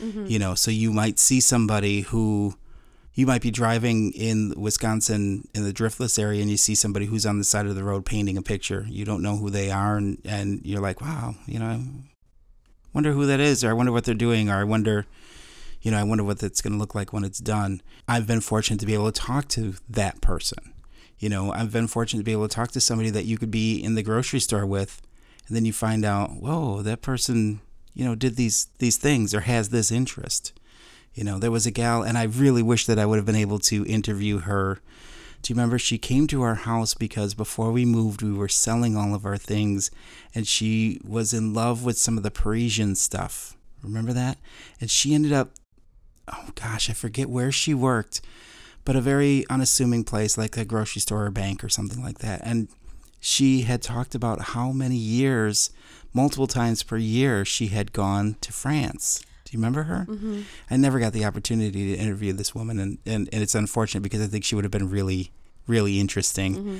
You 0.00 0.38
know, 0.38 0.54
so 0.54 0.70
you 0.70 0.92
might 0.92 1.18
see 1.18 1.40
somebody 1.40 2.02
who 2.02 2.54
you 3.18 3.26
might 3.26 3.42
be 3.42 3.50
driving 3.50 4.12
in 4.12 4.54
Wisconsin 4.56 5.48
in 5.52 5.64
the 5.64 5.72
driftless 5.72 6.20
area 6.20 6.40
and 6.40 6.48
you 6.48 6.56
see 6.56 6.76
somebody 6.76 7.06
who's 7.06 7.26
on 7.26 7.36
the 7.36 7.42
side 7.42 7.66
of 7.66 7.74
the 7.74 7.82
road 7.82 8.06
painting 8.06 8.38
a 8.38 8.42
picture. 8.42 8.86
You 8.88 9.04
don't 9.04 9.22
know 9.22 9.36
who 9.36 9.50
they 9.50 9.72
are 9.72 9.96
and, 9.96 10.22
and 10.24 10.64
you're 10.64 10.80
like, 10.80 11.00
wow, 11.00 11.34
you 11.44 11.58
know, 11.58 11.82
wonder 12.94 13.10
who 13.10 13.26
that 13.26 13.40
is 13.40 13.64
or 13.64 13.70
I 13.70 13.72
wonder 13.72 13.90
what 13.90 14.04
they're 14.04 14.14
doing 14.14 14.48
or 14.48 14.54
I 14.54 14.62
wonder 14.62 15.04
you 15.82 15.90
know, 15.90 15.98
I 15.98 16.04
wonder 16.04 16.22
what 16.22 16.40
it's 16.44 16.60
going 16.60 16.74
to 16.74 16.78
look 16.78 16.94
like 16.94 17.12
when 17.12 17.24
it's 17.24 17.40
done. 17.40 17.82
I've 18.06 18.28
been 18.28 18.40
fortunate 18.40 18.78
to 18.80 18.86
be 18.86 18.94
able 18.94 19.10
to 19.10 19.20
talk 19.20 19.48
to 19.48 19.74
that 19.88 20.20
person. 20.20 20.72
You 21.18 21.28
know, 21.28 21.52
I've 21.52 21.72
been 21.72 21.88
fortunate 21.88 22.20
to 22.20 22.24
be 22.24 22.32
able 22.32 22.46
to 22.46 22.54
talk 22.54 22.70
to 22.70 22.80
somebody 22.80 23.10
that 23.10 23.24
you 23.24 23.36
could 23.36 23.50
be 23.50 23.82
in 23.82 23.96
the 23.96 24.04
grocery 24.04 24.38
store 24.38 24.64
with 24.64 25.02
and 25.48 25.56
then 25.56 25.64
you 25.64 25.72
find 25.72 26.04
out, 26.04 26.40
whoa, 26.40 26.82
that 26.82 27.02
person, 27.02 27.62
you 27.94 28.04
know, 28.04 28.14
did 28.14 28.36
these 28.36 28.68
these 28.78 28.96
things 28.96 29.34
or 29.34 29.40
has 29.40 29.70
this 29.70 29.90
interest. 29.90 30.52
You 31.18 31.24
know, 31.24 31.40
there 31.40 31.50
was 31.50 31.66
a 31.66 31.72
gal, 31.72 32.04
and 32.04 32.16
I 32.16 32.22
really 32.22 32.62
wish 32.62 32.86
that 32.86 32.96
I 32.96 33.04
would 33.04 33.16
have 33.16 33.26
been 33.26 33.34
able 33.34 33.58
to 33.58 33.84
interview 33.86 34.38
her. 34.38 34.78
Do 35.42 35.52
you 35.52 35.56
remember 35.56 35.76
she 35.76 35.98
came 35.98 36.28
to 36.28 36.42
our 36.42 36.54
house 36.54 36.94
because 36.94 37.34
before 37.34 37.72
we 37.72 37.84
moved, 37.84 38.22
we 38.22 38.32
were 38.32 38.48
selling 38.48 38.96
all 38.96 39.16
of 39.16 39.26
our 39.26 39.36
things, 39.36 39.90
and 40.32 40.46
she 40.46 41.00
was 41.04 41.32
in 41.32 41.52
love 41.52 41.84
with 41.84 41.98
some 41.98 42.18
of 42.18 42.22
the 42.22 42.30
Parisian 42.30 42.94
stuff. 42.94 43.56
Remember 43.82 44.12
that? 44.12 44.38
And 44.80 44.92
she 44.92 45.12
ended 45.12 45.32
up, 45.32 45.50
oh 46.32 46.50
gosh, 46.54 46.88
I 46.88 46.92
forget 46.92 47.28
where 47.28 47.50
she 47.50 47.74
worked, 47.74 48.20
but 48.84 48.94
a 48.94 49.00
very 49.00 49.44
unassuming 49.50 50.04
place 50.04 50.38
like 50.38 50.56
a 50.56 50.64
grocery 50.64 51.00
store 51.00 51.26
or 51.26 51.32
bank 51.32 51.64
or 51.64 51.68
something 51.68 52.00
like 52.00 52.18
that. 52.18 52.42
And 52.44 52.68
she 53.18 53.62
had 53.62 53.82
talked 53.82 54.14
about 54.14 54.40
how 54.54 54.70
many 54.70 54.94
years, 54.96 55.70
multiple 56.14 56.46
times 56.46 56.84
per 56.84 56.96
year, 56.96 57.44
she 57.44 57.66
had 57.66 57.92
gone 57.92 58.36
to 58.42 58.52
France. 58.52 59.20
Do 59.48 59.56
you 59.56 59.60
remember 59.60 59.84
her? 59.84 60.06
Mm-hmm. 60.06 60.42
I 60.70 60.76
never 60.76 60.98
got 60.98 61.14
the 61.14 61.24
opportunity 61.24 61.94
to 61.94 61.98
interview 61.98 62.34
this 62.34 62.54
woman, 62.54 62.78
and, 62.78 62.98
and, 63.06 63.30
and 63.32 63.42
it's 63.42 63.54
unfortunate 63.54 64.02
because 64.02 64.20
I 64.20 64.26
think 64.26 64.44
she 64.44 64.54
would 64.54 64.64
have 64.64 64.70
been 64.70 64.90
really, 64.90 65.30
really 65.66 65.98
interesting. 65.98 66.54
Mm-hmm. 66.54 66.78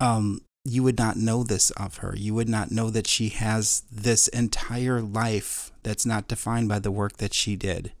Um, 0.00 0.40
you 0.64 0.82
would 0.82 0.98
not 0.98 1.16
know 1.16 1.42
this 1.42 1.70
of 1.72 1.98
her. 1.98 2.14
You 2.16 2.32
would 2.32 2.48
not 2.48 2.70
know 2.70 2.88
that 2.88 3.06
she 3.06 3.28
has 3.28 3.82
this 3.92 4.26
entire 4.28 5.02
life 5.02 5.70
that's 5.82 6.06
not 6.06 6.28
defined 6.28 6.70
by 6.70 6.78
the 6.78 6.90
work 6.90 7.18
that 7.18 7.34
she 7.34 7.56
did. 7.56 7.92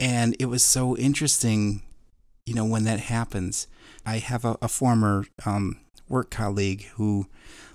And 0.00 0.34
it 0.40 0.46
was 0.46 0.64
so 0.64 0.96
interesting, 0.96 1.82
you 2.46 2.54
know, 2.54 2.64
when 2.64 2.82
that 2.84 3.00
happens. 3.00 3.68
I 4.04 4.18
have 4.18 4.44
a, 4.44 4.56
a 4.60 4.68
former 4.68 5.26
um, 5.46 5.78
work 6.08 6.30
colleague 6.30 6.86
who 6.94 7.26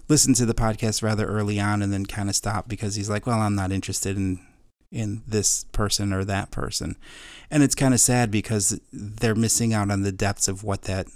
listened 0.10 0.36
to 0.36 0.46
the 0.46 0.54
podcast 0.54 1.02
rather 1.02 1.26
early 1.26 1.62
on 1.62 1.82
and 1.82 1.94
then 1.94 2.06
kind 2.06 2.30
of 2.30 2.36
stopped 2.36 2.68
because 2.68 2.96
he's 2.96 3.10
like, 3.10 3.26
well, 3.26 3.40
I'm 3.40 3.56
not 3.56 3.72
interested 3.72 4.18
in 4.18 4.46
in 4.94 5.24
this 5.28 5.66
person 5.66 6.14
or 6.14 6.24
that 6.24 6.52
person. 6.52 6.96
And 7.52 7.64
it's 7.64 7.76
kind 7.76 7.94
of 7.94 8.00
sad 8.00 8.32
because 8.32 8.80
they're 8.94 9.36
missing 9.36 9.74
out 9.74 9.92
on 9.92 10.04
the 10.04 10.12
depths 10.12 10.48
of 10.48 10.64
what 10.64 10.84
that 10.84 11.08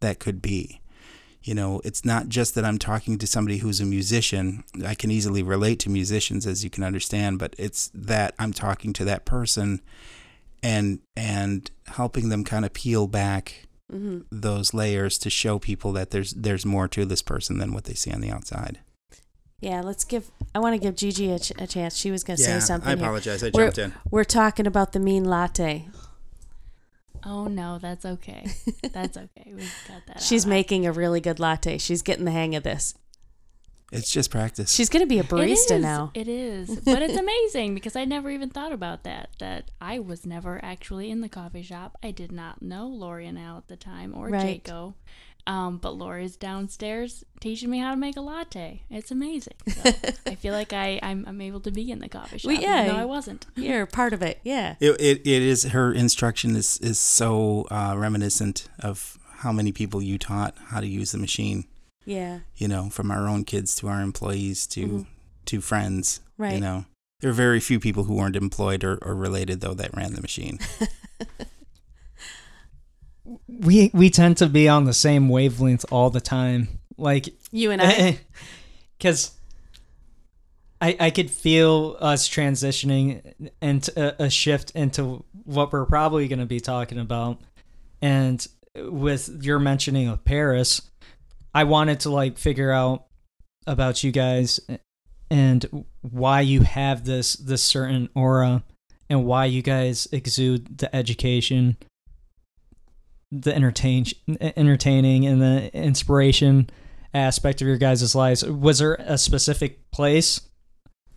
that 0.00 0.20
could 0.20 0.40
be. 0.40 0.80
You 1.42 1.54
know, 1.54 1.80
it's 1.84 2.04
not 2.04 2.28
just 2.28 2.54
that 2.54 2.64
I'm 2.64 2.78
talking 2.78 3.16
to 3.18 3.26
somebody 3.26 3.58
who's 3.58 3.80
a 3.80 3.86
musician. 3.86 4.64
I 4.84 4.94
can 4.94 5.10
easily 5.10 5.42
relate 5.42 5.78
to 5.80 5.90
musicians 5.90 6.46
as 6.46 6.62
you 6.62 6.70
can 6.70 6.84
understand, 6.84 7.38
but 7.38 7.54
it's 7.58 7.90
that 7.94 8.34
I'm 8.38 8.52
talking 8.52 8.92
to 8.94 9.04
that 9.06 9.24
person 9.24 9.80
and 10.62 11.00
and 11.16 11.70
helping 11.86 12.28
them 12.28 12.44
kind 12.44 12.64
of 12.64 12.72
peel 12.72 13.06
back 13.06 13.64
Mm-hmm. 13.90 14.18
those 14.30 14.74
layers 14.74 15.16
to 15.16 15.30
show 15.30 15.58
people 15.58 15.92
that 15.92 16.10
there's 16.10 16.34
there's 16.34 16.66
more 16.66 16.88
to 16.88 17.06
this 17.06 17.22
person 17.22 17.56
than 17.56 17.72
what 17.72 17.84
they 17.84 17.94
see 17.94 18.12
on 18.12 18.20
the 18.20 18.30
outside. 18.30 18.80
Yeah, 19.60 19.80
let's 19.80 20.04
give. 20.04 20.30
I 20.54 20.60
want 20.60 20.74
to 20.74 20.78
give 20.78 20.94
Gigi 20.94 21.30
a, 21.32 21.38
ch- 21.38 21.52
a 21.58 21.66
chance. 21.66 21.96
She 21.96 22.10
was 22.10 22.22
going 22.24 22.36
to 22.36 22.42
say 22.42 22.60
something. 22.60 22.88
I 22.88 22.94
here. 22.96 23.04
apologize. 23.04 23.42
I 23.42 23.50
We're- 23.52 23.66
jumped 23.72 23.78
in. 23.78 23.92
We're 24.10 24.24
talking 24.24 24.66
about 24.66 24.92
the 24.92 25.00
mean 25.00 25.24
latte. 25.24 25.88
Oh 27.24 27.46
no, 27.48 27.78
that's 27.78 28.04
okay. 28.04 28.46
That's 28.92 29.16
okay. 29.16 29.52
We 29.52 29.62
got 29.88 30.06
that. 30.06 30.22
She's 30.22 30.46
out. 30.46 30.50
making 30.50 30.86
a 30.86 30.92
really 30.92 31.20
good 31.20 31.40
latte. 31.40 31.78
She's 31.78 32.00
getting 32.00 32.24
the 32.24 32.30
hang 32.30 32.54
of 32.54 32.62
this. 32.62 32.94
It's 33.90 34.10
just 34.10 34.30
practice. 34.30 34.72
She's 34.72 34.88
going 34.88 35.02
to 35.02 35.06
be 35.08 35.18
a 35.18 35.24
barista 35.24 35.72
is, 35.76 35.82
now. 35.82 36.10
It 36.14 36.28
is, 36.28 36.78
but 36.84 37.02
it's 37.02 37.16
amazing 37.18 37.74
because 37.74 37.96
I 37.96 38.04
never 38.04 38.30
even 38.30 38.50
thought 38.50 38.70
about 38.72 39.02
that. 39.02 39.30
That 39.40 39.70
I 39.80 39.98
was 39.98 40.24
never 40.26 40.60
actually 40.64 41.10
in 41.10 41.20
the 41.20 41.28
coffee 41.28 41.62
shop. 41.62 41.98
I 42.02 42.12
did 42.12 42.30
not 42.30 42.62
know 42.62 42.86
Laurie 42.86 43.26
and 43.26 43.38
Al 43.38 43.56
at 43.58 43.66
the 43.68 43.76
time 43.76 44.14
or 44.16 44.28
Right. 44.28 44.62
Jake'O. 44.62 44.94
Um, 45.48 45.78
but 45.78 45.92
Laurie's 45.96 46.36
downstairs 46.36 47.24
teaching 47.40 47.70
me 47.70 47.78
how 47.78 47.90
to 47.92 47.96
make 47.96 48.18
a 48.18 48.20
latte. 48.20 48.82
It's 48.90 49.10
amazing. 49.10 49.54
So 49.66 49.90
I 50.26 50.34
feel 50.34 50.52
like 50.52 50.74
I, 50.74 51.00
I'm, 51.02 51.24
I'm 51.26 51.40
able 51.40 51.60
to 51.60 51.70
be 51.70 51.90
in 51.90 52.00
the 52.00 52.08
coffee 52.08 52.36
shop. 52.36 52.52
Well, 52.52 52.60
yeah. 52.60 52.84
even 52.84 52.96
I 52.96 53.06
wasn't. 53.06 53.46
You're 53.56 53.86
part 53.86 54.12
of 54.12 54.20
it. 54.22 54.40
Yeah. 54.44 54.74
It, 54.80 55.00
it, 55.00 55.20
it 55.26 55.42
is 55.42 55.64
her 55.64 55.90
instruction 55.92 56.54
is 56.54 56.78
is 56.78 56.98
so 56.98 57.66
uh, 57.70 57.94
reminiscent 57.96 58.68
of 58.78 59.18
how 59.38 59.50
many 59.50 59.72
people 59.72 60.02
you 60.02 60.18
taught 60.18 60.54
how 60.66 60.80
to 60.80 60.86
use 60.86 61.12
the 61.12 61.18
machine. 61.18 61.64
Yeah. 62.04 62.40
You 62.56 62.68
know, 62.68 62.90
from 62.90 63.10
our 63.10 63.26
own 63.26 63.44
kids 63.44 63.74
to 63.76 63.88
our 63.88 64.02
employees 64.02 64.66
to 64.68 64.86
Mhm. 64.86 65.06
to 65.46 65.60
friends. 65.62 66.20
Right. 66.36 66.54
You 66.54 66.60
know, 66.60 66.84
there 67.20 67.30
are 67.30 67.34
very 67.34 67.60
few 67.60 67.80
people 67.80 68.04
who 68.04 68.14
weren't 68.14 68.36
employed 68.36 68.84
or, 68.84 68.98
or 69.00 69.14
related 69.14 69.60
though 69.62 69.74
that 69.74 69.96
ran 69.96 70.12
the 70.14 70.20
machine. 70.20 70.58
We 73.48 73.90
we 73.92 74.10
tend 74.10 74.36
to 74.38 74.46
be 74.46 74.68
on 74.68 74.84
the 74.84 74.94
same 74.94 75.28
wavelength 75.28 75.84
all 75.90 76.10
the 76.10 76.20
time. 76.20 76.80
Like 76.96 77.28
You 77.50 77.70
and 77.70 77.82
I. 77.82 78.18
because 78.98 79.32
I 80.80 80.96
I 80.98 81.10
could 81.10 81.30
feel 81.30 81.96
us 82.00 82.28
transitioning 82.28 83.50
into 83.60 83.92
a, 83.96 84.24
a 84.26 84.30
shift 84.30 84.70
into 84.72 85.24
what 85.44 85.72
we're 85.72 85.86
probably 85.86 86.28
going 86.28 86.38
to 86.38 86.46
be 86.46 86.60
talking 86.60 86.98
about, 86.98 87.40
and 88.00 88.46
with 88.74 89.42
your 89.42 89.58
mentioning 89.58 90.08
of 90.08 90.24
Paris, 90.24 90.82
I 91.54 91.64
wanted 91.64 92.00
to 92.00 92.10
like 92.10 92.38
figure 92.38 92.70
out 92.70 93.06
about 93.66 94.02
you 94.02 94.12
guys 94.12 94.60
and 95.30 95.84
why 96.00 96.40
you 96.40 96.62
have 96.62 97.04
this 97.04 97.34
this 97.34 97.62
certain 97.62 98.08
aura 98.14 98.62
and 99.10 99.24
why 99.24 99.46
you 99.46 99.62
guys 99.62 100.06
exude 100.12 100.78
the 100.78 100.94
education 100.94 101.76
the 103.30 103.54
entertain 103.54 104.06
entertaining 104.40 105.26
and 105.26 105.40
the 105.40 105.74
inspiration 105.74 106.70
aspect 107.12 107.60
of 107.60 107.68
your 107.68 107.76
guys' 107.76 108.14
lives. 108.14 108.44
Was 108.44 108.78
there 108.78 108.94
a 108.94 109.18
specific 109.18 109.90
place 109.90 110.40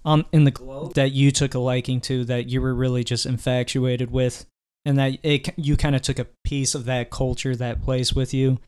on 0.03 0.26
in 0.32 0.43
the 0.45 0.51
globe 0.51 0.93
that 0.95 1.12
you 1.12 1.32
took 1.32 1.53
a 1.53 1.59
liking 1.59 2.01
to 2.01 2.26
that 2.26 2.47
you 2.47 2.62
were 2.62 2.74
really 2.74 3.03
just 3.03 3.26
infatuated 3.26 4.12
with, 4.12 4.45
and 4.84 4.97
that 4.97 5.18
it 5.24 5.49
you 5.57 5.78
kind 5.78 5.95
of 5.95 6.01
took 6.01 6.20
a 6.20 6.28
piece 6.43 6.76
of 6.76 6.86
that 6.86 7.09
culture, 7.12 7.55
that 7.55 7.82
place 7.84 8.14
with 8.14 8.34
you, 8.34 8.59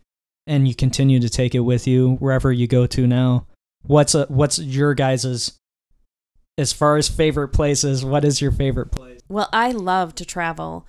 and 0.47 0.67
you 0.67 0.75
continue 0.75 1.19
to 1.19 1.29
take 1.29 1.55
it 1.55 1.61
with 1.61 1.87
you 1.87 2.15
wherever 2.15 2.51
you 2.51 2.67
go 2.67 2.85
to 2.87 3.07
now? 3.07 3.47
What's 3.81 4.15
a 4.15 4.25
what's 4.27 4.59
your 4.59 4.93
guys's 4.93 5.59
as 6.57 6.71
far 6.71 6.97
as 6.97 7.09
favorite 7.09 7.49
places? 7.49 8.05
What 8.05 8.23
is 8.23 8.41
your 8.41 8.51
favorite 8.51 8.91
place? 8.91 9.21
Well, 9.27 9.49
I 9.51 9.71
love 9.71 10.15
to 10.15 10.25
travel. 10.25 10.85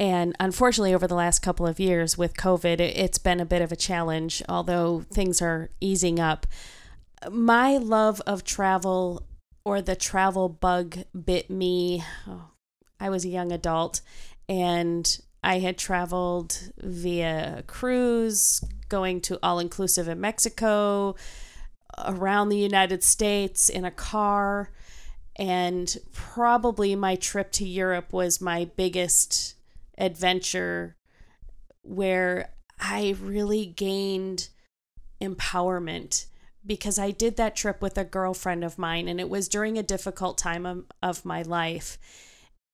And 0.00 0.36
unfortunately, 0.38 0.94
over 0.94 1.08
the 1.08 1.14
last 1.14 1.40
couple 1.40 1.66
of 1.66 1.80
years 1.80 2.16
with 2.16 2.36
COVID, 2.36 2.80
it- 2.80 2.96
it's 2.96 3.18
been 3.18 3.40
a 3.40 3.44
bit 3.46 3.62
of 3.62 3.72
a 3.72 3.76
challenge, 3.76 4.42
although 4.48 5.04
things 5.12 5.42
are 5.42 5.70
easing 5.80 6.20
up. 6.20 6.46
My 7.28 7.78
love 7.78 8.20
of 8.26 8.44
travel 8.44 9.26
or 9.64 9.82
the 9.82 9.96
travel 9.96 10.48
bug 10.48 10.98
bit 11.24 11.50
me. 11.50 12.04
Oh, 12.26 12.50
I 13.00 13.10
was 13.10 13.24
a 13.24 13.28
young 13.28 13.50
adult 13.50 14.00
and 14.48 15.20
I 15.42 15.58
had 15.58 15.76
traveled 15.76 16.70
via 16.78 17.64
cruise, 17.66 18.62
going 18.88 19.20
to 19.22 19.38
all 19.42 19.58
inclusive 19.58 20.08
in 20.08 20.20
Mexico, 20.20 21.16
around 22.04 22.48
the 22.48 22.58
United 22.58 23.02
States 23.02 23.68
in 23.68 23.84
a 23.84 23.90
car 23.90 24.70
and 25.36 25.98
probably 26.12 26.94
my 26.94 27.16
trip 27.16 27.52
to 27.52 27.66
Europe 27.66 28.12
was 28.12 28.40
my 28.40 28.64
biggest 28.76 29.54
adventure 29.98 30.96
where 31.82 32.50
I 32.80 33.16
really 33.20 33.66
gained 33.66 34.48
empowerment 35.20 36.26
because 36.64 36.98
I 36.98 37.10
did 37.10 37.36
that 37.36 37.56
trip 37.56 37.80
with 37.80 37.96
a 37.98 38.04
girlfriend 38.04 38.62
of 38.62 38.78
mine 38.78 39.08
and 39.08 39.20
it 39.20 39.28
was 39.28 39.48
during 39.48 39.78
a 39.78 39.82
difficult 39.82 40.38
time 40.38 40.66
of, 40.66 40.84
of 41.02 41.24
my 41.24 41.42
life. 41.42 41.98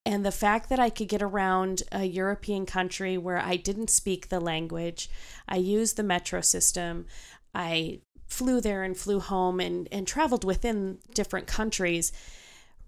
And 0.07 0.25
the 0.25 0.33
fact 0.33 0.69
that 0.69 0.79
I 0.79 0.91
could 0.91 1.09
get 1.09 1.23
around 1.23 1.83
a 1.91 2.05
European 2.05 2.67
country 2.67 3.17
where 3.17 3.39
I 3.39 3.57
didn't 3.57 3.89
speak 3.89 4.29
the 4.29 4.41
language, 4.41 5.09
I 5.49 5.57
used 5.57 5.97
the 5.97 6.03
metro 6.03 6.43
system, 6.43 7.07
I 7.55 8.01
flew 8.27 8.61
there 8.61 8.83
and 8.83 8.97
flew 8.97 9.21
home 9.21 9.61
and, 9.61 9.89
and 9.91 10.07
traveled 10.07 10.45
within 10.45 10.99
different 11.15 11.47
countries 11.47 12.13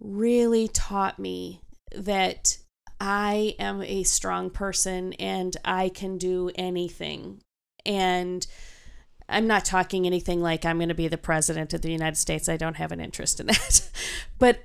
really 0.01 0.69
taught 0.69 1.19
me 1.19 1.63
that 1.95 2.59
I 3.01 3.55
am 3.59 3.83
a 3.83 4.03
strong 4.05 4.51
person 4.51 5.13
and 5.15 5.57
I 5.65 5.89
can 5.89 6.19
do 6.19 6.51
anything. 6.55 7.43
And 7.85 8.47
I'm 9.29 9.47
not 9.47 9.65
talking 9.65 10.07
anything 10.07 10.41
like 10.41 10.65
I'm 10.65 10.79
going 10.79 10.89
to 10.89 10.95
be 10.95 11.09
the 11.09 11.19
president 11.19 11.75
of 11.75 11.83
the 11.83 11.91
United 11.91 12.17
States. 12.17 12.49
I 12.49 12.57
don't 12.57 12.77
have 12.77 12.93
an 12.93 13.01
interest 13.01 13.41
in 13.41 13.47
that. 13.49 13.91
but 14.39 14.61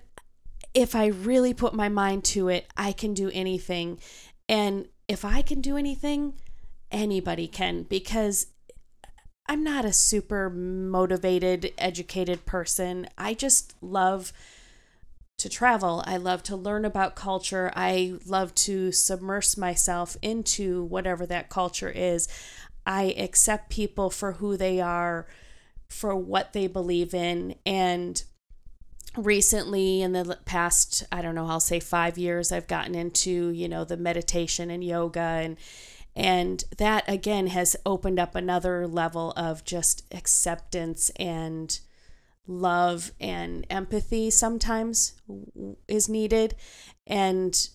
if 0.73 0.95
I 0.95 1.07
really 1.07 1.53
put 1.53 1.73
my 1.73 1.89
mind 1.89 2.23
to 2.25 2.47
it, 2.47 2.67
I 2.77 2.91
can 2.91 3.13
do 3.13 3.29
anything. 3.33 3.99
And 4.47 4.87
if 5.07 5.25
I 5.25 5.41
can 5.41 5.61
do 5.61 5.77
anything, 5.77 6.35
anybody 6.91 7.47
can 7.47 7.83
because 7.83 8.47
I'm 9.47 9.63
not 9.63 9.85
a 9.85 9.93
super 9.93 10.49
motivated, 10.49 11.73
educated 11.77 12.45
person. 12.45 13.07
I 13.17 13.33
just 13.33 13.75
love 13.81 14.31
to 15.41 15.49
travel. 15.49 16.03
I 16.05 16.17
love 16.17 16.43
to 16.43 16.55
learn 16.55 16.85
about 16.85 17.15
culture. 17.15 17.71
I 17.75 18.13
love 18.25 18.53
to 18.55 18.91
submerge 18.91 19.57
myself 19.57 20.15
into 20.21 20.83
whatever 20.83 21.25
that 21.25 21.49
culture 21.49 21.89
is. 21.89 22.27
I 22.85 23.15
accept 23.17 23.69
people 23.69 24.09
for 24.09 24.33
who 24.33 24.55
they 24.55 24.79
are, 24.79 25.27
for 25.89 26.15
what 26.15 26.53
they 26.53 26.67
believe 26.67 27.13
in. 27.13 27.55
And 27.65 28.23
recently, 29.17 30.01
in 30.01 30.13
the 30.13 30.37
past, 30.45 31.03
I 31.11 31.21
don't 31.21 31.35
know, 31.35 31.47
I'll 31.47 31.59
say 31.59 31.79
five 31.79 32.17
years, 32.17 32.51
I've 32.51 32.67
gotten 32.67 32.93
into, 32.93 33.49
you 33.49 33.67
know, 33.67 33.83
the 33.83 33.97
meditation 33.97 34.69
and 34.69 34.83
yoga 34.83 35.19
and 35.19 35.57
and 36.13 36.65
that 36.77 37.05
again 37.07 37.47
has 37.47 37.77
opened 37.85 38.19
up 38.19 38.35
another 38.35 38.85
level 38.85 39.31
of 39.37 39.63
just 39.63 40.03
acceptance 40.13 41.09
and 41.11 41.79
love 42.47 43.11
and 43.19 43.65
empathy 43.69 44.29
sometimes 44.29 45.13
is 45.87 46.09
needed 46.09 46.55
and 47.07 47.69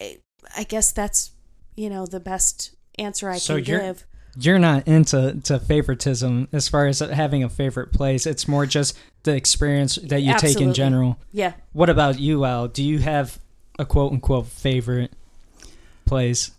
I, 0.00 0.18
I 0.56 0.64
guess 0.64 0.92
that's 0.92 1.32
you 1.76 1.88
know 1.90 2.06
the 2.06 2.20
best 2.20 2.74
answer 2.98 3.28
I 3.30 3.38
So 3.38 3.56
can 3.56 3.64
you're- 3.64 3.82
give 3.86 4.06
you're 4.38 4.58
not 4.58 4.86
into 4.86 5.40
to 5.44 5.58
favoritism 5.58 6.48
as 6.52 6.68
far 6.68 6.86
as 6.86 6.98
having 6.98 7.42
a 7.42 7.48
favorite 7.48 7.90
place. 7.90 8.26
It's 8.26 8.46
more 8.46 8.66
just 8.66 8.94
the 9.22 9.34
experience 9.34 9.96
that 9.96 10.20
you 10.20 10.36
take 10.38 10.60
in 10.60 10.74
general. 10.74 11.16
yeah 11.32 11.54
What 11.72 11.88
about 11.88 12.18
you, 12.20 12.44
Al? 12.44 12.68
Do 12.68 12.82
you 12.84 12.98
have 12.98 13.38
a 13.78 13.86
quote 13.86 14.12
unquote 14.12 14.46
favorite 14.48 15.14
place 16.04 16.50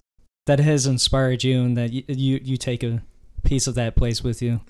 that 0.47 0.57
has 0.59 0.87
inspired 0.87 1.43
you 1.43 1.61
and 1.61 1.77
that 1.77 1.93
you 1.93 2.03
you, 2.07 2.39
you 2.43 2.57
take 2.57 2.81
a 2.83 3.03
piece 3.43 3.67
of 3.67 3.75
that 3.75 3.95
place 3.95 4.23
with 4.23 4.41
you? 4.41 4.61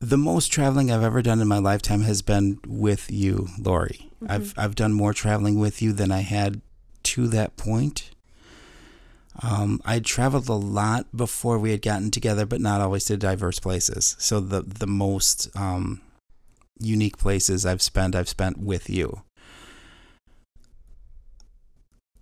The 0.00 0.16
most 0.16 0.48
traveling 0.48 0.90
I've 0.90 1.02
ever 1.02 1.20
done 1.20 1.42
in 1.42 1.48
my 1.48 1.58
lifetime 1.58 2.02
has 2.02 2.22
been 2.22 2.58
with 2.66 3.10
you, 3.10 3.48
Laurie. 3.58 4.10
Mm-hmm. 4.22 4.32
I've 4.32 4.54
I've 4.56 4.74
done 4.74 4.94
more 4.94 5.12
traveling 5.12 5.58
with 5.58 5.82
you 5.82 5.92
than 5.92 6.10
I 6.10 6.20
had 6.20 6.62
to 7.02 7.28
that 7.28 7.56
point. 7.58 8.10
Um, 9.42 9.80
I 9.84 10.00
traveled 10.00 10.48
a 10.48 10.54
lot 10.54 11.14
before 11.14 11.58
we 11.58 11.70
had 11.70 11.82
gotten 11.82 12.10
together, 12.10 12.46
but 12.46 12.62
not 12.62 12.80
always 12.80 13.04
to 13.06 13.18
diverse 13.18 13.58
places. 13.58 14.16
So 14.18 14.40
the 14.40 14.62
the 14.62 14.86
most 14.86 15.54
um, 15.54 16.00
unique 16.78 17.18
places 17.18 17.66
I've 17.66 17.82
spent, 17.82 18.16
I've 18.16 18.28
spent 18.28 18.56
with 18.58 18.88
you. 18.88 19.22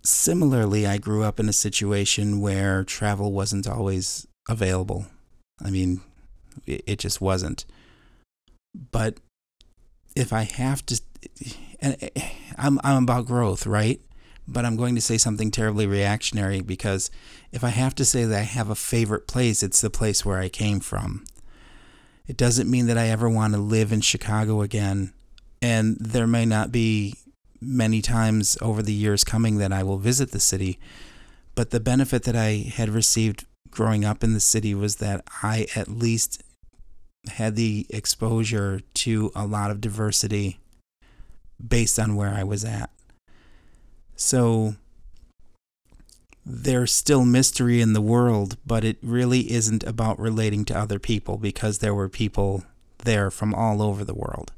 Similarly, 0.03 0.85
I 0.85 0.97
grew 0.97 1.23
up 1.23 1.39
in 1.39 1.47
a 1.47 1.53
situation 1.53 2.41
where 2.41 2.83
travel 2.83 3.31
wasn't 3.31 3.67
always 3.67 4.27
available. 4.49 5.07
I 5.63 5.69
mean, 5.69 6.01
it, 6.65 6.83
it 6.85 6.99
just 6.99 7.21
wasn't. 7.21 7.65
But 8.91 9.17
if 10.15 10.33
I 10.33 10.43
have 10.43 10.85
to, 10.87 11.01
and 11.79 11.97
eh, 12.01 12.29
I'm 12.57 12.79
I'm 12.83 13.03
about 13.03 13.25
growth, 13.25 13.65
right? 13.65 13.99
But 14.47 14.65
I'm 14.65 14.75
going 14.75 14.95
to 14.95 15.01
say 15.01 15.17
something 15.17 15.51
terribly 15.51 15.85
reactionary 15.85 16.61
because 16.61 17.11
if 17.51 17.63
I 17.63 17.69
have 17.69 17.93
to 17.95 18.05
say 18.05 18.25
that 18.25 18.39
I 18.39 18.43
have 18.43 18.69
a 18.69 18.75
favorite 18.75 19.27
place, 19.27 19.61
it's 19.61 19.81
the 19.81 19.91
place 19.91 20.25
where 20.25 20.39
I 20.39 20.49
came 20.49 20.79
from. 20.79 21.23
It 22.27 22.35
doesn't 22.37 22.69
mean 22.69 22.87
that 22.87 22.97
I 22.97 23.09
ever 23.09 23.29
want 23.29 23.53
to 23.53 23.59
live 23.59 23.91
in 23.91 24.01
Chicago 24.01 24.61
again, 24.61 25.13
and 25.61 25.97
there 25.99 26.27
may 26.27 26.45
not 26.45 26.71
be 26.71 27.15
many 27.61 28.01
times 28.01 28.57
over 28.61 28.81
the 28.81 28.93
years 28.93 29.23
coming 29.23 29.57
that 29.57 29.73
I 29.73 29.83
will 29.83 29.97
visit 29.97 30.31
the 30.31 30.39
city. 30.39 30.79
But 31.55 31.71
the 31.71 31.79
benefit 31.79 32.23
that 32.23 32.35
I 32.35 32.71
had 32.73 32.89
received 32.89 33.45
growing 33.71 34.05
up 34.05 34.23
in 34.23 34.33
the 34.33 34.39
city 34.39 34.73
was 34.73 34.97
that 34.97 35.23
I 35.43 35.67
at 35.75 35.87
least 35.87 36.43
had 37.31 37.55
the 37.55 37.85
exposure 37.89 38.81
to 38.95 39.31
a 39.35 39.45
lot 39.45 39.71
of 39.71 39.81
diversity 39.81 40.59
based 41.65 41.99
on 41.99 42.15
where 42.15 42.33
I 42.33 42.43
was 42.43 42.63
at. 42.63 42.89
So 44.15 44.75
there's 46.45 46.91
still 46.91 47.25
mystery 47.25 47.81
in 47.81 47.93
the 47.93 48.01
world, 48.01 48.57
but 48.65 48.83
it 48.83 48.97
really 49.01 49.51
isn't 49.51 49.83
about 49.83 50.19
relating 50.19 50.65
to 50.65 50.77
other 50.77 50.99
people 50.99 51.37
because 51.37 51.79
there 51.79 51.93
were 51.93 52.09
people 52.09 52.63
there 53.03 53.29
from 53.29 53.53
all 53.53 53.81
over 53.81 54.03
the 54.03 54.13
world. 54.13 54.51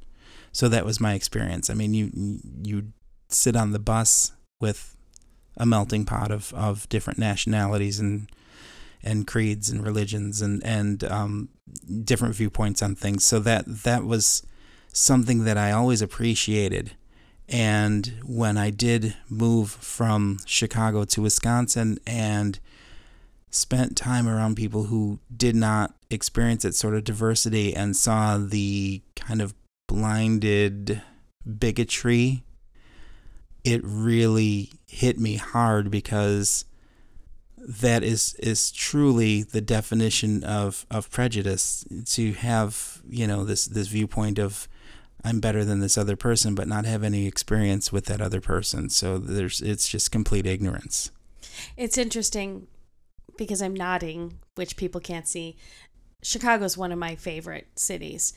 So 0.51 0.69
that 0.69 0.85
was 0.85 0.99
my 0.99 1.13
experience. 1.13 1.69
I 1.69 1.73
mean, 1.73 1.93
you 1.93 2.39
you 2.63 2.91
sit 3.29 3.55
on 3.55 3.71
the 3.71 3.79
bus 3.79 4.31
with 4.59 4.95
a 5.57 5.65
melting 5.65 6.05
pot 6.05 6.31
of, 6.31 6.53
of 6.53 6.87
different 6.89 7.19
nationalities 7.19 7.99
and 7.99 8.29
and 9.03 9.27
creeds 9.27 9.69
and 9.69 9.83
religions 9.83 10.41
and 10.41 10.63
and 10.63 11.03
um, 11.05 11.49
different 12.03 12.35
viewpoints 12.35 12.81
on 12.81 12.95
things. 12.95 13.25
So 13.25 13.39
that 13.39 13.65
that 13.83 14.03
was 14.03 14.43
something 14.93 15.43
that 15.45 15.57
I 15.57 15.71
always 15.71 16.01
appreciated. 16.01 16.91
And 17.47 18.13
when 18.23 18.57
I 18.57 18.69
did 18.69 19.15
move 19.29 19.71
from 19.71 20.39
Chicago 20.45 21.03
to 21.05 21.21
Wisconsin 21.21 21.99
and 22.07 22.59
spent 23.49 23.97
time 23.97 24.27
around 24.27 24.55
people 24.55 24.83
who 24.85 25.19
did 25.35 25.55
not 25.55 25.93
experience 26.09 26.63
that 26.63 26.75
sort 26.75 26.95
of 26.95 27.03
diversity 27.03 27.75
and 27.75 27.97
saw 27.97 28.37
the 28.37 29.01
kind 29.15 29.41
of 29.41 29.53
blinded 29.87 31.01
bigotry, 31.59 32.43
it 33.63 33.81
really 33.83 34.71
hit 34.87 35.19
me 35.19 35.35
hard 35.35 35.91
because 35.91 36.63
that 37.67 38.03
is 38.03 38.33
is 38.35 38.71
truly 38.71 39.43
the 39.43 39.61
definition 39.61 40.43
of, 40.43 40.85
of 40.89 41.09
prejudice 41.11 41.85
to 42.05 42.33
have 42.33 43.01
you 43.07 43.27
know 43.27 43.43
this 43.43 43.65
this 43.65 43.87
viewpoint 43.87 44.39
of 44.39 44.67
I'm 45.23 45.39
better 45.39 45.63
than 45.63 45.79
this 45.79 45.97
other 45.97 46.15
person 46.15 46.55
but 46.55 46.67
not 46.67 46.85
have 46.85 47.03
any 47.03 47.27
experience 47.27 47.91
with 47.91 48.05
that 48.05 48.21
other 48.21 48.41
person 48.41 48.89
so 48.89 49.17
there's 49.17 49.61
it's 49.61 49.87
just 49.87 50.11
complete 50.11 50.45
ignorance 50.45 51.11
It's 51.77 51.97
interesting 51.97 52.67
because 53.37 53.61
I'm 53.61 53.73
nodding, 53.73 54.39
which 54.55 54.77
people 54.77 55.01
can't 55.01 55.27
see. 55.27 55.57
Chicago's 56.23 56.77
one 56.77 56.91
of 56.91 56.99
my 56.99 57.15
favorite 57.15 57.67
cities. 57.75 58.33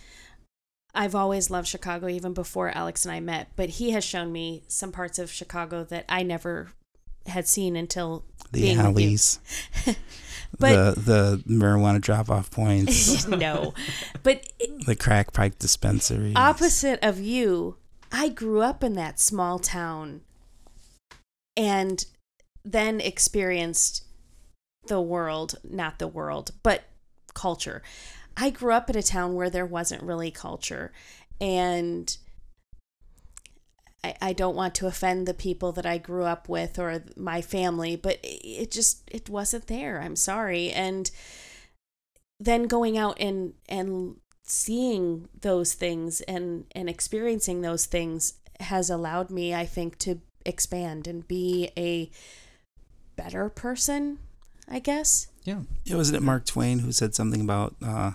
I've 0.95 1.14
always 1.14 1.51
loved 1.51 1.68
Chicago 1.68 2.09
even 2.09 2.33
before 2.33 2.70
Alex 2.70 3.05
and 3.05 3.12
I 3.12 3.20
met, 3.20 3.49
but 3.57 3.68
he 3.70 3.91
has 3.91 4.05
shown 4.05 4.33
me 4.33 4.62
some 4.68 4.93
parts 4.93 5.18
of 5.18 5.31
Chicago 5.31 5.85
that 5.85 6.05
I 6.09 6.22
never 6.22 6.70
had 7.27 7.47
seen 7.47 7.77
until 7.77 8.25
the 8.53 8.62
being 8.62 8.79
alleys. 8.79 9.41
But 10.59 10.95
the 10.95 11.43
the 11.47 11.53
marijuana 11.53 12.01
drop 12.01 12.31
off 12.31 12.51
points. 12.51 13.27
No, 13.35 13.75
but 14.22 14.47
the 14.87 14.95
crack 14.95 15.33
pipe 15.33 15.59
dispensary. 15.59 16.33
Opposite 16.37 17.01
of 17.03 17.18
you, 17.18 17.77
I 18.12 18.29
grew 18.29 18.61
up 18.61 18.85
in 18.85 18.95
that 18.95 19.18
small 19.18 19.59
town 19.59 20.20
and 21.57 22.05
then 22.64 23.01
experienced 23.01 24.05
the 24.87 25.01
world, 25.01 25.57
not 25.68 25.99
the 25.99 26.07
world, 26.07 26.53
but 26.62 26.85
culture. 27.35 27.83
I 28.37 28.51
grew 28.51 28.72
up 28.72 28.91
in 28.91 28.97
a 28.97 29.03
town 29.03 29.35
where 29.35 29.51
there 29.51 29.66
wasn't 29.66 30.03
really 30.03 30.31
culture. 30.31 30.93
And 31.41 32.16
I, 34.05 34.16
I 34.20 34.32
don't 34.34 34.55
want 34.55 34.74
to 34.76 34.86
offend 34.86 35.26
the 35.26 35.34
people 35.34 35.72
that 35.72 35.86
I 35.86 35.96
grew 35.98 36.24
up 36.24 36.48
with 36.48 36.78
or 36.78 37.02
my 37.16 37.40
family, 37.40 37.96
but 37.96 38.18
it 38.22 38.70
just 38.70 39.02
it 39.11 39.30
wasn't 39.30 39.66
there. 39.66 40.00
I'm 40.02 40.16
sorry. 40.16 40.70
And 40.70 41.11
then 42.38 42.64
going 42.64 42.98
out 42.98 43.18
and 43.18 43.55
and 43.68 44.16
seeing 44.42 45.28
those 45.40 45.72
things 45.72 46.20
and 46.22 46.66
and 46.72 46.88
experiencing 46.88 47.62
those 47.62 47.86
things 47.86 48.34
has 48.61 48.90
allowed 48.90 49.30
me 49.30 49.55
i 49.55 49.64
think 49.64 49.96
to 49.98 50.20
expand 50.44 51.09
and 51.09 51.26
be 51.26 51.70
a 51.78 52.11
better 53.16 53.48
person 53.48 54.18
i 54.68 54.78
guess 54.78 55.28
Yeah. 55.44 55.61
Yeah, 55.84 55.96
wasn't 55.96 56.16
it 56.16 56.22
Mark 56.22 56.44
Twain 56.46 56.80
who 56.80 56.92
said 56.92 57.14
something 57.14 57.40
about 57.40 57.74
uh, 57.84 58.12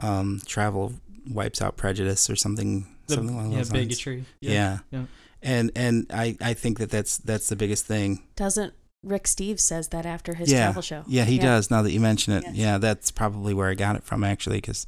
um, 0.00 0.40
travel 0.46 0.94
wipes 1.28 1.60
out 1.60 1.76
prejudice 1.76 2.28
or 2.30 2.36
something 2.36 2.86
The, 3.08 3.14
something 3.14 3.34
along 3.34 3.50
yeah, 3.52 3.58
those 3.58 3.72
lines? 3.72 3.86
bigotry. 3.88 4.24
Yeah. 4.40 4.78
Yeah. 4.90 5.04
And 5.42 5.70
and 5.76 6.06
I, 6.10 6.36
I 6.40 6.54
think 6.54 6.78
that 6.78 6.90
that's 6.90 7.18
that's 7.18 7.48
the 7.48 7.56
biggest 7.56 7.86
thing. 7.86 8.22
doesn't 8.36 8.74
rick 9.04 9.24
steves 9.24 9.60
says 9.60 9.88
that 9.88 10.04
after 10.04 10.34
his 10.34 10.50
yeah. 10.50 10.64
travel 10.66 10.82
show 10.82 11.04
Yeah, 11.06 11.24
he 11.24 11.38
does. 11.38 11.70
Now 11.70 11.82
that 11.82 11.92
you 11.92 12.00
mention 12.00 12.32
it, 12.32 12.42
Yes. 12.44 12.54
yeah, 12.56 12.78
that's 12.78 13.10
probably 13.12 13.54
where 13.54 13.68
I 13.68 13.74
got 13.74 13.94
it 13.96 14.02
from 14.04 14.24
actually, 14.24 14.56
because 14.58 14.86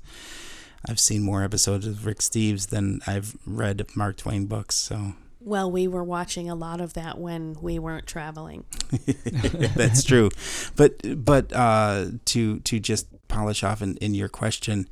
I've 0.89 0.99
seen 0.99 1.23
more 1.23 1.45
episodes 1.45 1.87
of 1.87 2.07
Rick 2.07 2.19
Steves 2.19 2.69
than 2.69 3.01
I've 3.07 3.37
read 3.47 3.87
Mark 3.95 4.17
Twain 4.17 4.47
books. 4.47 4.75
So 4.75 5.13
well 5.39 5.71
we 5.71 5.87
were 5.87 6.05
watching 6.05 6.51
a 6.51 6.55
lot 6.55 6.81
of 6.81 6.95
that 6.95 7.19
when 7.19 7.57
we 7.63 7.79
weren't 7.79 8.07
traveling 8.07 8.65
that's 9.77 10.03
true. 10.03 10.29
But 10.75 11.25
but 11.25 11.53
uh, 11.53 12.07
to 12.27 12.59
to 12.61 12.81
just 12.81 13.07
polish 13.29 13.63
off 13.63 13.81
in, 13.81 13.97
in 13.99 14.15
your 14.15 14.29
question, 14.29 14.89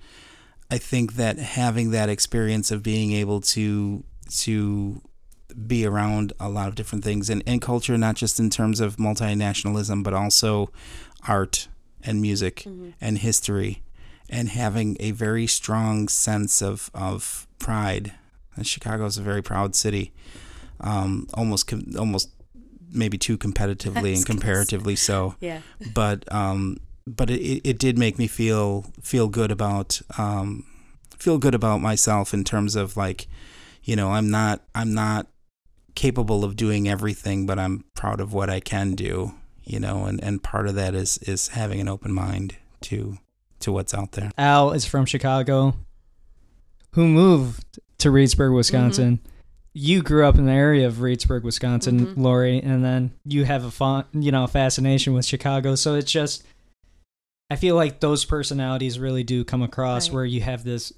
I 0.70 0.78
think 0.78 1.14
that 1.14 1.38
having 1.38 1.90
that 1.92 2.08
experience 2.08 2.70
of 2.70 2.82
being 2.82 3.12
able 3.12 3.40
to 3.40 4.04
to 4.30 5.00
be 5.66 5.86
around 5.86 6.32
a 6.38 6.48
lot 6.48 6.68
of 6.68 6.74
different 6.74 7.02
things 7.04 7.30
and, 7.30 7.42
and 7.46 7.60
culture, 7.60 7.96
not 7.96 8.14
just 8.14 8.38
in 8.38 8.50
terms 8.50 8.80
of 8.80 8.96
multinationalism, 8.96 10.04
but 10.04 10.12
also 10.12 10.70
art 11.26 11.68
and 12.02 12.20
music 12.20 12.66
and 13.00 13.18
history, 13.18 13.82
and 14.28 14.50
having 14.50 14.96
a 15.00 15.10
very 15.12 15.46
strong 15.46 16.06
sense 16.08 16.62
of, 16.62 16.90
of 16.94 17.46
pride. 17.58 18.12
And 18.56 18.66
Chicago 18.66 19.06
is 19.06 19.16
a 19.18 19.22
very 19.22 19.42
proud 19.42 19.74
city, 19.74 20.12
um, 20.80 21.26
almost 21.34 21.66
com- 21.66 21.94
almost 21.98 22.30
maybe 22.92 23.18
too 23.18 23.38
competitively 23.38 24.14
and 24.16 24.26
comparatively 24.26 24.96
so. 24.96 25.34
Yeah. 25.40 25.60
But 25.94 26.30
um, 26.32 26.78
but 27.16 27.30
it, 27.30 27.40
it 27.40 27.61
it 27.64 27.78
did 27.78 27.98
make 27.98 28.18
me 28.18 28.26
feel 28.26 28.86
feel 29.02 29.28
good 29.28 29.50
about 29.50 30.00
um, 30.18 30.64
feel 31.16 31.38
good 31.38 31.54
about 31.54 31.80
myself 31.80 32.32
in 32.34 32.44
terms 32.44 32.76
of 32.76 32.96
like, 32.96 33.26
you 33.82 33.96
know, 33.96 34.12
I'm 34.12 34.30
not 34.30 34.62
I'm 34.74 34.94
not 34.94 35.26
capable 35.94 36.44
of 36.44 36.54
doing 36.56 36.88
everything, 36.88 37.44
but 37.46 37.59
I'm 37.59 37.84
proud 37.94 38.20
of 38.20 38.32
what 38.32 38.48
I 38.48 38.61
can 38.61 38.94
do, 38.94 39.34
you 39.64 39.80
know, 39.80 40.04
and, 40.04 40.22
and 40.22 40.42
part 40.42 40.68
of 40.68 40.74
that 40.76 40.94
is 40.94 41.18
is 41.18 41.48
having 41.48 41.80
an 41.80 41.88
open 41.88 42.12
mind 42.12 42.56
to 42.82 43.18
to 43.61 43.72
what's 43.72 43.92
out 43.94 44.12
there. 44.12 44.30
Al 44.38 44.72
is 44.72 44.84
from 44.84 45.04
Chicago, 45.06 45.74
who 46.92 47.09
moved 47.09 47.78
to 47.98 48.11
Reedsburg, 48.11 48.54
Wisconsin. 48.54 49.20
You 49.74 50.02
grew 50.02 50.26
up 50.26 50.36
in 50.36 50.46
the 50.46 50.52
area 50.52 50.86
of 50.86 50.94
Reedsburg, 50.94 51.42
Wisconsin, 51.42 52.06
Mhm. 52.06 52.16
Laurie, 52.16 52.61
and 52.61 52.84
then 52.84 53.12
you 53.24 53.44
have 53.44 53.64
a 53.64 53.70
fun, 53.70 54.04
you 54.12 54.32
know, 54.32 54.46
fascination 54.46 55.12
with 55.12 55.24
Chicago. 55.24 55.74
So 55.74 55.94
it's 55.94 56.11
just, 56.11 56.42
I 57.51 57.57
feel 57.57 57.76
like 57.76 58.01
those 58.01 58.24
personalities 58.24 58.99
really 58.99 59.24
do 59.24 59.44
come 59.44 59.62
across 59.62 60.09
Right. 60.09 60.14
where 60.14 60.24
you 60.24 60.40
have 60.42 60.64
this 60.64 60.92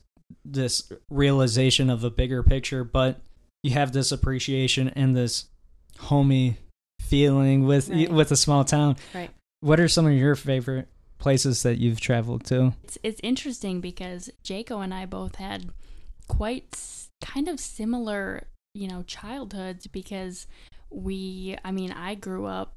this 0.44 0.90
realization 1.10 1.90
of 1.90 2.04
a 2.04 2.10
bigger 2.10 2.42
picture, 2.42 2.84
but 2.84 3.20
you 3.64 3.72
have 3.72 3.92
this 3.92 4.12
appreciation 4.12 4.88
and 4.90 5.16
this 5.16 5.46
homey 5.98 6.56
feeling 7.00 7.66
with 7.66 7.88
Right. 7.88 8.10
with 8.12 8.30
a 8.30 8.36
small 8.36 8.64
town. 8.64 8.96
Right. 9.14 9.30
What 9.60 9.80
are 9.80 9.88
some 9.88 10.06
of 10.06 10.12
your 10.12 10.36
favorite 10.36 10.88
places 11.18 11.62
that 11.64 11.78
you've 11.78 12.00
traveled 12.00 12.44
to? 12.46 12.72
It's 12.84 12.98
it's 13.02 13.20
interesting 13.22 13.80
because 13.80 14.30
Jake'O 14.44 14.82
and 14.82 14.94
I 14.94 15.04
both 15.06 15.34
had 15.36 15.70
quite 16.28 16.78
kind 17.20 17.48
of 17.48 17.58
similar, 17.60 18.46
you 18.74 18.88
know, 18.88 19.02
childhoods 19.02 19.86
because 19.88 20.46
we 20.90 21.56
I 21.64 21.72
mean, 21.72 21.92
I 21.92 22.14
grew 22.14 22.46
up 22.46 22.76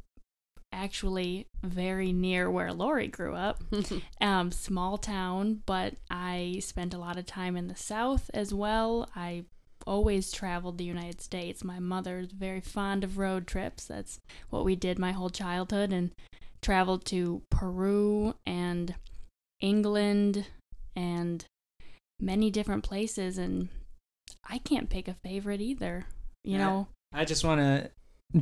actually 0.73 1.47
very 1.63 2.11
near 2.11 2.49
where 2.51 2.73
Laurie 2.73 3.07
grew 3.07 3.35
up. 3.35 3.63
Um 4.21 4.51
small 4.51 4.97
town, 4.97 5.61
but 5.65 5.95
I 6.09 6.59
spent 6.61 6.93
a 6.93 6.97
lot 6.97 7.17
of 7.17 7.25
time 7.25 7.55
in 7.57 7.67
the 7.67 7.75
south 7.75 8.29
as 8.33 8.53
well. 8.53 9.07
I 9.15 9.45
always 9.85 10.31
traveled 10.31 10.77
the 10.77 10.85
United 10.85 11.19
States. 11.21 11.63
My 11.63 11.79
mother's 11.79 12.31
very 12.31 12.61
fond 12.61 13.03
of 13.03 13.17
road 13.17 13.45
trips. 13.47 13.85
That's 13.85 14.19
what 14.49 14.63
we 14.63 14.75
did 14.75 14.97
my 14.97 15.11
whole 15.11 15.29
childhood 15.29 15.91
and 15.91 16.11
traveled 16.61 17.03
to 17.05 17.41
Peru 17.49 18.35
and 18.45 18.95
England 19.59 20.45
and 20.95 21.43
many 22.19 22.49
different 22.49 22.83
places 22.83 23.37
and 23.37 23.67
I 24.49 24.57
can't 24.59 24.89
pick 24.89 25.07
a 25.09 25.15
favorite 25.15 25.59
either. 25.61 26.05
You 26.45 26.53
Yeah. 26.53 26.65
know, 26.65 26.87
I 27.11 27.25
just 27.25 27.43
want 27.43 27.59
to 27.59 27.91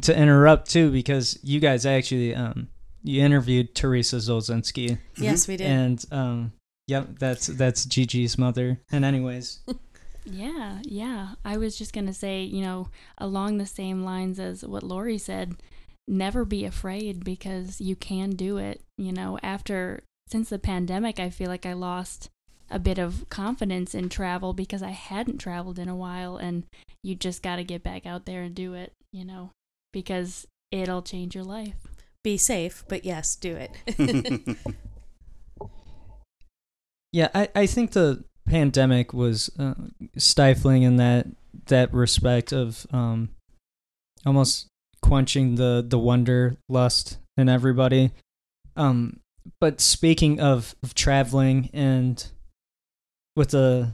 to 0.01 0.17
interrupt 0.17 0.69
too 0.69 0.91
because 0.91 1.37
you 1.43 1.59
guys 1.59 1.85
actually 1.85 2.33
um 2.33 2.69
you 3.03 3.23
interviewed 3.23 3.75
Teresa 3.75 4.17
Zolzinski. 4.17 4.97
Yes 5.17 5.47
we 5.47 5.57
did. 5.57 5.67
And 5.67 6.05
um 6.11 6.53
yep 6.87 7.19
that's 7.19 7.47
that's 7.47 7.85
Gigi's 7.85 8.37
mother. 8.37 8.79
And 8.91 9.05
anyways. 9.05 9.59
Yeah, 10.25 10.79
yeah. 10.83 11.29
I 11.43 11.57
was 11.57 11.77
just 11.77 11.93
going 11.93 12.07
to 12.07 12.13
say, 12.13 12.43
you 12.43 12.61
know, 12.61 12.89
along 13.17 13.57
the 13.57 13.65
same 13.65 14.03
lines 14.03 14.39
as 14.39 14.63
what 14.63 14.83
Laurie 14.83 15.17
said, 15.17 15.55
never 16.07 16.45
be 16.45 16.65
afraid 16.65 17.23
because 17.23 17.81
you 17.81 17.95
can 17.95 18.31
do 18.31 18.57
it. 18.57 18.81
You 18.97 19.11
know, 19.11 19.39
after, 19.41 20.03
since 20.27 20.49
the 20.49 20.59
pandemic, 20.59 21.19
I 21.19 21.29
feel 21.29 21.49
like 21.49 21.65
I 21.65 21.73
lost 21.73 22.29
a 22.69 22.79
bit 22.79 22.97
of 22.97 23.27
confidence 23.29 23.93
in 23.95 24.09
travel 24.09 24.53
because 24.53 24.83
I 24.83 24.91
hadn't 24.91 25.39
traveled 25.39 25.79
in 25.79 25.89
a 25.89 25.95
while 25.95 26.37
and 26.37 26.63
you 27.03 27.15
just 27.15 27.43
got 27.43 27.57
to 27.57 27.63
get 27.63 27.83
back 27.83 28.05
out 28.05 28.25
there 28.25 28.43
and 28.43 28.55
do 28.55 28.73
it, 28.73 28.93
you 29.11 29.25
know, 29.25 29.51
because 29.91 30.47
it'll 30.71 31.01
change 31.01 31.35
your 31.35 31.43
life. 31.43 31.75
Be 32.23 32.37
safe, 32.37 32.83
but 32.87 33.03
yes, 33.03 33.35
do 33.35 33.55
it. 33.55 34.57
Yeah, 37.11 37.27
I, 37.33 37.49
I 37.55 37.65
think 37.65 37.91
the 37.91 38.23
pandemic 38.47 39.13
was 39.13 39.49
uh, 39.59 39.73
stifling 40.17 40.83
in 40.83 40.95
that 40.97 41.27
that 41.67 41.93
respect 41.93 42.53
of 42.53 42.87
um, 42.91 43.29
almost 44.25 44.67
quenching 45.01 45.55
the 45.55 45.85
the 45.87 45.99
wonder 45.99 46.57
lust 46.69 47.17
in 47.37 47.49
everybody. 47.49 48.11
Um, 48.77 49.19
but 49.59 49.81
speaking 49.81 50.39
of, 50.39 50.75
of 50.83 50.95
traveling 50.95 51.69
and 51.73 52.25
with 53.35 53.49
the 53.49 53.93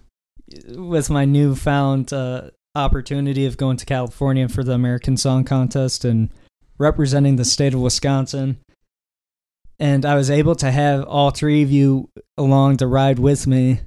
with 0.70 1.10
my 1.10 1.26
newfound 1.26 2.14
uh, 2.14 2.52
opportunity 2.78 3.46
of 3.46 3.58
going 3.58 3.78
to 3.78 3.86
California 3.86 4.48
for 4.48 4.64
the 4.64 4.74
American 4.74 5.18
Song 5.18 5.44
Contest 5.44 6.06
and 6.06 6.30
representing 6.78 7.36
the 7.36 7.46
state 7.46 7.74
of 7.74 7.80
Wisconsin, 7.82 8.58
and 9.80 10.06
I 10.06 10.16
was 10.16 10.30
able 10.30 10.56
to 10.56 10.72
have 10.72 11.04
all 11.06 11.32
three 11.32 11.64
of 11.64 11.72
you 11.72 12.10
along 12.38 12.78
the 12.78 12.88
ride 12.88 13.20
with 13.20 13.48
me. 13.48 13.82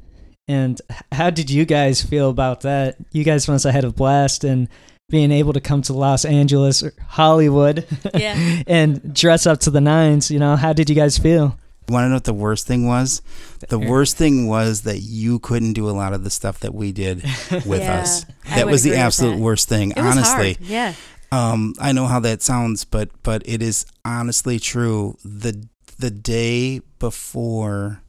And 0.49 0.81
how 1.13 1.31
did 1.31 1.51
you 1.51 1.65
guys 1.65 2.03
feel 2.03 2.31
about 2.31 2.63
that? 2.63 2.97
You 3.13 3.23
guys 3.25 3.47
must 3.49 3.65
have 3.65 3.75
had 3.75 3.85
a 3.85 3.91
blast 3.93 4.43
and 4.45 4.69
being 5.09 5.31
able 5.33 5.53
to 5.53 5.61
come 5.61 5.83
to 5.83 5.93
Los 5.93 6.25
Angeles, 6.25 6.83
or 6.83 6.93
Hollywood, 7.09 7.87
Yeah. 8.15 8.63
and 8.67 9.13
dress 9.15 9.47
up 9.47 9.61
to 9.61 9.71
the 9.71 9.81
nines. 9.81 10.31
You 10.31 10.39
know, 10.39 10.57
how 10.57 10.73
did 10.73 10.89
you 10.89 10.97
guys 10.97 11.19
feel? 11.19 11.57
You 11.89 11.93
want 11.95 12.05
to 12.05 12.09
know 12.11 12.15
what 12.17 12.25
the 12.25 12.33
worst 12.35 12.67
thing 12.69 12.87
was? 12.87 13.21
The 13.69 13.79
worst 13.79 14.17
thing 14.17 14.47
was 14.47 14.83
that 14.83 14.99
you 15.01 15.41
couldn't 15.41 15.73
do 15.73 15.89
a 15.89 15.93
lot 15.93 16.13
of 16.13 16.23
the 16.23 16.31
stuff 16.31 16.61
that 16.61 16.73
we 16.73 16.93
did 16.93 17.23
with 17.67 17.81
Yeah, 17.83 18.01
us. 18.01 18.25
I 18.47 18.57
That 18.57 18.67
would 18.67 18.71
was 18.73 18.83
the 18.85 18.91
agree 18.91 18.99
with 18.99 19.07
absolute 19.07 19.35
that. 19.37 19.43
worst 19.43 19.69
thing, 19.69 19.91
It 19.91 19.97
was 19.97 20.17
honestly. 20.17 20.55
hard. 20.55 20.61
Yeah. 20.61 20.95
Um, 21.33 21.75
I 21.81 21.93
know 21.93 22.07
how 22.07 22.21
that 22.21 22.43
sounds, 22.43 22.85
but 22.85 23.09
but 23.23 23.43
it 23.45 23.63
is 23.63 23.87
honestly 24.05 24.59
true. 24.61 25.17
The 25.25 25.67
the 25.99 26.11
day 26.11 26.81
before 26.99 28.03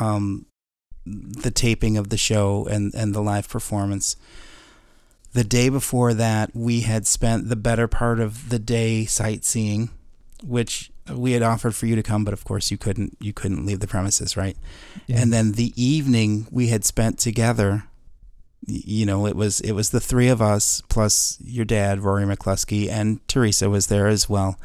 um 0.00 0.46
the 1.06 1.50
taping 1.50 1.96
of 1.96 2.08
the 2.08 2.16
show 2.16 2.66
and, 2.66 2.94
and 2.94 3.14
the 3.14 3.20
live 3.20 3.48
performance, 3.48 4.16
the 5.32 5.44
day 5.44 5.68
before 5.68 6.14
that 6.14 6.50
we 6.54 6.80
had 6.80 7.06
spent 7.06 7.48
the 7.48 7.56
better 7.56 7.86
part 7.86 8.20
of 8.20 8.48
the 8.48 8.58
day 8.58 9.04
sightseeing, 9.04 9.90
which 10.42 10.90
we 11.12 11.32
had 11.32 11.42
offered 11.42 11.74
for 11.74 11.86
you 11.86 11.96
to 11.96 12.02
come, 12.02 12.24
but 12.24 12.32
of 12.32 12.44
course 12.44 12.70
you 12.70 12.78
couldn't 12.78 13.16
you 13.20 13.32
couldn't 13.32 13.66
leave 13.66 13.80
the 13.80 13.86
premises, 13.86 14.36
right? 14.36 14.56
And 15.08 15.32
then 15.32 15.52
the 15.52 15.72
evening 15.76 16.46
we 16.50 16.68
had 16.68 16.84
spent 16.84 17.18
together, 17.18 17.84
you 18.66 19.04
know, 19.04 19.26
it 19.26 19.36
was 19.36 19.60
it 19.60 19.72
was 19.72 19.90
the 19.90 20.00
three 20.00 20.28
of 20.28 20.40
us 20.40 20.82
plus 20.88 21.38
your 21.42 21.64
dad, 21.64 22.00
Rory 22.00 22.24
McCluskey, 22.24 22.88
and 22.88 23.26
Teresa 23.28 23.68
was 23.68 23.88
there 23.88 24.08
as 24.08 24.28
well. 24.28 24.58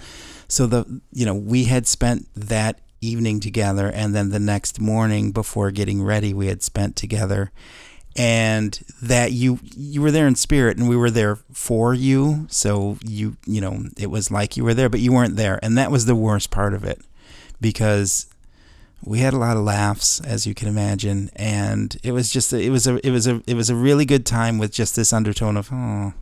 So 0.47 0.65
the 0.65 1.01
you 1.11 1.25
know 1.25 1.35
we 1.35 1.65
had 1.65 1.87
spent 1.87 2.27
that 2.35 2.79
evening 3.01 3.39
together, 3.39 3.89
and 3.89 4.15
then 4.15 4.29
the 4.29 4.39
next 4.39 4.79
morning 4.79 5.31
before 5.31 5.71
getting 5.71 6.03
ready, 6.03 6.33
we 6.33 6.47
had 6.47 6.63
spent 6.63 6.95
together, 6.95 7.51
and 8.19 8.77
that 9.01 9.31
you 9.31 9.59
you 9.63 10.01
were 10.01 10.11
there 10.11 10.27
in 10.27 10.35
spirit, 10.35 10.77
and 10.77 10.89
we 10.89 10.97
were 10.97 11.09
there 11.09 11.37
for 11.53 11.93
you. 11.93 12.47
So 12.49 12.97
you 13.01 13.37
you 13.47 13.61
know 13.61 13.85
it 13.97 14.11
was 14.11 14.29
like 14.29 14.57
you 14.57 14.65
were 14.65 14.73
there, 14.73 14.89
but 14.89 14.99
you 14.99 15.13
weren't 15.13 15.37
there, 15.37 15.57
and 15.63 15.77
that 15.77 15.89
was 15.89 16.05
the 16.05 16.15
worst 16.15 16.51
part 16.51 16.73
of 16.73 16.83
it, 16.83 16.99
because 17.61 18.27
we 19.01 19.19
had 19.19 19.33
a 19.33 19.37
lot 19.37 19.55
of 19.55 19.63
laughs 19.63 20.19
as 20.19 20.45
you 20.45 20.53
can 20.53 20.67
imagine. 20.67 21.29
And 21.37 21.95
it 22.03 22.11
was 22.11 22.29
just 22.29 22.51
it 22.51 22.69
was 22.69 22.87
a 22.87 23.05
it 23.07 23.11
was 23.11 23.25
a 23.25 23.41
it 23.47 23.53
was 23.53 23.69
a 23.69 23.75
really 23.75 24.03
good 24.03 24.25
time 24.25 24.57
with 24.57 24.73
just 24.73 24.97
this 24.97 25.13
undertone 25.13 25.55
of 25.55 25.69
oh 25.71 26.13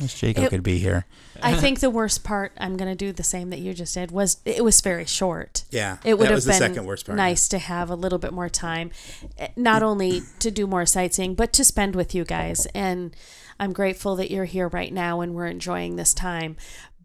wish 0.00 0.14
Jake'O 0.20 0.44
It- 0.44 0.50
could 0.50 0.62
be 0.62 0.78
here 0.78 1.06
I 1.42 1.54
think 1.54 1.80
the 1.80 1.90
worst 1.90 2.22
part, 2.24 2.52
I'm 2.58 2.76
going 2.76 2.90
to 2.90 2.94
do 2.94 3.12
the 3.12 3.22
same 3.22 3.50
that 3.50 3.60
you 3.60 3.72
just 3.72 3.94
did, 3.94 4.10
was 4.10 4.38
it 4.44 4.62
was 4.64 4.80
very 4.80 5.04
short. 5.06 5.64
yeah 5.70 5.96
It 6.04 6.18
would 6.18 6.28
have 6.28 6.40
been 6.40 6.48
the 6.48 6.52
second 6.54 6.84
worst 6.86 7.06
part 7.06 7.16
nice 7.16 7.48
to 7.48 7.58
have 7.58 7.90
a 7.90 7.94
little 7.94 8.18
bit 8.18 8.32
more 8.32 8.48
time, 8.48 8.90
eh, 9.38 9.48
not 9.56 9.82
only 9.82 10.22
to 10.40 10.50
do 10.50 10.66
more 10.66 10.84
sightseeing, 10.86 11.34
but 11.34 11.52
to 11.54 11.64
spend 11.64 11.94
with 11.94 12.14
you 12.14 12.24
guys. 12.24 12.66
And 12.74 13.14
I'm 13.58 13.72
grateful 13.72 14.16
that 14.16 14.30
you're 14.30 14.44
here 14.46 14.68
right 14.68 14.92
now 14.92 15.20
and 15.20 15.34
we're 15.34 15.46
enjoying 15.46 15.96
this 15.96 16.14
time. 16.14 16.56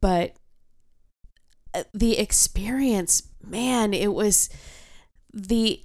But 0.02 0.36
uh, 1.74 1.84
the 1.94 2.18
experience, 2.18 3.24
man, 3.46 3.94
it 3.94 4.14
was 4.14 4.50
the. 5.34 5.82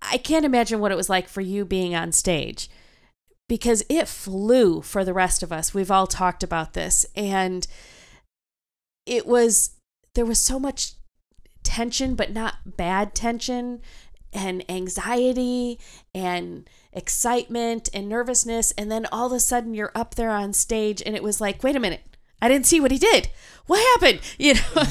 I 0.00 0.18
can't 0.18 0.44
imagine 0.44 0.78
what 0.80 0.92
it 0.92 0.96
was 0.96 1.08
like 1.10 1.28
for 1.28 1.40
you 1.40 1.64
being 1.64 1.94
on 1.94 2.12
stage 2.12 2.68
because 3.48 3.82
it 3.88 4.06
flew 4.06 4.82
for 4.82 5.04
the 5.04 5.14
rest 5.14 5.42
of 5.42 5.50
us. 5.50 5.72
We've 5.72 5.90
all 5.90 6.06
talked 6.06 6.42
about 6.42 6.74
this. 6.74 7.06
And 7.16 7.66
it 9.06 9.26
was, 9.26 9.70
there 10.14 10.26
was 10.26 10.38
so 10.38 10.58
much 10.60 10.92
tension, 11.62 12.14
but 12.14 12.32
not 12.32 12.76
bad 12.76 13.14
tension, 13.14 13.80
and 14.32 14.62
anxiety 14.70 15.80
and 16.14 16.68
excitement 16.92 17.88
and 17.94 18.08
nervousness. 18.08 18.72
And 18.72 18.92
then 18.92 19.06
all 19.10 19.26
of 19.26 19.32
a 19.32 19.40
sudden 19.40 19.72
you're 19.72 19.92
up 19.94 20.14
there 20.14 20.30
on 20.30 20.52
stage, 20.52 21.02
and 21.04 21.16
it 21.16 21.22
was 21.22 21.40
like, 21.40 21.62
wait 21.62 21.76
a 21.76 21.80
minute. 21.80 22.02
I 22.40 22.48
didn't 22.48 22.66
see 22.66 22.80
what 22.80 22.90
he 22.90 22.98
did. 22.98 23.30
What 23.66 24.00
happened? 24.00 24.20
You 24.38 24.54
know, 24.54 24.82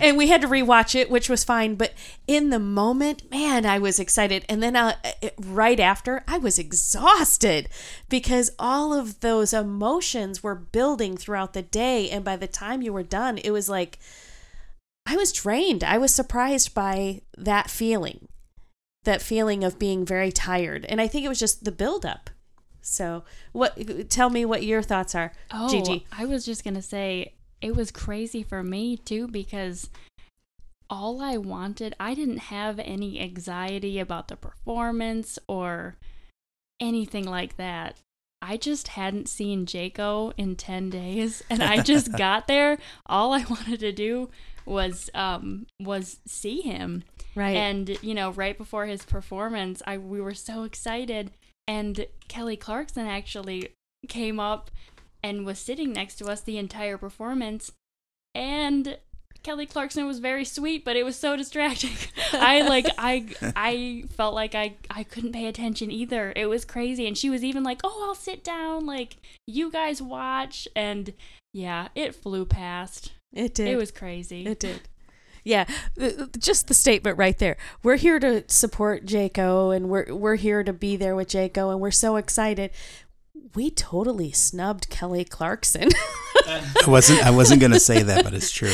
and 0.00 0.16
we 0.16 0.28
had 0.28 0.40
to 0.42 0.48
rewatch 0.48 0.94
it, 0.94 1.10
which 1.10 1.28
was 1.28 1.44
fine. 1.44 1.74
But 1.74 1.92
in 2.26 2.50
the 2.50 2.58
moment, 2.58 3.30
man, 3.30 3.66
I 3.66 3.78
was 3.78 3.98
excited. 3.98 4.44
And 4.48 4.62
then 4.62 4.76
uh, 4.76 4.94
right 5.38 5.80
after, 5.80 6.22
I 6.28 6.38
was 6.38 6.58
exhausted 6.58 7.68
because 8.08 8.50
all 8.58 8.94
of 8.94 9.20
those 9.20 9.52
emotions 9.52 10.42
were 10.42 10.54
building 10.54 11.16
throughout 11.16 11.52
the 11.52 11.62
day. 11.62 12.08
And 12.10 12.24
by 12.24 12.36
the 12.36 12.46
time 12.46 12.80
you 12.80 12.92
were 12.92 13.02
done, 13.02 13.38
it 13.38 13.50
was 13.50 13.68
like, 13.68 13.98
I 15.04 15.16
was 15.16 15.32
drained. 15.32 15.82
I 15.82 15.98
was 15.98 16.14
surprised 16.14 16.74
by 16.74 17.22
that 17.36 17.70
feeling, 17.70 18.28
that 19.02 19.20
feeling 19.20 19.64
of 19.64 19.78
being 19.78 20.06
very 20.06 20.30
tired. 20.30 20.86
And 20.86 21.00
I 21.00 21.08
think 21.08 21.24
it 21.24 21.28
was 21.28 21.40
just 21.40 21.64
the 21.64 21.72
buildup. 21.72 22.30
So, 22.82 23.24
what? 23.52 24.10
Tell 24.10 24.28
me 24.28 24.44
what 24.44 24.64
your 24.64 24.82
thoughts 24.82 25.14
are, 25.14 25.32
Oh, 25.50 25.68
Gigi. 25.68 26.06
I 26.12 26.24
was 26.24 26.44
just 26.44 26.64
gonna 26.64 26.82
say 26.82 27.34
it 27.60 27.76
was 27.76 27.90
crazy 27.90 28.42
for 28.42 28.62
me 28.62 28.96
too 28.96 29.28
because 29.28 29.88
all 30.90 31.22
I 31.22 31.38
wanted, 31.38 31.94
I 31.98 32.14
didn't 32.14 32.38
have 32.38 32.78
any 32.78 33.18
anxiety 33.20 33.98
about 33.98 34.28
the 34.28 34.36
performance 34.36 35.38
or 35.46 35.96
anything 36.80 37.24
like 37.24 37.56
that. 37.56 37.96
I 38.42 38.56
just 38.56 38.88
hadn't 38.88 39.28
seen 39.28 39.64
Jake'O 39.64 40.32
in 40.36 40.56
10 40.56 40.90
days 40.90 41.42
and 41.48 41.62
I 41.62 41.80
just 41.80 42.12
got 42.18 42.48
there. 42.48 42.76
All 43.06 43.32
I 43.32 43.44
wanted 43.48 43.80
to 43.80 43.92
do 43.92 44.28
was 44.66 45.08
um 45.14 45.66
was 45.80 46.18
see 46.26 46.60
him. 46.60 47.04
Right. 47.34 47.56
And 47.56 47.96
you 48.02 48.14
know, 48.14 48.32
right 48.32 48.58
before 48.58 48.86
his 48.86 49.04
performance, 49.04 49.82
I 49.86 49.96
we 49.96 50.20
were 50.20 50.34
so 50.34 50.64
excited 50.64 51.30
and 51.66 52.06
Kelly 52.28 52.56
Clarkson 52.56 53.06
actually 53.06 53.70
came 54.08 54.40
up 54.40 54.70
and 55.22 55.46
was 55.46 55.58
sitting 55.58 55.92
next 55.92 56.16
to 56.16 56.26
us 56.26 56.40
the 56.40 56.58
entire 56.58 56.98
performance 56.98 57.70
and 58.34 58.98
Kelly 59.42 59.66
Clarkson 59.66 60.06
was 60.06 60.20
very 60.20 60.44
sweet, 60.44 60.84
but 60.84 60.96
it 60.96 61.04
was 61.04 61.16
so 61.16 61.36
distracting. 61.36 61.96
I 62.32 62.62
like 62.62 62.86
I 62.98 63.26
I 63.56 64.04
felt 64.16 64.34
like 64.34 64.54
I 64.54 64.74
I 64.90 65.02
couldn't 65.02 65.32
pay 65.32 65.46
attention 65.46 65.90
either. 65.90 66.32
It 66.36 66.46
was 66.46 66.64
crazy 66.64 67.06
and 67.06 67.18
she 67.18 67.28
was 67.28 67.42
even 67.42 67.62
like, 67.64 67.80
"Oh, 67.82 68.04
I'll 68.06 68.14
sit 68.14 68.44
down 68.44 68.86
like 68.86 69.16
you 69.46 69.70
guys 69.70 70.00
watch." 70.00 70.68
And 70.76 71.12
yeah, 71.52 71.88
it 71.94 72.14
flew 72.14 72.44
past. 72.44 73.12
it 73.32 73.54
did. 73.54 73.68
It 73.68 73.76
was 73.76 73.90
crazy. 73.90 74.46
It 74.46 74.60
did. 74.60 74.82
Yeah, 75.44 75.64
uh, 76.00 76.26
just 76.38 76.68
the 76.68 76.74
statement 76.74 77.18
right 77.18 77.36
there. 77.38 77.56
We're 77.82 77.96
here 77.96 78.20
to 78.20 78.44
support 78.48 79.04
Jake'O, 79.06 79.74
and 79.74 79.88
we're 79.88 80.14
we're 80.14 80.36
here 80.36 80.62
to 80.62 80.72
be 80.72 80.96
there 80.96 81.16
with 81.16 81.28
Jake'O, 81.28 81.70
and 81.72 81.80
we're 81.80 81.90
so 81.90 82.16
excited. 82.16 82.70
We 83.54 83.70
totally 83.70 84.32
snubbed 84.32 84.88
Kelly 84.88 85.24
Clarkson. 85.24 85.88
I 86.46 86.84
wasn't 86.86 87.24
I 87.24 87.30
wasn't 87.30 87.60
gonna 87.60 87.80
say 87.80 88.02
that 88.02 88.24
but 88.24 88.34
it's 88.34 88.50
true 88.50 88.72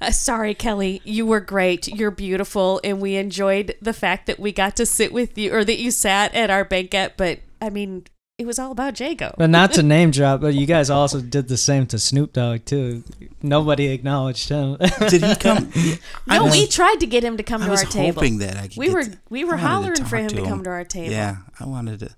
Uh, 0.00 0.10
sorry, 0.10 0.54
Kelly. 0.54 1.02
You 1.04 1.26
were 1.26 1.40
great. 1.40 1.86
You're 1.88 2.10
beautiful, 2.10 2.80
and 2.84 3.00
we 3.00 3.16
enjoyed 3.16 3.74
the 3.82 3.92
fact 3.92 4.26
that 4.26 4.38
we 4.38 4.52
got 4.52 4.76
to 4.76 4.86
sit 4.86 5.12
with 5.12 5.36
you, 5.36 5.54
or 5.54 5.64
that 5.64 5.78
you 5.78 5.90
sat 5.90 6.34
at 6.34 6.48
our 6.50 6.64
banquet. 6.64 7.14
But 7.16 7.40
I 7.60 7.70
mean, 7.70 8.04
it 8.40 8.46
was 8.46 8.58
all 8.58 8.72
about 8.72 8.94
Jake'O. 8.94 9.34
But 9.36 9.50
not 9.50 9.72
to 9.74 9.82
name 9.96 10.10
drop, 10.10 10.40
but 10.40 10.54
you 10.54 10.64
guys 10.66 10.88
also 10.90 11.20
did 11.20 11.48
the 11.48 11.56
same 11.56 11.86
to 11.88 11.98
Snoop 11.98 12.32
Dogg 12.32 12.64
too. 12.64 13.04
Nobody 13.42 13.88
acknowledged 13.88 14.48
him. 14.48 14.76
did 15.08 15.22
he 15.22 15.36
come 15.36 15.70
I 16.28 16.38
no, 16.38 16.44
was- 16.44 16.52
we 16.52 16.66
tried 16.66 17.00
to 17.00 17.06
get 17.06 17.22
him 17.22 17.36
to 17.36 17.42
come 17.42 17.62
I 17.62 17.66
to 17.66 17.70
was 17.70 17.84
our 17.84 17.90
table. 17.90 18.14
hoping 18.20 18.38
that 18.38 18.56
I 18.56 18.68
could 18.68 18.76
We 18.78 18.86
get 18.86 18.94
were 18.94 19.04
to- 19.04 19.18
we 19.28 19.44
were 19.44 19.54
I 19.56 19.62
wanted 19.62 19.62
to 19.62 19.68
hollering 19.68 20.04
for 20.04 20.16
talk 20.28 20.30
him 20.38 20.44
to 20.44 20.48
come 20.50 20.64
to 20.64 20.70
our 20.70 20.84
table. 20.84 21.12
yeah 21.12 21.36
I 21.60 21.66
wanted 21.66 22.00
to 22.00 22.10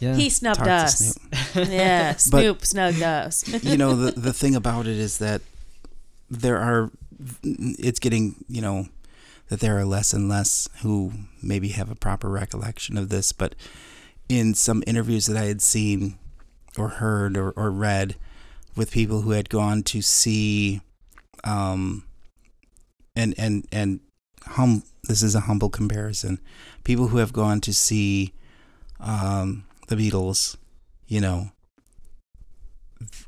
yeah. 0.00 0.16
He 0.16 0.28
snubbed 0.28 0.58
talk 0.58 0.66
to 0.66 0.72
us. 0.72 0.98
Snoop 1.52 1.68
Yeah, 1.70 2.16
Snoop 2.16 2.66
snubbed 2.66 3.00
us. 3.02 3.64
you 3.64 3.76
know 3.76 3.94
the 3.94 4.10
the 4.20 4.32
thing 4.32 4.54
about 4.56 4.86
it 4.88 4.96
is 4.98 5.18
that 5.18 5.40
there 6.30 6.58
are 6.58 6.90
it's 7.42 8.00
getting 8.00 8.34
you 8.48 8.60
know 8.60 8.86
that 9.50 9.60
there 9.60 9.78
are 9.78 9.84
less 9.84 10.12
and 10.12 10.28
less 10.28 10.68
who 10.82 11.12
maybe 11.42 11.68
have 11.68 11.90
a 11.90 11.94
proper 11.94 12.28
recollection 12.28 12.98
of 12.98 13.08
this 13.08 13.30
but 13.32 13.54
in 14.28 14.54
some 14.54 14.82
interviews 14.86 15.26
that 15.26 15.36
i 15.36 15.44
had 15.44 15.62
seen 15.62 16.18
or 16.78 16.88
heard 16.88 17.36
or, 17.36 17.50
or 17.52 17.70
read 17.70 18.16
with 18.76 18.90
people 18.90 19.20
who 19.22 19.30
had 19.30 19.48
gone 19.48 19.82
to 19.82 20.02
see 20.02 20.80
um 21.44 22.04
and 23.16 23.34
and 23.38 23.66
and 23.72 24.00
hum. 24.42 24.82
This 25.06 25.22
is 25.22 25.34
a 25.34 25.40
humble 25.40 25.68
comparison. 25.68 26.40
People 26.82 27.08
who 27.08 27.18
have 27.18 27.32
gone 27.32 27.60
to 27.62 27.74
see 27.74 28.32
um, 28.98 29.66
the 29.88 29.96
Beatles, 29.96 30.56
you 31.06 31.20
know, 31.20 31.50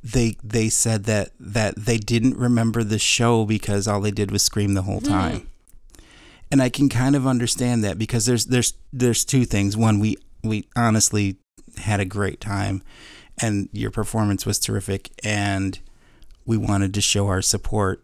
they 0.03 0.37
they 0.43 0.71
said 0.71 1.05
that 1.05 1.31
that 1.39 1.77
they 1.77 1.99
didn't 1.99 2.37
remember 2.39 2.83
the 2.83 2.99
show 2.99 3.45
because 3.45 3.87
all 3.87 4.01
they 4.01 4.11
did 4.11 4.31
was 4.31 4.43
scream 4.43 4.73
the 4.73 4.83
whole 4.83 5.01
time. 5.03 5.49
And 6.51 6.63
I 6.63 6.71
can 6.71 6.89
kind 6.89 7.15
of 7.15 7.27
understand 7.27 7.85
that 7.85 7.99
because 7.99 8.25
there's 8.25 8.47
there's 8.47 8.73
there's 8.93 9.25
two 9.25 9.45
things. 9.45 9.77
One, 9.77 9.99
we 9.99 10.17
we 10.49 10.69
honestly 10.77 11.37
had 11.79 12.01
a 12.01 12.05
great 12.05 12.41
time 12.41 12.83
and 13.41 13.69
your 13.73 13.91
performance 13.91 14.47
was 14.47 14.59
terrific 14.59 15.11
and 15.23 15.79
we 16.47 16.57
wanted 16.57 16.95
to 16.95 17.01
show 17.01 17.27
our 17.29 17.43
support 17.43 18.03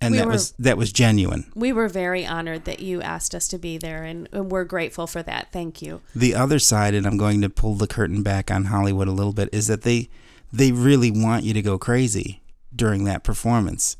and 0.00 0.12
We 0.12 0.18
that 0.18 0.26
were- 0.26 0.32
was 0.32 0.52
that 0.58 0.76
was 0.76 0.92
genuine. 0.92 1.44
We 1.54 1.72
were 1.72 1.88
very 1.88 2.26
honored 2.26 2.64
that 2.64 2.80
you 2.80 3.00
asked 3.02 3.36
us 3.36 3.46
to 3.48 3.58
be 3.58 3.78
there, 3.78 4.02
and, 4.02 4.28
and 4.32 4.50
we're 4.50 4.64
grateful 4.64 5.06
for 5.06 5.22
that. 5.22 5.52
Thank 5.52 5.80
you. 5.80 6.00
The 6.12 6.34
other 6.34 6.58
side, 6.58 6.92
and 6.94 7.06
I'm 7.06 7.16
going 7.16 7.40
to 7.42 7.48
pull 7.48 7.76
the 7.76 7.86
curtain 7.86 8.24
back 8.24 8.50
on 8.50 8.64
Hollywood 8.64 9.06
a 9.06 9.12
little 9.12 9.32
bit, 9.32 9.48
is 9.52 9.68
that 9.68 9.82
they 9.82 10.08
they 10.52 10.72
really 10.72 11.12
want 11.12 11.44
you 11.44 11.54
to 11.54 11.62
go 11.62 11.78
crazy 11.78 12.42
during 12.74 13.04
that 13.04 13.22
performance. 13.22 13.96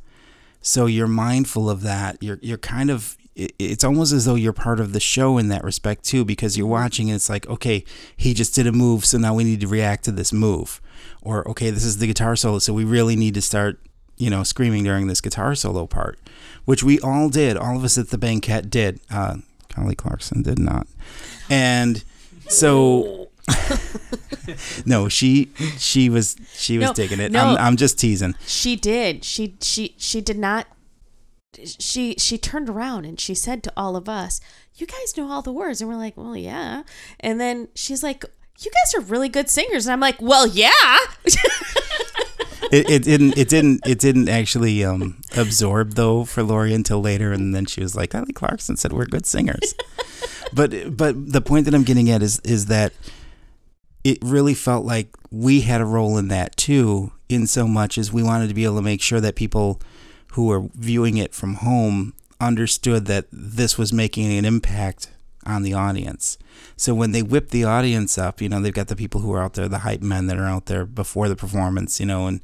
So 0.60 0.86
you're 0.86 1.06
mindful 1.06 1.70
of 1.70 1.82
that. 1.82 2.20
You're 2.20 2.40
you're 2.42 2.58
kind 2.58 2.90
of 2.90 3.16
it- 3.34 3.54
it's 3.58 3.84
almost 3.84 4.12
as 4.12 4.24
though 4.24 4.34
you're 4.34 4.52
part 4.52 4.78
of 4.80 4.92
the 4.92 5.00
show 5.00 5.38
in 5.38 5.48
that 5.48 5.64
respect 5.64 6.04
too, 6.04 6.24
because 6.24 6.56
you're 6.58 6.66
watching 6.66 7.08
and 7.08 7.16
it's 7.16 7.28
like, 7.30 7.46
okay, 7.48 7.84
he 8.16 8.34
just 8.34 8.54
did 8.54 8.66
a 8.66 8.72
move, 8.72 9.04
so 9.04 9.18
now 9.18 9.34
we 9.34 9.44
need 9.44 9.60
to 9.60 9.66
react 9.68 10.04
to 10.04 10.12
this 10.12 10.32
move, 10.32 10.80
or 11.22 11.46
okay, 11.48 11.70
this 11.70 11.84
is 11.84 11.98
the 11.98 12.06
guitar 12.06 12.36
solo, 12.36 12.58
so 12.58 12.72
we 12.74 12.84
really 12.84 13.16
need 13.16 13.34
to 13.34 13.42
start, 13.42 13.80
you 14.18 14.28
know, 14.30 14.42
screaming 14.42 14.84
during 14.84 15.06
this 15.06 15.20
guitar 15.20 15.54
solo 15.54 15.86
part, 15.86 16.18
which 16.66 16.82
we 16.84 17.00
all 17.00 17.28
did. 17.28 17.56
All 17.56 17.76
of 17.76 17.84
us 17.84 17.96
at 17.98 18.10
the 18.10 18.18
banquet 18.18 18.68
did. 18.70 19.00
Uh, 19.10 19.36
Kelly 19.68 19.94
Clarkson 19.94 20.42
did 20.42 20.58
not, 20.58 20.86
and 21.48 22.04
so 22.48 23.28
no, 24.86 25.08
she 25.08 25.50
she 25.78 26.08
was 26.10 26.36
she 26.54 26.78
was 26.78 26.88
No, 26.88 26.92
digging 26.92 27.20
it. 27.20 27.32
no. 27.32 27.40
I'm 27.40 27.56
I'm 27.58 27.76
just 27.76 27.98
teasing. 27.98 28.34
She 28.46 28.76
did. 28.76 29.24
She 29.24 29.54
she 29.62 29.94
she 29.98 30.20
did 30.20 30.38
not. 30.38 30.66
She 31.64 32.14
she 32.18 32.38
turned 32.38 32.68
around 32.68 33.04
and 33.04 33.20
she 33.20 33.34
said 33.34 33.62
to 33.64 33.72
all 33.76 33.96
of 33.96 34.08
us, 34.08 34.40
"You 34.76 34.86
guys 34.86 35.16
know 35.16 35.30
all 35.30 35.42
the 35.42 35.52
words," 35.52 35.80
and 35.80 35.90
we're 35.90 35.96
like, 35.96 36.16
"Well, 36.16 36.36
yeah." 36.36 36.82
And 37.20 37.40
then 37.40 37.68
she's 37.74 38.02
like, 38.02 38.24
"You 38.58 38.70
guys 38.70 38.94
are 38.94 39.06
really 39.06 39.28
good 39.28 39.50
singers," 39.50 39.86
and 39.86 39.92
I'm 39.92 40.00
like, 40.00 40.20
"Well, 40.20 40.46
yeah." 40.46 40.98
It, 42.72 42.88
it 42.88 43.02
didn't 43.02 43.36
it 43.36 43.50
didn't 43.50 43.86
it 43.86 43.98
didn't 43.98 44.30
actually 44.30 44.82
um, 44.82 45.20
absorb 45.36 45.90
though 45.92 46.24
for 46.24 46.42
Laurie 46.42 46.72
until 46.72 47.02
later, 47.02 47.30
and 47.30 47.54
then 47.54 47.66
she 47.66 47.82
was 47.82 47.94
like, 47.94 48.10
"Kelly 48.10 48.32
Clarkson 48.32 48.78
said 48.78 48.94
we're 48.94 49.04
good 49.04 49.26
singers." 49.26 49.74
but 50.54 50.96
but 50.96 51.32
the 51.32 51.42
point 51.42 51.66
that 51.66 51.74
I'm 51.74 51.82
getting 51.82 52.08
at 52.08 52.22
is 52.22 52.40
is 52.40 52.66
that 52.66 52.94
it 54.04 54.18
really 54.22 54.54
felt 54.54 54.86
like 54.86 55.08
we 55.30 55.62
had 55.62 55.82
a 55.82 55.84
role 55.84 56.16
in 56.16 56.28
that 56.28 56.56
too, 56.56 57.12
in 57.28 57.46
so 57.46 57.68
much 57.68 57.98
as 57.98 58.10
we 58.10 58.22
wanted 58.22 58.48
to 58.48 58.54
be 58.54 58.64
able 58.64 58.76
to 58.76 58.82
make 58.82 59.02
sure 59.02 59.20
that 59.20 59.36
people 59.36 59.78
who 60.32 60.46
were 60.46 60.68
viewing 60.74 61.16
it 61.16 61.34
from 61.34 61.54
home 61.54 62.14
understood 62.40 63.06
that 63.06 63.26
this 63.30 63.78
was 63.78 63.92
making 63.92 64.36
an 64.36 64.44
impact 64.44 65.10
on 65.44 65.62
the 65.62 65.74
audience. 65.74 66.38
So 66.76 66.94
when 66.94 67.12
they 67.12 67.22
whip 67.22 67.50
the 67.50 67.64
audience 67.64 68.16
up, 68.18 68.40
you 68.40 68.48
know, 68.48 68.60
they've 68.60 68.72
got 68.72 68.88
the 68.88 68.96
people 68.96 69.20
who 69.20 69.32
are 69.32 69.42
out 69.42 69.54
there, 69.54 69.68
the 69.68 69.80
hype 69.80 70.02
men 70.02 70.26
that 70.26 70.38
are 70.38 70.46
out 70.46 70.66
there 70.66 70.84
before 70.84 71.28
the 71.28 71.36
performance, 71.36 72.00
you 72.00 72.06
know, 72.06 72.26
and 72.26 72.40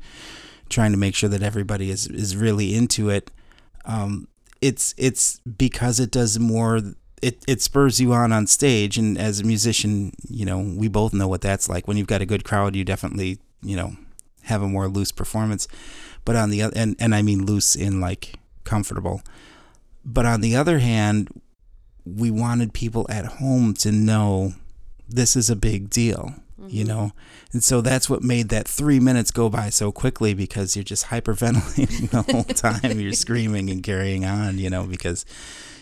trying 0.68 0.92
to 0.92 0.98
make 0.98 1.14
sure 1.14 1.28
that 1.28 1.42
everybody 1.42 1.90
is 1.90 2.06
is 2.06 2.36
really 2.36 2.74
into 2.74 3.08
it. 3.08 3.30
Um, 3.84 4.28
it's 4.60 4.94
it's 4.98 5.40
because 5.40 6.00
it 6.00 6.10
does 6.10 6.38
more. 6.38 6.80
It, 7.20 7.42
it 7.48 7.60
spurs 7.62 8.00
you 8.00 8.12
on 8.12 8.32
on 8.32 8.46
stage, 8.46 8.96
and 8.96 9.18
as 9.18 9.40
a 9.40 9.44
musician, 9.44 10.12
you 10.28 10.44
know 10.44 10.58
we 10.58 10.88
both 10.88 11.12
know 11.14 11.28
what 11.28 11.40
that's 11.40 11.68
like. 11.68 11.88
When 11.88 11.96
you've 11.96 12.06
got 12.06 12.22
a 12.22 12.26
good 12.26 12.44
crowd, 12.44 12.76
you 12.76 12.84
definitely 12.84 13.38
you 13.62 13.76
know 13.76 13.96
have 14.42 14.62
a 14.62 14.68
more 14.68 14.88
loose 14.88 15.12
performance. 15.12 15.68
But 16.28 16.36
on 16.36 16.50
the 16.50 16.60
other, 16.60 16.74
and 16.76 16.94
and 16.98 17.14
I 17.14 17.22
mean 17.22 17.46
loose 17.46 17.74
in 17.74 18.02
like 18.02 18.34
comfortable. 18.64 19.22
But 20.04 20.26
on 20.26 20.42
the 20.42 20.56
other 20.56 20.78
hand, 20.78 21.40
we 22.04 22.30
wanted 22.30 22.74
people 22.74 23.06
at 23.08 23.24
home 23.24 23.72
to 23.76 23.90
know 23.90 24.52
this 25.08 25.36
is 25.36 25.48
a 25.48 25.56
big 25.56 25.88
deal, 25.88 26.34
you 26.66 26.84
mm-hmm. 26.84 26.88
know? 26.88 27.12
And 27.54 27.64
so 27.64 27.80
that's 27.80 28.10
what 28.10 28.22
made 28.22 28.50
that 28.50 28.68
three 28.68 29.00
minutes 29.00 29.30
go 29.30 29.48
by 29.48 29.70
so 29.70 29.90
quickly 29.90 30.34
because 30.34 30.76
you're 30.76 30.82
just 30.82 31.06
hyperventilating 31.12 32.10
the 32.10 32.30
whole 32.30 32.44
time. 32.44 33.00
you're 33.00 33.12
screaming 33.24 33.70
and 33.70 33.82
carrying 33.82 34.26
on, 34.26 34.58
you 34.58 34.68
know, 34.68 34.84
because 34.84 35.24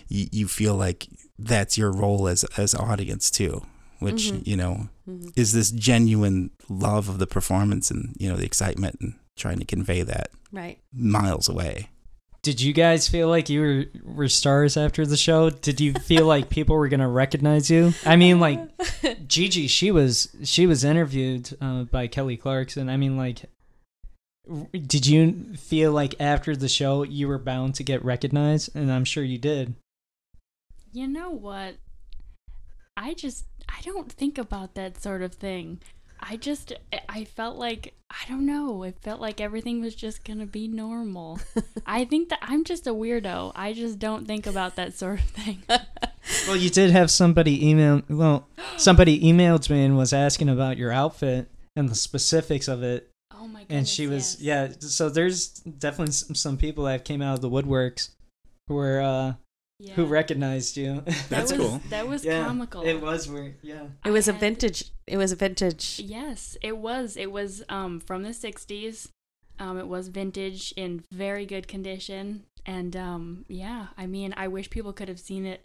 you, 0.09 0.29
you 0.31 0.47
feel 0.47 0.77
like 0.77 1.09
that's 1.41 1.77
your 1.77 1.91
role 1.91 2.29
as, 2.29 2.45
as 2.57 2.73
audience 2.73 3.33
too, 3.33 3.63
which, 3.99 4.31
mm-hmm. 4.31 4.49
you 4.49 4.57
know, 4.57 4.89
mm-hmm. 5.09 5.29
is 5.35 5.53
this 5.53 5.73
genuine 5.73 6.51
love 6.69 7.09
of 7.09 7.19
the 7.19 7.27
performance 7.27 7.91
and, 7.91 8.15
you 8.17 8.29
know, 8.29 8.37
the 8.37 8.47
excitement 8.47 8.99
and 9.01 9.15
trying 9.37 9.59
to 9.59 9.65
convey 9.65 10.03
that 10.03 10.31
right. 10.53 10.79
miles 10.93 11.49
away. 11.49 11.91
Did 12.43 12.61
you 12.61 12.73
guys 12.73 13.09
feel 13.09 13.29
like 13.29 13.49
you 13.49 13.61
were 13.61 13.85
were 14.05 14.29
stars 14.29 14.77
after 14.77 15.05
the 15.05 15.17
show? 15.17 15.51
Did 15.51 15.81
you 15.81 15.93
feel 15.95 16.27
like 16.35 16.49
people 16.49 16.77
were 16.77 16.89
gonna 16.89 17.09
recognize 17.09 17.69
you? 17.71 17.93
I 18.05 18.15
mean, 18.17 18.39
like 18.39 18.61
Gigi, 19.27 19.67
she 19.67 19.91
was 19.91 20.29
she 20.45 20.67
was 20.67 20.85
interviewed 20.85 21.57
uh, 21.61 21.85
by 21.85 22.07
Kelly 22.07 22.37
Clarkson. 22.37 22.89
I 22.89 22.97
mean, 22.97 23.17
like, 23.17 23.47
did 24.73 25.07
you 25.07 25.57
feel 25.57 25.91
like 25.91 26.15
after 26.21 26.55
the 26.55 26.69
show 26.69 27.03
you 27.03 27.27
were 27.27 27.39
bound 27.39 27.75
to 27.77 27.83
get 27.83 28.05
recognized? 28.05 28.77
And 28.77 28.93
I'm 28.93 29.05
sure 29.05 29.25
you 29.25 29.39
did. 29.39 29.75
You 30.93 31.09
know 31.09 31.31
what? 31.31 31.75
I 32.97 33.15
just 33.15 33.47
I 33.69 33.81
don't 33.83 34.11
think 34.11 34.39
about 34.39 34.75
that 34.75 35.03
sort 35.03 35.23
of 35.23 35.35
thing. 35.35 35.83
I 36.21 36.37
just 36.37 36.73
I 37.09 37.25
felt 37.25 37.57
like 37.57 37.95
I 38.11 38.29
don't 38.29 38.47
know. 38.47 38.83
It 38.83 38.99
felt 39.03 39.21
like 39.21 39.41
everything 39.41 39.81
was 39.81 39.95
just 39.95 40.25
gonna 40.25 40.47
be 40.47 40.69
normal. 40.69 41.41
I 41.87 42.05
think 42.05 42.29
that 42.31 42.39
I'm 42.43 42.65
just 42.65 42.87
a 42.87 42.95
weirdo. 42.95 43.53
I 43.55 43.73
just 43.73 43.99
don't 43.99 44.27
think 44.27 44.47
about 44.47 44.77
that 44.77 44.95
sort 44.95 45.21
of 45.21 45.27
thing. 45.27 45.63
Well, 46.49 46.57
you 46.57 46.71
did 46.71 46.91
have 46.91 47.09
somebody 47.11 47.69
email. 47.69 48.03
Well, 48.09 48.49
somebody 48.77 49.21
emailed 49.21 49.71
me 49.71 49.85
and 49.85 49.97
was 49.97 50.13
asking 50.13 50.49
about 50.49 50.77
your 50.77 50.91
outfit 50.91 51.49
and 51.77 51.89
the 51.89 51.95
specifics 51.95 52.67
of 52.67 52.83
it. 52.83 53.11
Oh 53.33 53.47
my 53.47 53.61
goodness. 53.61 53.79
and 53.79 53.89
she 53.89 54.07
was 54.09 54.41
yes. 54.41 54.71
yeah. 54.71 54.89
So 54.89 55.09
there's 55.09 55.49
definitely 55.49 56.13
some, 56.13 56.35
some 56.35 56.57
people 56.57 56.85
that 56.85 57.05
came 57.05 57.23
out 57.23 57.35
of 57.35 57.43
the 57.43 57.51
woodworks 57.51 58.11
who 58.67 58.75
were 58.75 59.01
uh, 59.01 59.35
Yeah. 59.79 59.95
who 59.95 60.07
recognized 60.07 60.77
you. 60.77 61.03
That 61.07 61.29
That's 61.29 61.53
was, 61.53 61.61
cool. 61.61 61.81
That 61.91 62.09
was 62.09 62.25
yeah, 62.25 62.45
comical. 62.45 62.83
It 62.83 63.01
was 63.03 63.29
weird. 63.29 63.57
Yeah. 63.63 63.87
It 64.05 64.11
was 64.11 64.29
I 64.29 64.33
a 64.33 64.35
had- 64.35 64.41
vintage. 64.41 64.85
It 65.07 65.17
was 65.19 65.33
a 65.33 65.37
vintage. 65.37 66.01
Yes, 66.03 66.57
it 66.63 66.79
was. 66.79 67.17
It 67.17 67.31
was 67.31 67.63
um 67.69 68.01
from 68.01 68.23
the 68.23 68.31
60s. 68.31 69.09
Um 69.59 69.79
it 69.79 69.87
was 69.89 70.09
vintage 70.09 70.73
in 70.77 71.05
very 71.13 71.45
good 71.47 71.69
condition 71.69 72.45
and 72.65 72.97
um 72.97 73.45
yeah, 73.49 73.89
I 73.99 74.07
mean, 74.07 74.35
I 74.37 74.49
wish 74.49 74.71
people 74.71 74.93
could 74.93 75.09
have 75.09 75.21
seen 75.21 75.45
it 75.47 75.65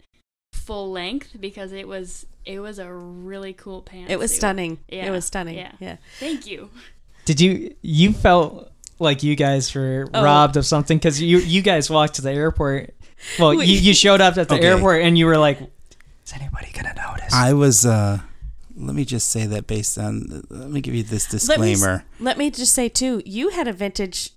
full 0.52 0.90
length 0.90 1.30
because 1.40 1.72
it 1.72 1.88
was 1.88 2.26
it 2.44 2.60
was 2.60 2.78
a 2.78 2.92
really 2.92 3.52
cool 3.54 3.80
pants. 3.82 4.12
It 4.12 4.18
was 4.18 4.34
stunning. 4.34 4.78
Yeah, 4.88 5.06
It 5.06 5.10
was 5.10 5.24
stunning. 5.24 5.56
yeah. 5.56 5.72
yeah. 5.80 5.96
Thank 6.20 6.46
you. 6.46 6.68
Did 7.24 7.40
you 7.40 7.74
you 7.82 8.12
felt 8.12 8.70
like 8.98 9.22
you 9.22 9.36
guys 9.36 9.74
were 9.74 10.06
Oh. 10.12 10.22
robbed 10.22 10.56
of 10.58 10.66
something 10.66 10.98
because 10.98 11.20
you 11.20 11.38
you 11.38 11.62
guys 11.62 11.88
walked 11.88 12.14
to 12.16 12.22
the 12.22 12.30
airport. 12.32 12.94
Well, 13.38 13.54
you, 13.62 13.62
you 13.78 13.94
showed 13.94 14.20
up 14.20 14.36
at 14.36 14.48
the 14.48 14.56
Okay. 14.56 14.66
airport 14.66 15.02
and 15.02 15.16
you 15.18 15.26
were 15.26 15.38
like, 15.38 15.60
"Is 15.60 16.32
anybody 16.34 16.70
gonna 16.72 16.94
notice?" 16.94 17.32
I 17.32 17.52
was, 17.52 17.84
uh, 17.86 18.20
let 18.76 18.94
me 18.94 19.04
just 19.04 19.28
say 19.30 19.46
that 19.46 19.66
based 19.66 19.98
on, 19.98 20.44
let 20.50 20.70
me 20.70 20.80
give 20.80 20.94
you 20.94 21.02
this 21.02 21.32
Let 21.48 21.60
me, 21.60 21.70
disclaimer. 21.72 22.04
let 22.20 22.38
me 22.38 22.50
just 22.50 22.72
say 22.74 22.88
too, 22.88 23.22
you 23.24 23.50
had 23.50 23.68
a 23.68 23.72
vintage. 23.72 24.30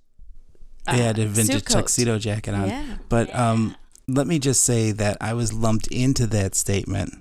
I 0.88 0.98
had 0.98 1.18
a 1.18 1.24
uh, 1.24 1.28
vintage 1.28 1.66
coat. 1.66 1.74
tuxedo 1.80 2.20
jacket 2.20 2.54
on. 2.54 2.70
Yeah. 2.70 2.84
But 3.10 3.34
um, 3.36 3.76
let 4.08 4.28
me 4.28 4.38
just 4.38 4.64
say 4.64 4.92
that 4.92 5.18
I 5.20 5.34
was 5.34 5.52
lumped 5.52 5.88
into 5.88 6.28
that 6.28 6.54
statement. 6.56 7.14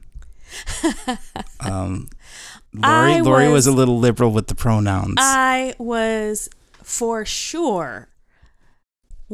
Um, 1.60 2.08
Laurie, 2.74 3.14
I 3.14 3.20
Laurie 3.20 3.44
was 3.46 3.52
was- 3.52 3.66
a 3.68 3.72
little 3.72 3.98
liberal 3.98 4.30
with 4.32 4.48
the 4.48 4.54
pronouns. 4.54 5.14
I 5.18 5.74
was 5.78 6.48
for 6.82 7.24
sure, 7.24 8.08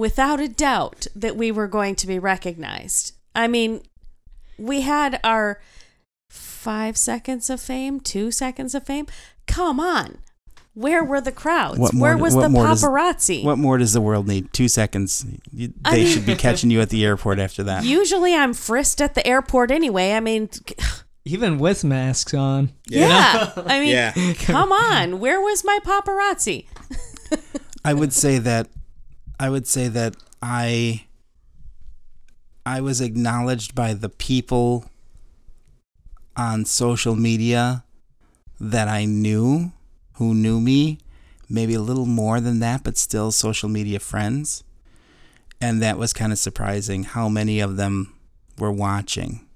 without 0.00 0.40
a 0.40 0.48
doubt, 0.48 1.06
that 1.14 1.36
we 1.36 1.52
were 1.52 1.68
going 1.68 1.94
to 1.96 2.06
be 2.06 2.18
recognized. 2.18 3.12
I 3.34 3.46
mean, 3.46 3.82
we 4.58 4.80
had 4.80 5.20
our 5.22 5.60
five 6.28 6.96
seconds 6.96 7.50
of 7.50 7.60
fame, 7.60 8.00
two 8.00 8.30
seconds 8.30 8.74
of 8.74 8.84
fame. 8.84 9.06
Come 9.46 9.78
on. 9.78 10.18
Where 10.74 11.02
were 11.04 11.20
the 11.20 11.32
crowds? 11.32 11.78
What 11.78 11.92
more 11.92 12.08
Where 12.10 12.16
was 12.16 12.34
what 12.34 12.42
the 12.42 12.48
more 12.48 12.66
does- 12.66 12.82
paparazzi? 12.82 13.42
what 13.44 13.58
more 13.58 13.76
does 13.76 13.92
the 13.92 14.00
world 14.00 14.26
need? 14.28 14.52
Two 14.52 14.68
seconds. 14.68 15.26
You, 15.52 15.72
I 15.84 15.90
they 15.96 16.04
mean- 16.04 16.12
should 16.14 16.26
be 16.26 16.36
catching 16.36 16.70
you 16.70 16.80
at 16.80 16.90
the 16.90 17.04
airport 17.04 17.38
after 17.38 17.62
that. 17.64 17.84
Usually 17.84 18.34
I'm 18.34 18.54
frisked 18.54 19.00
at 19.00 19.14
the 19.14 19.26
airport 19.26 19.70
anyway. 19.70 20.12
I 20.12 20.20
mean, 20.20 20.48
Even 21.26 21.58
with 21.58 21.84
masks 21.84 22.32
on. 22.32 22.70
yeah. 22.86 23.52
I 23.56 23.80
mean, 23.80 23.88
Yeah. 23.88 24.12
come 24.38 24.72
on. 24.72 25.20
Where 25.20 25.40
was 25.40 25.64
my 25.64 25.78
paparazzi? 25.84 26.66
I 27.84 27.92
would 27.92 28.12
say 28.12 28.38
that 28.38 28.68
I 29.40 29.48
would 29.48 29.66
say 29.66 29.88
that 29.88 30.16
I 30.42 31.06
I 32.66 32.82
was 32.82 33.00
acknowledged 33.00 33.74
by 33.74 33.94
the 33.94 34.10
people 34.10 34.84
on 36.36 36.66
social 36.66 37.16
media 37.16 37.84
that 38.60 38.86
I 38.86 39.06
knew 39.06 39.72
who 40.16 40.34
knew 40.34 40.60
me, 40.60 40.98
maybe 41.48 41.72
a 41.72 41.80
little 41.80 42.04
more 42.04 42.38
than 42.38 42.60
that, 42.60 42.84
but 42.84 42.98
still 42.98 43.32
social 43.32 43.70
media 43.70 43.98
friends. 43.98 44.62
And 45.58 45.80
that 45.80 45.96
was 45.96 46.12
kind 46.12 46.32
of 46.32 46.38
surprising 46.38 47.04
how 47.04 47.30
many 47.30 47.60
of 47.60 47.78
them 47.78 48.14
were 48.58 48.70
watching. 48.70 49.48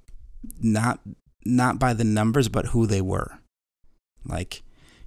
Not 0.63 1.01
not 1.45 1.79
by 1.79 1.93
the 1.93 2.05
numbers, 2.05 2.49
but 2.49 2.69
who 2.69 2.87
they 2.87 3.03
were. 3.03 3.39
Like, 4.25 4.63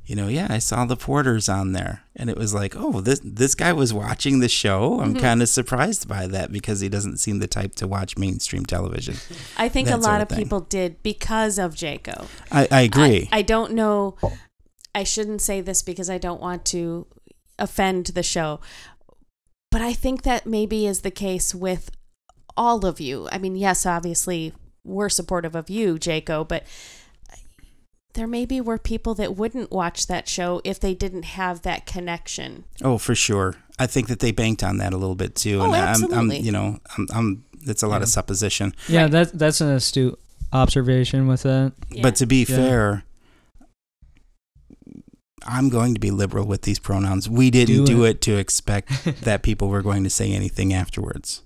you 0.07 0.15
know, 0.15 0.27
yeah, 0.29 0.47
I 0.49 0.59
saw 0.59 0.85
the 0.85 0.95
Porters 0.95 1.47
on 1.49 1.73
there, 1.73 2.01
and 2.15 2.29
it 2.29 2.37
was 2.37 2.53
like, 2.53 2.75
oh, 2.77 3.01
this 3.01 3.19
this 3.23 3.53
guy 3.55 3.73
was 3.73 3.93
watching 3.93 4.39
the 4.39 4.47
show. 4.49 5.01
I'm 5.01 5.13
Mhm. 5.15 5.19
kind 5.21 5.41
of 5.41 5.49
surprised 5.49 6.07
by 6.07 6.25
that 6.27 6.51
because 6.51 6.79
he 6.79 6.87
doesn't 6.89 7.17
seem 7.17 7.39
the 7.39 7.47
type 7.47 7.75
to 7.75 7.87
watch 7.87 8.17
mainstream 8.17 8.65
television. 8.65 9.15
I 9.57 9.67
think 9.69 9.89
a 9.89 9.91
sort 9.91 10.03
lot 10.03 10.21
of 10.21 10.31
of 10.31 10.37
people 10.37 10.61
did 10.61 11.03
because 11.03 11.59
of 11.59 11.75
Jake'O. 11.75 12.25
I, 12.51 12.67
I 12.71 12.81
agree. 12.81 13.27
I, 13.31 13.39
I 13.39 13.41
don't 13.41 13.73
know. 13.73 14.15
I 14.95 15.03
shouldn't 15.03 15.41
say 15.41 15.61
this 15.61 15.81
because 15.83 16.09
I 16.09 16.17
don't 16.17 16.41
want 16.41 16.63
to 16.67 17.05
offend 17.59 18.07
the 18.07 18.23
show, 18.23 18.59
but 19.71 19.81
I 19.81 19.93
think 19.93 20.23
that 20.23 20.45
maybe 20.47 20.87
is 20.87 21.01
the 21.01 21.11
case 21.11 21.53
with 21.53 21.91
all 22.55 22.85
of 22.85 22.99
you. 22.99 23.27
I 23.31 23.37
mean, 23.37 23.55
yes, 23.55 23.85
obviously 23.85 24.53
we're 24.83 25.09
supportive 25.09 25.53
of 25.53 25.69
you, 25.69 25.95
Jake'O, 25.95 26.47
but 26.47 26.63
there 28.17 28.27
maybe 28.27 28.59
were 28.59 28.77
people 28.77 29.13
that 29.15 29.35
wouldn't 29.37 29.71
watch 29.71 30.07
that 30.07 30.27
show 30.27 30.59
if 30.65 30.79
they 30.79 30.93
didn't 30.93 31.23
have 31.23 31.61
that 31.61 31.85
connection. 31.85 32.65
oh, 32.83 32.97
for 32.97 33.15
sure. 33.15 33.55
I 33.79 33.87
think 33.87 34.07
that 34.07 34.19
they 34.19 34.31
banked 34.31 34.63
on 34.63 34.77
that 34.77 34.91
a 34.91 34.97
little 34.97 35.15
bit 35.15 35.35
too. 35.35 35.61
Oh, 35.61 35.65
and 35.65 35.75
I'm, 35.75 35.83
absolutely. 35.87 36.37
I'm, 36.39 36.43
you 36.45 36.51
know, 36.51 36.79
I'm, 36.97 37.07
I'm. 37.13 37.45
It's 37.65 37.83
a 37.83 37.87
lot 37.87 38.01
of 38.01 38.09
supposition. 38.09 38.73
Yeah, 38.89 39.03
Right. 39.03 39.11
that 39.11 39.37
that's 39.37 39.61
an 39.61 39.69
astute 39.69 40.19
observation 40.51 41.27
with 41.27 41.43
that. 41.43 41.73
But 42.01 42.15
to 42.17 42.25
be 42.25 42.39
Yeah. 42.39 42.55
fair, 42.55 43.03
I'm 45.45 45.69
going 45.69 45.93
to 45.93 45.99
be 45.99 46.11
liberal 46.11 46.45
with 46.45 46.63
these 46.63 46.79
pronouns. 46.79 47.29
We 47.29 47.51
didn't 47.51 47.75
Do 47.75 47.85
do 47.85 48.03
it. 48.05 48.09
it 48.09 48.21
to 48.21 48.37
expect 48.37 48.89
that 49.21 49.43
people 49.43 49.69
were 49.69 49.81
going 49.81 50.03
to 50.03 50.09
say 50.09 50.31
anything 50.33 50.73
afterwards. 50.73 51.43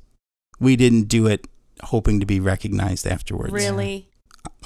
We 0.60 0.76
didn't 0.76 1.04
do 1.04 1.28
it 1.28 1.48
hoping 1.84 2.20
to 2.20 2.26
be 2.26 2.40
recognized 2.40 3.06
afterwards. 3.08 3.52
really, 3.54 4.08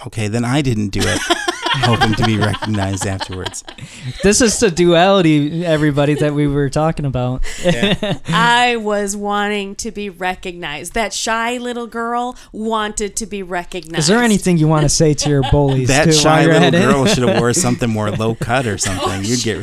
Okay, 0.06 0.28
then 0.28 0.44
I 0.46 0.62
didn't 0.62 0.90
do 0.90 1.00
it 1.04 1.20
hoping 1.82 2.14
to 2.16 2.24
be 2.26 2.38
recognized 2.38 3.06
afterwards. 3.06 3.64
this 4.24 4.42
is 4.42 4.60
the 4.60 4.72
duality, 4.72 5.66
everybody, 5.66 6.14
that 6.16 6.34
we 6.34 6.48
were 6.48 6.70
talking 6.70 7.06
about. 7.06 7.44
Yeah. 7.64 8.20
I 8.28 8.76
was 8.78 9.16
wanting 9.16 9.76
to 9.76 9.92
be 9.92 10.10
recognized. 10.10 10.94
That 10.94 11.14
shy 11.14 11.58
little 11.58 11.88
girl 11.88 12.38
wanted 12.52 13.16
to 13.18 13.26
be 13.26 13.44
recognized. 13.44 14.00
is 14.00 14.08
there 14.08 14.24
anything 14.24 14.58
you 14.58 14.68
want 14.68 14.84
to 14.84 14.90
say 14.90 15.14
to 15.14 15.30
your 15.30 15.44
bullies? 15.52 15.88
That 15.88 16.06
too, 16.06 16.14
shy 16.14 16.46
little 16.46 16.64
at 16.64 16.72
girl 16.72 17.06
should 17.06 17.28
have 17.28 17.40
wore 17.40 17.54
something 17.54 17.90
more 17.90 18.12
low 18.12 18.36
cut 18.36 18.66
or 18.66 18.78
something. 18.78 19.24
You'd 19.24 19.44
get 19.44 19.58
oh, 19.58 19.62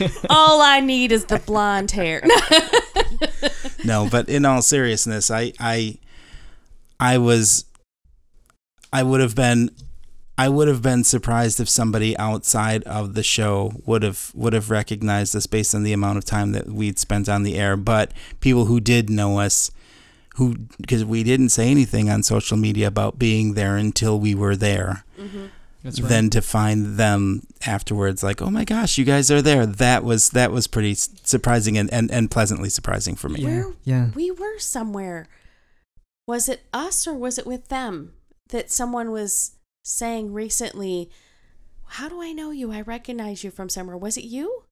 rec- 0.00 0.10
All 0.30 0.62
I 0.62 0.80
need 0.80 1.12
is 1.12 1.26
the 1.26 1.38
blonde 1.38 1.90
hair. 1.92 2.22
no, 3.84 4.08
but 4.10 4.28
in 4.28 4.44
all 4.44 4.62
seriousness, 4.62 5.30
I 5.30 5.52
I 5.58 5.98
I 6.98 7.18
was 7.18 7.64
I 8.92 9.02
would 9.02 9.20
have 9.20 9.34
been 9.34 9.70
I 10.38 10.48
would 10.48 10.68
have 10.68 10.82
been 10.82 11.02
surprised 11.02 11.60
if 11.60 11.68
somebody 11.68 12.16
outside 12.18 12.82
of 12.84 13.14
the 13.14 13.22
show 13.22 13.72
would 13.86 14.02
have 14.02 14.32
would 14.34 14.52
have 14.52 14.70
recognized 14.70 15.34
us 15.34 15.46
based 15.46 15.74
on 15.74 15.82
the 15.82 15.94
amount 15.94 16.18
of 16.18 16.24
time 16.24 16.52
that 16.52 16.66
we'd 16.68 16.98
spent 16.98 17.28
on 17.28 17.42
the 17.42 17.56
air. 17.58 17.76
But 17.76 18.12
people 18.40 18.66
who 18.66 18.78
did 18.78 19.08
know 19.08 19.38
us, 19.38 19.70
who 20.34 20.56
because 20.78 21.04
we 21.04 21.22
didn't 21.22 21.48
say 21.50 21.70
anything 21.70 22.10
on 22.10 22.22
social 22.22 22.56
media 22.58 22.86
about 22.86 23.18
being 23.18 23.54
there 23.54 23.76
until 23.76 24.20
we 24.20 24.34
were 24.34 24.56
there. 24.56 25.04
That's 25.82 26.00
right. 26.00 26.08
Then 26.08 26.30
to 26.30 26.42
find 26.42 26.96
them 26.96 27.46
afterwards, 27.64 28.22
like, 28.22 28.42
oh 28.42 28.50
my 28.50 28.64
gosh, 28.64 28.98
you 28.98 29.04
guys 29.04 29.30
are 29.30 29.40
there. 29.40 29.64
That 29.64 30.02
was 30.02 30.30
that 30.30 30.50
was 30.50 30.66
pretty 30.66 30.94
surprising 30.94 31.78
and, 31.78 31.90
and, 31.92 32.10
and 32.10 32.30
pleasantly 32.30 32.70
surprising 32.70 33.14
for 33.14 33.28
me. 33.28 33.40
yeah, 33.42 33.70
yeah. 33.84 34.10
we 34.14 34.32
were 34.32 34.58
somewhere. 34.58 35.28
Was 36.26 36.48
it 36.48 36.62
us 36.72 37.06
or 37.06 37.14
was 37.14 37.38
it 37.38 37.46
with 37.46 37.68
them 37.68 38.14
that 38.48 38.70
someone 38.70 39.12
was 39.12 39.55
saying 39.90 40.32
recently, 40.32 41.08
How 41.86 42.08
do 42.08 42.20
I 42.20 42.32
know 42.32 42.50
you? 42.50 42.72
I 42.72 42.80
recognize 42.80 43.44
you 43.44 43.50
from 43.52 43.68
somewhere. 43.68 43.96
Was 43.96 44.16
it 44.16 44.24
you? 44.24 44.64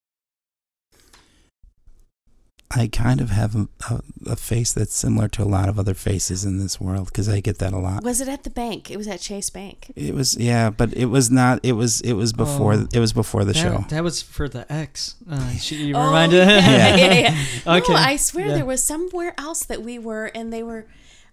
I 2.77 2.89
kind 2.89 3.21
of 3.21 3.31
have 3.31 3.55
a, 3.55 3.69
a, 3.89 4.01
a 4.33 4.37
face 4.37 4.73
that's 4.73 4.97
similar 4.97 5.29
to 5.29 5.43
a 5.43 5.45
lot 5.45 5.69
of 5.69 5.79
other 5.79 5.95
faces 5.95 6.45
in 6.45 6.59
this 6.59 6.81
world 6.81 7.07
because 7.07 7.29
I 7.29 7.39
get 7.39 7.59
that 7.61 7.73
a 7.73 7.79
lot. 7.79 8.03
Was 8.03 8.21
it 8.21 8.27
at 8.27 8.43
the 8.43 8.51
bank? 8.51 8.91
It 8.91 8.97
was 8.97 9.07
at 9.07 9.21
Chase 9.21 9.49
Bank. 9.49 9.93
It 9.95 10.13
was 10.13 10.37
yeah, 10.37 10.71
but 10.71 10.93
it 10.95 11.05
was 11.07 11.31
not. 11.31 11.61
It 11.63 11.73
was 11.75 12.01
it 12.01 12.15
was 12.15 12.33
before 12.33 12.75
Oh. 12.75 12.89
it 12.93 12.99
was 12.99 13.13
before 13.13 13.45
the 13.45 13.53
that, 13.53 13.59
show. 13.61 13.85
That 13.91 14.03
was 14.03 14.23
for 14.23 14.49
the 14.49 14.71
X. 14.73 15.15
Uh, 15.31 15.51
she, 15.61 15.77
you 15.77 15.95
Oh, 15.95 16.07
reminded? 16.07 16.39
yeah, 16.49 16.97
yeah, 16.97 17.37
yeah. 17.65 17.77
okay. 17.77 17.93
No, 17.93 17.99
I 17.99 18.17
swear 18.17 18.49
Yeah. 18.49 18.55
there 18.55 18.65
was 18.65 18.83
somewhere 18.83 19.35
else 19.39 19.65
that 19.67 19.81
we 19.83 19.97
were, 20.01 20.33
and 20.35 20.53
they 20.53 20.65
were. 20.65 20.87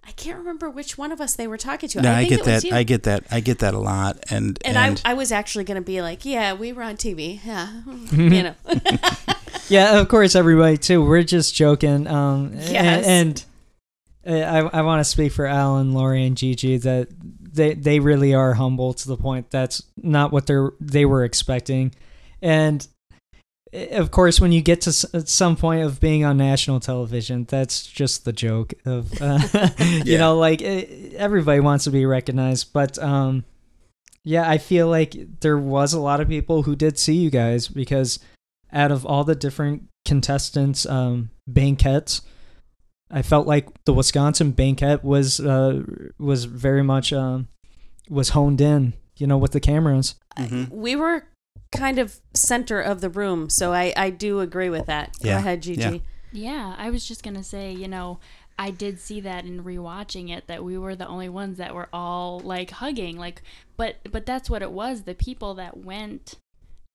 I 0.06 0.10
can't 0.12 0.38
remember 0.38 0.68
which 0.68 0.98
one 0.98 1.12
of 1.12 1.20
us 1.20 1.36
they 1.36 1.46
were 1.46 1.56
talking 1.56 1.88
to. 1.90 2.02
No, 2.02 2.10
I, 2.10 2.18
I, 2.18 2.24
get 2.24 2.32
it 2.32 2.38
was 2.38 2.62
that. 2.62 2.64
you. 2.64 2.74
I 2.74 2.82
get 2.82 3.04
that. 3.04 3.24
I 3.30 3.40
get 3.40 3.60
that 3.60 3.74
a 3.74 3.78
lot. 3.78 4.18
And 4.30 4.58
and 4.64 4.76
and, 4.76 5.02
I, 5.04 5.12
I 5.12 5.14
was 5.14 5.30
actually 5.30 5.64
going 5.64 5.76
to 5.76 5.84
be 5.84 6.02
like, 6.02 6.24
yeah, 6.24 6.54
we 6.54 6.72
were 6.72 6.82
on 6.82 6.96
TV. 6.96 7.40
Yeah, 7.46 7.68
you 8.12 8.42
know. 8.42 8.54
Yeah, 9.68 10.00
of 10.00 10.08
course, 10.08 10.34
everybody 10.34 10.76
too. 10.76 11.02
We're 11.04 11.22
just 11.22 11.54
joking. 11.54 12.06
Um, 12.06 12.52
Yes. 12.54 13.06
and, 13.06 13.44
and 14.26 14.44
uh, 14.44 14.68
I 14.72 14.78
I 14.78 14.82
want 14.82 15.00
to 15.00 15.04
speak 15.04 15.32
for 15.32 15.46
Alan, 15.46 15.92
Laurie, 15.94 16.26
and 16.26 16.36
Gigi 16.36 16.76
that 16.78 17.08
they 17.40 17.74
they 17.74 18.00
really 18.00 18.34
are 18.34 18.54
humble 18.54 18.92
to 18.94 19.08
the 19.08 19.16
point 19.16 19.50
that's 19.50 19.82
not 19.96 20.32
what 20.32 20.46
they're 20.46 20.72
they 20.80 21.04
were 21.06 21.24
expecting, 21.24 21.94
and 22.42 22.86
of 23.72 24.10
course, 24.10 24.40
when 24.40 24.52
you 24.52 24.60
get 24.62 24.80
to 24.82 24.92
some 24.92 25.56
point 25.56 25.82
of 25.82 25.98
being 26.00 26.24
on 26.24 26.36
national 26.36 26.80
television, 26.80 27.44
that's 27.44 27.86
just 27.86 28.24
the 28.24 28.32
joke 28.32 28.74
of 28.84 29.10
uh, 29.22 29.38
you 30.04 30.18
know 30.18 30.36
like 30.38 30.60
eh, 30.62 31.10
everybody 31.16 31.60
wants 31.60 31.84
to 31.84 31.90
be 31.90 32.06
recognized, 32.06 32.72
but 32.72 32.98
um. 32.98 33.44
Yeah, 34.24 34.48
I 34.48 34.58
feel 34.58 34.86
like 34.86 35.16
there 35.40 35.58
was 35.58 35.92
a 35.92 35.98
lot 36.00 36.20
of 36.20 36.28
people 36.28 36.62
who 36.62 36.76
did 36.76 36.96
see 36.96 37.14
you 37.14 37.28
guys 37.28 37.66
because 37.66 38.20
out 38.72 38.92
of 38.92 39.04
all 39.04 39.24
the 39.24 39.34
different 39.34 39.88
contestants 40.04 40.86
um 40.86 41.30
banquets 41.46 42.22
i 43.10 43.22
felt 43.22 43.46
like 43.46 43.68
the 43.84 43.92
wisconsin 43.92 44.50
banquet 44.52 45.04
was 45.04 45.38
uh 45.40 45.80
was 46.18 46.44
very 46.44 46.82
much 46.82 47.12
um 47.12 47.46
was 48.08 48.30
honed 48.30 48.60
in 48.60 48.92
you 49.16 49.26
know 49.26 49.38
with 49.38 49.52
the 49.52 49.60
cameras 49.60 50.14
Mhm. 50.38 50.70
we 50.70 50.96
were 50.96 51.24
kind 51.72 51.98
of 51.98 52.20
center 52.34 52.80
of 52.80 53.00
the 53.00 53.10
room, 53.10 53.50
so 53.50 53.72
I 53.72 53.92
I 53.96 54.10
do 54.10 54.40
agree 54.40 54.70
with 54.70 54.86
that. 54.86 55.12
Go 55.22 55.28
Yeah, 55.30 55.38
ahead, 55.38 55.62
Gigi. 55.62 55.80
yeah. 55.80 55.98
Yeah, 56.34 56.74
I 56.78 56.90
was 56.90 57.06
just 57.06 57.22
gonna 57.22 57.44
say, 57.44 57.72
you 57.72 57.88
know, 57.88 58.18
I 58.58 58.70
did 58.70 59.00
see 59.00 59.20
that 59.20 59.44
in 59.44 59.64
rewatching 59.64 60.30
it 60.30 60.46
that 60.46 60.64
we 60.64 60.78
were 60.78 60.94
the 60.94 61.06
only 61.08 61.28
ones 61.28 61.58
that 61.58 61.74
were 61.74 61.88
all 61.92 62.40
like 62.40 62.70
hugging, 62.70 63.18
like, 63.18 63.42
but 63.76 63.96
but 64.10 64.24
that's 64.26 64.48
what 64.48 64.62
it 64.62 64.72
was. 64.72 65.02
The 65.02 65.14
people 65.14 65.54
that 65.54 65.76
went 65.78 66.36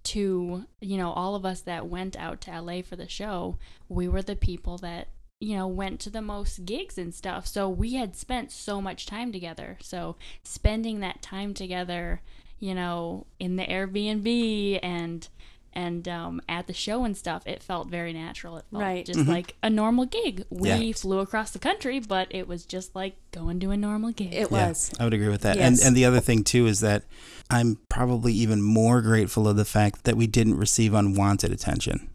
to, 0.06 0.66
you 0.80 0.98
know, 0.98 1.12
all 1.12 1.36
of 1.36 1.46
us 1.46 1.62
that 1.62 1.88
went 1.88 2.16
out 2.16 2.40
to 2.42 2.62
LA 2.62 2.82
for 2.82 2.96
the 2.96 3.10
show, 3.10 3.58
we 3.90 4.08
were 4.08 4.22
the 4.22 4.36
people 4.36 4.78
that 4.80 5.10
you 5.40 5.56
know 5.56 5.68
went 5.68 5.99
to 5.99 6.10
the 6.10 6.22
most 6.22 6.66
gigs 6.66 6.98
and 6.98 7.14
stuff. 7.14 7.45
So 7.45 7.70
we 7.70 7.94
had 7.94 8.16
spent 8.16 8.52
so 8.52 8.82
much 8.82 9.06
time 9.06 9.32
together. 9.32 9.78
So 9.82 10.16
spending 10.44 10.99
that 11.02 11.22
time 11.22 11.54
together, 11.54 12.22
you 12.60 12.74
know, 12.76 13.26
in 13.40 13.56
the 13.56 13.64
Airbnb 13.66 14.80
and 14.84 15.28
and 15.74 16.08
um, 16.08 16.42
at 16.50 16.66
the 16.66 16.74
show 16.74 17.04
and 17.04 17.16
stuff, 17.16 17.46
it 17.46 17.62
felt 17.62 17.88
very 17.88 18.12
natural. 18.12 18.58
It 18.58 18.66
felt 18.72 18.82
Right. 18.82 19.06
just 19.06 19.20
Mhm. 19.20 19.28
like 19.28 19.56
a 19.62 19.70
normal 19.70 20.06
gig. 20.08 20.44
We 20.50 20.70
Yeah. 20.70 20.92
flew 20.94 21.20
across 21.20 21.52
the 21.52 21.60
country, 21.60 22.00
but 22.00 22.28
it 22.32 22.48
was 22.48 22.66
just 22.66 22.96
like 22.96 23.16
going 23.32 23.60
to 23.60 23.70
a 23.70 23.78
normal 23.78 24.12
gig. 24.12 24.34
It 24.34 24.50
Yeah, 24.52 24.70
was. 24.70 24.92
I 25.00 25.04
would 25.04 25.14
agree 25.14 25.28
with 25.30 25.42
that. 25.42 25.58
Yes. 25.58 25.80
And 25.80 25.88
and 25.90 25.96
the 25.96 26.04
other 26.06 26.20
thing 26.20 26.44
too 26.44 26.66
is 26.66 26.80
that 26.80 27.04
I'm 27.52 27.78
probably 27.90 28.34
even 28.34 28.64
more 28.64 29.04
grateful 29.04 29.48
of 29.48 29.56
the 29.56 29.66
fact 29.66 30.04
that 30.06 30.18
we 30.18 30.26
didn't 30.26 30.56
receive 30.58 30.96
unwanted 30.96 31.52
attention. 31.52 32.10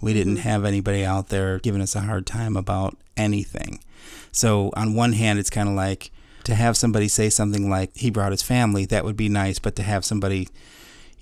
We 0.00 0.12
didn't 0.12 0.36
Mhm. 0.36 0.40
have 0.40 0.64
anybody 0.64 1.04
out 1.04 1.28
there 1.28 1.58
giving 1.58 1.80
us 1.80 1.96
a 1.96 2.02
hard 2.02 2.24
time 2.24 2.56
about 2.56 2.96
anything. 3.16 3.80
So 4.30 4.70
on 4.76 4.94
one 4.94 5.14
hand, 5.14 5.40
it's 5.40 5.50
kind 5.50 5.68
of 5.68 5.74
like 5.74 6.12
to 6.46 6.54
have 6.54 6.76
somebody 6.76 7.08
say 7.08 7.28
something 7.28 7.68
like 7.68 7.96
he 7.96 8.08
brought 8.08 8.30
his 8.30 8.42
family, 8.42 8.86
that 8.86 9.04
would 9.04 9.16
be 9.16 9.28
nice, 9.28 9.58
but 9.58 9.74
to 9.76 9.82
have 9.82 10.04
somebody 10.04 10.48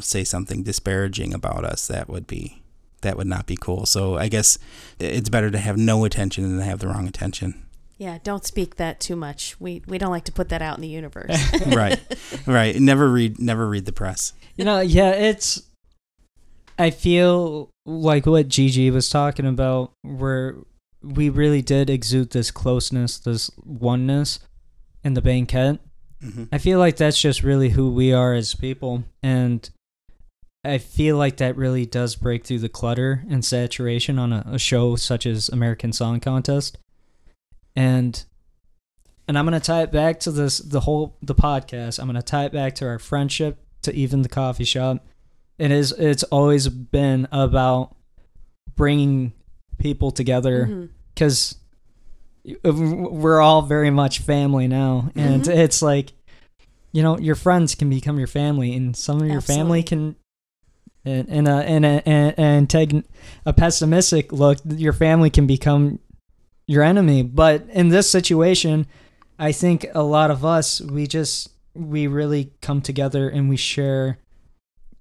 say 0.00 0.22
something 0.22 0.62
disparaging 0.62 1.32
about 1.32 1.64
us, 1.64 1.86
that 1.88 2.08
would 2.08 2.26
be 2.26 2.62
that 3.00 3.16
would 3.16 3.26
not 3.26 3.46
be 3.46 3.56
cool. 3.56 3.86
So 3.86 4.16
I 4.16 4.28
guess 4.28 4.58
it's 4.98 5.28
better 5.28 5.50
to 5.50 5.58
have 5.58 5.76
no 5.76 6.04
attention 6.04 6.44
than 6.44 6.58
to 6.58 6.64
have 6.64 6.78
the 6.78 6.88
wrong 6.88 7.06
attention. 7.08 7.62
Yeah, 7.96 8.18
don't 8.22 8.44
speak 8.44 8.76
that 8.76 9.00
too 9.00 9.16
much. 9.16 9.56
We 9.58 9.82
we 9.86 9.98
don't 9.98 10.10
like 10.10 10.24
to 10.24 10.32
put 10.32 10.50
that 10.50 10.60
out 10.62 10.76
in 10.76 10.82
the 10.82 10.88
universe. 10.88 11.36
right. 11.66 12.00
Right. 12.46 12.76
Never 12.76 13.08
read 13.10 13.38
never 13.38 13.66
read 13.66 13.86
the 13.86 13.92
press. 13.92 14.32
you 14.56 14.64
know 14.64 14.80
yeah 14.80 15.10
it's 15.10 15.62
i 16.78 16.90
feel 16.90 17.70
like 17.86 18.26
what 18.26 18.48
gigi 18.48 18.90
was 18.90 19.08
talking 19.08 19.46
about 19.46 19.92
where 20.02 20.56
we 21.02 21.28
really 21.28 21.62
did 21.62 21.90
exude 21.90 22.30
this 22.30 22.50
closeness 22.50 23.18
this 23.18 23.50
oneness 23.64 24.38
and 25.04 25.16
the 25.16 25.22
banquet. 25.22 25.80
Mhm. 26.22 26.48
I 26.50 26.58
feel 26.58 26.78
like 26.78 26.96
that's 26.96 27.20
just 27.20 27.42
really 27.42 27.70
who 27.70 27.90
we 27.92 28.12
are 28.12 28.32
as 28.34 28.54
people. 28.54 29.04
And 29.22 29.68
I 30.64 30.78
feel 30.78 31.18
like 31.18 31.36
that 31.36 31.56
really 31.56 31.84
does 31.84 32.16
break 32.16 32.44
through 32.46 32.60
the 32.60 32.70
clutter 32.70 33.24
and 33.28 33.44
saturation 33.44 34.18
on 34.18 34.32
a, 34.32 34.42
a 34.52 34.58
show 34.58 34.96
such 34.96 35.26
as 35.26 35.50
American 35.50 35.92
Song 35.92 36.20
Contest. 36.20 36.78
And 37.76 38.24
and 39.26 39.38
I'm 39.38 39.44
gonna 39.44 39.60
tie 39.60 39.82
it 39.82 39.92
back 39.92 40.20
to 40.20 40.30
this 40.30 40.58
the 40.58 40.80
whole 40.80 41.16
the 41.22 41.34
podcast. 41.34 41.98
I'm 41.98 42.06
gonna 42.06 42.22
tie 42.22 42.44
it 42.46 42.52
back 42.52 42.74
to 42.76 42.86
our 42.86 42.98
friendship 42.98 43.58
to 43.82 43.94
even 43.94 44.22
the 44.22 44.28
coffee 44.28 44.64
shop. 44.64 45.04
It 45.58 45.70
is 45.70 45.92
it's 45.92 46.22
always 46.24 46.68
been 46.68 47.28
about 47.30 47.94
bringing 48.76 49.32
people 49.78 50.10
together 50.10 50.88
because 51.14 51.56
we're 52.62 53.40
all 53.40 53.62
very 53.62 53.90
much 53.90 54.18
family 54.20 54.68
now. 54.68 55.10
And 55.14 55.44
Mhm. 55.44 55.56
it's 55.56 55.82
like 55.82 56.12
you 56.92 57.02
know 57.02 57.18
your 57.18 57.34
friends 57.34 57.74
can 57.74 57.90
become 57.90 58.18
your 58.18 58.26
family 58.28 58.74
and 58.74 58.96
some 58.96 59.20
of 59.20 59.26
your 59.28 59.40
family 59.40 59.82
can 59.82 60.14
and 61.04 61.28
in 61.28 61.46
a 61.46 61.62
in 61.62 61.84
a 61.84 62.02
and, 62.06 62.34
and 62.38 62.70
take 62.70 62.92
a 63.44 63.52
pessimistic 63.52 64.32
look 64.32 64.58
your 64.64 64.92
family 64.92 65.30
can 65.30 65.46
become 65.46 65.98
your 66.66 66.82
enemy. 66.82 67.22
But 67.22 67.66
in 67.70 67.88
this 67.88 68.10
situation 68.10 68.86
i 69.38 69.50
think 69.50 69.86
a 69.94 70.02
lot 70.02 70.30
of 70.30 70.44
us 70.44 70.80
we 70.80 71.06
just 71.08 71.48
we 71.74 72.06
really 72.06 72.52
come 72.62 72.80
together 72.80 73.28
and 73.28 73.48
we 73.48 73.56
share 73.56 74.18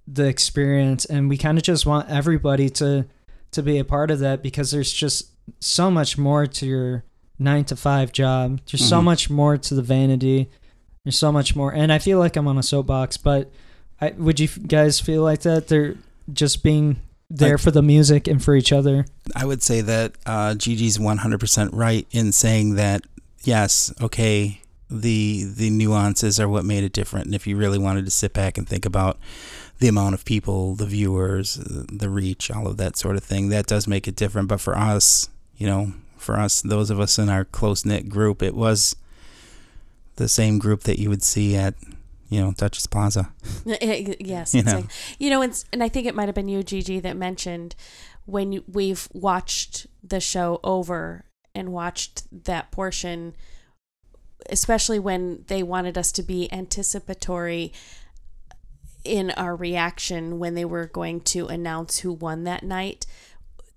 the 0.08 0.24
experience 0.26 1.04
and 1.04 1.28
we 1.28 1.38
kind 1.38 1.56
of 1.56 1.62
just 1.62 1.86
want 1.86 2.10
everybody 2.10 2.68
to 2.68 3.06
to 3.52 3.62
be 3.62 3.78
a 3.78 3.84
part 3.84 4.10
of 4.10 4.18
that 4.18 4.42
because 4.42 4.72
there's 4.72 4.92
just 4.92 5.30
so 5.60 5.88
much 5.92 6.18
more 6.18 6.46
to 6.48 6.66
your 6.66 7.04
nine 7.38 7.64
to 7.66 7.76
five 7.76 8.12
job. 8.12 8.60
There's 8.70 8.86
so 8.88 9.00
Mhm. 9.00 9.04
much 9.04 9.30
more 9.30 9.56
to 9.56 9.74
the 9.74 9.82
vanity. 9.82 10.48
There's 11.04 11.18
so 11.18 11.30
much 11.32 11.54
more, 11.54 11.72
and 11.72 11.92
I 11.92 11.98
feel 11.98 12.18
like 12.18 12.36
I'm 12.36 12.46
on 12.48 12.56
a 12.58 12.62
soapbox. 12.62 13.16
But 13.16 13.50
I, 14.00 14.10
would 14.16 14.40
you 14.40 14.48
guys 14.48 15.00
feel 15.00 15.22
like 15.22 15.40
that? 15.42 15.68
They're 15.68 15.96
just 16.32 16.62
being 16.62 16.96
there 17.30 17.54
I- 17.54 17.58
for 17.60 17.70
the 17.70 17.82
music 17.82 18.26
and 18.28 18.42
for 18.42 18.54
each 18.56 18.72
other. 18.72 19.04
I 19.36 19.44
would 19.44 19.62
say 19.62 19.80
that 19.82 20.12
uh, 20.26 20.54
Gigi's 20.54 20.98
100% 20.98 21.70
right 21.72 22.06
in 22.10 22.32
saying 22.32 22.74
that 22.76 23.02
yes, 23.44 23.92
okay, 24.00 24.60
the 24.90 25.44
the 25.44 25.70
nuances 25.70 26.38
are 26.38 26.48
what 26.48 26.64
made 26.64 26.84
it 26.84 26.92
different. 26.92 27.26
And 27.26 27.34
if 27.34 27.46
you 27.46 27.56
really 27.56 27.78
wanted 27.78 28.04
to 28.04 28.10
sit 28.10 28.32
back 28.32 28.56
and 28.56 28.66
think 28.68 28.86
about 28.86 29.18
the 29.80 29.88
amount 29.88 30.14
of 30.14 30.24
people, 30.24 30.74
the 30.76 30.86
viewers, 30.86 31.58
the 31.60 32.08
reach, 32.08 32.50
all 32.50 32.66
of 32.68 32.76
that 32.76 32.96
sort 32.96 33.16
of 33.16 33.24
thing, 33.24 33.48
that 33.48 33.66
does 33.66 33.86
make 33.88 34.06
it 34.08 34.14
different. 34.16 34.48
But 34.48 34.60
for 34.60 34.76
us, 34.78 35.28
you 35.56 35.66
know, 35.66 35.92
for 36.24 36.38
us, 36.40 36.62
those 36.62 36.90
of 36.90 36.98
us 36.98 37.18
in 37.18 37.28
our 37.28 37.44
close 37.44 37.84
knit 37.84 38.08
group, 38.08 38.42
it 38.42 38.54
was 38.54 38.96
the 40.16 40.28
same 40.28 40.58
group 40.58 40.82
that 40.82 40.98
you 40.98 41.08
would 41.10 41.22
see 41.22 41.54
at, 41.56 41.74
you 42.28 42.40
know, 42.40 42.52
Duchess 42.52 42.86
Plaza. 42.86 43.30
Yes, 43.66 44.54
You 44.54 44.62
know. 44.62 44.72
like- 44.76 44.90
you 45.18 45.30
know, 45.30 45.42
and, 45.42 45.64
and 45.72 45.82
I 45.82 45.88
think 45.88 46.06
it 46.06 46.14
might 46.14 46.26
have 46.26 46.34
been 46.34 46.48
you, 46.48 46.62
Gigi, 46.62 47.00
that 47.00 47.16
mentioned 47.16 47.74
when 48.26 48.62
we've 48.66 49.08
watched 49.12 49.86
the 50.02 50.20
show 50.20 50.58
over 50.64 51.24
and 51.54 51.72
watched 51.72 52.22
that 52.46 52.70
portion, 52.70 53.34
especially 54.48 54.98
when 54.98 55.44
they 55.48 55.62
wanted 55.62 55.96
us 55.98 56.10
to 56.12 56.22
be 56.22 56.50
anticipatory 56.52 57.72
in 59.04 59.30
our 59.32 59.54
reaction 59.54 60.38
when 60.38 60.54
they 60.54 60.64
were 60.64 60.86
going 60.86 61.20
to 61.20 61.46
announce 61.48 61.98
who 61.98 62.12
won 62.12 62.44
that 62.44 62.62
night. 62.62 63.04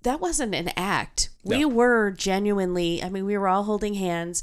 That 0.02 0.20
wasn't 0.20 0.54
an 0.54 0.70
act. 0.76 1.30
We 1.58 1.64
were 1.64 2.10
genuinely, 2.12 3.02
I 3.02 3.08
mean, 3.08 3.24
we 3.24 3.36
were 3.36 3.48
all 3.48 3.64
holding 3.64 3.94
hands. 3.94 4.42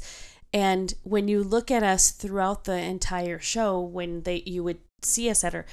And 0.52 0.94
when 1.02 1.28
you 1.28 1.42
look 1.42 1.70
at 1.70 1.82
us 1.82 2.10
throughout 2.10 2.64
the 2.64 2.76
entire 2.78 3.38
show, 3.38 3.80
when 3.80 4.22
they 4.22 4.42
you 4.46 4.62
would 4.64 4.78
see 5.02 5.28
us 5.28 5.44
at 5.44 5.52
her, 5.52 5.66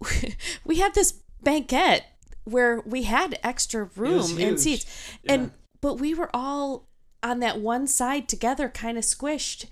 we 0.64 0.76
had 0.76 0.94
this 0.94 1.12
banquet 1.42 2.04
where 2.44 2.80
we 2.80 3.04
had 3.04 3.38
extra 3.42 3.90
room 3.96 4.38
and 4.38 4.58
seats, 4.60 4.86
and 5.28 5.52
but 5.80 5.94
we 5.94 6.14
were 6.14 6.30
all 6.34 6.88
on 7.22 7.40
that 7.40 7.58
one 7.60 7.86
side 7.86 8.28
together, 8.28 8.68
kind 8.68 8.98
of 8.98 9.04
squished, 9.04 9.66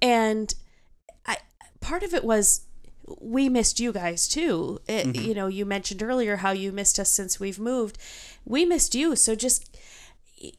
and 0.00 0.54
I 1.26 1.38
part 1.80 2.02
of 2.02 2.14
it 2.14 2.24
was 2.24 2.62
we 3.20 3.48
missed 3.48 3.80
you 3.80 3.92
guys 3.92 4.28
too. 4.28 4.80
It, 4.88 5.06
You 5.16 5.34
know, 5.34 5.46
you 5.48 5.64
mentioned 5.66 6.02
earlier 6.02 6.36
how 6.36 6.52
you 6.52 6.72
missed 6.72 6.98
us 6.98 7.10
since 7.10 7.40
we've 7.40 7.58
moved. 7.58 7.98
We 8.44 8.64
missed 8.64 8.94
you, 8.94 9.16
so 9.16 9.34
just 9.34 9.76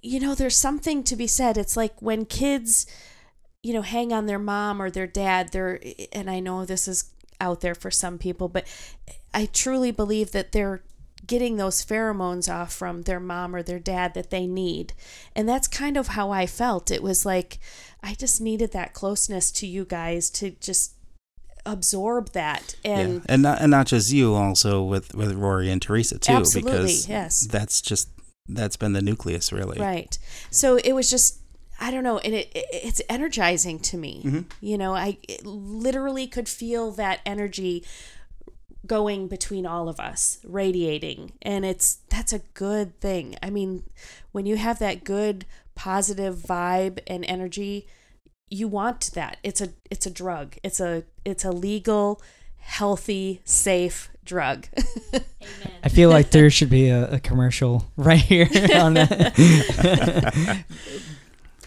you 0.02 0.20
know, 0.20 0.36
there's 0.36 0.56
something 0.56 1.04
to 1.04 1.16
be 1.16 1.26
said. 1.26 1.58
It's 1.58 1.76
like 1.76 2.00
when 2.02 2.26
kids 2.26 2.86
you 3.64 3.74
know, 3.74 3.82
hang 3.82 4.12
on 4.12 4.26
their 4.26 4.40
mom 4.40 4.82
or 4.82 4.90
their 4.90 5.08
dad. 5.08 5.52
They're, 5.52 5.80
and 6.12 6.30
I 6.30 6.40
know 6.40 6.66
this 6.66 6.88
is 6.88 7.12
out 7.40 7.62
there 7.62 7.76
for 7.76 7.92
some 7.92 8.18
people, 8.18 8.48
but 8.48 8.66
I 9.34 9.46
truly 9.46 9.92
believe 9.92 10.32
that 10.32 10.52
they're 10.52 10.84
getting 11.28 11.58
those 11.58 11.86
pheromones 11.86 12.52
off 12.52 12.74
from 12.74 13.04
their 13.04 13.20
mom 13.20 13.56
or 13.56 13.62
their 13.62 13.80
dad 13.80 14.16
that 14.16 14.32
they 14.32 14.48
need. 14.48 14.94
And 15.36 15.48
that's 15.48 15.68
kind 15.68 15.96
of 15.96 16.10
how 16.10 16.32
I 16.32 16.48
felt. 16.48 16.90
It 16.90 17.04
was 17.04 17.26
like 17.26 17.60
I 18.02 18.16
just 18.16 18.42
needed 18.42 18.72
that 18.72 18.94
closeness 18.94 19.52
to 19.54 19.68
you 19.68 19.86
guys 19.86 20.32
to 20.32 20.52
just 20.60 20.96
absorb 21.66 22.32
that. 22.34 22.76
And 22.84 23.16
yeah. 23.16 23.22
and 23.30 23.42
not 23.42 23.62
and 23.62 23.72
not 23.72 23.88
just 23.88 24.12
you, 24.12 24.34
also 24.34 24.84
with 24.84 25.14
with 25.14 25.34
Rory 25.34 25.70
and 25.72 25.82
Teresa 25.82 26.20
too, 26.20 26.34
Absolutely, 26.34 26.72
because 26.72 27.10
yes. 27.10 27.48
that's 27.48 27.82
just 27.82 28.10
that's 28.48 28.78
been 28.78 28.94
the 28.94 29.02
nucleus 29.02 29.52
really. 29.52 29.80
Right. 29.80 30.18
So 30.50 30.78
it 30.78 30.94
was 30.94 31.10
just 31.10 31.40
I 31.80 31.90
don't 31.90 32.04
know, 32.04 32.20
and 32.20 32.36
it, 32.36 32.52
it 32.54 32.66
it's 32.72 33.02
energizing 33.10 33.80
to 33.80 33.98
me. 33.98 34.22
Mm-hmm. 34.24 34.42
You 34.62 34.78
know, 34.78 34.94
I 34.94 35.18
literally 35.44 36.28
could 36.28 36.48
feel 36.48 36.92
that 36.92 37.22
energy 37.26 37.84
going 38.86 39.28
between 39.28 39.66
all 39.66 39.90
of 39.90 40.00
us, 40.00 40.40
radiating, 40.44 41.34
and 41.42 41.66
it's 41.66 42.00
that's 42.10 42.34
a 42.34 42.40
good 42.54 43.00
thing. 43.00 43.36
I 43.42 43.50
mean, 43.50 43.84
when 44.32 44.46
you 44.46 44.58
have 44.58 44.80
that 44.80 45.04
good 45.04 45.46
positive 45.74 46.36
vibe 46.36 47.00
and 47.08 47.26
energy, 47.26 47.88
you 48.52 48.68
want 48.68 49.10
that. 49.16 49.38
It's 49.44 49.62
a 49.62 49.70
it's 49.90 50.06
a 50.06 50.12
drug. 50.12 50.58
It's 50.64 50.80
a 50.80 51.04
it's 51.26 51.44
a 51.46 51.52
legal, 51.52 52.22
healthy, 52.58 53.42
safe 53.46 54.10
drug. 54.26 54.68
I 55.84 55.90
feel 55.90 56.10
like 56.12 56.30
there 56.32 56.50
should 56.52 56.70
be 56.70 56.90
a, 56.90 57.14
a 57.14 57.20
commercial 57.20 57.86
right 57.98 58.20
here 58.20 58.48
on 58.76 58.94
that. 58.96 60.64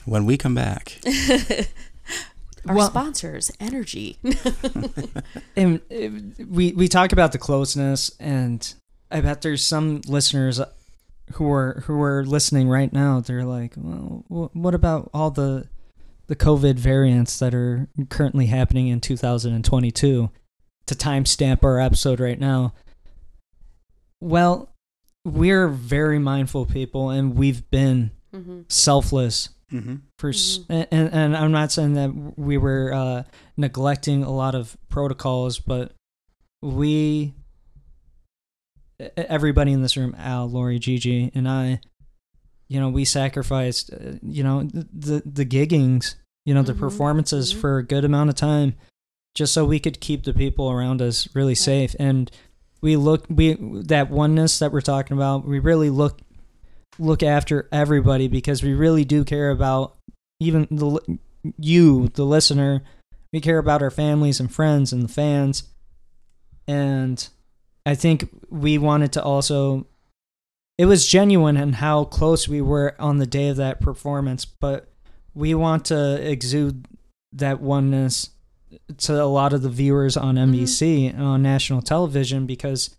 When 0.07 0.27
we 0.27 0.37
come 0.37 0.55
back, 0.55 0.99
Our 2.69 2.75
Well- 2.77 2.89
sponsors, 2.91 3.51
energy. 3.59 4.19
and 5.57 5.81
uh, 5.91 6.45
we 6.47 6.73
we 6.75 6.89
talk 6.89 7.13
about 7.13 7.33
the 7.33 7.39
closeness, 7.39 8.15
and 8.21 8.75
I 9.11 9.23
bet 9.23 9.41
there's 9.41 9.65
some 9.65 10.03
listeners 10.07 10.61
who 11.35 11.51
are 11.51 11.83
who 11.87 12.03
are 12.03 12.23
listening 12.25 12.69
right 12.69 12.93
now. 12.93 13.21
They're 13.21 13.47
like, 13.47 13.73
well, 13.79 14.25
wh- 14.29 14.55
what 14.55 14.75
about 14.75 15.09
all 15.15 15.31
the 15.31 15.69
the 16.27 16.37
COVID 16.37 16.75
variants 16.75 17.39
that 17.39 17.55
are 17.55 17.89
currently 18.09 18.47
happening 18.47 18.89
in 18.89 19.01
2022? 19.01 20.31
To 20.87 20.95
timestamp 20.95 21.65
our 21.65 21.81
episode 21.81 22.21
right 22.21 22.39
now. 22.39 22.75
Well, 24.21 24.75
we're 25.25 25.69
very 25.69 26.19
mindful 26.19 26.67
people, 26.67 27.11
and 27.11 27.35
we've 27.37 27.69
been 27.71 28.11
hmm 28.35 28.63
selfless 28.69 29.51
mm-hmm. 29.73 29.97
for 30.19 30.31
s 30.31 30.61
and, 30.69 30.89
and 30.91 31.37
I'm 31.37 31.53
not 31.53 31.73
saying 31.73 31.95
that 31.95 32.35
we 32.37 32.59
were 32.59 32.93
uh, 32.93 33.23
neglecting 33.57 34.23
a 34.25 34.31
lot 34.31 34.55
of 34.55 34.77
protocols, 34.89 35.59
but 35.59 35.93
we 36.63 37.35
everybody 39.17 39.73
in 39.73 39.83
this 39.83 39.97
room, 39.97 40.15
Al, 40.19 40.49
Laurie, 40.49 40.79
Gigi, 40.79 41.31
and 41.35 41.49
I, 41.49 41.81
you 42.69 42.81
know, 42.81 42.89
we 42.89 43.05
sacrificed, 43.05 43.93
uh, 43.93 44.13
you 44.23 44.43
know, 44.43 44.63
th- 44.63 44.87
the 44.93 45.23
the 45.25 45.45
giggings, 45.45 46.15
you 46.45 46.55
know, 46.55 46.63
the 46.63 46.73
Mhm, 46.75 46.79
performances 46.79 47.53
mhm. 47.53 47.61
for 47.61 47.79
a 47.79 47.83
good 47.83 48.05
amount 48.05 48.31
of 48.31 48.37
time, 48.37 48.75
just 49.35 49.53
so 49.53 49.65
we 49.65 49.79
could 49.79 50.01
keep 50.01 50.25
the 50.25 50.35
people 50.35 50.71
around 50.71 51.03
us 51.03 51.29
really 51.35 51.55
safe. 51.55 51.95
And 51.99 52.31
we 52.81 52.97
look 52.97 53.27
we 53.29 53.57
that 53.87 54.11
oneness 54.11 54.59
that 54.59 54.73
we're 54.73 54.81
talking 54.81 55.17
about. 55.17 55.47
We 55.47 55.59
really 55.59 55.91
look 55.91 56.21
look 56.99 57.23
after 57.23 57.69
everybody 57.73 58.29
because 58.29 58.63
we 58.63 58.73
really 58.73 59.05
do 59.05 59.25
care 59.25 59.51
about 59.51 59.97
even 60.41 60.67
the 60.71 61.19
you, 61.59 62.09
the 62.15 62.25
listener. 62.25 62.83
We 63.33 63.41
care 63.41 63.59
about 63.59 63.83
our 63.83 63.91
families 63.91 64.39
and 64.41 64.53
friends 64.53 64.93
and 64.93 65.03
the 65.03 65.09
fans. 65.09 65.65
And 66.69 67.27
I 67.85 67.95
think 67.95 68.29
we 68.49 68.79
wanted 68.79 69.13
to 69.15 69.23
also 69.23 69.87
it 70.79 70.87
was 70.87 71.07
genuine 71.07 71.57
and 71.57 71.77
how 71.77 72.05
close 72.05 72.49
we 72.49 72.61
were 72.61 72.95
on 72.99 73.19
the 73.19 73.27
day 73.27 73.49
of 73.49 73.57
that 73.57 73.81
performance, 73.81 74.45
but 74.45 74.89
we 75.35 75.55
want 75.55 75.85
to 75.87 76.21
exude 76.31 76.87
that 77.33 77.61
oneness 77.61 78.31
to 78.99 79.23
a 79.23 79.25
lot 79.27 79.53
of 79.53 79.63
the 79.63 79.69
viewers 79.69 80.17
on 80.17 80.35
NBC 80.37 81.09
and 81.13 81.23
on 81.23 81.43
national 81.43 81.81
television 81.83 82.45
because 82.47 82.97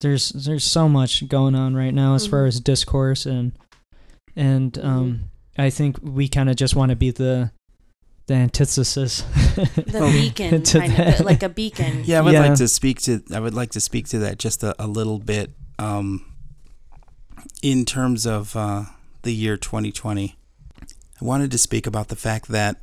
there's 0.00 0.30
there's 0.30 0.64
so 0.64 0.88
much 0.88 1.28
going 1.28 1.54
on 1.54 1.74
right 1.76 1.92
now 1.94 2.14
as 2.14 2.26
far 2.26 2.44
Mhm. 2.44 2.48
as 2.48 2.60
discourse 2.60 3.26
and 3.26 3.52
and 4.34 4.78
um 4.78 5.24
I 5.58 5.68
think 5.70 5.98
we 6.02 6.26
kind 6.28 6.48
of 6.48 6.56
just 6.56 6.74
want 6.74 6.90
to 6.90 6.96
be 6.96 7.10
the 7.10 7.50
the 8.26 8.34
antithesis. 8.34 9.22
The 9.56 10.08
beacon, 10.12 10.62
kind 10.62 10.92
that. 10.92 11.20
of 11.20 11.26
like 11.26 11.42
a 11.42 11.48
beacon. 11.48 12.02
Yeah, 12.04 12.18
I 12.18 12.22
would 12.22 12.32
Yeah. 12.32 12.46
like 12.46 12.54
to 12.58 12.68
speak 12.68 13.00
to. 13.02 13.20
I 13.34 13.40
would 13.40 13.54
like 13.54 13.70
to 13.72 13.80
speak 13.80 14.06
to 14.08 14.20
that 14.20 14.38
just 14.38 14.62
a, 14.62 14.74
a 14.82 14.86
little 14.86 15.18
bit. 15.18 15.50
Um, 15.80 16.24
in 17.62 17.84
terms 17.84 18.26
of 18.26 18.56
uh, 18.56 18.84
the 19.22 19.32
year 19.32 19.56
2020, 19.56 20.36
I 20.80 21.24
wanted 21.24 21.50
to 21.50 21.58
speak 21.58 21.86
about 21.86 22.08
the 22.08 22.16
fact 22.16 22.48
that 22.48 22.76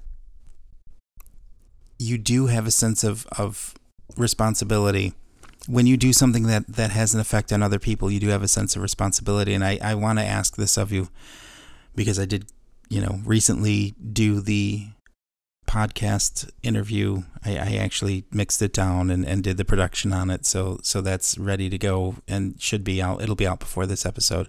you 1.99 2.17
do 2.17 2.47
have 2.47 2.67
a 2.67 2.71
sense 2.71 3.03
of 3.03 3.25
of 3.37 3.73
responsibility 4.15 5.13
when 5.67 5.85
you 5.87 5.97
do 5.97 6.13
something 6.13 6.43
that 6.43 6.67
that 6.67 6.91
has 6.91 7.13
an 7.13 7.19
effect 7.19 7.51
on 7.51 7.63
other 7.63 7.79
people. 7.79 8.11
You 8.11 8.19
do 8.19 8.27
have 8.27 8.43
a 8.43 8.47
sense 8.47 8.75
of 8.75 8.81
responsibility, 8.81 9.53
and 9.53 9.63
I 9.63 9.79
I 9.81 9.95
want 9.95 10.19
to 10.19 10.25
ask 10.25 10.55
this 10.55 10.77
of 10.77 10.91
you 10.91 11.09
because 11.95 12.19
I 12.19 12.25
did, 12.25 12.45
you 12.89 13.01
know, 13.01 13.19
recently 13.25 13.95
do 14.13 14.39
the 14.39 14.89
podcast 15.67 16.49
interview. 16.63 17.23
I, 17.45 17.57
I 17.57 17.75
actually 17.75 18.25
mixed 18.31 18.61
it 18.61 18.73
down 18.73 19.09
and, 19.09 19.25
and 19.25 19.43
did 19.43 19.57
the 19.57 19.65
production 19.65 20.13
on 20.13 20.29
it, 20.29 20.45
so 20.45 20.79
so 20.81 21.01
that's 21.01 21.37
ready 21.37 21.69
to 21.69 21.77
go 21.77 22.15
and 22.27 22.59
should 22.59 22.83
be 22.83 23.01
out. 23.01 23.21
It'll 23.21 23.35
be 23.35 23.47
out 23.47 23.59
before 23.59 23.85
this 23.85 24.05
episode. 24.05 24.47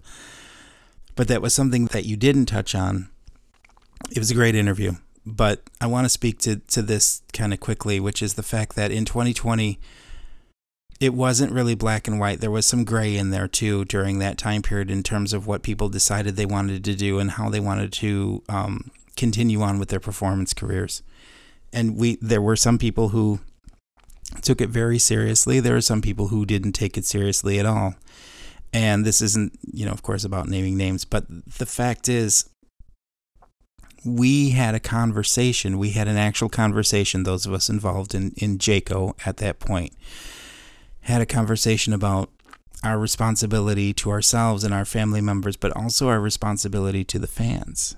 But 1.14 1.28
that 1.28 1.42
was 1.42 1.52
something 1.52 1.86
that 1.86 2.06
you 2.06 2.16
didn't 2.16 2.46
touch 2.46 2.74
on. 2.74 3.08
It 4.10 4.18
was 4.18 4.30
a 4.30 4.34
great 4.34 4.54
interview, 4.54 4.92
but 5.26 5.62
I 5.80 5.86
want 5.86 6.04
to 6.06 6.08
speak 6.08 6.38
to 6.40 6.56
to 6.56 6.80
this 6.80 7.22
kind 7.32 7.52
of 7.52 7.60
quickly, 7.60 8.00
which 8.00 8.22
is 8.22 8.34
the 8.34 8.42
fact 8.42 8.76
that 8.76 8.90
in 8.90 9.04
2020 9.04 9.78
it 11.00 11.14
wasn't 11.14 11.52
really 11.52 11.74
black 11.74 12.08
and 12.08 12.18
white. 12.18 12.40
There 12.40 12.50
was 12.50 12.66
some 12.66 12.84
gray 12.84 13.16
in 13.16 13.30
there 13.30 13.46
too 13.46 13.84
during 13.84 14.18
that 14.18 14.36
time 14.36 14.62
period 14.62 14.90
in 14.90 15.02
terms 15.02 15.32
of 15.32 15.46
what 15.46 15.62
people 15.62 15.88
decided 15.88 16.34
they 16.34 16.46
wanted 16.46 16.84
to 16.84 16.94
do 16.94 17.18
and 17.18 17.32
how 17.32 17.48
they 17.48 17.60
wanted 17.60 17.92
to 17.94 18.42
um, 18.48 18.90
continue 19.16 19.60
on 19.62 19.78
with 19.78 19.90
their 19.90 20.00
performance 20.00 20.52
careers. 20.52 21.02
And 21.72 21.96
we 21.96 22.16
there 22.20 22.42
were 22.42 22.56
some 22.56 22.78
people 22.78 23.10
who 23.10 23.40
took 24.42 24.60
it 24.60 24.68
very 24.68 24.98
seriously. 24.98 25.60
There 25.60 25.74
were 25.74 25.80
some 25.80 26.02
people 26.02 26.28
who 26.28 26.46
didn't 26.46 26.72
take 26.72 26.96
it 26.96 27.04
seriously 27.04 27.58
at 27.58 27.66
all. 27.66 27.94
And 28.72 29.04
this 29.04 29.22
isn't, 29.22 29.58
you 29.62 29.86
know, 29.86 29.92
of 29.92 30.02
course, 30.02 30.24
about 30.24 30.48
naming 30.48 30.76
names, 30.76 31.04
but 31.04 31.24
the 31.28 31.66
fact 31.66 32.08
is, 32.08 32.48
we 34.04 34.50
had 34.50 34.74
a 34.74 34.80
conversation. 34.80 35.78
We 35.78 35.90
had 35.90 36.06
an 36.06 36.16
actual 36.16 36.48
conversation. 36.48 37.22
Those 37.22 37.46
of 37.46 37.52
us 37.52 37.68
involved 37.68 38.14
in 38.14 38.32
in 38.36 38.58
Jake'O 38.58 39.14
at 39.26 39.38
that 39.38 39.58
point 39.58 39.92
had 41.00 41.20
a 41.22 41.26
conversation 41.26 41.92
about 41.92 42.30
our 42.84 42.98
responsibility 42.98 43.92
to 43.94 44.10
ourselves 44.10 44.62
and 44.62 44.72
our 44.72 44.84
family 44.84 45.20
members, 45.20 45.56
but 45.56 45.74
also 45.74 46.08
our 46.08 46.20
responsibility 46.20 47.02
to 47.04 47.18
the 47.18 47.26
fans. 47.26 47.96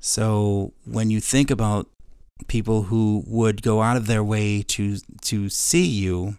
So 0.00 0.72
when 0.84 1.10
you 1.10 1.20
think 1.20 1.50
about 1.50 1.88
people 2.48 2.84
who 2.84 3.24
would 3.26 3.62
go 3.62 3.82
out 3.82 3.96
of 3.96 4.06
their 4.06 4.24
way 4.24 4.62
to 4.62 4.98
to 5.22 5.48
see 5.48 5.84
you, 5.84 6.36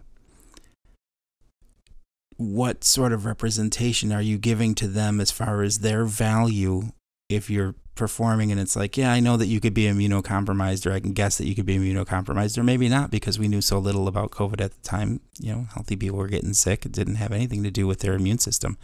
what 2.36 2.84
sort 2.84 3.12
of 3.12 3.24
representation 3.24 4.12
are 4.12 4.22
you 4.22 4.38
giving 4.38 4.74
to 4.76 4.88
them 4.88 5.20
as 5.20 5.30
far 5.30 5.62
as 5.62 5.78
their 5.78 6.04
value 6.04 6.92
if 7.28 7.48
you're 7.48 7.74
performing 7.94 8.50
and 8.50 8.60
it's 8.60 8.76
like, 8.76 8.96
yeah, 8.96 9.12
I 9.12 9.20
know 9.20 9.36
that 9.36 9.46
you 9.46 9.60
could 9.60 9.74
be 9.74 9.84
immunocompromised, 9.84 10.86
or 10.86 10.92
I 10.92 11.00
can 11.00 11.12
guess 11.12 11.38
that 11.38 11.46
you 11.46 11.54
could 11.54 11.66
be 11.66 11.78
immunocompromised, 11.78 12.58
or 12.58 12.62
maybe 12.62 12.88
not 12.88 13.10
because 13.10 13.38
we 13.38 13.48
knew 13.48 13.60
so 13.60 13.78
little 13.78 14.08
about 14.08 14.30
COVID 14.30 14.60
at 14.60 14.72
the 14.72 14.80
time. 14.82 15.20
You 15.38 15.52
know, 15.52 15.66
healthy 15.74 15.96
people 15.96 16.18
were 16.18 16.28
getting 16.28 16.54
sick. 16.54 16.84
It 16.84 16.92
didn't 16.92 17.16
have 17.16 17.32
anything 17.32 17.62
to 17.62 17.70
do 17.70 17.86
with 17.86 18.00
their 18.00 18.14
immune 18.14 18.38
system. 18.38 18.78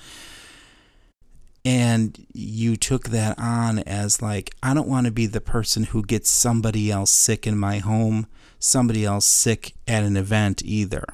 And 1.64 2.26
you 2.32 2.76
took 2.76 3.10
that 3.10 3.38
on 3.38 3.80
as 3.80 4.22
like, 4.22 4.54
I 4.62 4.72
don't 4.72 4.88
want 4.88 5.06
to 5.06 5.12
be 5.12 5.26
the 5.26 5.40
person 5.40 5.84
who 5.84 6.02
gets 6.02 6.30
somebody 6.30 6.90
else 6.90 7.10
sick 7.10 7.46
in 7.46 7.58
my 7.58 7.78
home, 7.78 8.26
somebody 8.58 9.04
else 9.04 9.26
sick 9.26 9.74
at 9.86 10.02
an 10.02 10.16
event 10.16 10.62
either. 10.64 11.04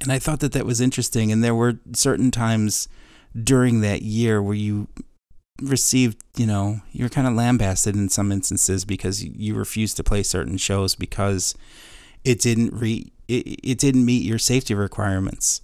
And 0.00 0.12
I 0.12 0.18
thought 0.18 0.40
that 0.40 0.52
that 0.52 0.66
was 0.66 0.80
interesting. 0.80 1.32
And 1.32 1.42
there 1.42 1.54
were 1.54 1.78
certain 1.94 2.30
times 2.30 2.88
during 3.40 3.80
that 3.80 4.02
year 4.02 4.40
where 4.40 4.54
you 4.54 4.88
received, 5.60 6.22
you 6.36 6.46
know, 6.46 6.80
you 6.92 7.04
were 7.04 7.10
kind 7.10 7.26
of 7.26 7.34
lambasted 7.34 7.96
in 7.96 8.08
some 8.08 8.32
instances 8.32 8.84
because 8.84 9.24
you 9.24 9.54
refused 9.54 9.96
to 9.96 10.04
play 10.04 10.22
certain 10.22 10.56
shows 10.56 10.94
because 10.94 11.54
it 12.24 12.40
didn't 12.40 12.72
re 12.74 13.10
it, 13.26 13.46
it 13.62 13.78
didn't 13.78 14.04
meet 14.04 14.22
your 14.22 14.38
safety 14.38 14.74
requirements. 14.74 15.60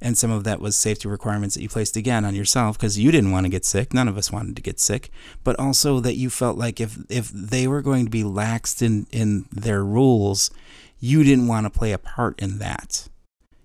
And 0.00 0.18
some 0.18 0.30
of 0.30 0.44
that 0.44 0.60
was 0.60 0.76
safety 0.76 1.08
requirements 1.08 1.54
that 1.54 1.62
you 1.62 1.68
placed 1.68 1.96
again 1.96 2.24
on 2.24 2.34
yourself 2.34 2.76
because 2.76 2.98
you 2.98 3.10
didn't 3.10 3.30
want 3.30 3.46
to 3.46 3.50
get 3.50 3.64
sick. 3.64 3.94
None 3.94 4.08
of 4.08 4.18
us 4.18 4.30
wanted 4.30 4.56
to 4.56 4.62
get 4.62 4.78
sick, 4.78 5.10
but 5.42 5.58
also 5.58 6.00
that 6.00 6.16
you 6.16 6.30
felt 6.30 6.58
like 6.58 6.80
if 6.80 6.98
if 7.08 7.30
they 7.30 7.66
were 7.66 7.82
going 7.82 8.04
to 8.04 8.10
be 8.10 8.22
laxed 8.22 8.82
in 8.82 9.06
in 9.10 9.46
their 9.50 9.84
rules, 9.84 10.50
you 10.98 11.24
didn't 11.24 11.48
want 11.48 11.64
to 11.64 11.70
play 11.70 11.92
a 11.92 11.98
part 11.98 12.38
in 12.40 12.58
that. 12.58 13.08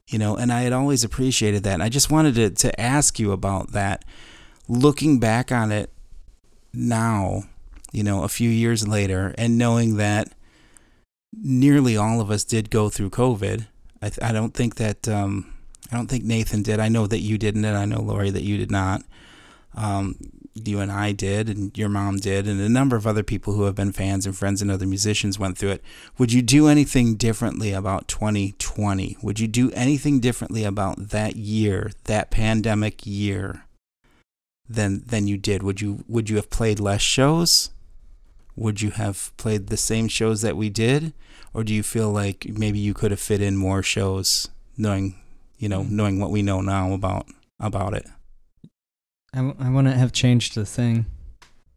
You 0.08 0.18
know, 0.18 0.36
and 0.36 0.52
I 0.52 0.62
had 0.62 0.74
always 0.74 1.04
appreciated 1.04 1.64
that. 1.64 1.76
And 1.76 1.84
I 1.84 1.90
just 1.90 2.12
wanted 2.12 2.36
to 2.36 2.50
to 2.50 2.80
ask 2.80 3.20
you 3.20 3.32
about 3.32 3.72
that 3.74 4.06
looking 4.68 5.20
back 5.20 5.52
on 5.52 5.72
it 5.72 5.92
now, 6.72 7.44
you 7.92 8.04
know, 8.04 8.24
a 8.24 8.30
few 8.30 8.50
years 8.50 8.88
later, 8.88 9.34
and 9.38 9.58
knowing 9.58 9.98
that 9.98 10.34
nearly 11.34 11.98
all 11.98 12.22
of 12.22 12.32
us 12.32 12.44
did 12.44 12.70
go 12.70 12.90
through 12.90 13.10
COVID, 13.10 13.68
I, 14.02 14.10
th- 14.10 14.20
I 14.22 14.32
don't 14.32 14.54
think 14.54 14.76
that 14.76 15.08
um, 15.08 15.54
I 15.92 15.96
don't 15.96 16.08
think 16.08 16.24
Nathan 16.24 16.64
did. 16.64 16.80
I 16.80 16.90
know 16.90 17.08
that 17.08 17.20
you 17.20 17.38
didn't, 17.38 17.66
and 17.66 17.78
I 17.78 17.86
know 17.86 18.02
Laurie 18.02 18.30
that 18.30 18.44
you 18.44 18.58
did 18.58 18.72
not. 18.72 19.04
Um, 19.76 20.16
you 20.54 20.80
and 20.80 20.92
I 20.92 21.14
did, 21.14 21.48
and 21.50 21.76
your 21.78 21.90
mom 21.90 22.18
did, 22.18 22.48
and 22.48 22.60
a 22.60 22.70
number 22.70 22.96
of 22.96 23.08
other 23.08 23.24
people 23.24 23.54
who 23.54 23.64
have 23.64 23.76
been 23.76 23.92
fans 23.92 24.26
and 24.26 24.38
friends 24.38 24.62
and 24.62 24.70
other 24.70 24.86
musicians 24.86 25.40
went 25.40 25.58
through 25.58 25.72
it. 25.72 25.84
Would 26.18 26.34
you 26.34 26.42
do 26.42 26.68
anything 26.68 27.16
differently 27.16 27.72
about 27.72 28.08
2020? 28.08 29.18
Would 29.22 29.40
you 29.40 29.48
do 29.48 29.72
anything 29.72 30.20
differently 30.20 30.64
about 30.64 31.10
that 31.10 31.36
year, 31.36 31.92
that 32.06 32.30
pandemic 32.30 33.06
year? 33.06 33.66
than 34.70 35.04
than 35.08 35.28
you 35.28 35.38
did? 35.38 35.64
Would 35.64 35.82
you 35.82 36.06
would 36.08 36.30
you 36.30 36.36
have 36.36 36.50
played 36.50 36.80
less 36.80 37.02
shows? 37.02 37.72
Would 38.56 38.82
you 38.82 38.92
have 38.92 39.36
played 39.38 39.68
the 39.68 39.78
same 39.78 40.08
shows 40.08 40.42
that 40.42 40.58
we 40.58 40.70
did, 40.70 41.14
or 41.54 41.64
do 41.64 41.74
you 41.74 41.82
feel 41.82 42.12
like 42.12 42.46
maybe 42.48 42.78
you 42.78 42.94
could 42.94 43.12
have 43.12 43.20
fit 43.20 43.42
in 43.42 43.58
more 43.58 43.82
shows, 43.82 44.50
knowing 44.78 45.16
you 45.60 45.70
know 45.70 45.84
knowing 45.84 46.20
what 46.20 46.32
we 46.32 46.42
know 46.42 46.62
now 46.62 46.94
about 46.94 47.28
about 47.60 47.94
it? 47.94 48.06
I, 49.34 49.38
w- 49.38 49.56
I 49.60 49.70
wouldn't 49.70 49.96
have 49.96 50.12
changed 50.12 50.56
the 50.56 50.66
thing 50.66 51.06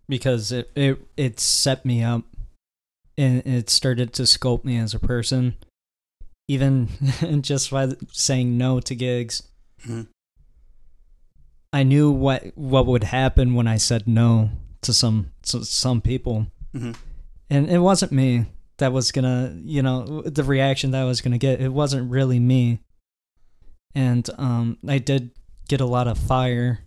because 0.09 0.50
it, 0.52 0.70
it 0.74 0.98
it 1.16 1.38
set 1.40 1.84
me 1.84 2.02
up 2.02 2.24
and 3.18 3.46
it 3.46 3.68
started 3.68 4.12
to 4.14 4.22
sculpt 4.22 4.64
me 4.64 4.78
as 4.78 4.94
a 4.94 4.98
person. 4.98 5.56
Even 6.48 6.88
just 7.42 7.70
by 7.70 7.88
saying 8.10 8.56
no 8.59 8.80
to 8.80 8.94
gigs, 8.94 9.42
Mhm. 9.86 10.06
I 11.72 11.82
knew 11.82 12.10
what 12.10 12.52
what 12.56 12.86
would 12.86 13.04
happen 13.04 13.54
when 13.54 13.66
I 13.66 13.76
said 13.78 14.06
no 14.06 14.50
to 14.82 14.92
some 14.92 15.32
to 15.44 15.64
some 15.64 16.00
people, 16.00 16.46
Mhm. 16.74 16.96
and 17.50 17.70
it 17.70 17.78
wasn't 17.78 18.12
me 18.12 18.46
that 18.78 18.92
was 18.92 19.12
gonna 19.12 19.56
you 19.64 19.82
know 19.82 20.22
the 20.22 20.44
reaction 20.44 20.90
that 20.90 21.02
I 21.02 21.04
was 21.04 21.20
gonna 21.20 21.38
get. 21.38 21.60
It 21.60 21.72
wasn't 21.72 22.10
really 22.10 22.38
me, 22.40 22.80
and 23.94 24.28
um, 24.39 24.78
I 24.89 24.98
did 24.98 25.31
get 25.69 25.81
a 25.81 25.86
lot 25.86 26.09
of 26.09 26.19
fire 26.19 26.81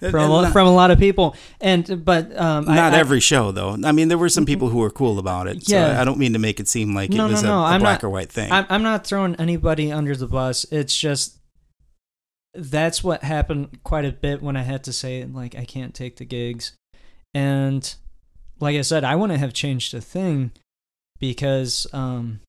from 0.00 0.14
a, 0.14 0.28
not, 0.42 0.52
from 0.52 0.66
a 0.66 0.72
lot 0.74 0.90
of 0.90 0.98
people, 0.98 1.34
and 1.60 2.04
but 2.04 2.36
um, 2.38 2.64
not 2.66 2.94
I- 2.94 2.98
every 2.98 3.20
show 3.20 3.50
though. 3.52 3.76
I 3.84 3.92
mean, 3.92 4.08
there 4.08 4.18
were 4.18 4.28
some 4.28 4.46
people 4.46 4.68
who 4.68 4.78
were 4.78 4.90
cool 4.90 5.18
about 5.18 5.46
it. 5.48 5.64
So 5.66 5.76
Yeah. 5.76 6.00
I 6.00 6.04
don't 6.04 6.18
mean 6.18 6.32
to 6.32 6.38
make 6.38 6.60
it 6.60 6.68
seem 6.68 6.94
like 6.94 7.10
No, 7.10 7.26
it 7.26 7.32
was 7.32 7.42
no, 7.42 7.48
a, 7.48 7.52
no, 7.52 7.60
a 7.62 7.66
I'm 7.66 7.80
black 7.80 8.02
not- 8.02 8.06
or 8.08 8.10
white 8.10 8.30
thing. 8.30 8.50
I'm, 8.52 8.66
I'm 8.68 8.82
not 8.82 9.06
throwing 9.06 9.34
anybody 9.36 9.90
under 9.92 10.14
the 10.16 10.28
bus. 10.28 10.64
It's 10.70 10.96
just 10.96 11.38
that's 12.54 13.02
what 13.02 13.22
happened 13.24 13.82
quite 13.82 14.04
a 14.04 14.12
bit 14.12 14.42
when 14.42 14.56
I 14.56 14.62
had 14.62 14.84
to 14.84 14.92
say 14.92 15.24
like 15.24 15.54
I 15.56 15.64
can't 15.64 15.94
take 15.94 16.16
the 16.16 16.24
gigs, 16.24 16.72
and 17.34 17.94
like 18.60 18.76
I 18.76 18.82
said, 18.82 19.04
I 19.04 19.16
wouldn't 19.16 19.40
have 19.40 19.52
changed 19.52 19.92
a 19.94 20.00
thing 20.00 20.52
because 21.18 21.86
um, 21.92 22.40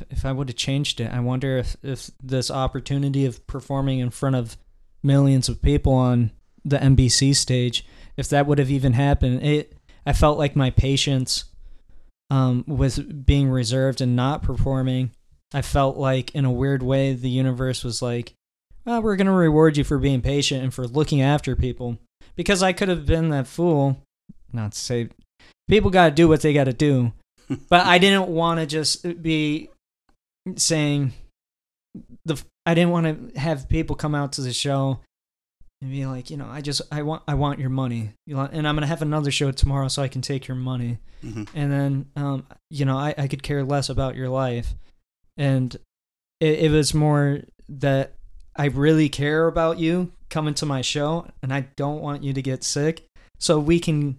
if, 0.00 0.18
if 0.18 0.24
I 0.24 0.32
would 0.32 0.48
have 0.48 0.56
changed 0.56 1.00
it, 1.00 1.12
I 1.12 1.20
wonder 1.20 1.58
if 1.58 1.76
if 1.82 2.10
this 2.22 2.50
opportunity 2.50 3.26
of 3.26 3.46
performing 3.46 3.98
in 3.98 4.10
front 4.10 4.36
of 4.36 4.56
millions 5.02 5.48
of 5.48 5.62
people 5.62 5.92
on 5.92 6.30
the 6.64 6.78
NBC 6.78 7.34
stage, 7.34 7.86
if 8.16 8.28
that 8.28 8.46
would 8.46 8.58
have 8.58 8.70
even 8.70 8.92
happened, 8.92 9.42
it 9.42 9.76
I 10.06 10.12
felt 10.12 10.38
like 10.38 10.56
my 10.56 10.70
patience 10.70 11.44
um, 12.30 12.64
with 12.66 13.26
being 13.26 13.50
reserved 13.50 14.00
and 14.00 14.14
not 14.14 14.42
performing, 14.42 15.10
I 15.52 15.62
felt 15.62 15.96
like 15.96 16.34
in 16.34 16.44
a 16.44 16.52
weird 16.52 16.82
way 16.82 17.12
the 17.12 17.28
universe 17.28 17.82
was 17.82 18.00
like, 18.00 18.34
well, 18.84 19.02
we're 19.02 19.16
gonna 19.16 19.32
reward 19.32 19.76
you 19.76 19.84
for 19.84 19.98
being 19.98 20.22
patient 20.22 20.62
and 20.62 20.72
for 20.72 20.86
looking 20.86 21.20
after 21.20 21.56
people. 21.56 21.98
Because 22.36 22.62
I 22.62 22.72
could 22.72 22.88
have 22.88 23.04
been 23.04 23.30
that 23.30 23.46
fool, 23.46 24.02
not 24.52 24.72
to 24.72 24.78
say 24.78 25.08
people 25.68 25.90
gotta 25.90 26.14
do 26.14 26.28
what 26.28 26.40
they 26.40 26.52
gotta 26.52 26.72
do. 26.72 27.12
but 27.68 27.84
I 27.84 27.98
didn't 27.98 28.28
wanna 28.28 28.66
just 28.66 29.22
be 29.22 29.68
saying 30.56 31.12
the 32.24 32.42
I 32.66 32.74
didn't 32.74 32.90
want 32.90 33.32
to 33.32 33.40
have 33.40 33.68
people 33.68 33.96
come 33.96 34.14
out 34.14 34.32
to 34.32 34.42
the 34.42 34.52
show 34.52 35.00
and 35.82 35.90
be 35.90 36.06
like, 36.06 36.30
you 36.30 36.36
know, 36.36 36.48
I 36.48 36.60
just 36.60 36.82
I 36.92 37.02
want 37.02 37.22
I 37.26 37.34
want 37.34 37.58
your 37.58 37.70
money, 37.70 38.10
you 38.26 38.34
know, 38.34 38.48
and 38.50 38.66
I'm 38.66 38.76
gonna 38.76 38.86
have 38.86 39.02
another 39.02 39.30
show 39.30 39.50
tomorrow 39.50 39.88
so 39.88 40.02
I 40.02 40.08
can 40.08 40.22
take 40.22 40.46
your 40.46 40.56
money, 40.56 40.98
hmm 41.22 41.44
and 41.54 41.72
then 41.72 42.06
um, 42.16 42.46
you 42.70 42.84
know, 42.84 42.98
I 42.98 43.14
I 43.16 43.28
could 43.28 43.42
care 43.42 43.64
less 43.64 43.88
about 43.88 44.16
your 44.16 44.28
life, 44.28 44.74
and 45.36 45.74
it, 46.40 46.58
it 46.60 46.70
was 46.70 46.94
more 46.94 47.40
that 47.68 48.14
I 48.56 48.66
really 48.66 49.08
care 49.08 49.46
about 49.46 49.78
you 49.78 50.12
coming 50.28 50.54
to 50.54 50.66
my 50.66 50.82
show, 50.82 51.26
and 51.42 51.52
I 51.52 51.68
don't 51.76 52.00
want 52.00 52.22
you 52.22 52.32
to 52.32 52.42
get 52.42 52.62
sick, 52.62 53.04
so 53.38 53.58
we 53.58 53.80
can 53.80 54.18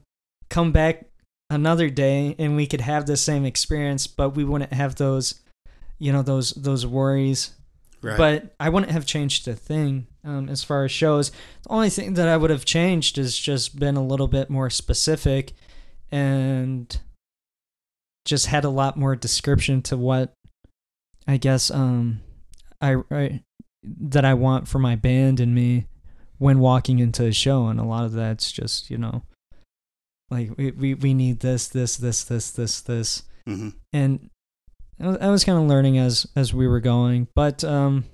come 0.49 0.71
back 0.71 1.05
another 1.49 1.89
day 1.89 2.35
and 2.39 2.55
we 2.55 2.65
could 2.65 2.81
have 2.81 3.05
the 3.05 3.17
same 3.17 3.45
experience, 3.45 4.07
but 4.07 4.29
we 4.31 4.43
wouldn't 4.43 4.73
have 4.73 4.95
those, 4.95 5.41
you 6.01 6.11
know, 6.11 6.21
those 6.23 6.51
those 6.51 6.85
worries 6.85 7.51
Right. 8.03 8.17
but 8.17 8.55
I 8.59 8.69
wouldn't 8.69 8.91
have 8.91 9.05
changed 9.05 9.47
a 9.47 9.53
thing 9.53 10.07
um, 10.23 10.49
as 10.49 10.63
far 10.63 10.83
as 10.85 10.91
shows. 10.91 11.29
The 11.29 11.69
only 11.69 11.91
thing 11.91 12.15
that 12.15 12.27
I 12.27 12.35
would 12.35 12.49
have 12.49 12.65
changed 12.65 13.19
is 13.19 13.37
just 13.37 13.77
been 13.79 13.95
a 13.95 14.03
little 14.03 14.27
bit 14.27 14.49
more 14.49 14.71
specific 14.71 15.53
and 16.11 16.99
just 18.25 18.47
had 18.47 18.63
a 18.65 18.69
lot 18.69 18.97
more 18.97 19.15
description 19.15 19.83
to 19.83 19.97
what 19.97 20.33
I 21.27 21.37
guess 21.37 21.69
um 21.69 22.21
I, 22.81 22.95
I 23.11 23.43
that 23.83 24.25
I 24.25 24.33
want 24.33 24.67
for 24.67 24.79
my 24.79 24.95
band 24.95 25.39
and 25.39 25.53
me 25.53 25.85
when 26.39 26.57
walking 26.59 26.97
into 26.97 27.25
a 27.25 27.31
show 27.31 27.67
and 27.67 27.79
a 27.79 27.83
lot 27.83 28.05
of 28.05 28.13
that's 28.13 28.51
just, 28.51 28.89
you 28.89 28.97
know, 28.97 29.21
like 30.31 30.57
we 30.57 30.71
we, 30.71 30.93
we 30.95 31.13
need 31.13 31.41
this 31.41 31.67
this 31.67 31.97
this 31.97 32.23
this 32.23 32.49
this 32.49 32.81
this 32.81 33.23
hmm 33.45 33.69
and 33.93 34.29
I 35.01 35.29
was, 35.29 35.43
kind 35.43 35.57
of 35.57 35.65
learning 35.65 35.97
as 35.97 36.27
as 36.35 36.53
we 36.53 36.67
were 36.67 36.79
going, 36.79 37.27
but 37.35 37.63
um, 37.63 38.05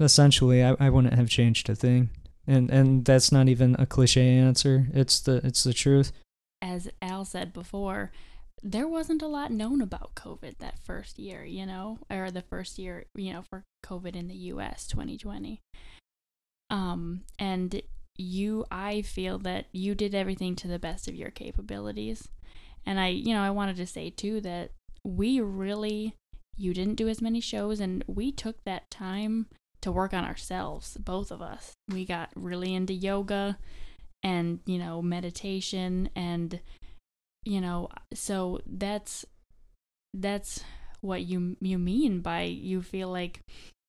essentially, 0.00 0.64
I, 0.64 0.76
I 0.80 0.90
wouldn't 0.90 1.14
have 1.14 1.28
changed 1.28 1.68
a 1.68 1.74
thing, 1.74 2.10
and 2.46 2.70
and 2.70 3.04
that's 3.04 3.30
not 3.30 3.48
even 3.48 3.76
a 3.78 3.86
cliche 3.86 4.26
answer. 4.26 4.86
It's 4.92 5.20
the 5.20 5.40
it's 5.44 5.64
the 5.64 5.74
truth. 5.74 6.12
As 6.62 6.88
Al 7.02 7.24
said 7.24 7.52
before, 7.52 8.10
there 8.62 8.88
wasn't 8.88 9.20
a 9.20 9.26
lot 9.26 9.52
known 9.52 9.82
about 9.82 10.14
COVID 10.14 10.58
that 10.58 10.78
first 10.82 11.18
year, 11.18 11.44
you 11.44 11.66
know, 11.66 11.98
or 12.10 12.30
the 12.30 12.40
first 12.40 12.78
year, 12.78 13.04
you 13.14 13.32
know, 13.32 13.42
for 13.42 13.62
COVID 13.84 14.16
in 14.16 14.28
the 14.28 14.34
US 14.34 14.86
2020. 14.86 15.60
Um, 16.70 17.22
and 17.38 17.82
you, 18.16 18.64
I 18.70 19.02
feel 19.02 19.38
that 19.40 19.66
you 19.72 19.94
did 19.94 20.14
everything 20.14 20.56
to 20.56 20.68
the 20.68 20.78
best 20.78 21.08
of 21.08 21.14
your 21.14 21.30
capabilities. 21.30 22.28
And 22.86 22.98
I, 22.98 23.08
you 23.08 23.34
know, 23.34 23.42
I 23.42 23.50
wanted 23.50 23.76
to 23.76 23.86
say 23.86 24.08
too 24.08 24.40
that 24.40 24.70
we 25.04 25.40
really, 25.40 26.14
you 26.56 26.74
didn't 26.74 26.96
do 26.96 27.08
as 27.08 27.20
many 27.20 27.40
shows, 27.40 27.80
and 27.80 28.04
we 28.06 28.32
took 28.32 28.64
that 28.64 28.90
time 28.90 29.46
to 29.82 29.92
work 29.92 30.14
on 30.14 30.24
ourselves, 30.24 30.96
both 30.96 31.30
of 31.30 31.42
us. 31.42 31.72
We 31.88 32.04
got 32.04 32.30
really 32.34 32.74
into 32.74 32.94
yoga 32.94 33.58
and, 34.22 34.60
you 34.64 34.78
know, 34.78 35.02
meditation 35.02 36.08
and, 36.16 36.60
you 37.44 37.60
know, 37.60 37.90
so 38.14 38.60
that's, 38.66 39.26
that's 40.14 40.64
what 41.04 41.22
you 41.22 41.56
you 41.60 41.78
mean 41.78 42.20
by 42.20 42.42
you 42.42 42.80
feel 42.80 43.08
like 43.10 43.40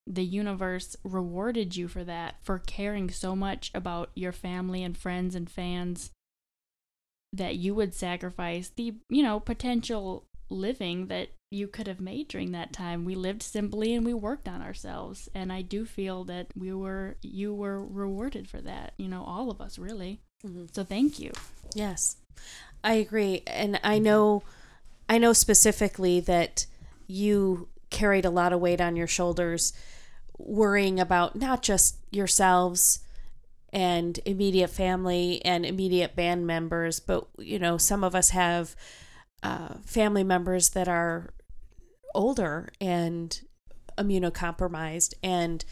the 0.06 0.24
universe 0.24 0.96
rewarded 1.04 1.76
you 1.76 1.88
for 1.88 2.04
that 2.04 2.36
for 2.44 2.60
caring 2.60 3.10
so 3.10 3.36
much 3.36 3.72
about 3.74 4.12
your 4.16 4.34
family 4.34 4.84
and 4.84 4.98
friends 4.98 5.34
and 5.34 5.50
fans 5.50 6.12
that 7.34 7.56
you 7.56 7.74
would 7.74 7.94
sacrifice 7.94 8.72
the 8.76 8.94
you 9.10 9.24
know 9.24 9.40
potential 9.40 10.26
living 10.50 11.08
that 11.08 11.30
you 11.52 11.68
could 11.68 11.88
have 11.88 12.00
made 12.02 12.28
during 12.28 12.52
that 12.52 12.74
time. 12.74 13.06
We 13.06 13.16
lived 13.16 13.42
simply 13.44 13.94
and 13.94 14.06
we 14.06 14.14
worked 14.14 14.48
on 14.48 14.62
ourselves. 14.62 15.30
And 15.34 15.52
i 15.54 15.62
do 15.62 15.86
feel 15.86 16.24
that 16.26 16.48
we 16.56 16.74
were 16.74 17.16
you 17.22 17.54
were 17.54 17.84
rewarded 17.86 18.50
for 18.50 18.62
that 18.62 18.94
you 18.98 19.08
know 19.08 19.24
all 19.24 19.50
of 19.52 19.62
us 19.62 19.78
really. 19.80 20.22
Mhm. 20.46 20.74
so 20.74 20.84
thank 20.84 21.20
you. 21.20 21.32
Yes, 21.74 22.18
I 22.84 22.94
agree, 22.96 23.42
and 23.48 23.80
I 23.84 23.98
know, 24.00 24.44
I 25.10 25.18
know 25.18 25.34
specifically 25.34 26.20
that 26.22 26.66
you 27.08 27.68
carried 27.90 28.26
a 28.26 28.30
lot 28.30 28.54
of 28.54 28.60
weight 28.60 28.80
on 28.80 28.96
your 28.96 29.08
shoulders, 29.08 29.74
worrying 30.38 31.00
about 31.00 31.36
not 31.36 31.64
just 31.64 31.98
yourselves 32.12 33.00
and 33.74 34.20
immediate 34.26 34.70
family 34.70 35.42
and 35.44 35.66
immediate 35.66 36.16
band 36.16 36.46
members, 36.46 37.00
but 37.00 37.28
you 37.40 37.58
know, 37.60 37.78
some 37.78 38.04
of 38.04 38.14
us 38.16 38.30
have 38.30 38.76
uh, 39.46 39.76
family 39.86 40.24
members 40.24 40.70
that 40.70 40.88
are 40.88 41.34
older 42.14 42.70
and 42.80 43.42
immunocompromised 43.98 45.14
and 45.24 45.66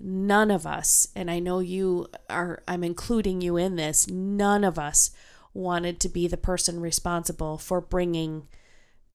none 0.00 0.50
of 0.50 0.66
us 0.66 1.08
and 1.14 1.30
i 1.30 1.38
know 1.38 1.58
you 1.58 2.06
are 2.30 2.62
i'm 2.66 2.82
including 2.82 3.40
you 3.40 3.56
in 3.56 3.76
this 3.76 4.08
none 4.08 4.64
of 4.64 4.78
us 4.78 5.10
wanted 5.52 6.00
to 6.00 6.08
be 6.08 6.26
the 6.26 6.36
person 6.36 6.80
responsible 6.80 7.58
for 7.58 7.80
bringing 7.80 8.48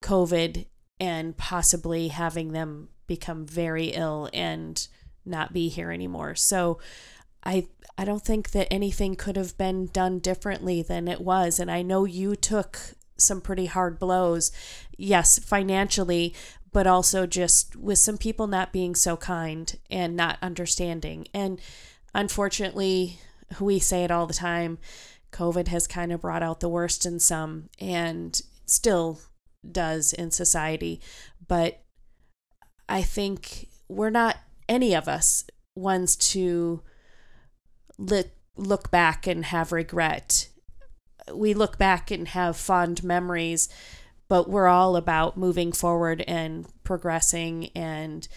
covid 0.01 0.65
and 0.99 1.37
possibly 1.37 2.09
having 2.09 2.51
them 2.51 2.89
become 3.07 3.45
very 3.45 3.87
ill 3.87 4.29
and 4.33 4.87
not 5.25 5.53
be 5.53 5.69
here 5.69 5.91
anymore. 5.91 6.35
So 6.35 6.79
i 7.43 7.67
i 7.97 8.03
don't 8.03 8.23
think 8.23 8.51
that 8.51 8.67
anything 8.71 9.15
could 9.15 9.35
have 9.35 9.55
been 9.57 9.85
done 9.87 10.17
differently 10.17 10.81
than 10.81 11.07
it 11.07 11.21
was 11.21 11.59
and 11.59 11.69
i 11.69 11.83
know 11.83 12.03
you 12.03 12.35
took 12.35 12.79
some 13.17 13.41
pretty 13.41 13.65
hard 13.65 13.99
blows 13.99 14.51
yes 14.97 15.39
financially 15.39 16.33
but 16.77 16.85
also 16.85 17.25
just 17.25 17.75
with 17.75 17.97
some 17.97 18.17
people 18.17 18.47
not 18.47 18.71
being 18.71 18.93
so 18.93 19.17
kind 19.17 19.79
and 19.89 20.15
not 20.15 20.37
understanding. 20.43 21.27
And 21.33 21.59
unfortunately, 22.13 23.19
we 23.59 23.79
say 23.79 24.03
it 24.03 24.11
all 24.11 24.27
the 24.27 24.33
time 24.33 24.77
COVID 25.31 25.69
has 25.69 25.87
kind 25.87 26.11
of 26.11 26.21
brought 26.21 26.43
out 26.43 26.59
the 26.59 26.69
worst 26.69 27.05
in 27.05 27.19
some 27.19 27.69
and 27.79 28.39
still 28.65 29.19
does 29.69 30.13
in 30.13 30.31
society. 30.31 31.01
But 31.47 31.81
I 32.87 33.01
think 33.01 33.69
we're 33.87 34.09
not, 34.09 34.37
any 34.69 34.93
of 34.93 35.07
us, 35.07 35.45
ones 35.75 36.15
to 36.15 36.81
look, 37.97 38.91
back 38.91 39.27
and 39.27 39.45
have 39.45 39.71
regret. 39.71 40.49
We 41.33 41.53
look 41.53 41.77
back 41.77 42.11
and 42.11 42.27
have 42.29 42.57
fond 42.57 43.03
memories 43.03 43.69
but 44.27 44.49
we're 44.49 44.67
all 44.67 44.95
about 44.95 45.37
moving 45.37 45.71
forward 45.71 46.23
and 46.27 46.67
progressing 46.83 47.69
and 47.75 48.27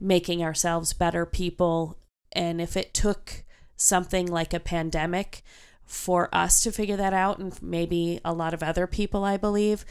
making 0.00 0.42
ourselves 0.42 0.92
better 0.92 1.24
people. 1.24 1.98
And 2.32 2.60
if 2.60 2.76
it 2.76 2.92
took 2.92 3.44
something 3.76 4.26
like 4.26 4.52
a 4.52 4.60
pandemic 4.60 5.42
for 5.84 6.28
us 6.34 6.62
to 6.62 6.72
figure 6.72 6.96
that 6.96 7.12
out, 7.12 7.38
and 7.38 7.60
maybe 7.62 8.20
a 8.24 8.32
lot 8.32 8.52
of 8.52 8.62
other 8.62 8.86
people, 8.86 9.24
I 9.24 9.36
believe, 9.36 9.84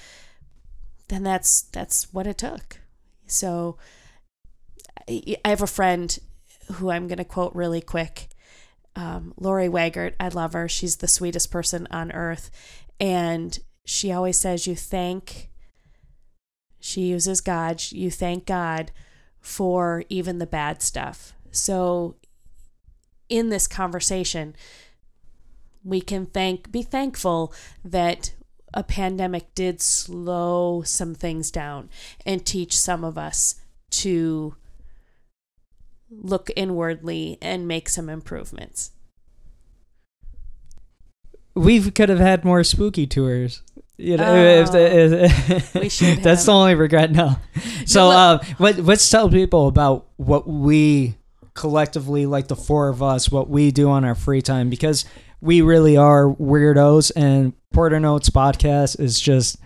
then 1.08 1.24
that's 1.24 1.62
that's 1.62 2.14
what 2.14 2.28
it 2.28 2.38
took. 2.38 2.82
So 3.26 3.78
I 5.08 5.38
have 5.46 5.62
a 5.62 5.68
friend 5.68 6.18
who 6.74 6.92
I'm 6.92 7.08
going 7.08 7.18
to 7.18 7.24
quote 7.24 7.56
really 7.56 7.82
quick. 7.82 8.28
Um, 8.98 9.34
Lori 9.38 9.70
Waggart, 9.70 10.16
I 10.20 10.28
love 10.28 10.54
her. 10.54 10.68
She's 10.68 10.98
the 10.98 11.08
sweetest 11.08 11.52
person 11.52 11.88
on 11.92 12.12
earth. 12.12 12.50
And 13.00 13.58
she 13.88 14.12
always 14.12 14.38
says 14.38 14.68
you 14.68 14.76
thank 14.76 15.50
she 16.80 17.02
uses 17.02 17.40
god 17.40 17.82
you 17.90 18.12
thank 18.12 18.46
god 18.46 18.92
for 19.40 20.04
even 20.10 20.38
the 20.38 20.46
bad 20.46 20.82
stuff 20.82 21.34
so 21.52 22.16
in 23.30 23.50
this 23.50 23.66
conversation 23.66 24.54
we 25.84 26.02
can 26.02 26.26
thank 26.26 26.70
be 26.70 26.84
thankful 26.84 27.54
that 27.84 28.34
a 28.74 28.84
pandemic 28.84 29.56
did 29.56 29.82
slow 29.82 30.82
some 30.82 31.16
things 31.16 31.50
down 31.50 31.90
and 32.26 32.46
teach 32.46 32.78
some 32.78 33.06
of 33.06 33.18
us 33.18 33.56
to 33.90 34.54
look 36.10 36.50
inwardly 36.56 37.38
and 37.42 37.68
make 37.68 37.90
some 37.90 38.10
improvements 38.10 38.92
We 41.56 41.90
could 41.92 42.10
have 42.10 42.20
had 42.20 42.46
more 42.46 42.64
spooky 42.64 43.08
tours. 43.08 43.62
You 43.98 44.18
know, 44.18 44.26
Oh. 44.26 44.62
if 44.62 44.72
the, 44.72 44.96
if, 45.80 46.24
That's 46.24 46.42
have. 46.42 46.46
the 46.46 46.52
only 46.52 46.76
regret 46.76 47.12
now. 47.12 47.40
So, 47.86 48.10
let- 48.10 48.18
uh, 48.18 48.40
what, 48.58 48.78
let's 48.78 49.10
tell 49.10 49.28
people 49.30 49.68
about 49.68 50.06
what 50.18 50.48
we 50.48 51.16
collectively, 51.56 52.28
like 52.28 52.48
the 52.48 52.56
four 52.56 52.90
of 52.90 53.02
us, 53.02 53.32
what 53.32 53.50
we 53.50 53.72
do 53.72 53.90
on 53.90 54.06
our 54.06 54.14
free 54.14 54.44
time 54.44 54.70
because 54.70 55.06
we 55.42 55.62
really 55.62 55.98
are 55.98 56.28
weirdos, 56.28 57.12
and 57.16 57.54
Porter 57.74 58.00
Notes 58.00 58.30
podcast 58.30 59.00
is 59.00 59.20
just 59.20 59.58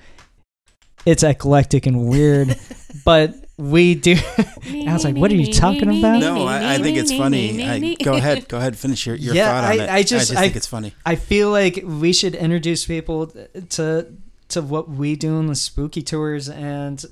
it's 1.05 1.23
eclectic 1.23 1.85
and 1.85 2.07
weird, 2.07 2.55
but 3.05 3.35
we 3.57 3.95
do. 3.95 4.15
I 4.37 4.93
was 4.93 5.03
like, 5.03 5.15
"What 5.15 5.31
are 5.31 5.35
you 5.35 5.53
talking 5.53 5.99
about?" 5.99 6.19
No, 6.19 6.45
I, 6.45 6.75
I 6.75 6.77
think 6.79 6.97
it's 6.97 7.11
funny. 7.11 7.63
I, 7.63 7.95
go 8.03 8.13
ahead, 8.13 8.47
go 8.47 8.57
ahead, 8.57 8.77
finish 8.77 9.05
your, 9.05 9.15
your 9.15 9.35
Yeah, 9.35 9.47
thought 9.49 9.63
on 9.65 9.79
I- 9.79 9.83
it. 9.83 9.89
I 9.89 10.03
just- 10.03 10.31
I- 10.35 10.41
think 10.41 10.55
it's 10.55 10.67
funny. 10.67 10.93
I 11.05 11.15
feel 11.15 11.49
like 11.51 11.81
we 11.85 12.13
should 12.13 12.35
introduce 12.35 12.85
people 12.85 13.27
to 13.69 14.07
to 14.49 14.61
what 14.61 14.89
we 14.89 15.15
do 15.15 15.39
in 15.39 15.47
the 15.47 15.55
spooky 15.55 16.01
tours 16.01 16.49
and 16.49 17.03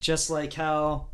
just 0.00 0.30
like 0.30 0.52
how 0.54 1.06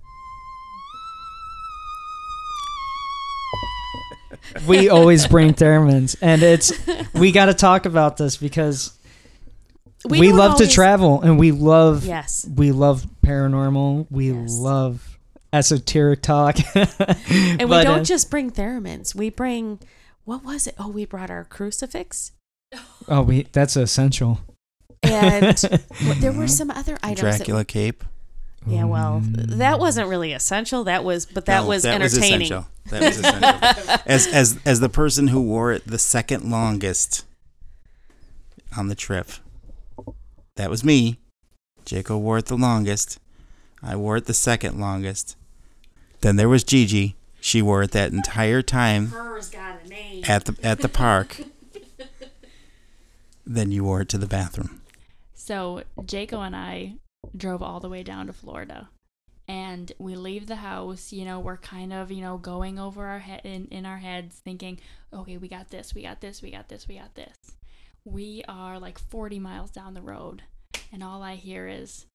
we 4.66 4.88
always 4.88 5.26
bring 5.26 5.54
theremins, 5.54 6.16
and 6.20 6.42
it's 6.42 6.72
we 7.14 7.32
got 7.32 7.46
to 7.46 7.54
talk 7.54 7.86
about 7.86 8.16
this 8.16 8.36
because 8.36 8.96
we, 10.08 10.28
don't 10.28 10.36
love 10.38 10.58
to 10.58 10.66
travel 10.68 11.20
and 11.22 11.38
we 11.38 11.50
love 11.52 12.04
Yes. 12.04 12.46
we 12.54 12.72
love 12.72 13.06
paranormal. 13.22 14.06
We 14.10 14.32
Yes. 14.32 14.58
love 14.58 15.18
esoteric 15.52 16.20
talk, 16.22 16.56
And 16.74 17.60
we 17.60 17.66
But, 17.66 17.84
don't 17.84 18.00
uh, 18.00 18.04
just 18.04 18.30
bring 18.30 18.50
theremins. 18.50 19.14
We 19.14 19.30
bring 19.30 19.78
what 20.24 20.42
was 20.44 20.66
it? 20.66 20.74
Oh, 20.78 20.88
we 20.88 21.04
brought 21.04 21.30
our 21.30 21.44
crucifix. 21.44 22.32
Oh, 23.08 23.22
we 23.22 23.42
that's 23.52 23.76
essential. 23.76 24.40
And 25.02 25.60
well, 26.04 26.14
there 26.16 26.32
were 26.32 26.48
some 26.48 26.70
other 26.70 26.98
items. 27.02 27.20
that- 27.20 27.36
Dracula 27.38 27.64
cape. 27.64 28.02
yeah, 28.66 28.84
well, 28.84 29.20
that 29.22 29.78
wasn't 29.78 30.08
really 30.08 30.32
essential. 30.32 30.84
That 30.84 31.04
was, 31.04 31.26
but 31.26 31.44
that 31.44 31.60
No, 31.62 31.68
was 31.68 31.82
that 31.82 32.00
Was 32.00 32.14
entertaining. 32.16 32.46
essential. 32.52 32.66
That 32.90 33.02
was 33.02 33.18
essential. 33.18 33.94
as 34.06 34.26
as 34.26 34.58
as 34.64 34.80
the 34.80 34.88
person 34.88 35.28
who 35.28 35.42
wore 35.42 35.72
it 35.72 35.86
the 35.86 35.98
second 35.98 36.50
longest 36.50 37.24
on 38.76 38.88
the 38.88 38.94
trip. 38.94 39.28
That 40.56 40.70
was 40.70 40.84
me. 40.84 41.18
Jake'O 41.84 42.18
wore 42.18 42.38
it 42.38 42.46
the 42.46 42.56
longest. 42.56 43.18
I 43.82 43.96
wore 43.96 44.16
it 44.16 44.26
the 44.26 44.34
second 44.34 44.80
longest. 44.80 45.36
Then 46.20 46.36
there 46.36 46.48
was 46.48 46.64
Gigi. 46.64 47.16
She 47.40 47.60
wore 47.60 47.82
it 47.82 47.90
that 47.90 48.12
entire 48.12 48.62
time 48.62 49.08
Hers 49.08 49.50
got 49.50 49.84
a 49.84 49.88
name. 49.88 50.24
at 50.26 50.46
the 50.46 50.56
at 50.62 50.80
the 50.80 50.88
park. 50.88 51.40
then 53.46 53.70
you 53.70 53.84
wore 53.84 54.00
it 54.00 54.08
to 54.10 54.18
the 54.18 54.26
bathroom. 54.26 54.80
So 55.34 55.82
Jake'O 55.98 56.46
and 56.46 56.56
I 56.56 56.94
drove 57.36 57.62
all 57.62 57.80
the 57.80 57.90
way 57.90 58.02
down 58.02 58.26
to 58.28 58.32
Florida. 58.32 58.88
And 59.46 59.92
we 59.98 60.16
leave 60.16 60.46
the 60.46 60.56
house, 60.56 61.12
you 61.12 61.26
know, 61.26 61.38
we're 61.38 61.58
kind 61.58 61.92
of, 61.92 62.10
you 62.10 62.22
know, 62.22 62.38
going 62.38 62.78
over 62.78 63.04
our 63.04 63.18
head 63.18 63.42
in, 63.44 63.66
in 63.66 63.84
our 63.84 63.98
heads 63.98 64.36
thinking, 64.42 64.80
okay, 65.12 65.36
we 65.36 65.48
got 65.48 65.68
this, 65.68 65.94
we 65.94 66.02
got 66.02 66.22
this, 66.22 66.40
we 66.40 66.50
got 66.50 66.70
this, 66.70 66.88
we 66.88 66.96
got 66.96 67.14
this. 67.14 67.36
We 68.04 68.44
are 68.48 68.78
like 68.78 68.98
40 68.98 69.38
miles 69.38 69.70
down 69.70 69.94
the 69.94 70.02
road, 70.02 70.42
and 70.92 71.02
all 71.02 71.22
I 71.22 71.36
hear 71.36 71.66
is, 71.66 72.06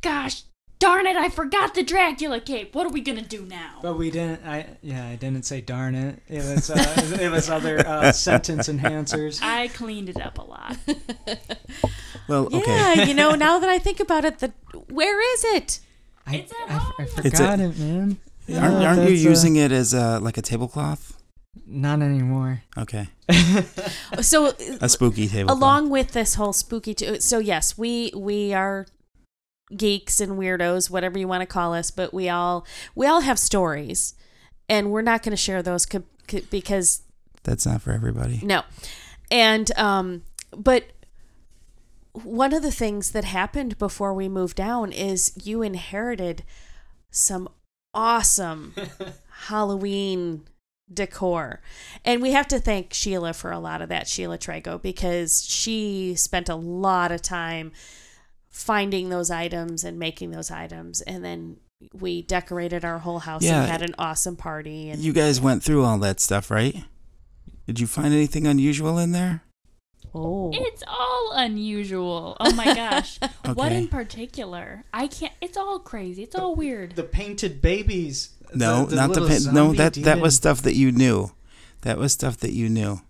gosh 0.00 0.42
darn 0.82 1.06
it, 1.06 1.16
I 1.16 1.28
forgot 1.28 1.74
the 1.74 1.84
Dracula 1.84 2.40
cape. 2.40 2.74
What 2.74 2.86
are 2.86 2.90
we 2.90 3.00
gonna 3.02 3.22
do 3.22 3.46
now? 3.46 3.78
But 3.82 3.96
we 3.96 4.10
didn't. 4.10 4.44
I 4.44 4.66
yeah, 4.82 5.06
I 5.06 5.14
didn't 5.14 5.44
say 5.44 5.60
darn 5.60 5.94
it. 5.94 6.20
It 6.28 6.38
was 6.38 6.70
uh, 6.70 7.18
it 7.20 7.30
was 7.30 7.48
other 7.48 7.86
uh, 7.86 8.10
sentence 8.28 8.68
enhancers. 8.68 9.40
I 9.40 9.68
cleaned 9.68 10.08
it 10.08 10.20
up 10.20 10.38
a 10.38 10.42
lot. 10.42 10.76
Well, 12.28 12.46
okay. 12.46 12.62
Yeah, 12.66 13.02
you 13.02 13.14
know, 13.14 13.34
now 13.34 13.58
that 13.58 13.68
I 13.68 13.80
think 13.80 13.98
about 13.98 14.24
it, 14.24 14.38
the 14.38 14.52
where 14.88 15.20
is 15.34 15.44
it? 15.44 15.80
I, 16.24 16.36
It's 16.36 16.52
at 16.52 16.70
I, 16.70 16.74
I 16.74 16.78
home. 16.78 16.92
It's 17.00 17.14
forgot 17.14 17.60
it, 17.60 17.78
man. 17.78 18.16
Aren't, 18.48 18.74
aren't 18.74 19.02
you 19.02 19.16
that's, 19.16 19.26
uh, 19.26 19.28
using 19.28 19.56
it 19.56 19.72
as 19.72 19.92
a 19.92 20.20
like 20.20 20.38
a 20.38 20.42
tablecloth? 20.42 21.20
Not 21.66 22.00
anymore. 22.02 22.62
Okay, 22.78 23.08
So 24.22 24.52
a 24.80 24.88
spooky 24.88 25.28
table. 25.28 25.52
along 25.52 25.90
with 25.90 26.12
this 26.12 26.34
whole 26.34 26.52
spooky 26.52 26.94
t- 26.94 27.20
so 27.20 27.38
yes 27.38 27.76
we 27.76 28.10
we 28.16 28.54
are 28.54 28.86
geeks 29.76 30.20
and 30.20 30.32
weirdos 30.32 30.90
whatever 30.90 31.18
you 31.18 31.26
want 31.28 31.40
to 31.40 31.46
call 31.46 31.72
us 31.74 31.90
but 31.90 32.12
we 32.12 32.28
all 32.28 32.66
we 32.94 33.06
all 33.06 33.20
have 33.22 33.38
stories 33.38 34.14
and 34.68 34.90
we're 34.90 35.00
not 35.02 35.22
going 35.22 35.30
to 35.30 35.36
share 35.36 35.62
those 35.62 35.86
co- 35.86 36.02
co- 36.28 36.40
because 36.50 37.02
That's 37.44 37.64
not 37.66 37.80
for 37.82 37.92
everybody. 37.92 38.40
no 38.42 38.62
and 39.30 39.70
um 39.78 40.22
but 40.56 40.84
one 42.12 42.52
of 42.52 42.62
the 42.62 42.70
things 42.72 43.12
that 43.12 43.24
happened 43.24 43.78
before 43.78 44.12
we 44.12 44.28
moved 44.28 44.56
down 44.56 44.92
is 44.92 45.32
you 45.42 45.62
inherited 45.62 46.42
some 47.10 47.48
awesome 47.94 48.74
Halloween 49.46 50.42
decor. 50.92 51.60
And 52.04 52.22
we 52.22 52.32
have 52.32 52.48
to 52.48 52.58
thank 52.58 52.90
Shiela 52.90 53.34
for 53.34 53.50
a 53.50 53.58
lot 53.58 53.82
of 53.82 53.88
that, 53.90 54.06
Shiela 54.06 54.38
Trago, 54.38 54.80
because 54.80 55.44
she 55.44 56.14
spent 56.14 56.48
a 56.48 56.54
lot 56.56 57.12
of 57.12 57.20
time 57.22 57.72
finding 58.50 59.08
those 59.08 59.30
items 59.30 59.84
and 59.84 59.98
making 59.98 60.30
those 60.30 60.50
items. 60.50 61.00
And 61.02 61.24
then 61.24 61.56
we 61.92 62.22
decorated 62.22 62.84
our 62.84 62.98
whole 63.00 63.20
house 63.20 63.42
Yeah. 63.42 63.62
and 63.62 63.70
had 63.70 63.82
an 63.82 63.94
awesome 63.98 64.36
party. 64.36 64.90
And 64.90 65.00
You 65.02 65.12
guys 65.12 65.40
went 65.40 65.62
through 65.62 65.84
all 65.84 65.98
that 65.98 66.20
stuff, 66.20 66.50
right? 66.50 66.84
Did 67.66 67.80
you 67.80 67.86
find 67.86 68.12
anything 68.12 68.46
unusual 68.46 68.98
in 68.98 69.12
there? 69.12 69.42
oh, 70.14 70.50
It's 70.52 70.82
all 70.86 71.32
unusual. 71.34 72.36
Oh 72.38 72.52
my 72.54 72.74
gosh. 72.74 73.18
What 73.54 73.72
in 73.72 73.88
particular? 73.88 74.84
I 74.92 75.06
can't. 75.06 75.32
It's 75.40 75.56
all 75.56 75.78
crazy. 75.78 76.22
It's 76.22 76.34
all 76.34 76.54
weird. 76.54 76.94
The 76.96 77.02
painted 77.02 77.60
babies. 77.62 78.30
No, 78.54 78.86
the 78.86 78.96
not 78.96 79.12
the 79.14 79.20
little 79.20 79.28
pin. 79.28 79.54
No, 79.54 79.64
zombie 79.74 79.78
that 79.78 79.94
that 80.04 80.20
was 80.20 80.34
stuff 80.36 80.62
that 80.62 80.74
you 80.74 80.92
knew. 80.92 81.30
That 81.82 81.98
was 81.98 82.12
stuff 82.12 82.36
that 82.38 82.52
you 82.52 82.68
knew. 82.68 83.00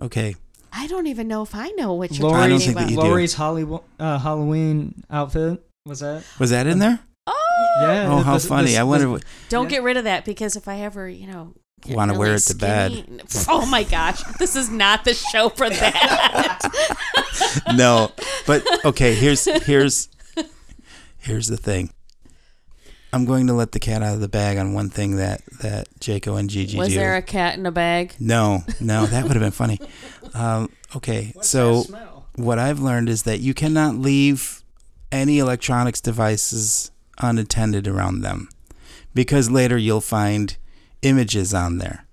Okay. 0.00 0.36
I 0.72 0.86
don't 0.86 1.06
even 1.06 1.26
know 1.28 1.42
if 1.42 1.54
I 1.54 1.68
know 1.70 1.94
what 1.94 2.16
you're 2.16 2.28
I 2.32 2.46
Laurie's, 2.46 2.66
talking 2.66 2.94
about. 2.94 3.04
Laurie's 3.04 3.34
Hollywood, 3.34 3.80
uh, 3.98 4.18
Halloween 4.18 5.02
outfit 5.10 5.64
was 5.86 6.00
that? 6.00 6.22
Was 6.38 6.50
that 6.50 6.66
in 6.66 6.78
there? 6.78 7.00
Oh, 7.26 7.78
Yeah. 7.80 8.08
Oh, 8.12 8.18
how 8.18 8.34
the- 8.38 8.46
funny! 8.46 8.72
the- 8.72 8.78
I 8.78 8.82
wonder. 8.84 9.08
what- 9.08 9.24
don't 9.48 9.64
Yeah. 9.64 9.70
get 9.70 9.82
rid 9.82 9.96
of 9.96 10.04
that 10.04 10.24
because 10.24 10.54
if 10.56 10.68
I 10.68 10.80
ever, 10.80 11.08
you 11.08 11.26
know, 11.26 11.54
Wanna 11.88 12.18
wear 12.18 12.34
it 12.34 12.40
to 12.40 12.54
bed. 12.56 13.22
Oh 13.48 13.64
my 13.66 13.84
gosh, 13.84 14.20
this 14.38 14.56
is 14.56 14.68
not 14.68 15.04
the 15.04 15.14
show 15.14 15.48
for 15.48 15.70
that. 15.70 16.58
no, 17.76 18.10
but 18.46 18.64
okay. 18.84 19.14
Here's 19.14 19.44
here's 19.64 20.08
here's 21.18 21.46
the 21.48 21.56
thing. 21.56 21.90
I'm 23.12 23.24
going 23.24 23.46
to 23.46 23.54
let 23.54 23.72
the 23.72 23.80
cat 23.80 24.02
out 24.02 24.14
of 24.14 24.20
the 24.20 24.28
bag 24.28 24.58
on 24.58 24.74
one 24.74 24.90
thing 24.90 25.16
that 25.16 25.42
that 25.60 25.88
Jake'O 26.00 26.38
and 26.38 26.50
Gigi 26.50 26.76
Was 26.76 26.88
do. 26.88 26.94
there 26.94 27.16
a 27.16 27.22
cat 27.22 27.58
in 27.58 27.64
a 27.66 27.72
bag? 27.72 28.14
no, 28.20 28.64
no, 28.80 29.06
that 29.06 29.24
would 29.24 29.32
have 29.32 29.42
been 29.42 29.50
funny. 29.50 29.80
Um, 30.34 30.70
okay, 30.94 31.32
so 31.40 31.84
what 32.36 32.58
I've 32.58 32.80
learned 32.80 33.08
is 33.08 33.22
that 33.22 33.40
you 33.40 33.54
cannot 33.54 33.94
leave 33.94 34.62
any 35.10 35.38
electronics 35.38 36.02
devices 36.02 36.90
unattended 37.18 37.88
around 37.88 38.20
them 38.20 38.50
because 39.14 39.50
later 39.50 39.78
you'll 39.78 40.02
find 40.02 40.56
images 41.00 41.54
on 41.54 41.78
there. 41.78 42.06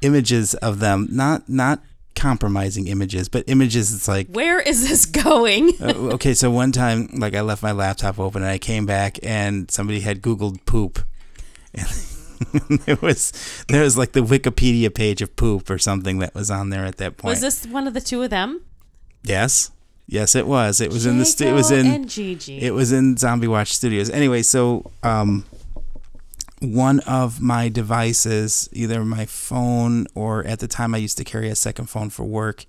Images 0.00 0.54
of 0.54 0.78
them, 0.78 1.08
not 1.10 1.46
not 1.48 1.82
compromising 2.14 2.88
images, 2.88 3.28
but 3.28 3.44
images 3.46 3.94
it's 3.94 4.08
like 4.08 4.28
Where 4.28 4.60
is 4.60 4.88
this 4.88 5.06
going? 5.06 5.72
uh, 5.80 6.14
okay, 6.14 6.34
so 6.34 6.50
one 6.50 6.72
time 6.72 7.08
like 7.14 7.34
I 7.34 7.40
left 7.40 7.62
my 7.62 7.72
laptop 7.72 8.18
open 8.18 8.42
and 8.42 8.50
I 8.50 8.58
came 8.58 8.86
back 8.86 9.18
and 9.22 9.70
somebody 9.70 10.00
had 10.00 10.22
googled 10.22 10.64
poop. 10.66 11.00
And 11.74 11.88
there 12.86 12.96
was 13.00 13.32
there 13.68 13.82
was 13.82 13.96
like 13.96 14.12
the 14.12 14.20
Wikipedia 14.20 14.94
page 14.94 15.22
of 15.22 15.36
poop 15.36 15.70
or 15.70 15.78
something 15.78 16.18
that 16.18 16.34
was 16.34 16.50
on 16.50 16.70
there 16.70 16.84
at 16.84 16.96
that 16.96 17.16
point. 17.16 17.32
Was 17.32 17.40
this 17.40 17.66
one 17.66 17.86
of 17.86 17.94
the 17.94 18.00
two 18.00 18.22
of 18.22 18.30
them? 18.30 18.62
Yes. 19.22 19.70
Yes, 20.10 20.34
it 20.34 20.46
was. 20.46 20.80
It 20.80 20.90
was 20.90 21.04
in 21.04 21.18
the 21.18 21.26
stu- 21.26 21.46
it 21.46 21.52
was 21.52 21.70
in 21.70 22.08
it 22.48 22.72
was 22.72 22.92
in 22.92 23.18
Zombie 23.18 23.46
Watch 23.46 23.74
Studios. 23.74 24.08
Anyway, 24.08 24.42
so 24.42 24.90
um, 25.02 25.44
one 26.60 27.00
of 27.00 27.40
my 27.40 27.68
devices, 27.68 28.68
either 28.72 29.04
my 29.04 29.26
phone 29.26 30.06
or 30.14 30.44
at 30.44 30.58
the 30.58 30.68
time 30.68 30.94
I 30.94 30.98
used 30.98 31.18
to 31.18 31.24
carry 31.24 31.48
a 31.48 31.54
second 31.54 31.86
phone 31.86 32.10
for 32.10 32.24
work. 32.24 32.64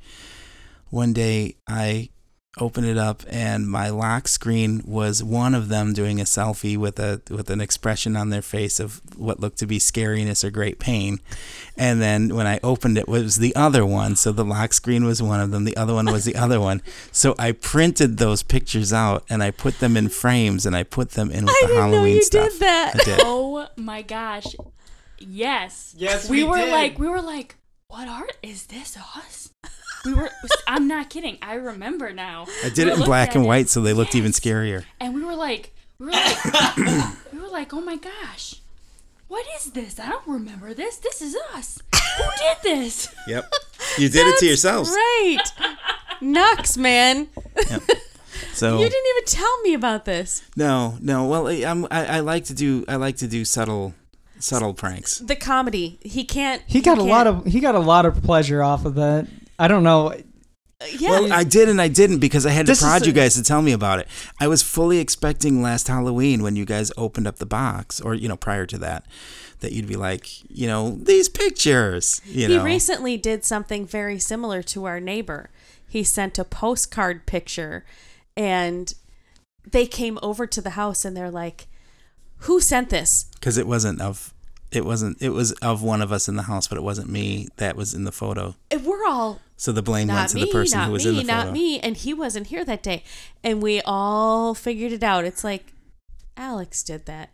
One 0.89 1.13
day 1.13 1.55
I 1.67 2.09
opened 2.57 2.87
it 2.87 2.97
up 2.97 3.21
and 3.29 3.69
my 3.69 3.89
lock 3.89 4.27
screen 4.27 4.81
was 4.85 5.23
one 5.23 5.53
of 5.53 5.69
them 5.69 5.93
doing 5.93 6.19
a 6.19 6.23
selfie 6.23 6.75
with 6.75 6.99
a 6.99 7.21
with 7.29 7.49
an 7.51 7.61
expression 7.61 8.15
on 8.17 8.31
their 8.31 8.41
face 8.41 8.79
of 8.79 9.01
what 9.15 9.39
looked 9.39 9.59
to 9.59 9.67
be 9.67 9.77
scariness 9.77 10.43
or 10.43 10.49
great 10.49 10.79
pain. 10.79 11.19
And 11.77 12.01
then 12.01 12.35
when 12.35 12.47
I 12.47 12.59
opened 12.63 12.97
it, 12.97 13.01
it 13.01 13.07
was 13.07 13.37
the 13.37 13.55
other 13.55 13.85
one. 13.85 14.15
So 14.15 14.31
the 14.31 14.43
lock 14.43 14.73
screen 14.73 15.05
was 15.05 15.21
one 15.21 15.39
of 15.39 15.51
them. 15.51 15.63
The 15.63 15.77
other 15.77 15.93
one 15.93 16.07
was 16.07 16.25
the 16.25 16.35
other 16.35 16.59
one. 16.59 16.81
So 17.11 17.35
I 17.37 17.51
printed 17.51 18.17
those 18.17 18.41
pictures 18.43 18.91
out 18.91 19.23
and 19.29 19.43
I 19.43 19.51
put 19.51 19.79
them 19.79 19.95
in 19.95 20.09
frames 20.09 20.65
and 20.65 20.75
I 20.75 20.83
put 20.83 21.11
them 21.11 21.29
in 21.31 21.45
with 21.45 21.53
I 21.53 21.61
the 21.61 21.67
didn't 21.67 21.75
know 21.77 21.91
Halloween 21.91 22.15
you 22.15 22.23
stuff. 22.23 22.49
did 22.51 22.59
that. 22.61 22.95
I 22.95 23.03
did. 23.03 23.19
Oh 23.23 23.67
my 23.77 24.01
gosh. 24.01 24.55
Yes. 25.19 25.93
Yes, 25.97 26.27
we, 26.29 26.43
we 26.43 26.49
were 26.49 26.57
did. 26.57 26.71
like 26.71 26.97
we 26.99 27.07
were 27.07 27.21
like, 27.21 27.55
what 27.89 28.07
art 28.07 28.37
is 28.41 28.65
this 28.67 28.97
us? 29.15 29.48
We 30.05 30.13
were 30.13 30.29
I'm 30.67 30.87
not 30.87 31.09
kidding. 31.09 31.37
I 31.41 31.55
remember 31.55 32.13
now. 32.13 32.45
I 32.63 32.69
did 32.69 32.85
We 32.85 32.91
it 32.93 32.99
in 32.99 33.05
black 33.05 33.29
at 33.29 33.35
and 33.35 33.45
it, 33.45 33.47
white 33.47 33.69
so 33.69 33.81
they 33.81 33.93
looked 33.93 34.15
even 34.15 34.31
scarier. 34.31 34.85
And 34.99 35.13
we 35.13 35.23
were 35.23 35.35
like 35.35 35.73
we 35.99 36.05
were 36.07 36.11
like 36.13 36.77
we 37.33 37.39
were 37.39 37.49
like, 37.49 37.73
"Oh 37.73 37.81
my 37.81 37.97
gosh. 37.97 38.55
What 39.27 39.45
is 39.57 39.71
this? 39.71 39.99
I 39.99 40.07
don't 40.09 40.27
remember 40.27 40.73
this. 40.73 40.97
This 40.97 41.21
is 41.21 41.35
us. 41.53 41.79
Who 41.93 42.23
did 42.37 42.57
this?" 42.63 43.13
Yep. 43.27 43.51
You 43.97 44.07
did 44.09 44.27
it 44.27 44.37
to 44.39 44.45
yourselves. 44.45 44.89
Right. 44.91 45.39
Nux, 46.21 46.77
man. 46.77 47.27
So 48.53 48.77
You 48.77 48.89
didn't 48.89 49.05
even 49.17 49.25
tell 49.25 49.61
me 49.61 49.73
about 49.73 50.05
this. 50.05 50.43
No, 50.55 50.97
no. 51.01 51.25
Well, 51.27 51.47
I- 51.47 51.63
I'm, 51.65 51.85
I, 51.91 52.17
I 52.17 52.19
like 52.21 52.45
to 52.45 52.53
do 52.53 52.85
I 52.87 52.95
like 52.95 53.17
to 53.17 53.27
do 53.27 53.43
subtle 53.45 53.93
subtle 54.39 54.73
pranks. 54.73 55.19
The 55.19 55.35
comedy. 55.35 55.97
He 56.01 56.23
can't. 56.23 56.61
He 56.67 56.81
got 56.81 56.97
a 56.97 57.01
can't- 57.01 57.09
lot 57.09 57.27
of 57.27 57.45
he 57.45 57.59
got 57.59 57.75
a 57.75 57.79
lot 57.79 58.05
of 58.05 58.21
pleasure 58.23 58.61
off 58.63 58.85
of 58.85 58.95
that. 58.95 59.27
I 59.59 59.67
don't 59.67 59.83
know. 59.83 60.07
Uh, 60.81 60.85
yeah. 60.97 61.09
Well, 61.09 61.33
I 61.33 61.43
did 61.43 61.67
and 61.67 61.81
I 61.81 61.89
didn't 61.89 62.19
because 62.19 62.45
I 62.45 62.51
had 62.51 62.65
to 62.65 62.71
This 62.71 62.79
is 62.81 62.85
prod 62.87 63.01
a- 63.01 63.05
you 63.05 63.11
guys 63.11 63.35
to 63.35 63.43
tell 63.43 63.61
me 63.61 63.73
about 63.73 63.99
it. 63.99 64.07
I 64.39 64.47
was 64.47 64.63
fully 64.63 64.99
expecting 64.99 65.61
last 65.61 65.87
Halloween 65.89 66.41
when 66.41 66.55
you 66.55 66.63
guys 66.65 66.91
opened 66.95 67.27
up 67.27 67.35
the 67.35 67.45
box, 67.45 67.99
or 67.99 68.13
you 68.15 68.29
know, 68.29 68.37
prior 68.37 68.65
to 68.67 68.77
that, 68.77 69.05
that 69.59 69.73
you'd 69.73 69.87
be 69.87 69.97
like, 69.97 70.27
you 70.49 70.67
know, 70.67 70.91
these 70.91 71.27
pictures. 71.27 72.21
You 72.25 72.47
know 72.47 72.53
he 72.53 72.57
know, 72.59 72.63
recently 72.63 73.17
did 73.17 73.43
something 73.43 73.85
very 73.85 74.17
similar 74.19 74.63
to 74.63 74.85
our 74.85 75.01
neighbor. 75.01 75.49
He 75.87 76.03
sent 76.03 76.39
a 76.39 76.45
postcard 76.45 77.25
picture 77.25 77.83
and 78.37 78.93
they 79.69 79.85
came 79.85 80.17
over 80.23 80.47
to 80.47 80.61
the 80.61 80.71
house 80.71 81.03
and 81.03 81.17
they're 81.17 81.29
like, 81.31 81.67
Who 82.43 82.61
sent 82.61 82.89
this? 82.89 83.25
because 83.33 83.57
it 83.57 83.67
wasn't 83.67 83.99
of. 83.99 84.33
It 84.71 84.85
wasn't. 84.85 85.21
It 85.21 85.29
was 85.29 85.51
of 85.53 85.81
one 85.81 86.01
of 86.01 86.11
us 86.11 86.27
in 86.27 86.35
the 86.35 86.43
house, 86.43 86.67
but 86.67 86.77
it 86.77 86.81
wasn't 86.81 87.09
me 87.09 87.47
that 87.57 87.75
was 87.75 87.93
in 87.93 88.03
the 88.03 88.11
photo. 88.11 88.55
And 88.69 88.85
we're 88.85 89.05
all 89.05 89.39
So 89.57 89.71
the 89.71 89.81
blame 89.81 90.09
went 90.09 90.29
to 90.29 90.35
me, 90.35 90.45
the 90.45 90.51
person 90.51 90.81
who 90.81 90.91
was 90.91 91.05
me, 91.05 91.09
in 91.09 91.15
the 91.15 91.21
photo. 91.23 91.43
not 91.45 91.53
me. 91.53 91.79
And 91.79 91.97
he 91.97 92.13
wasn't 92.13 92.47
here 92.47 92.63
that 92.63 92.83
day. 92.83 93.03
And 93.43 93.61
we 93.63 93.81
all 93.81 94.53
figured 94.53 94.91
it 94.91 95.01
out. 95.03 95.25
It's 95.25 95.43
like, 95.43 95.73
Alex 96.37 96.83
did 96.83 97.05
that. 97.07 97.31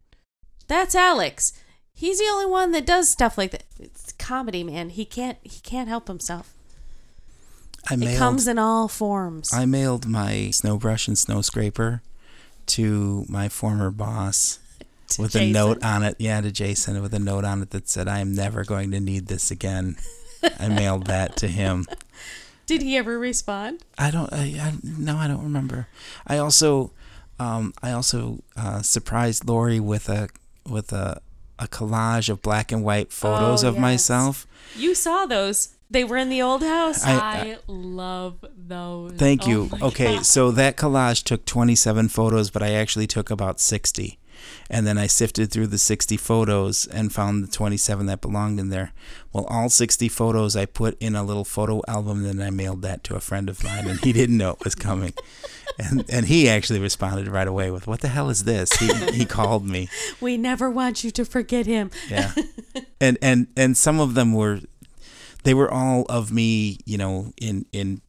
That's 0.68 0.96
Alex. 0.96 1.54
He's 1.94 2.20
the 2.20 2.26
only 2.26 2.46
one 2.46 2.72
that 2.72 2.86
does 2.86 3.10
stuff 3.10 3.38
like 3.38 3.52
that. 3.52 3.64
It's 3.80 4.12
comedy, 4.14 4.64
man. 4.64 4.90
He 4.90 5.06
can't 5.06 5.38
he 5.44 5.60
can't 5.62 5.88
help 5.88 6.08
himself. 6.08 6.54
I 7.90 7.96
It 7.96 8.18
comes 8.18 8.48
in 8.48 8.58
all 8.58 8.88
forms. 8.88 9.54
I 9.54 9.66
mailed 9.66 10.08
my 10.08 10.50
snow 10.50 10.78
brush 10.78 11.08
and 11.08 11.18
snow 11.18 11.42
scraper 11.42 12.02
to 12.68 13.26
my 13.30 13.48
former 13.48 13.92
boss 13.92 14.60
To 15.16 15.24
with 15.24 15.32
Jason. 15.34 15.50
a 15.50 15.54
note 15.54 15.84
on 15.84 16.04
it. 16.04 16.16
Yeah, 16.20 16.42
to 16.42 16.52
Jason 16.52 17.02
with 17.02 17.14
a 17.14 17.20
note 17.20 17.46
on 17.46 17.62
it 17.62 17.70
that 17.72 17.88
said, 17.90 18.08
"I 18.08 18.20
am 18.20 18.34
never 18.34 18.64
going 18.64 18.92
to 18.92 19.00
need 19.00 19.28
this 19.28 19.52
again." 19.52 19.98
I 20.60 20.68
mailed 20.70 21.08
that 21.08 21.36
to 21.38 21.48
him. 21.48 21.86
Did 22.68 22.82
he 22.82 22.98
ever 22.98 23.18
respond? 23.20 23.84
I 23.98 24.10
don't. 24.12 24.32
I, 24.34 24.44
I 24.60 24.74
no, 24.84 25.18
I 25.18 25.28
don't 25.28 25.44
remember. 25.44 25.88
I 26.26 26.38
also, 26.40 26.92
um, 27.40 27.74
I 27.84 27.92
also 27.92 28.40
uh, 28.58 28.82
surprised 28.82 29.48
Laurie 29.48 29.80
with 29.80 30.10
a 30.10 30.30
with 30.68 30.92
a 30.94 31.22
a 31.60 31.68
collage 31.68 32.28
of 32.28 32.42
black 32.42 32.72
and 32.72 32.84
white 32.84 33.12
photos 33.14 33.64
Oh, 33.64 33.70
of 33.70 33.76
yes. 33.76 33.82
myself. 33.82 34.48
You 34.76 34.94
saw 34.96 35.26
those. 35.26 35.70
They 35.90 36.04
were 36.04 36.18
in 36.18 36.30
the 36.30 36.42
old 36.42 36.64
house. 36.64 37.06
I- 37.06 37.14
I, 37.18 37.58
love 37.68 38.44
those. 38.58 39.14
Thank 39.14 39.44
Oh 39.46 39.50
you. 39.50 39.70
Okay, 39.84 40.16
God. 40.16 40.26
so 40.26 40.52
that 40.52 40.76
collage 40.78 41.24
took 41.24 41.46
27 41.46 42.10
photos, 42.10 42.50
but 42.50 42.62
I 42.64 42.72
actually 42.72 43.06
took 43.08 43.30
about 43.30 43.60
60. 43.60 44.18
And 44.70 44.88
then 44.88 44.98
I 44.98 45.08
sifted 45.08 45.52
through 45.52 45.68
the 45.68 45.78
60 45.78 46.18
photos 46.18 46.88
and 46.88 47.14
found 47.14 47.44
the 47.44 47.52
27 47.52 48.08
that 48.08 48.22
belonged 48.22 48.60
in 48.60 48.70
there. 48.70 48.94
Well, 49.32 49.46
all 49.46 49.70
60 49.70 50.10
photos 50.10 50.56
I 50.56 50.66
put 50.66 50.98
in 51.00 51.16
a 51.16 51.24
little 51.24 51.46
photo 51.46 51.82
album, 51.88 52.26
and 52.26 52.40
then 52.40 52.48
I 52.48 52.50
mailed 52.50 52.82
that 52.82 53.04
to 53.06 53.16
a 53.16 53.20
friend 53.20 53.48
of 53.50 53.64
mine, 53.64 53.88
and 53.88 54.00
he 54.00 54.12
didn't 54.12 54.38
know 54.38 54.52
it 54.52 54.64
was 54.64 54.76
coming. 54.76 55.14
And 55.78 56.06
and 56.10 56.28
he 56.28 56.48
actually 56.48 56.80
responded 56.80 57.28
right 57.28 57.50
away 57.50 57.70
with, 57.70 57.86
"What 57.86 58.00
the 58.00 58.08
hell 58.08 58.30
is 58.30 58.46
this?" 58.46 58.72
He 58.78 58.88
he 59.12 59.26
called 59.38 59.68
me. 59.68 59.90
we 60.22 60.38
never 60.38 60.70
want 60.70 61.04
you 61.04 61.12
to 61.12 61.26
forget 61.26 61.66
him. 61.66 61.92
Yeah. 62.10 62.32
And 63.02 63.18
and 63.22 63.48
and 63.58 63.76
some 63.76 64.00
of 64.00 64.14
them 64.14 64.32
were 64.32 64.62
they 65.44 65.54
were 65.54 65.70
all 65.70 66.06
of 66.08 66.32
me, 66.32 66.80
you 66.86 66.98
know, 66.98 67.34
in 67.36 67.66
in 67.74 68.02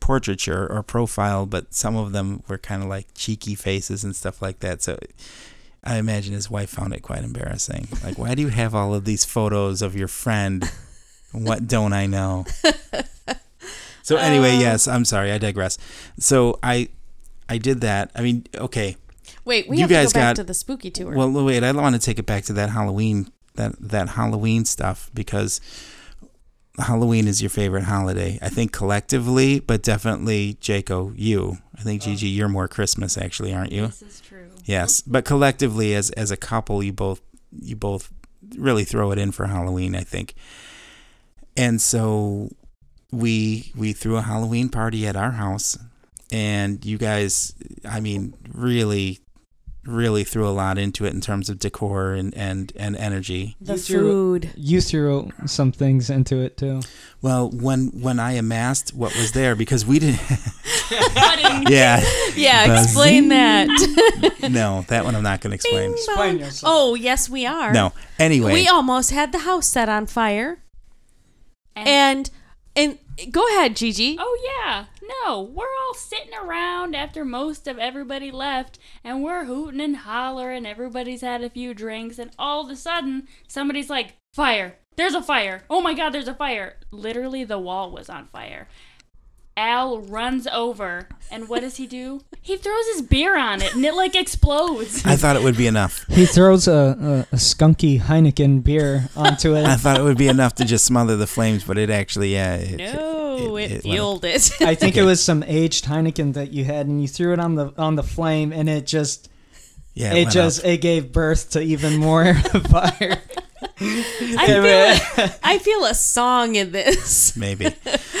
portraiture 0.00 0.66
or 0.66 0.82
profile, 0.82 1.46
but 1.46 1.74
some 1.74 1.94
of 1.94 2.12
them 2.12 2.42
were 2.48 2.58
kind 2.58 2.82
of 2.82 2.88
like 2.88 3.06
cheeky 3.14 3.54
faces 3.54 4.02
and 4.02 4.16
stuff 4.16 4.40
like 4.40 4.60
that. 4.60 4.82
So 4.82 4.98
I 5.82 5.96
imagine 5.96 6.34
his 6.34 6.50
wife 6.50 6.70
found 6.70 6.92
it 6.94 7.00
quite 7.00 7.24
embarrassing. 7.24 7.88
Like, 8.04 8.18
why 8.18 8.34
do 8.34 8.42
you 8.42 8.48
have 8.48 8.74
all 8.74 8.94
of 8.94 9.04
these 9.04 9.24
photos 9.24 9.82
of 9.82 9.96
your 9.96 10.08
friend? 10.08 10.70
What 11.32 11.66
don't 11.68 11.92
I 11.92 12.06
know? 12.06 12.44
So 14.10 14.16
anyway, 14.16 14.56
uh. 14.56 14.60
yes, 14.60 14.88
I'm 14.88 15.04
sorry, 15.04 15.30
I 15.30 15.38
digress. 15.38 15.78
So 16.18 16.58
I 16.64 16.88
I 17.48 17.58
did 17.58 17.82
that. 17.82 18.10
I 18.16 18.22
mean, 18.22 18.44
okay. 18.56 18.96
Wait, 19.44 19.68
we 19.68 19.76
You 19.76 19.82
have 19.82 19.90
guys 19.90 20.08
to 20.08 20.14
go 20.14 20.20
back 20.20 20.28
got- 20.30 20.36
to 20.36 20.44
the 20.44 20.54
spooky 20.54 20.90
tour. 20.90 21.14
Well, 21.14 21.30
wait, 21.44 21.62
I 21.62 21.70
want 21.70 21.94
to 21.94 22.00
take 22.00 22.18
it 22.18 22.26
back 22.26 22.42
to 22.46 22.52
that 22.54 22.70
Halloween 22.70 23.30
that 23.54 23.72
that 23.78 24.10
Halloween 24.10 24.64
stuff 24.64 25.10
because 25.14 25.60
Halloween 26.78 27.28
is 27.28 27.42
your 27.42 27.50
favorite 27.50 27.84
holiday. 27.84 28.38
I 28.42 28.48
think 28.48 28.72
collectively, 28.72 29.60
but 29.60 29.82
definitely 29.82 30.54
Jake'O, 30.60 31.12
you. 31.16 31.58
I 31.76 31.82
think 31.82 32.02
Gigi, 32.02 32.26
oh. 32.26 32.30
you're 32.30 32.48
more 32.48 32.68
Christmas 32.68 33.16
actually, 33.18 33.54
aren't 33.54 33.72
you? 33.72 33.86
This 33.86 34.02
is 34.02 34.20
true. 34.20 34.29
Yes, 34.64 35.00
but 35.00 35.24
collectively 35.24 35.94
as 35.94 36.10
as 36.10 36.30
a 36.30 36.36
couple, 36.36 36.82
you 36.82 36.92
both 36.92 37.20
you 37.60 37.76
both 37.76 38.12
really 38.56 38.84
throw 38.84 39.10
it 39.12 39.18
in 39.18 39.32
for 39.32 39.46
Halloween, 39.46 39.94
I 39.94 40.02
think. 40.02 40.34
And 41.56 41.80
so 41.80 42.50
we 43.12 43.72
we 43.76 43.92
threw 43.92 44.16
a 44.16 44.22
Halloween 44.22 44.68
party 44.68 45.06
at 45.06 45.16
our 45.16 45.32
house 45.32 45.76
and 46.30 46.84
you 46.84 46.98
guys 46.98 47.54
I 47.88 48.00
mean 48.00 48.34
really 48.52 49.20
really 49.86 50.24
threw 50.24 50.46
a 50.46 50.50
lot 50.50 50.76
into 50.78 51.04
it 51.06 51.14
in 51.14 51.20
terms 51.20 51.48
of 51.48 51.58
decor 51.58 52.12
and 52.12 52.34
and 52.34 52.72
and 52.76 52.96
energy. 52.96 53.56
the 53.60 53.74
You 53.74 53.78
threw- 53.78 54.00
food. 54.10 54.50
You 54.56 54.80
threw 54.80 55.30
some 55.46 55.72
things 55.72 56.10
into 56.10 56.36
it 56.36 56.56
too. 56.56 56.80
Well, 57.22 57.50
when 57.50 57.88
when 58.00 58.18
I 58.20 58.32
amassed 58.32 58.94
what 58.94 59.14
was 59.16 59.32
there 59.32 59.54
because 59.56 59.84
we 59.86 59.98
didn't 59.98 60.20
Button. 61.14 61.64
Yeah. 61.68 62.02
Yeah, 62.36 62.66
Buzz. 62.66 62.84
explain 62.86 63.28
that. 63.28 63.68
No, 64.50 64.84
that 64.88 65.04
one 65.04 65.14
I'm 65.14 65.22
not 65.22 65.40
going 65.40 65.50
to 65.50 65.54
explain. 65.54 65.90
Bing 65.90 65.92
Explain 65.92 66.38
yourself. 66.38 66.72
Oh, 66.74 66.94
yes, 66.94 67.28
we 67.28 67.46
are. 67.46 67.72
No. 67.72 67.92
Anyway, 68.18 68.52
We 68.54 68.66
almost 68.68 69.10
had 69.10 69.30
the 69.32 69.38
house 69.40 69.66
set 69.68 69.88
on 69.88 70.06
fire. 70.06 70.58
And, 71.76 71.88
And 71.88 72.30
and 72.74 73.32
go 73.32 73.46
ahead, 73.48 73.76
Gigi. 73.76 74.16
oh 74.18 74.38
yeah, 74.64 74.84
no, 75.24 75.42
we're 75.42 75.64
all 75.64 75.94
sitting 75.94 76.34
around 76.34 76.94
after 76.94 77.24
most 77.24 77.66
of 77.66 77.78
everybody 77.78 78.30
left, 78.30 78.78
and 79.02 79.22
we're 79.22 79.44
hooting 79.44 79.80
and 79.80 79.98
hollering. 79.98 80.66
Everybody's 80.66 81.20
had 81.22 81.42
a 81.42 81.50
few 81.50 81.74
drinks, 81.74 82.18
and 82.18 82.30
all 82.38 82.64
of 82.64 82.70
a 82.70 82.76
sudden, 82.76 83.28
somebody's 83.48 83.90
like, 83.90 84.16
"Fire! 84.34 84.78
There's 84.96 85.14
a 85.14 85.22
fire! 85.22 85.64
Oh 85.70 85.80
my 85.80 85.94
God, 85.94 86.10
there's 86.10 86.28
a 86.28 86.34
fire!" 86.34 86.76
Literally, 86.90 87.44
the 87.44 87.58
wall 87.58 87.90
was 87.90 88.08
on 88.08 88.26
fire. 88.26 88.68
Al 89.60 89.98
runs 90.00 90.46
over, 90.46 91.06
and 91.30 91.46
what 91.48 91.60
does 91.60 91.76
he 91.76 91.86
do? 91.86 92.22
He 92.40 92.56
throws 92.56 92.86
his 92.94 93.02
beer 93.02 93.36
on 93.36 93.60
it, 93.60 93.74
and 93.74 93.84
it 93.84 93.94
like 93.94 94.16
explodes. 94.16 95.04
I 95.04 95.16
thought 95.16 95.36
it 95.36 95.42
would 95.42 95.56
be 95.58 95.66
enough. 95.66 96.06
He 96.08 96.24
throws 96.24 96.66
a, 96.66 97.26
a, 97.30 97.34
a 97.34 97.38
skunky 97.38 98.00
Heineken 98.00 98.64
beer 98.64 99.10
onto 99.14 99.54
it. 99.54 99.66
I 99.66 99.76
thought 99.76 99.98
it 99.98 100.02
would 100.02 100.16
be 100.16 100.28
enough 100.28 100.54
to 100.56 100.64
just 100.64 100.86
smother 100.86 101.16
the 101.16 101.26
flames, 101.26 101.62
but 101.64 101.76
it 101.76 101.90
actually, 101.90 102.32
yeah. 102.32 102.54
It, 102.56 102.78
No, 102.94 103.36
it, 103.36 103.42
it 103.42 103.70
went- 103.70 103.82
fueled 103.82 104.24
it. 104.24 104.50
I 104.62 104.74
think 104.74 104.96
it 104.96 105.02
was 105.04 105.22
some 105.22 105.42
aged 105.42 105.84
Heineken 105.84 106.32
that 106.34 106.52
you 106.52 106.64
had, 106.64 106.86
and 106.86 107.02
you 107.02 107.08
threw 107.08 107.34
it 107.34 107.38
on 107.38 107.54
the 107.56 107.72
on 107.76 107.96
the 107.96 108.02
flame, 108.02 108.52
and 108.52 108.68
it 108.68 108.86
just 108.86 109.28
yeah, 109.92 110.12
it 110.14 110.22
went 110.24 110.30
just 110.30 110.60
up. 110.60 110.64
it 110.66 110.78
gave 110.78 111.12
birth 111.12 111.50
to 111.50 111.60
even 111.60 111.98
more 111.98 112.34
fire. 112.70 113.18
I 113.80 114.46
feel, 115.16 115.28
I 115.42 115.58
feel 115.58 115.84
a 115.84 115.94
song 115.94 116.54
in 116.54 116.72
this. 116.72 117.36
maybe. 117.36 117.74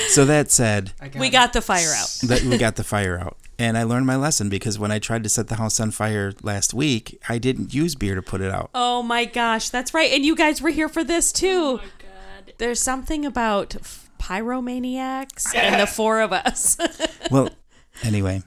So 0.08 0.24
that 0.24 0.50
said, 0.50 0.92
We 1.16 1.28
got 1.30 1.52
the 1.52 1.60
fire 1.60 1.92
out. 1.96 2.08
that 2.24 2.42
we 2.42 2.56
got 2.58 2.76
the 2.76 2.84
fire 2.84 3.18
out, 3.18 3.36
and 3.58 3.76
I 3.76 3.82
learned 3.82 4.06
my 4.06 4.16
lesson 4.16 4.48
because 4.48 4.78
when 4.78 4.90
I 4.90 4.98
tried 4.98 5.22
to 5.24 5.28
set 5.28 5.48
the 5.48 5.56
house 5.56 5.78
on 5.78 5.90
fire 5.90 6.32
last 6.42 6.72
week, 6.74 7.20
I 7.28 7.38
didn't 7.38 7.74
use 7.74 7.94
beer 7.94 8.14
to 8.14 8.22
put 8.22 8.40
it 8.40 8.50
out. 8.50 8.70
Oh 8.74 9.02
my 9.02 9.24
gosh, 9.26 9.68
that's 9.68 9.92
right. 9.94 10.10
And 10.12 10.24
you 10.24 10.34
guys 10.34 10.62
were 10.62 10.70
here 10.70 10.88
for 10.88 11.04
this 11.04 11.32
oh 11.36 11.38
too. 11.38 11.76
my 11.76 11.82
God. 11.82 12.54
There's 12.58 12.80
something 12.80 13.24
about 13.26 13.76
pyromaniacs 14.18 15.54
and 15.54 15.80
the 15.80 15.86
four 15.96 16.20
of 16.20 16.32
us. 16.32 16.76
Well, 17.30 17.50
anyway, 18.02 18.42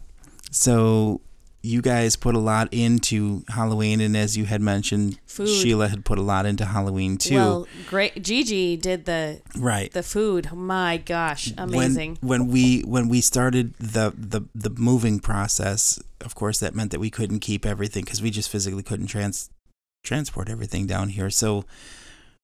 so 0.52 1.22
you 1.66 1.82
guys 1.82 2.18
put 2.18 2.36
a 2.36 2.40
lot 2.40 2.68
into 2.74 3.46
Halloween, 3.48 4.02
and 4.02 4.18
as 4.18 4.36
you 4.36 4.44
had 4.44 4.62
mentioned, 4.62 5.18
Food. 5.26 5.48
Shiela 5.48 5.90
had 5.90 6.04
put 6.04 6.20
a 6.20 6.22
lot 6.22 6.46
into 6.46 6.66
Halloween 6.66 7.18
too. 7.18 7.36
Well, 7.36 7.68
great. 7.88 8.22
Gigi 8.22 8.76
did 8.76 9.06
the 9.06 9.42
right. 9.58 9.90
the 9.94 10.04
food. 10.04 10.52
My 10.52 10.98
gosh, 10.98 11.54
amazing. 11.58 12.18
When, 12.20 12.42
when 12.42 12.52
we 12.52 12.82
when 12.82 13.08
we 13.08 13.22
started 13.22 13.74
the, 13.76 14.14
the 14.16 14.42
the 14.54 14.70
moving 14.72 15.22
process, 15.22 16.04
of 16.20 16.36
course, 16.36 16.60
that 16.60 16.76
meant 16.76 16.92
that 16.92 17.00
we 17.00 17.10
couldn't 17.10 17.40
keep 17.40 17.66
everything 17.66 18.04
because 18.04 18.22
we 18.22 18.30
just 18.30 18.50
physically 18.50 18.84
couldn't 18.84 19.08
trans 19.08 19.50
transport 20.04 20.50
everything 20.50 20.86
down 20.86 21.10
here. 21.10 21.30
So 21.30 21.64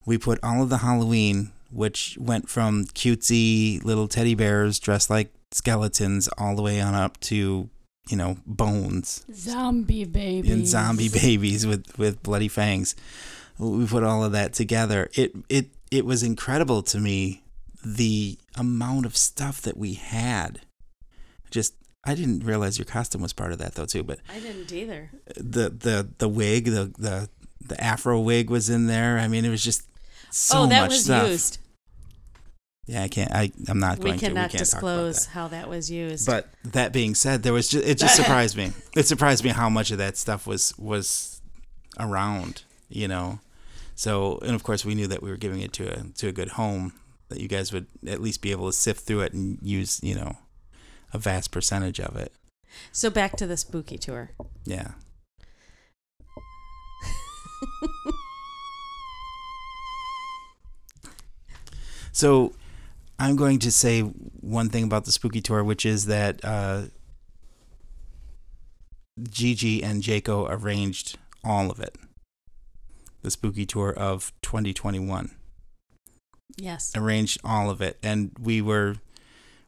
we 0.05 0.17
put 0.17 0.39
all 0.41 0.63
of 0.63 0.69
the 0.69 0.77
Halloween, 0.77 1.51
which 1.71 2.17
went 2.21 2.49
from 2.49 2.85
cutesy 2.85 3.83
little 3.83 4.07
teddy 4.07 4.33
bears 4.33 4.79
dressed 4.79 5.09
like 5.09 5.33
skeletons, 5.51 6.29
all 6.37 6.55
the 6.55 6.61
way 6.61 6.79
on 6.79 6.95
up 6.95 7.19
to 7.19 7.69
you 8.09 8.17
know 8.17 8.37
bones 8.45 9.23
Zombie 9.33 10.03
babies. 10.03 10.51
and 10.51 10.67
zombie 10.67 11.09
babies 11.09 11.65
with 11.65 11.97
with 11.97 12.21
bloody 12.23 12.47
fangs. 12.47 12.95
We 13.57 13.85
put 13.85 14.03
all 14.03 14.23
of 14.23 14.31
that 14.33 14.53
together. 14.53 15.09
It 15.13 15.33
it 15.47 15.67
it 15.91 16.05
was 16.05 16.23
incredible 16.23 16.81
to 16.83 16.99
me 16.99 17.43
the 17.85 18.37
amount 18.55 19.05
of 19.05 19.15
stuff 19.15 19.61
that 19.61 19.77
we 19.77 19.93
had. 19.93 20.61
Just 21.51 21.73
I 22.05 22.15
didn't 22.15 22.43
realize 22.45 22.77
your 22.77 22.85
costume 22.85 23.21
was 23.21 23.33
part 23.33 23.51
of 23.51 23.59
that 23.59 23.75
though 23.75 23.85
too, 23.85 24.03
but 24.03 24.19
I 24.33 24.39
didn't 24.39 24.71
either. 24.71 25.11
the 25.35 25.69
the 25.69 26.09
the 26.17 26.29
wig, 26.29 26.65
the 26.65 26.91
the 26.97 27.29
the 27.61 27.81
afro 27.83 28.19
wig 28.19 28.49
was 28.49 28.69
in 28.69 28.87
there. 28.87 29.19
I 29.19 29.27
mean, 29.27 29.45
it 29.45 29.49
was 29.49 29.63
just 29.63 29.83
oh, 29.91 30.27
so 30.31 30.59
oh, 30.59 30.67
that 30.67 30.81
much 30.81 30.89
was 30.91 31.03
stuff. 31.03 31.27
used. 31.27 31.57
Yeah, 32.89 33.03
I 33.03 33.07
can't. 33.07 33.31
I 33.31 33.51
I'm 33.67 33.79
not 33.79 33.99
We 33.99 34.05
going 34.05 34.19
to. 34.19 34.25
We 34.25 34.29
cannot 34.29 34.49
can't 34.49 34.59
disclose 34.59 35.27
that. 35.27 35.31
how 35.31 35.47
that 35.49 35.69
was 35.69 35.91
used. 35.91 36.25
But 36.25 36.47
that 36.63 36.91
being 36.91 37.13
said, 37.13 37.43
there 37.43 37.53
was 37.53 37.69
just 37.69 37.87
it 37.87 37.99
just 37.99 38.15
surprised 38.21 38.57
me. 38.57 38.71
It 38.95 39.05
surprised 39.05 39.43
me 39.43 39.51
how 39.51 39.69
much 39.69 39.91
of 39.91 39.99
that 39.99 40.17
stuff 40.17 40.47
was 40.47 40.73
was 40.79 41.39
around, 41.99 42.63
you 42.89 43.07
know. 43.07 43.41
So, 43.93 44.39
and 44.41 44.55
of 44.55 44.63
course, 44.63 44.83
we 44.83 44.95
knew 44.95 45.05
that 45.05 45.21
we 45.21 45.29
were 45.29 45.37
giving 45.37 45.61
it 45.61 45.71
to 45.73 45.99
a 45.99 46.03
to 46.17 46.29
a 46.29 46.31
good 46.31 46.49
home 46.49 46.93
that 47.27 47.39
you 47.39 47.47
guys 47.47 47.71
would 47.71 47.85
at 48.07 48.19
least 48.21 48.41
be 48.41 48.49
able 48.49 48.65
to 48.65 48.73
sift 48.73 49.05
through 49.05 49.21
it 49.21 49.33
and 49.33 49.59
use, 49.61 49.99
you 50.01 50.15
know, 50.15 50.39
a 51.13 51.19
vast 51.19 51.51
percentage 51.51 51.99
of 51.99 52.15
it. 52.15 52.33
So 52.91 53.11
back 53.11 53.35
to 53.37 53.45
the 53.45 53.55
spooky 53.55 53.99
tour. 53.99 54.31
Yeah. 54.65 54.93
so, 62.11 62.53
I'm 63.19 63.35
going 63.35 63.59
to 63.59 63.71
say 63.71 64.01
one 64.01 64.69
thing 64.69 64.83
about 64.85 65.05
the 65.05 65.11
spooky 65.11 65.41
tour, 65.41 65.63
which 65.63 65.85
is 65.85 66.05
that 66.05 66.39
uh, 66.43 66.83
Gigi 69.29 69.83
and 69.83 70.01
Jake'O 70.01 70.47
arranged 70.49 71.17
all 71.43 71.69
of 71.69 71.79
it. 71.79 71.95
The 73.21 73.31
spooky 73.31 73.65
tour 73.65 73.91
of 73.93 74.31
2021 74.41 75.31
Yes. 76.57 76.93
arranged 76.95 77.39
all 77.43 77.69
of 77.69 77.81
it. 77.81 77.97
And 78.01 78.31
we 78.39 78.61
were 78.61 78.95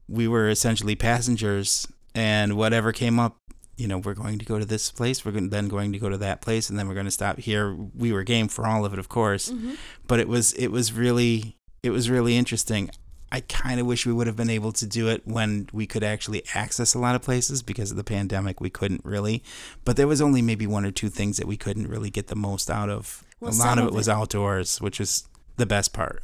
we 0.08 0.28
were 0.28 0.50
essentially 0.50 0.96
passengers. 0.96 1.88
And 2.16 2.58
whatever 2.58 2.92
came 2.92 3.20
up 3.20 3.38
you 3.78 3.88
know 3.88 3.98
we're 3.98 4.14
going 4.14 4.38
to 4.38 4.46
go 4.46 4.60
to 4.60 4.66
this 4.66 4.92
place. 4.92 5.26
We're 5.26 5.32
then 5.32 5.68
going 5.68 5.92
to 5.92 6.00
go 6.00 6.08
to 6.10 6.18
that 6.18 6.42
place. 6.42 6.70
And 6.70 6.78
then 6.80 6.88
we're 6.88 6.94
going 6.94 7.06
to 7.06 7.12
stop 7.12 7.40
here. 7.40 7.74
We 7.74 8.12
were 8.14 8.24
game 8.24 8.48
for 8.48 8.66
all 8.66 8.86
of 8.86 8.94
it 8.94 9.00
of 9.00 9.10
course. 9.10 9.52
Mm-hmm. 9.52 9.74
but 10.08 10.20
it 10.20 10.28
was 10.30 10.54
it 10.54 10.68
was 10.70 10.94
really 10.94 11.58
it 11.84 11.90
was 11.90 12.10
really 12.10 12.38
interesting 12.38 12.90
i 13.32 13.40
kind 13.42 13.80
of 13.80 13.86
wish 13.86 14.06
we 14.06 14.14
would 14.14 14.28
have 14.28 14.36
been 14.36 14.50
able 14.50 14.72
to 14.72 14.86
do 14.86 15.08
it 15.08 15.22
when 15.26 15.68
we 15.72 15.86
could 15.88 16.04
actually 16.04 16.44
access 16.54 16.94
a 16.94 17.00
lot 17.00 17.16
of 17.16 17.22
places 17.22 17.62
because 17.62 17.92
of 17.92 17.98
the 17.98 18.04
pandemic 18.04 18.60
we 18.62 18.70
couldn't 18.70 19.04
really 19.06 19.42
but 19.86 19.96
there 19.98 20.08
was 20.08 20.22
only 20.22 20.42
maybe 20.42 20.68
one 20.68 20.86
or 20.86 20.92
two 20.92 21.10
things 21.10 21.38
that 21.38 21.48
we 21.48 21.58
couldn't 21.58 21.88
really 21.88 22.10
get 22.10 22.28
the 22.28 22.36
most 22.36 22.70
out 22.70 22.90
of 22.90 23.24
Well, 23.40 23.52
a 23.52 23.54
lot 23.54 23.64
some 23.64 23.80
of 23.80 23.86
of 23.86 23.94
it 23.94 23.96
was 23.96 24.08
it- 24.08 24.12
outdoors 24.12 24.82
which 24.82 25.00
was 25.00 25.28
the 25.58 25.66
best 25.66 25.94
part 25.94 26.24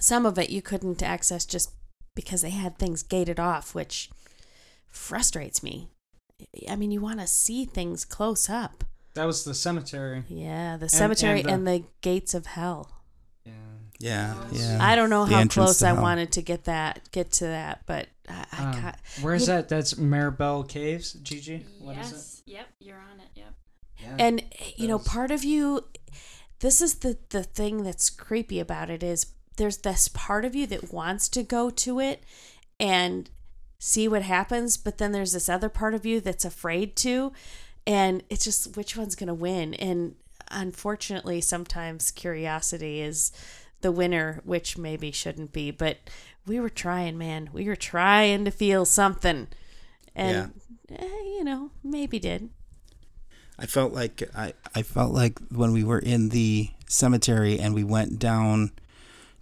Some 0.00 0.24
of 0.26 0.38
it 0.38 0.50
you 0.50 0.62
couldn't 0.62 1.02
access 1.02 1.44
just 1.44 1.70
because 2.14 2.42
they 2.42 2.50
had 2.50 2.78
things 2.78 3.02
gated 3.02 3.38
off, 3.40 3.74
which 3.74 4.10
frustrates 4.88 5.62
me. 5.62 5.88
I 6.68 6.76
mean, 6.76 6.90
you 6.92 7.00
want 7.00 7.20
to 7.20 7.26
see 7.26 7.64
things 7.64 8.04
close 8.04 8.48
up. 8.48 8.84
That 9.14 9.24
was 9.24 9.42
the 9.44 9.54
cemetery. 9.54 10.22
Yeah, 10.28 10.76
the 10.76 10.88
cemetery 10.88 11.40
and 11.40 11.48
uh, 11.50 11.52
and 11.54 11.66
the- 11.66 11.78
the, 11.80 11.84
gates 12.00 12.32
of 12.34 12.46
hell. 12.46 12.90
Yeah. 13.98 14.34
yeah 14.52 14.76
yeah 14.78 14.78
I 14.80 14.94
don't 14.96 15.10
know 15.10 15.24
The 15.26 15.34
how 15.36 15.46
close 15.46 15.82
I 15.82 15.92
wanted 15.92 16.32
to 16.32 16.42
get 16.42 16.64
that, 16.64 17.08
get 17.10 17.32
to 17.32 17.44
that, 17.46 17.82
but 17.86 18.06
I, 18.28 18.44
I 18.52 18.62
Um, 18.64 18.82
got, 18.82 18.98
where's 19.22 19.42
You- 19.42 19.46
that? 19.48 19.68
That's 19.68 19.94
Maribel 19.94 20.68
Caves, 20.68 21.12
Gigi. 21.14 21.66
What 21.80 21.96
is 21.98 22.10
yes. 22.12 22.42
Yep. 22.46 22.66
You're 22.80 22.98
on 22.98 23.20
it. 23.20 23.28
Yep. 23.34 23.54
Yeah. 24.00 24.16
and 24.18 24.44
you 24.76 24.86
know, 24.88 24.98
part 24.98 25.30
of 25.30 25.42
you. 25.44 25.84
This 26.60 26.80
is 26.80 26.96
the 26.96 27.18
the 27.30 27.42
thing 27.44 27.82
that's 27.84 28.10
creepy 28.10 28.58
about 28.60 28.90
it 28.90 29.02
is 29.02 29.26
there's 29.56 29.78
this 29.78 30.08
part 30.08 30.44
of 30.44 30.54
you 30.54 30.66
that 30.68 30.92
wants 30.92 31.28
to 31.30 31.42
go 31.42 31.68
to 31.70 31.98
it 32.00 32.22
and 32.80 33.28
see 33.80 34.06
what 34.08 34.22
happens, 34.22 34.76
but 34.76 34.98
then 34.98 35.10
there's 35.12 35.32
this 35.32 35.48
other 35.48 35.68
part 35.68 35.94
of 35.94 36.04
you 36.06 36.20
that's 36.20 36.44
afraid 36.44 36.94
to, 36.96 37.32
and 37.86 38.22
it's 38.30 38.44
just 38.44 38.76
which 38.76 38.96
one's 38.96 39.14
gonna 39.16 39.34
win. 39.34 39.74
And 39.74 40.14
unfortunately, 40.50 41.40
sometimes 41.40 42.10
curiosity 42.10 43.00
is 43.00 43.32
the 43.80 43.92
winner, 43.92 44.40
which 44.44 44.76
maybe 44.78 45.10
shouldn't 45.10 45.52
be. 45.52 45.70
But 45.70 45.98
we 46.46 46.60
were 46.60 46.68
trying, 46.70 47.18
man. 47.18 47.50
We 47.52 47.66
were 47.66 47.76
trying 47.76 48.44
to 48.44 48.50
feel 48.50 48.84
something, 48.84 49.48
and 50.14 50.52
eh, 50.90 51.04
you 51.04 51.44
know, 51.44 51.70
maybe 51.82 52.18
did. 52.18 52.50
I 53.58 53.66
felt 53.66 53.92
like 53.92 54.22
I, 54.36 54.52
I 54.74 54.82
felt 54.82 55.12
like 55.12 55.38
when 55.50 55.72
we 55.72 55.82
were 55.82 55.98
in 55.98 56.28
the 56.28 56.70
cemetery 56.86 57.58
and 57.58 57.74
we 57.74 57.82
went 57.84 58.18
down 58.18 58.70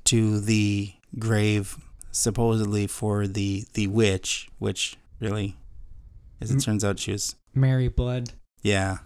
to 0.05 0.41
the 0.41 0.93
grave 1.19 1.77
supposedly 2.13 2.87
for 2.87 3.27
the 3.27 3.65
the 3.75 3.87
witch, 3.89 4.49
which 4.59 4.97
really 5.21 5.57
as 6.41 6.51
it 6.51 6.61
turns 6.61 6.83
out 6.85 6.99
she 6.99 7.13
was 7.13 7.35
Mary 7.55 7.89
Blood. 7.89 8.31
yeah. 8.63 8.99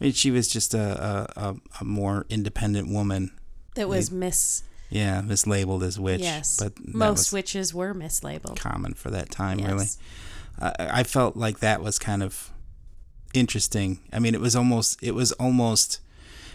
I 0.00 0.04
mean 0.04 0.12
she 0.12 0.30
was 0.30 0.48
just 0.48 0.74
a 0.74 1.28
a, 1.36 1.50
a, 1.50 1.56
a 1.80 1.84
more 1.84 2.26
independent 2.28 2.88
woman. 2.92 3.30
That 3.76 3.88
was 3.88 4.10
mis. 4.10 4.64
Yeah, 4.90 5.20
mislabeled 5.22 5.82
as 5.82 5.98
witch. 6.00 6.20
Yes. 6.22 6.56
But 6.58 6.72
Most 6.94 7.32
witches 7.32 7.74
were 7.74 7.94
mislabeled. 7.94 8.56
common 8.56 8.94
for 8.94 9.10
that 9.10 9.30
time 9.30 9.58
Yes. 9.58 9.68
really. 9.68 9.86
I, 10.60 11.00
I 11.00 11.02
felt 11.02 11.36
like 11.36 11.58
that 11.60 11.82
was 11.82 11.98
kind 11.98 12.22
of 12.22 12.50
interesting. 13.34 14.00
I 14.12 14.18
mean, 14.18 14.34
it 14.34 14.40
was 14.40 14.56
almost 14.56 15.02
it 15.02 15.12
was 15.14 15.32
almost. 15.32 16.00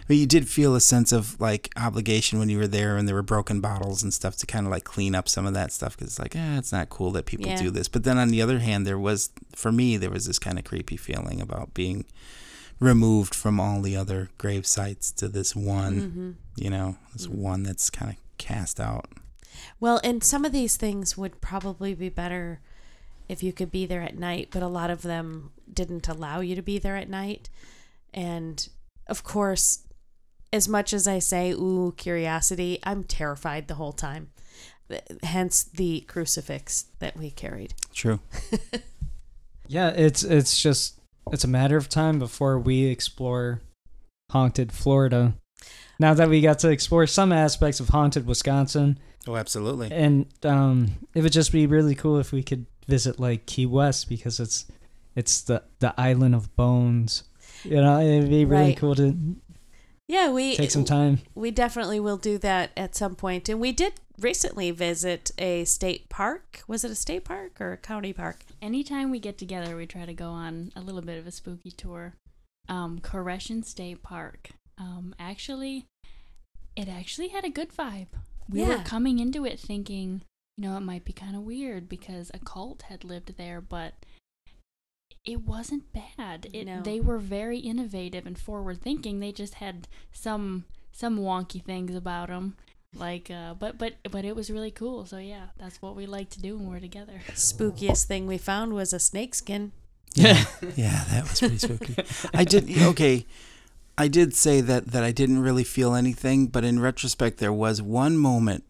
I 0.01 0.05
mean, 0.11 0.19
you 0.19 0.25
did 0.25 0.49
feel 0.49 0.75
a 0.75 0.81
sense 0.81 1.13
of 1.13 1.39
like 1.39 1.69
obligation 1.77 2.37
when 2.37 2.49
you 2.49 2.57
were 2.57 2.67
there, 2.67 2.97
and 2.97 3.07
there 3.07 3.15
were 3.15 3.21
broken 3.23 3.61
bottles 3.61 4.03
and 4.03 4.13
stuff 4.13 4.35
to 4.37 4.45
kind 4.45 4.65
of 4.65 4.71
like 4.71 4.83
clean 4.83 5.15
up 5.15 5.29
some 5.29 5.45
of 5.45 5.53
that 5.53 5.71
stuff 5.71 5.95
because 5.95 6.07
it's 6.09 6.19
like, 6.19 6.35
eh, 6.35 6.57
it's 6.57 6.73
not 6.73 6.89
cool 6.89 7.11
that 7.11 7.25
people 7.25 7.47
Yeah. 7.47 7.55
do 7.61 7.69
this. 7.71 7.87
But 7.87 8.03
then 8.03 8.17
on 8.17 8.27
the 8.29 8.41
other 8.41 8.59
hand, 8.59 8.85
there 8.85 8.99
was 8.99 9.29
for 9.55 9.71
me 9.71 9.95
there 9.95 10.09
was 10.09 10.25
this 10.25 10.39
kind 10.39 10.59
of 10.59 10.65
creepy 10.65 10.97
feeling 10.97 11.39
about 11.39 11.73
being 11.73 12.03
removed 12.79 13.33
from 13.33 13.59
all 13.61 13.81
the 13.81 13.95
other 13.95 14.29
grave 14.37 14.65
sites 14.67 15.09
to 15.13 15.29
this 15.29 15.55
one. 15.55 15.99
hmm 15.99 16.31
You 16.55 16.69
know, 16.69 16.97
this 17.13 17.27
mm. 17.27 17.35
one 17.35 17.63
that's 17.63 17.89
kind 17.89 18.11
of 18.11 18.17
cast 18.37 18.79
out. 18.79 19.09
Well, 19.79 19.99
and 20.03 20.23
some 20.23 20.45
of 20.45 20.51
these 20.51 20.77
things 20.77 21.17
would 21.17 21.41
probably 21.41 21.93
be 21.93 22.09
better 22.09 22.59
if 23.29 23.41
you 23.41 23.53
could 23.53 23.71
be 23.71 23.85
there 23.85 24.01
at 24.01 24.17
night, 24.17 24.49
but 24.51 24.61
a 24.61 24.67
lot 24.67 24.89
of 24.89 25.01
them 25.01 25.51
didn't 25.71 26.07
allow 26.07 26.41
you 26.41 26.55
to 26.55 26.61
be 26.61 26.77
there 26.77 26.95
at 26.95 27.09
night. 27.09 27.49
And 28.13 28.67
of 29.07 29.23
course, 29.23 29.83
as 30.51 30.67
much 30.67 30.93
as 30.93 31.07
I 31.07 31.19
say, 31.19 31.51
ooh, 31.51 31.93
curiosity, 31.97 32.79
I'm 32.83 33.03
terrified 33.03 33.67
the 33.67 33.75
whole 33.75 33.93
time. 33.93 34.29
Hence 35.23 35.63
the 35.63 36.01
crucifix 36.01 36.85
that 36.99 37.17
we 37.17 37.31
carried. 37.31 37.73
True. 37.93 38.19
Yeah, 39.67 39.89
it's 39.89 40.23
it's 40.23 40.61
just 40.61 40.99
it's 41.31 41.43
a 41.43 41.47
matter 41.47 41.77
of 41.77 41.89
time 41.89 42.19
before 42.19 42.59
we 42.59 42.85
explore 42.85 43.61
haunted 44.31 44.71
Florida. 44.71 45.35
Now 45.99 46.13
that 46.13 46.29
we 46.29 46.41
got 46.41 46.59
to 46.59 46.69
explore 46.69 47.05
some 47.07 47.31
aspects 47.31 47.79
of 47.79 47.89
haunted 47.89 48.25
Wisconsin, 48.27 48.97
Oh, 49.27 49.35
absolutely. 49.35 49.91
and 49.91 50.25
um, 50.43 50.91
it 51.13 51.21
would 51.21 51.31
just 51.31 51.51
be 51.51 51.65
really 51.67 51.95
cool 51.95 52.17
if 52.19 52.31
we 52.31 52.43
could 52.43 52.65
visit 52.87 53.19
like 53.19 53.45
Key 53.45 53.65
West 53.65 54.09
because 54.09 54.39
it's 54.39 54.65
it's 55.15 55.41
the 55.41 55.63
the 55.79 55.93
island 55.99 56.35
of 56.35 56.53
bones. 56.55 57.23
You 57.63 57.77
know, 57.81 57.99
it'd 58.01 58.29
be 58.29 58.43
really 58.45 58.69
Right. 58.69 58.77
cool 58.77 58.95
to 58.95 59.15
Yeah, 60.07 60.31
we 60.31 60.55
take 60.57 60.71
some 60.71 60.83
time. 60.83 61.19
we 61.35 61.51
definitely 61.51 61.99
will 61.99 62.17
do 62.17 62.37
that 62.39 62.71
at 62.75 62.95
some 62.95 63.15
point. 63.15 63.47
And 63.47 63.61
we 63.61 63.71
did 63.71 63.93
recently 64.19 64.71
visit 64.71 65.31
a 65.37 65.63
state 65.63 66.09
park. 66.09 66.61
Was 66.67 66.83
it 66.83 66.91
a 66.91 66.95
state 66.95 67.23
park 67.23 67.61
or 67.61 67.71
a 67.73 67.77
county 67.77 68.11
park? 68.13 68.43
Anytime 68.61 69.11
we 69.11 69.19
get 69.19 69.37
together, 69.37 69.77
we 69.77 69.85
try 69.85 70.05
to 70.05 70.13
go 70.13 70.29
on 70.31 70.71
a 70.75 70.81
little 70.81 71.01
bit 71.01 71.17
of 71.17 71.25
a 71.27 71.31
spooky 71.31 71.71
tour. 71.71 72.15
Um, 72.67 72.99
Koreshan 72.99 73.63
State 73.63 74.03
Park. 74.03 74.49
Um, 74.77 75.15
actually, 75.19 75.85
it 76.75 76.87
actually 76.87 77.29
had 77.29 77.45
a 77.45 77.49
good 77.49 77.71
vibe. 77.71 78.07
We 78.49 78.63
were 78.63 78.79
coming 78.79 79.19
into 79.19 79.45
it 79.45 79.59
thinking, 79.59 80.23
you 80.57 80.63
know, 80.67 80.75
it 80.77 80.81
might 80.81 81.05
be 81.05 81.13
kind 81.13 81.35
of 81.35 81.43
weird 81.43 81.87
because 81.87 82.29
a 82.33 82.39
cult 82.39 82.83
had 82.83 83.03
lived 83.03 83.37
there, 83.37 83.61
but 83.61 83.93
it 85.25 85.41
wasn't 85.41 85.93
bad. 85.93 86.47
It, 86.53 86.65
No. 86.65 86.81
They 86.81 86.99
were 86.99 87.17
very 87.17 87.59
innovative 87.59 88.25
and 88.25 88.37
forward 88.37 88.81
thinking. 88.81 89.19
They 89.19 89.31
just 89.31 89.55
had 89.55 89.87
some 90.11 90.65
some 90.91 91.17
wonky 91.17 91.63
things 91.63 91.95
about 91.95 92.27
them. 92.27 92.55
Like, 92.95 93.31
uh, 93.31 93.55
but 93.55 93.77
but 93.77 93.95
but 94.11 94.25
it 94.25 94.35
was 94.35 94.51
really 94.51 94.71
cool. 94.71 95.05
So 95.05 95.17
yeah, 95.17 95.47
that's 95.57 95.81
what 95.81 95.95
we 95.95 96.05
like 96.05 96.29
to 96.31 96.41
do 96.41 96.57
when 96.57 96.69
we're 96.69 96.79
together. 96.79 97.21
Spookiest 97.29 98.05
thing 98.05 98.27
we 98.27 98.37
found 98.37 98.73
was 98.73 98.93
a 98.93 98.99
snake 98.99 99.33
skin. 99.33 99.71
Yeah, 100.13 100.43
yeah, 100.75 101.03
that 101.09 101.23
was 101.23 101.39
pretty 101.39 101.57
spooky. 101.57 101.95
I 102.33 102.43
did 102.43 102.69
okay. 102.83 103.25
I 103.97 104.07
did 104.07 104.33
say 104.33 104.61
that 104.61 104.87
that 104.87 105.03
I 105.03 105.11
didn't 105.11 105.39
really 105.39 105.63
feel 105.63 105.93
anything, 105.93 106.47
but 106.47 106.63
in 106.63 106.79
retrospect, 106.79 107.37
there 107.37 107.53
was 107.53 107.81
one 107.81 108.17
moment. 108.17 108.63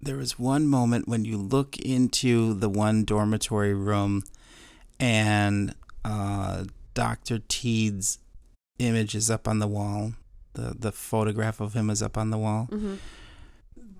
There 0.00 0.16
was 0.16 0.38
one 0.38 0.66
moment 0.66 1.08
when 1.08 1.24
you 1.24 1.36
look 1.36 1.78
into 1.78 2.54
the 2.54 2.68
one 2.68 3.04
dormitory 3.04 3.74
room, 3.74 4.22
and 5.00 5.74
uh, 6.04 6.64
Doctor 6.94 7.40
Teed's 7.48 8.18
image 8.78 9.14
is 9.14 9.30
up 9.30 9.48
on 9.48 9.58
the 9.58 9.66
wall. 9.66 10.12
the 10.52 10.74
The 10.78 10.92
photograph 10.92 11.60
of 11.60 11.74
him 11.74 11.88
is 11.90 12.02
up 12.02 12.18
on 12.18 12.30
the 12.30 12.38
wall. 12.38 12.68
Mm-hmm. 12.70 12.94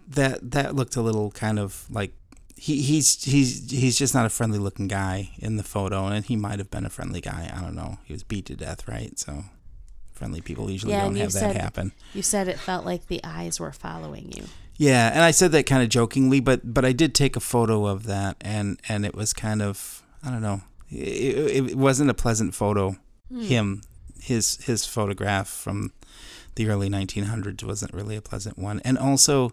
That 0.08 0.50
that 0.50 0.74
looked 0.74 0.96
a 0.96 1.02
little 1.02 1.30
kind 1.30 1.58
of 1.58 1.86
like 1.90 2.12
he 2.54 2.82
he's 2.82 3.24
he's 3.24 3.70
he's 3.70 3.96
just 3.96 4.14
not 4.14 4.26
a 4.26 4.30
friendly 4.30 4.58
looking 4.58 4.88
guy 4.88 5.30
in 5.38 5.56
the 5.56 5.62
photo, 5.62 6.06
and 6.06 6.24
he 6.24 6.36
might 6.36 6.58
have 6.58 6.70
been 6.70 6.84
a 6.84 6.90
friendly 6.90 7.22
guy. 7.22 7.50
I 7.54 7.62
don't 7.62 7.74
know. 7.74 7.98
He 8.04 8.12
was 8.12 8.24
beat 8.24 8.46
to 8.46 8.56
death, 8.56 8.86
right? 8.86 9.18
So 9.18 9.44
friendly 10.18 10.40
people 10.40 10.70
usually 10.70 10.92
Yeah, 10.92 11.04
don't 11.04 11.16
have 11.16 11.32
that 11.32 11.38
said- 11.38 11.56
happen. 11.56 11.92
You 12.12 12.22
said 12.22 12.48
it 12.48 12.58
felt 12.58 12.84
like 12.84 13.06
the 13.06 13.20
eyes 13.22 13.60
were 13.60 13.72
following 13.72 14.32
you. 14.32 14.44
Yeah, 14.76 15.10
and 15.12 15.22
I 15.22 15.32
said 15.32 15.52
that 15.52 15.66
kind 15.66 15.82
of 15.82 15.88
jokingly, 15.88 16.40
but 16.40 16.72
but 16.74 16.84
I 16.84 16.92
did 16.92 17.14
take 17.14 17.34
a 17.36 17.40
photo 17.40 17.86
of 17.86 18.04
that, 18.04 18.36
and 18.40 18.80
and 18.88 19.04
it 19.04 19.14
was 19.14 19.32
kind 19.32 19.62
of 19.62 20.02
I 20.22 20.30
don't 20.30 20.42
know. 20.42 20.62
It, 20.90 21.70
it, 21.70 21.76
wasn't 21.76 22.10
a 22.10 22.14
pleasant 22.14 22.54
photo. 22.54 22.96
Hmm. 23.28 23.40
Him, 23.40 23.82
his 24.20 24.56
his 24.64 24.84
photograph 24.86 25.48
from 25.48 25.92
the 26.54 26.68
early 26.68 26.88
1900s 26.88 27.62
wasn't 27.64 27.92
really 27.92 28.16
a 28.16 28.22
pleasant 28.22 28.58
one. 28.58 28.80
And 28.84 28.98
also, 28.98 29.52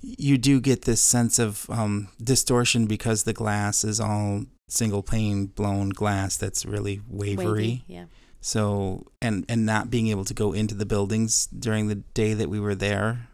you 0.00 0.38
do 0.38 0.60
get 0.60 0.82
this 0.82 1.02
sense 1.02 1.38
of 1.38 1.68
um, 1.68 2.08
distortion 2.22 2.86
because 2.86 3.24
the 3.24 3.32
glass 3.32 3.84
is 3.84 4.00
all 4.00 4.44
single 4.68 5.02
pane 5.02 5.46
blown 5.46 5.90
glass 5.90 6.36
that's 6.36 6.64
really 6.64 7.00
wavery. 7.08 7.44
Wavy, 7.46 7.84
yeah. 7.86 8.04
So 8.46 9.06
and 9.22 9.46
and 9.48 9.64
not 9.64 9.88
being 9.88 10.08
able 10.08 10.26
to 10.26 10.34
go 10.34 10.52
into 10.52 10.74
the 10.74 10.84
buildings 10.84 11.46
during 11.46 11.88
the 11.88 11.94
day 11.94 12.34
that 12.34 12.50
we 12.50 12.60
were 12.60 12.74
there 12.74 13.30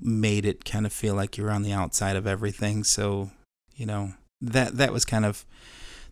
made 0.00 0.46
it 0.46 0.64
kind 0.64 0.86
of 0.86 0.94
feel 0.94 1.14
like 1.14 1.36
you 1.36 1.44
were 1.44 1.50
on 1.50 1.60
the 1.60 1.74
outside 1.74 2.16
of 2.16 2.26
everything. 2.26 2.84
So 2.84 3.32
you 3.76 3.84
know 3.84 4.14
that 4.40 4.78
that 4.78 4.94
was 4.94 5.04
kind 5.04 5.26
of 5.26 5.44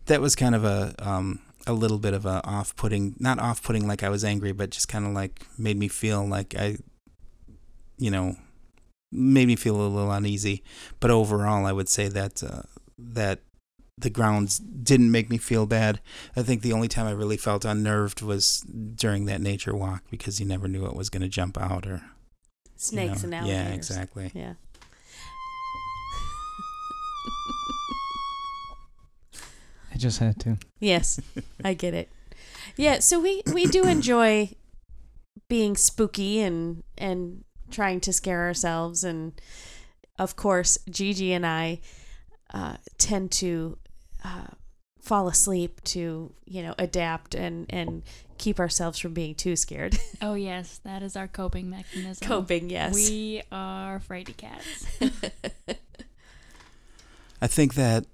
that 0.05 0.21
was 0.21 0.35
kind 0.35 0.53
of 0.53 0.63
a 0.63 0.93
um, 0.99 1.39
a 1.65 1.73
little 1.73 1.97
bit 1.97 2.13
of 2.13 2.27
a 2.27 2.39
off 2.45 2.75
putting 2.75 3.15
not 3.17 3.39
off 3.39 3.63
putting 3.63 3.87
like 3.87 4.03
I 4.03 4.09
was 4.09 4.23
angry, 4.23 4.51
but 4.51 4.69
just 4.69 4.87
kind 4.87 5.07
of 5.07 5.13
like 5.13 5.47
made 5.57 5.79
me 5.79 5.87
feel 5.87 6.23
like 6.23 6.53
I 6.55 6.77
you 7.97 8.11
know 8.11 8.35
made 9.11 9.47
me 9.47 9.55
feel 9.55 9.75
a 9.75 9.89
little 9.89 10.11
uneasy. 10.11 10.61
But 10.99 11.09
overall, 11.09 11.65
I 11.65 11.71
would 11.71 11.89
say 11.89 12.09
that 12.09 12.43
uh, 12.43 12.61
that 12.99 13.39
the 13.97 14.09
grounds 14.09 14.59
didn't 14.59 15.11
make 15.11 15.29
me 15.29 15.37
feel 15.37 15.65
bad. 15.65 16.01
I 16.35 16.41
think 16.41 16.61
the 16.61 16.73
only 16.73 16.87
time 16.87 17.05
I 17.05 17.11
really 17.11 17.37
felt 17.37 17.63
unnerved 17.65 18.21
was 18.21 18.61
during 18.61 19.25
that 19.25 19.41
nature 19.41 19.75
walk 19.75 20.03
because 20.09 20.39
you 20.39 20.45
never 20.45 20.67
knew 20.67 20.81
what 20.81 20.95
was 20.95 21.09
going 21.09 21.21
to 21.21 21.29
jump 21.29 21.57
out 21.59 21.85
or 21.85 21.95
you 21.95 22.01
Snakes 22.75 23.23
know. 23.23 23.27
and 23.27 23.35
alligators. 23.35 23.67
Yeah, 23.67 23.73
exactly. 23.73 24.31
Yeah. 24.33 24.53
I 29.93 29.97
just 29.97 30.19
had 30.19 30.39
to. 30.41 30.57
Yes, 30.79 31.19
I 31.63 31.75
get 31.75 31.93
it. 31.93 32.11
Yeah, 32.75 32.99
so 32.99 33.19
we 33.19 33.43
we 33.53 33.67
do 33.67 33.83
enjoy 33.83 34.49
being 35.47 35.75
spooky 35.77 36.39
and 36.39 36.83
and 36.97 37.43
trying 37.69 37.99
to 38.01 38.11
scare 38.13 38.41
ourselves, 38.41 39.03
and 39.03 39.39
of 40.17 40.35
course, 40.35 40.79
Gigi 40.89 41.31
and 41.31 41.45
I 41.45 41.79
uh, 42.53 42.77
tend 42.97 43.31
to 43.33 43.77
uh, 44.23 44.47
fall 45.01 45.27
asleep 45.27 45.81
to 45.83 46.33
you 46.45 46.63
know 46.63 46.73
adapt 46.79 47.35
and 47.35 47.65
and 47.69 48.03
keep 48.37 48.59
ourselves 48.59 48.97
from 48.99 49.13
being 49.13 49.35
too 49.35 49.55
scared. 49.55 49.97
Oh 50.21 50.35
yes, 50.35 50.79
that 50.85 51.03
is 51.03 51.17
our 51.17 51.27
coping 51.27 51.69
mechanism. 51.69 52.25
Coping, 52.25 52.69
yes. 52.69 52.95
We 52.95 53.41
are 53.51 53.99
fraidy 53.99 54.37
cats. 54.37 54.85
I 57.41 57.47
think 57.47 57.73
that 57.73 58.05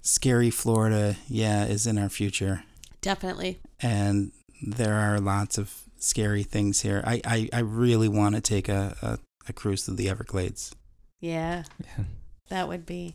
scary 0.00 0.50
Florida, 0.50 1.16
yeah, 1.28 1.64
is 1.66 1.86
in 1.86 1.96
our 1.98 2.08
future. 2.08 2.64
Definitely. 3.00 3.60
and 3.80 4.32
there 4.64 4.94
are 4.94 5.18
lots 5.20 5.58
of 5.58 5.72
scary 5.98 6.42
things 6.44 6.80
here. 6.82 7.02
I, 7.06 7.20
I, 7.24 7.48
I 7.52 7.58
really 7.60 8.08
want 8.08 8.34
to 8.36 8.40
take 8.40 8.68
a, 8.68 8.96
a, 9.02 9.18
a 9.48 9.52
cruise 9.52 9.84
through 9.84 9.96
the 9.96 10.08
Everglades. 10.08 10.72
Yeah, 11.20 11.64
Yeah. 11.80 12.04
that 12.48 12.68
would 12.68 12.86
be 12.86 13.14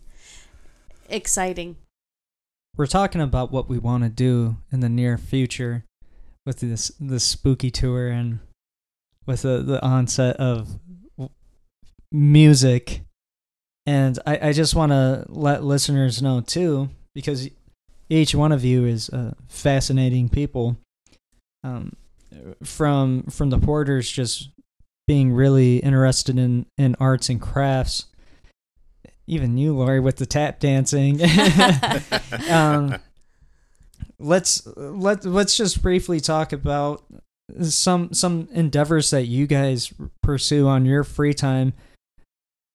exciting. 1.10 1.78
We're 2.76 2.88
talking 2.88 3.22
about 3.22 3.52
what 3.52 3.68
we 3.68 3.80
want 3.80 4.04
to 4.04 4.10
do 4.10 4.58
in 4.72 4.82
the 4.82 4.90
near 4.90 5.18
future 5.18 5.84
with 6.46 6.60
this 6.60 6.92
this 7.00 7.24
spooky 7.24 7.72
tour 7.72 8.08
and 8.10 8.40
with 9.26 9.42
the, 9.42 9.64
the 9.64 9.84
onset 9.84 10.38
of 10.38 10.80
music. 12.12 13.02
And 13.86 14.20
I, 14.26 14.50
I 14.50 14.52
just 14.54 14.76
want 14.76 14.92
to 14.92 15.26
let 15.28 15.64
listeners 15.64 16.22
know 16.22 16.42
too, 16.42 16.90
because 17.16 17.50
each 18.10 18.36
one 18.36 18.52
of 18.52 18.64
you 18.64 18.86
is 18.86 19.10
uh, 19.10 19.34
fascinating 19.48 20.30
people. 20.30 20.78
Um, 21.64 21.96
from 22.64 23.24
from 23.24 23.50
the 23.50 23.58
porters 23.58 24.10
just 24.10 24.50
being 25.08 25.34
really 25.34 25.78
interested 25.78 26.38
in, 26.38 26.66
in 26.78 26.96
arts 27.00 27.30
and 27.30 27.42
crafts. 27.42 28.06
Even 29.28 29.58
you, 29.58 29.76
Laurie, 29.76 29.99
with 29.99 30.16
the 30.18 30.26
tap 30.26 30.60
dancing. 30.60 31.20
um, 32.49 32.98
let's 34.20 34.66
let 34.76 35.26
let's 35.26 35.58
just 35.58 35.82
briefly 35.82 36.20
talk 36.20 36.54
about 36.54 37.04
some 37.62 38.14
some 38.14 38.48
endeavors 38.52 39.10
that 39.12 39.26
you 39.26 39.48
guys 39.48 39.94
pursue 40.24 40.68
on 40.68 40.86
your 40.86 41.04
free 41.04 41.34
time 41.34 41.74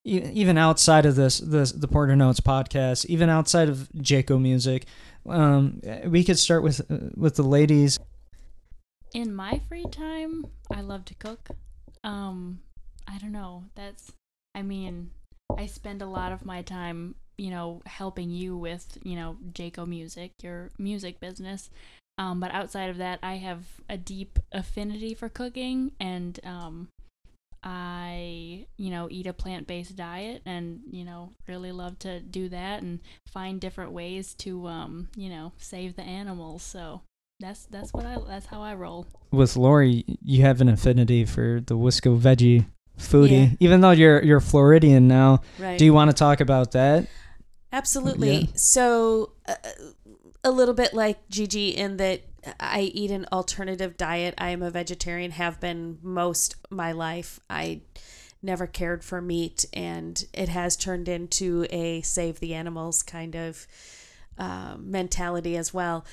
even 0.04 0.58
outside 0.58 1.04
of 1.06 1.14
this 1.14 1.38
this 1.38 1.72
the 1.72 1.88
Porter 1.88 2.16
Notes 2.16 2.40
podcast 2.40 3.06
even 3.06 3.28
outside 3.28 3.68
of 3.68 3.88
Jake'O 3.96 4.40
music 4.40 4.86
um 5.28 5.80
we 6.06 6.24
could 6.24 6.38
start 6.38 6.62
with 6.62 6.80
with 7.16 7.36
the 7.36 7.42
ladies 7.42 7.98
In 9.14 9.34
my 9.34 9.60
free 9.68 9.84
time, 9.90 10.46
I 10.70 10.80
love 10.80 11.04
to 11.06 11.14
cook. 11.14 11.50
Um, 12.02 12.60
I 13.06 13.18
don't 13.18 13.32
know. 13.32 13.64
That's, 13.74 14.12
I 14.54 14.62
mean, 14.62 15.10
I 15.58 15.66
spend 15.66 16.02
a 16.02 16.06
lot 16.06 16.32
of 16.32 16.44
my 16.44 16.62
time, 16.62 17.14
you 17.38 17.50
know, 17.50 17.82
helping 17.86 18.30
you 18.30 18.56
with, 18.56 18.98
you 19.02 19.16
know, 19.16 19.36
Jake'O 19.52 19.86
Music, 19.86 20.32
your 20.42 20.70
music 20.78 21.20
business. 21.20 21.70
Um, 22.18 22.40
but 22.40 22.52
outside 22.52 22.90
of 22.90 22.98
that, 22.98 23.18
I 23.22 23.36
have 23.36 23.64
a 23.88 23.96
deep 23.96 24.38
affinity 24.52 25.14
for 25.14 25.28
cooking, 25.28 25.92
and 25.98 26.38
um, 26.44 26.88
I, 27.64 28.66
you 28.76 28.90
know, 28.90 29.08
eat 29.10 29.26
a 29.26 29.32
plant-based 29.32 29.96
diet, 29.96 30.42
and 30.44 30.80
you 30.90 31.04
know, 31.04 31.30
really 31.48 31.72
love 31.72 31.98
to 32.00 32.20
do 32.20 32.50
that 32.50 32.82
and 32.82 33.00
find 33.28 33.60
different 33.60 33.92
ways 33.92 34.34
to, 34.34 34.66
um, 34.66 35.08
you 35.16 35.30
know, 35.30 35.52
save 35.56 35.96
the 35.96 36.02
animals. 36.02 36.62
So 36.62 37.00
that's 37.40 37.64
that's 37.66 37.92
what 37.92 38.06
I 38.06 38.18
that's 38.28 38.46
how 38.46 38.62
I 38.62 38.74
roll. 38.74 39.06
with 39.30 39.56
Laurie 39.56 40.04
you 40.22 40.42
have 40.42 40.60
an 40.60 40.68
affinity 40.68 41.24
for 41.24 41.60
the 41.64 41.76
Wisco 41.76 42.16
veggie 42.18 42.66
foodie 42.98 43.30
Yeah. 43.50 43.56
even 43.60 43.80
though 43.80 43.90
you're 43.90 44.22
you're 44.22 44.40
Floridian 44.40 45.08
now 45.08 45.40
Right. 45.58 45.78
do 45.78 45.84
you 45.84 45.92
want 45.94 46.10
to 46.10 46.14
talk 46.16 46.40
about 46.40 46.72
that 46.72 47.06
Absolutely. 47.74 48.36
Yeah. 48.36 48.46
So, 48.54 49.32
uh, 49.48 49.54
a 50.44 50.50
little 50.50 50.74
bit 50.74 50.92
like 50.92 51.26
Gigi 51.30 51.70
in 51.70 51.96
that 51.96 52.20
I 52.60 52.80
eat 52.92 53.10
an 53.10 53.24
alternative 53.32 53.96
diet. 53.96 54.34
I 54.36 54.50
am 54.50 54.62
a 54.62 54.70
vegetarian, 54.70 55.30
have 55.30 55.58
been 55.58 55.96
most 56.02 56.56
my 56.70 56.92
life. 56.92 57.40
I 57.48 57.80
never 58.42 58.66
cared 58.66 59.02
for 59.04 59.22
meat, 59.22 59.64
and 59.72 60.22
it 60.34 60.50
has 60.50 60.76
turned 60.76 61.08
into 61.08 61.64
a 61.70 62.02
save 62.02 62.40
the 62.40 62.52
animals 62.54 63.02
kind 63.02 63.34
of 63.36 63.66
uh, 64.36 64.76
mentality 64.78 65.56
as 65.56 65.72
well. 65.72 66.04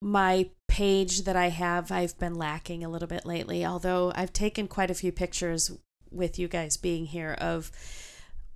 My 0.00 0.50
page 0.72 1.24
that 1.24 1.36
I 1.36 1.50
have, 1.50 1.92
I've 1.92 2.18
been 2.18 2.34
lacking 2.34 2.82
a 2.82 2.88
little 2.88 3.06
bit 3.06 3.26
lately, 3.26 3.62
although 3.62 4.10
I've 4.14 4.32
taken 4.32 4.68
quite 4.68 4.90
a 4.90 4.94
few 4.94 5.12
pictures 5.12 5.70
with 6.10 6.38
you 6.38 6.48
guys 6.48 6.78
being 6.78 7.04
here 7.04 7.34
of 7.34 7.70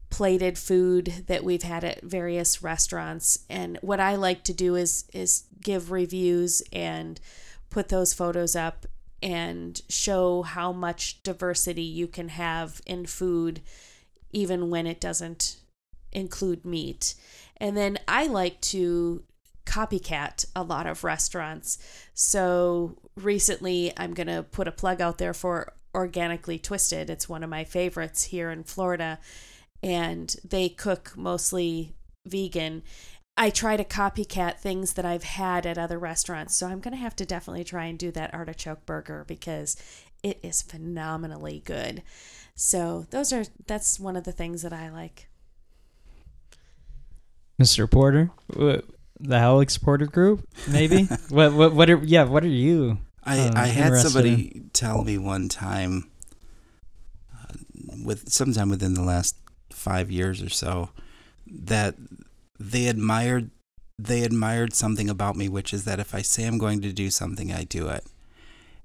plated 0.08 0.56
food 0.56 1.24
that 1.26 1.44
we've 1.44 1.62
had 1.62 1.84
at 1.84 2.02
various 2.02 2.62
restaurants 2.62 3.40
and 3.50 3.78
what 3.82 4.00
I 4.00 4.14
like 4.14 4.44
to 4.44 4.54
do 4.54 4.76
is 4.76 5.04
is 5.12 5.44
give 5.62 5.90
reviews 5.90 6.62
and 6.72 7.20
put 7.68 7.90
those 7.90 8.14
photos 8.14 8.56
up 8.56 8.86
and 9.22 9.78
show 9.90 10.40
how 10.40 10.72
much 10.72 11.22
diversity 11.22 11.82
you 11.82 12.06
can 12.06 12.30
have 12.30 12.80
in 12.86 13.04
food 13.04 13.60
even 14.32 14.70
when 14.70 14.86
it 14.86 15.00
doesn't 15.00 15.56
include 16.12 16.64
meat. 16.64 17.14
And 17.58 17.76
then 17.76 17.98
I 18.08 18.26
like 18.26 18.60
to 18.72 19.22
copycat 19.66 20.46
a 20.54 20.62
lot 20.62 20.86
of 20.86 21.04
restaurants. 21.04 21.78
So 22.14 22.96
recently 23.16 23.92
I'm 23.96 24.14
going 24.14 24.28
to 24.28 24.42
put 24.42 24.68
a 24.68 24.72
plug 24.72 25.00
out 25.00 25.18
there 25.18 25.34
for 25.34 25.74
Organically 25.94 26.58
Twisted. 26.58 27.10
It's 27.10 27.28
one 27.28 27.42
of 27.42 27.50
my 27.50 27.64
favorites 27.64 28.24
here 28.24 28.50
in 28.50 28.64
Florida 28.64 29.18
and 29.82 30.34
they 30.48 30.68
cook 30.68 31.12
mostly 31.16 31.94
vegan. 32.24 32.82
I 33.36 33.50
try 33.50 33.76
to 33.76 33.84
copycat 33.84 34.58
things 34.58 34.94
that 34.94 35.04
I've 35.04 35.24
had 35.24 35.66
at 35.66 35.76
other 35.76 35.98
restaurants. 35.98 36.56
So 36.56 36.66
I'm 36.66 36.80
going 36.80 36.94
to 36.94 37.00
have 37.00 37.16
to 37.16 37.26
definitely 37.26 37.64
try 37.64 37.84
and 37.84 37.98
do 37.98 38.10
that 38.12 38.32
artichoke 38.32 38.86
burger 38.86 39.24
because 39.26 39.76
it 40.22 40.38
is 40.42 40.62
phenomenally 40.62 41.62
good. 41.64 42.02
So 42.54 43.06
those 43.10 43.32
are 43.32 43.44
that's 43.66 44.00
one 44.00 44.16
of 44.16 44.24
the 44.24 44.32
things 44.32 44.62
that 44.62 44.72
I 44.72 44.90
like. 44.90 45.28
Mr. 47.60 47.90
Porter 47.90 48.30
Wh- 48.58 48.80
the 49.18 49.36
Alex 49.36 49.78
Porter 49.78 50.06
group 50.06 50.46
maybe 50.68 51.04
what 51.28 51.52
what 51.52 51.74
what 51.74 51.90
are 51.90 51.98
yeah 52.04 52.24
what 52.24 52.44
are 52.44 52.48
you 52.48 52.98
I, 53.26 53.40
Uh, 53.40 53.52
I 53.56 53.66
had 53.66 53.96
somebody 53.98 54.62
tell 54.72 55.02
me 55.02 55.18
one 55.18 55.48
time, 55.48 56.08
uh, 57.34 57.54
with 58.04 58.30
sometime 58.30 58.68
within 58.70 58.94
the 58.94 59.02
last 59.02 59.34
five 59.70 60.10
years 60.10 60.40
or 60.40 60.48
so, 60.48 60.90
that 61.46 61.96
they 62.58 62.86
admired 62.86 63.50
they 63.98 64.22
admired 64.22 64.74
something 64.74 65.08
about 65.08 65.36
me, 65.36 65.48
which 65.48 65.72
is 65.72 65.84
that 65.84 65.98
if 65.98 66.14
I 66.14 66.20
say 66.22 66.44
I'm 66.44 66.58
going 66.58 66.82
to 66.82 66.92
do 66.92 67.10
something, 67.10 67.50
I 67.50 67.64
do 67.64 67.88
it. 67.88 68.04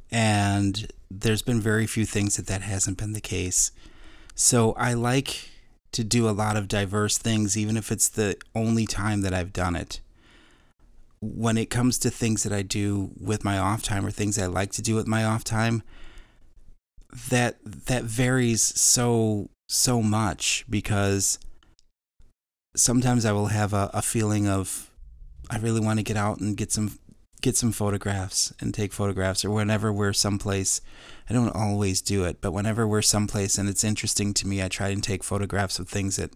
And 0.09 0.91
there's 1.09 1.41
been 1.41 1.59
very 1.59 1.85
few 1.85 2.05
things 2.05 2.37
that 2.37 2.47
that 2.47 2.61
hasn't 2.61 2.97
been 2.97 3.11
the 3.11 3.21
case. 3.21 3.71
So 4.35 4.71
I 4.73 4.93
like 4.93 5.49
to 5.91 6.05
do 6.05 6.29
a 6.29 6.31
lot 6.31 6.55
of 6.55 6.69
diverse 6.69 7.17
things, 7.17 7.57
even 7.57 7.75
if 7.75 7.91
it's 7.91 8.07
the 8.07 8.37
only 8.55 8.85
time 8.85 9.21
that 9.21 9.33
I've 9.33 9.51
done 9.51 9.75
it. 9.75 9.99
When 11.21 11.55
it 11.55 11.69
comes 11.69 11.99
to 11.99 12.09
things 12.09 12.43
that 12.43 12.51
I 12.51 12.63
do 12.63 13.11
with 13.19 13.43
my 13.43 13.57
off 13.57 13.83
time 13.83 14.05
or 14.05 14.11
things 14.11 14.39
I 14.39 14.47
like 14.47 14.71
to 14.73 14.81
do 14.81 14.95
with 14.95 15.07
my 15.07 15.23
off 15.23 15.43
time, 15.43 15.83
that 17.29 17.57
that 17.63 18.03
varies 18.03 18.61
so 18.79 19.49
so 19.67 20.01
much 20.01 20.65
because 20.69 21.39
sometimes 22.75 23.25
I 23.25 23.31
will 23.31 23.47
have 23.47 23.73
a, 23.73 23.89
a 23.93 24.01
feeling 24.01 24.47
of 24.47 24.89
I 25.49 25.57
really 25.57 25.79
want 25.79 25.99
to 25.99 26.03
get 26.03 26.17
out 26.17 26.39
and 26.39 26.57
get 26.57 26.71
some 26.71 26.97
get 27.41 27.55
some 27.55 27.71
photographs 27.71 28.53
and 28.59 28.73
take 28.73 28.93
photographs 28.93 29.43
or 29.43 29.49
whenever 29.49 29.91
we're 29.91 30.13
someplace 30.13 30.79
I 31.29 31.33
don't 31.33 31.55
always 31.55 32.01
do 32.01 32.23
it 32.23 32.39
but 32.39 32.51
whenever 32.51 32.87
we're 32.87 33.01
someplace 33.01 33.57
and 33.57 33.67
it's 33.67 33.83
interesting 33.83 34.33
to 34.35 34.47
me 34.47 34.61
I 34.61 34.69
try 34.69 34.89
and 34.89 35.03
take 35.03 35.23
photographs 35.23 35.79
of 35.79 35.89
things 35.89 36.17
that 36.17 36.31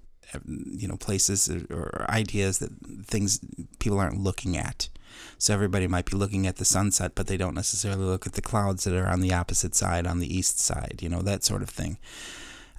you 0.45 0.87
know 0.87 0.97
places 0.97 1.49
or 1.69 2.05
ideas 2.09 2.59
that 2.59 2.71
things 3.05 3.39
people 3.79 3.99
aren't 3.99 4.19
looking 4.19 4.57
at. 4.57 4.89
So 5.37 5.53
everybody 5.53 5.87
might 5.87 6.09
be 6.09 6.17
looking 6.17 6.45
at 6.45 6.57
the 6.57 6.65
sunset 6.65 7.13
but 7.15 7.27
they 7.27 7.37
don't 7.37 7.55
necessarily 7.55 8.03
look 8.03 8.27
at 8.27 8.33
the 8.33 8.41
clouds 8.41 8.83
that 8.83 8.95
are 8.95 9.07
on 9.07 9.21
the 9.21 9.33
opposite 9.33 9.75
side 9.75 10.05
on 10.05 10.19
the 10.19 10.33
east 10.33 10.59
side 10.59 10.99
you 11.01 11.09
know 11.09 11.21
that 11.21 11.43
sort 11.43 11.61
of 11.61 11.69
thing. 11.69 11.97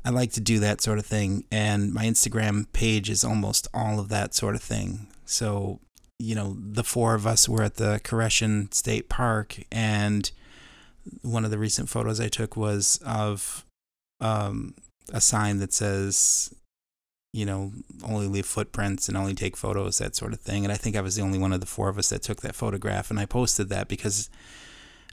I 0.05 0.11
like 0.11 0.33
to 0.33 0.41
do 0.41 0.61
that 0.61 0.81
sort 0.81 0.99
of 0.99 1.07
thing 1.07 1.45
and 1.51 1.93
my 1.93 2.05
Instagram 2.05 2.73
page 2.73 3.11
is 3.11 3.25
almost 3.25 3.69
all 3.75 3.99
of 3.99 4.09
that 4.11 4.35
sort 4.35 4.55
of 4.55 4.63
thing. 4.63 5.09
So 5.25 5.81
you 6.19 6.35
know, 6.35 6.57
the 6.59 6.85
four 6.85 7.15
of 7.15 7.27
us 7.27 7.49
were 7.49 7.63
at 7.63 7.77
the 7.77 8.01
Koreshan 8.03 8.73
State 8.73 9.09
Park, 9.09 9.59
and 9.71 10.31
one 11.23 11.45
of 11.45 11.51
the 11.51 11.59
recent 11.59 11.89
photos 11.89 12.21
I 12.21 12.29
took 12.29 12.57
was 12.57 13.01
of 13.05 13.65
um, 14.21 14.75
a 15.13 15.21
sign 15.21 15.59
that 15.59 15.73
says, 15.73 16.55
you 17.33 17.45
know, 17.45 17.73
only 18.05 18.27
leave 18.27 18.47
footprints 18.47 19.09
and 19.09 19.17
only 19.17 19.35
take 19.35 19.57
photos, 19.57 19.99
that 19.99 20.17
sort 20.17 20.33
of 20.33 20.41
thing. 20.41 20.65
And 20.65 20.73
I 20.73 20.77
think 20.77 20.97
I 20.97 21.01
was 21.01 21.17
the 21.17 21.23
only 21.23 21.39
one 21.39 21.53
of 21.53 21.61
the 21.61 21.67
four 21.67 21.89
of 21.89 21.99
us 21.99 22.09
that 22.09 22.23
took 22.23 22.41
that 22.43 22.55
photograph, 22.55 23.11
and 23.11 23.21
I 23.21 23.27
posted 23.27 23.69
that 23.69 23.89
because 23.89 24.31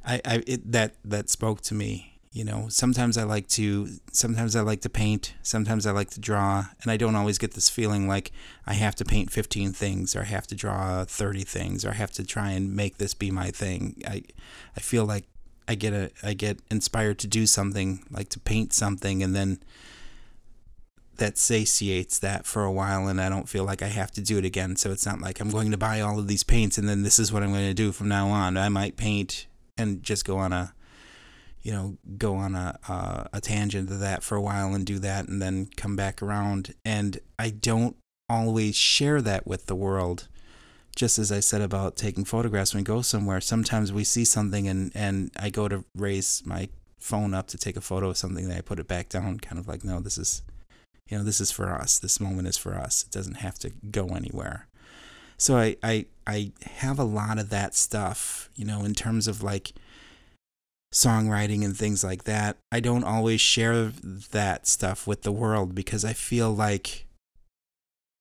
I, 0.06 0.22
I 0.26 0.44
it, 0.48 0.72
that 0.72 0.96
that 1.04 1.30
spoke 1.30 1.62
to 1.62 1.74
me 1.74 2.14
you 2.34 2.44
know 2.44 2.66
sometimes 2.68 3.16
i 3.18 3.24
like 3.24 3.48
to 3.48 3.88
sometimes 4.12 4.56
i 4.56 4.62
like 4.62 4.82
to 4.82 4.90
paint 4.90 5.36
sometimes 5.44 5.86
i 5.86 5.92
like 5.92 6.10
to 6.10 6.20
draw 6.20 6.66
and 6.82 6.92
i 6.92 6.98
don't 6.98 7.16
always 7.16 7.38
get 7.38 7.54
this 7.54 7.70
feeling 7.70 8.08
like 8.08 8.32
i 8.66 8.74
have 8.74 8.96
to 8.96 9.06
paint 9.06 9.32
15 9.32 9.72
things 9.72 10.16
or 10.16 10.22
i 10.22 10.26
have 10.26 10.48
to 10.48 10.56
draw 10.56 11.06
30 11.06 11.44
things 11.44 11.86
or 11.86 11.92
i 11.92 11.94
have 11.94 12.12
to 12.12 12.26
try 12.26 12.50
and 12.52 12.76
make 12.76 12.98
this 12.98 13.14
be 13.14 13.30
my 13.30 13.52
thing 13.52 14.02
i 14.08 14.24
i 14.76 14.80
feel 14.80 15.06
like 15.06 15.26
i 15.68 15.76
get 15.76 15.94
a 15.94 16.10
i 16.24 16.34
get 16.34 16.60
inspired 16.72 17.20
to 17.20 17.28
do 17.28 17.46
something 17.46 18.04
like 18.10 18.30
to 18.30 18.40
paint 18.40 18.74
something 18.74 19.22
and 19.22 19.36
then 19.36 19.60
that 21.18 21.38
satiates 21.38 22.20
that 22.20 22.46
for 22.46 22.64
a 22.64 22.72
while 22.72 23.08
and 23.08 23.22
I 23.22 23.30
don't 23.30 23.48
feel 23.48 23.64
like 23.64 23.82
I 23.82 23.88
have 23.88 24.12
to 24.12 24.22
do 24.22 24.38
it 24.38 24.46
again. 24.46 24.76
So 24.76 24.92
it's 24.92 25.06
not 25.06 25.22
like 25.22 25.40
I'm 25.40 25.52
going 25.52 25.72
to 25.72 25.78
buy 25.78 26.02
all 26.02 26.20
of 26.20 26.28
these 26.28 26.44
paints 26.44 26.78
and 26.78 26.90
then 26.90 27.04
this 27.04 27.20
is 27.20 27.32
what 27.32 27.44
I'm 27.44 27.52
going 27.52 27.68
to 27.68 27.74
do 27.74 27.92
from 27.92 28.08
now 28.08 28.30
on. 28.30 28.58
I 28.58 28.70
might 28.70 28.98
paint 28.98 29.48
and 29.78 30.04
just 30.04 30.26
go 30.26 30.38
on 30.38 30.54
a 30.54 30.74
you 31.64 31.72
know, 31.72 31.98
go 32.18 32.36
on 32.36 32.56
a, 32.56 32.78
a, 33.32 33.40
tangent 33.40 33.90
of 33.90 34.02
that 34.02 34.22
for 34.22 34.36
a 34.36 34.42
while 34.42 34.76
and 34.76 34.86
do 34.86 35.00
that 35.00 35.30
and 35.30 35.42
then 35.42 35.70
come 35.78 35.96
back 35.96 36.22
around. 36.22 36.76
And 36.84 37.20
I 37.40 37.52
don't 37.52 37.96
always 38.30 38.76
share 38.76 39.22
that 39.22 39.48
with 39.48 39.68
the 39.68 39.76
world. 39.76 40.28
Just 40.94 41.18
as 41.18 41.32
I 41.32 41.40
said 41.40 41.62
about 41.62 41.96
taking 41.96 42.26
photographs 42.26 42.74
when 42.74 42.82
we 42.82 42.86
go 42.86 43.02
somewhere, 43.02 43.40
sometimes 43.40 43.94
we 43.94 44.04
see 44.04 44.26
something 44.26 44.68
and, 44.68 44.92
and 44.94 45.32
I 45.40 45.50
go 45.50 45.70
to 45.70 45.86
raise 45.96 46.44
my 46.46 46.68
phone 47.00 47.34
up 47.34 47.48
to 47.48 47.58
take 47.58 47.78
a 47.78 47.82
photo 47.82 48.10
of 48.10 48.18
something 48.18 48.44
and 48.44 48.54
I 48.54 48.60
put 48.60 48.80
it 48.80 48.88
back 48.88 49.08
down, 49.08 49.40
kind 49.40 49.58
of 49.58 49.68
like, 49.68 49.86
no, 49.86 50.02
this 50.02 50.18
is, 50.18 50.42
you 51.10 51.18
know, 51.18 51.24
this 51.24 51.42
is 51.42 51.52
for 51.52 51.70
us. 51.70 52.00
This 52.00 52.20
moment 52.20 52.48
is 52.48 52.58
for 52.58 52.76
us. 52.76 53.04
It 53.04 53.12
doesn't 53.12 53.38
have 53.38 53.60
to 53.60 53.72
go 53.92 54.08
anywhere. 54.10 54.68
So 55.38 55.58
I, 55.58 55.78
I, 55.84 56.06
I 56.26 56.52
have 56.64 57.00
a 57.00 57.04
lot 57.04 57.40
of 57.40 57.50
that 57.50 57.76
stuff, 57.76 58.50
you 58.56 58.66
know, 58.66 58.84
in 58.84 58.94
terms 58.94 59.28
of 59.28 59.44
like, 59.44 59.74
songwriting 60.94 61.66
and 61.66 61.76
things 61.76 62.04
like 62.04 62.24
that, 62.26 62.58
I 62.72 62.80
don't 62.80 63.04
always 63.04 63.42
share 63.42 63.92
that 64.32 64.68
stuff 64.68 65.08
with 65.08 65.24
the 65.24 65.32
world 65.32 65.74
because 65.76 66.06
I 66.06 66.14
feel 66.14 66.54
like 66.54 67.06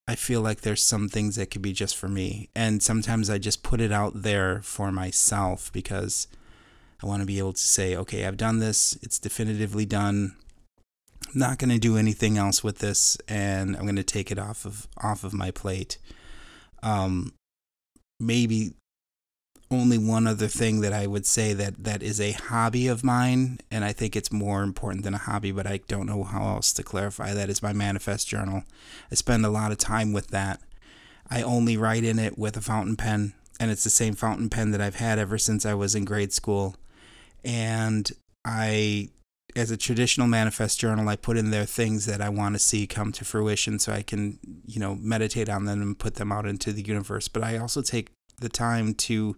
I 0.08 0.16
feel 0.16 0.40
like 0.40 0.62
there's 0.62 0.82
some 0.82 1.08
things 1.08 1.36
that 1.36 1.50
could 1.50 1.62
be 1.62 1.72
just 1.72 1.96
for 1.96 2.08
me. 2.08 2.48
And 2.56 2.82
sometimes 2.82 3.30
I 3.30 3.38
just 3.38 3.62
put 3.62 3.80
it 3.80 3.92
out 3.92 4.22
there 4.22 4.60
for 4.62 4.90
myself 4.90 5.70
because 5.72 6.26
I 7.02 7.06
want 7.06 7.20
to 7.20 7.26
be 7.26 7.38
able 7.38 7.52
to 7.52 7.60
say, 7.60 7.94
okay, 7.94 8.26
I've 8.26 8.36
done 8.36 8.58
this, 8.58 8.98
it's 9.02 9.18
definitively 9.18 9.86
done. 9.86 10.34
Not 11.34 11.58
going 11.58 11.70
to 11.70 11.78
do 11.78 11.96
anything 11.96 12.36
else 12.36 12.62
with 12.62 12.78
this 12.78 13.16
and 13.28 13.76
I'm 13.76 13.82
going 13.82 13.96
to 13.96 14.02
take 14.02 14.30
it 14.30 14.38
off 14.38 14.64
of 14.64 14.86
off 14.98 15.24
of 15.24 15.32
my 15.32 15.50
plate. 15.50 15.98
Um 16.82 17.32
maybe 18.20 18.72
only 19.72 19.98
one 19.98 20.26
other 20.26 20.48
thing 20.48 20.80
that 20.82 20.92
I 20.92 21.06
would 21.06 21.26
say 21.26 21.54
that 21.54 21.84
that 21.84 22.02
is 22.02 22.20
a 22.20 22.32
hobby 22.32 22.86
of 22.86 23.02
mine, 23.02 23.58
and 23.70 23.84
I 23.84 23.92
think 23.92 24.14
it's 24.14 24.30
more 24.30 24.62
important 24.62 25.04
than 25.04 25.14
a 25.14 25.18
hobby, 25.18 25.50
but 25.50 25.66
I 25.66 25.80
don't 25.88 26.06
know 26.06 26.24
how 26.24 26.46
else 26.46 26.72
to 26.74 26.82
clarify 26.82 27.32
that 27.32 27.48
is 27.48 27.62
my 27.62 27.72
manifest 27.72 28.28
journal. 28.28 28.64
I 29.10 29.14
spend 29.14 29.44
a 29.44 29.50
lot 29.50 29.72
of 29.72 29.78
time 29.78 30.12
with 30.12 30.28
that. 30.28 30.60
I 31.30 31.42
only 31.42 31.76
write 31.76 32.04
in 32.04 32.18
it 32.18 32.38
with 32.38 32.56
a 32.56 32.60
fountain 32.60 32.96
pen, 32.96 33.32
and 33.58 33.70
it's 33.70 33.84
the 33.84 33.90
same 33.90 34.14
fountain 34.14 34.50
pen 34.50 34.70
that 34.72 34.80
I've 34.80 34.96
had 34.96 35.18
ever 35.18 35.38
since 35.38 35.64
I 35.64 35.74
was 35.74 35.94
in 35.94 36.04
grade 36.04 36.32
school. 36.32 36.76
And 37.44 38.10
I 38.44 39.08
as 39.54 39.70
a 39.70 39.76
traditional 39.76 40.26
manifest 40.26 40.80
journal, 40.80 41.08
I 41.08 41.16
put 41.16 41.36
in 41.36 41.50
there 41.50 41.64
things 41.64 42.06
that 42.06 42.20
I 42.20 42.28
want 42.28 42.54
to 42.54 42.58
see 42.58 42.86
come 42.86 43.12
to 43.12 43.24
fruition 43.24 43.78
so 43.78 43.92
I 43.92 44.02
can, 44.02 44.38
you 44.66 44.80
know, 44.80 44.94
meditate 44.94 45.48
on 45.48 45.64
them 45.64 45.82
and 45.82 45.98
put 45.98 46.14
them 46.14 46.32
out 46.32 46.46
into 46.46 46.72
the 46.72 46.82
universe. 46.82 47.28
But 47.28 47.44
I 47.44 47.58
also 47.58 47.82
take 47.82 48.10
the 48.40 48.48
time 48.48 48.94
to 48.94 49.36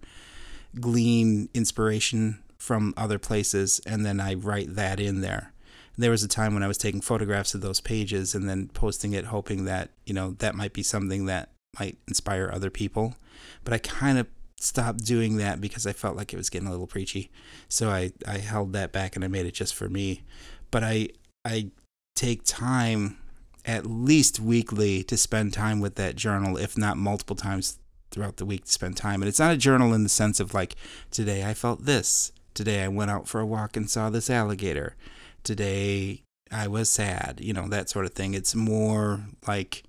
glean 0.81 1.49
inspiration 1.55 2.43
from 2.59 2.95
other 2.97 3.19
places 3.19 3.81
and 3.87 4.07
then 4.07 4.21
I 4.21 4.35
write 4.35 4.75
that 4.75 5.01
in 5.01 5.21
there. 5.21 5.53
There 5.97 6.11
was 6.11 6.25
a 6.25 6.29
time 6.29 6.55
when 6.55 6.63
I 6.63 6.69
was 6.69 6.79
taking 6.79 7.01
photographs 7.01 7.55
of 7.55 7.61
those 7.61 7.81
pages 7.81 8.35
and 8.35 8.49
then 8.49 8.69
posting 8.69 9.13
it, 9.13 9.27
hoping 9.27 9.65
that, 9.67 9.91
you 10.07 10.15
know, 10.15 10.33
that 10.39 10.55
might 10.55 10.73
be 10.73 10.83
something 10.83 11.27
that 11.27 11.51
might 11.79 11.99
inspire 12.09 12.51
other 12.53 12.71
people. 12.71 13.15
But 13.63 13.75
I 13.75 13.79
kind 13.79 14.19
of 14.19 14.27
stopped 14.59 15.05
doing 15.05 15.37
that 15.37 15.61
because 15.61 15.87
I 15.87 15.93
felt 15.93 16.17
like 16.17 16.33
it 16.33 16.37
was 16.37 16.51
getting 16.51 16.69
a 16.69 16.71
little 16.71 16.87
preachy. 16.87 17.31
So 17.69 17.91
I, 17.91 18.13
I 18.27 18.39
held 18.39 18.73
that 18.73 18.93
back 18.93 19.17
and 19.17 19.25
I 19.25 19.29
made 19.29 19.47
it 19.47 19.55
just 19.55 19.75
for 19.75 19.89
me. 19.89 20.23
But 20.71 20.83
I 20.83 21.09
I 21.45 21.71
take 22.17 22.43
time 22.45 23.19
at 23.65 23.87
least 23.87 24.41
weekly 24.41 25.03
to 25.05 25.17
spend 25.17 25.53
time 25.53 25.81
with 25.81 25.95
that 25.97 26.17
journal, 26.17 26.57
if 26.57 26.77
not 26.77 26.97
multiple 26.97 27.37
times 27.37 27.79
throughout 28.11 28.37
the 28.37 28.47
week 28.47 28.65
to 28.67 28.73
spend 28.73 28.97
time. 28.97 29.23
And 29.23 29.29
it's 29.29 29.39
not 29.39 29.53
a 29.53 29.59
journal 29.59 29.93
in 29.93 30.03
the 30.03 30.09
sense 30.09 30.39
of 30.39 30.55
like, 30.55 30.77
today 31.11 31.45
I 31.45 31.55
felt 31.55 31.85
this. 31.85 32.33
Today 32.55 32.85
I 32.85 32.89
went 32.89 33.11
out 33.11 33.27
for 33.27 33.41
a 33.41 33.47
walk 33.47 33.77
and 33.77 33.91
saw 33.91 34.11
this 34.11 34.31
alligator. 34.31 34.97
Today 35.43 36.23
I 36.53 36.69
was 36.69 36.89
sad, 36.89 37.41
you 37.43 37.53
know, 37.53 37.69
that 37.69 37.89
sort 37.89 38.07
of 38.07 38.13
thing. 38.13 38.35
It's 38.35 38.55
more 38.55 39.25
like 39.47 39.83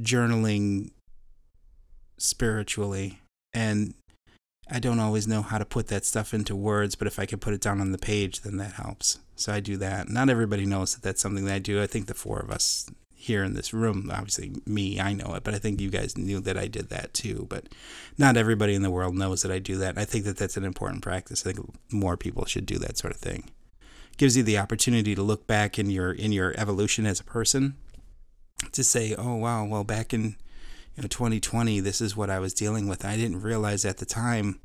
journaling 0.00 0.90
spiritually. 2.18 3.18
And 3.54 3.94
I 4.70 4.78
don't 4.78 5.00
always 5.00 5.28
know 5.28 5.42
how 5.42 5.58
to 5.58 5.64
put 5.64 5.88
that 5.88 6.04
stuff 6.04 6.32
into 6.32 6.56
words, 6.56 6.94
but 6.94 7.06
if 7.06 7.18
I 7.18 7.26
can 7.26 7.38
put 7.38 7.54
it 7.54 7.60
down 7.60 7.80
on 7.80 7.92
the 7.92 7.98
page, 7.98 8.40
then 8.40 8.56
that 8.58 8.72
helps. 8.72 9.18
So 9.36 9.52
I 9.52 9.60
do 9.60 9.76
that. 9.78 10.08
Not 10.08 10.30
everybody 10.30 10.64
knows 10.66 10.94
that 10.94 11.02
that's 11.02 11.20
something 11.20 11.44
that 11.44 11.54
I 11.54 11.58
do. 11.58 11.82
I 11.82 11.86
think 11.86 12.06
the 12.06 12.14
four 12.14 12.38
of 12.38 12.50
us 12.50 12.88
here 13.22 13.44
in 13.44 13.54
this 13.54 13.72
room. 13.72 14.10
Obviously, 14.12 14.52
me, 14.66 15.00
I 15.00 15.12
know 15.12 15.34
it, 15.34 15.44
but 15.44 15.54
I 15.54 15.58
think 15.58 15.80
you 15.80 15.90
guys 15.90 16.18
knew 16.18 16.40
that 16.40 16.58
I 16.58 16.66
did 16.66 16.88
that 16.88 17.14
too. 17.14 17.46
But 17.48 17.68
not 18.18 18.36
everybody 18.36 18.74
in 18.74 18.82
the 18.82 18.90
world 18.90 19.14
knows 19.14 19.42
that 19.42 19.52
I 19.52 19.58
do 19.58 19.76
that. 19.78 19.90
And 19.90 19.98
I 19.98 20.04
think 20.04 20.24
that 20.24 20.36
that's 20.36 20.56
an 20.56 20.64
important 20.64 21.02
practice. 21.02 21.46
I 21.46 21.52
think 21.52 21.66
more 21.90 22.16
people 22.16 22.44
should 22.46 22.66
do 22.66 22.78
that 22.78 22.98
sort 22.98 23.14
of 23.14 23.20
thing. 23.20 23.50
Gives 24.16 24.36
you 24.36 24.42
the 24.42 24.58
opportunity 24.58 25.14
to 25.14 25.22
look 25.22 25.46
back 25.46 25.78
in 25.78 25.90
your 25.90 26.12
in 26.12 26.32
your 26.32 26.54
evolution 26.56 27.06
as 27.06 27.20
a 27.20 27.24
person 27.24 27.76
to 28.72 28.82
say, 28.84 29.14
"Oh 29.16 29.36
wow, 29.36 29.64
well 29.64 29.84
back 29.84 30.12
in 30.12 30.36
you 30.96 31.02
know 31.02 31.08
2020, 31.08 31.80
this 31.80 32.00
is 32.00 32.16
what 32.16 32.30
I 32.30 32.38
was 32.38 32.54
dealing 32.54 32.88
with. 32.88 33.04
I 33.04 33.16
didn't 33.16 33.42
realize 33.42 33.84
at 33.84 33.98
the 33.98 34.06
time 34.06 34.60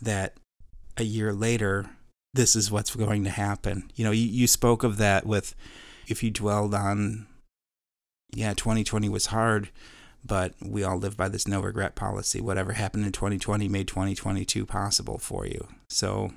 that 0.00 0.36
a 0.96 1.04
year 1.04 1.32
later 1.32 1.90
this 2.34 2.56
is 2.56 2.70
what's 2.70 2.94
going 2.94 3.24
to 3.24 3.30
happen." 3.30 3.90
You 3.94 4.04
know, 4.04 4.10
you, 4.10 4.26
you 4.26 4.46
spoke 4.46 4.82
of 4.82 4.96
that 4.98 5.26
with 5.26 5.54
if 6.08 6.22
you 6.22 6.30
dwelled 6.30 6.74
on 6.74 7.26
yeah, 8.34 8.54
2020 8.54 9.08
was 9.08 9.26
hard, 9.26 9.70
but 10.24 10.54
we 10.62 10.82
all 10.82 10.96
live 10.96 11.16
by 11.16 11.28
this 11.28 11.46
no 11.46 11.60
regret 11.60 11.94
policy. 11.94 12.40
Whatever 12.40 12.72
happened 12.72 13.04
in 13.04 13.12
2020 13.12 13.68
made 13.68 13.88
2022 13.88 14.64
possible 14.64 15.18
for 15.18 15.46
you. 15.46 15.68
So 15.88 16.32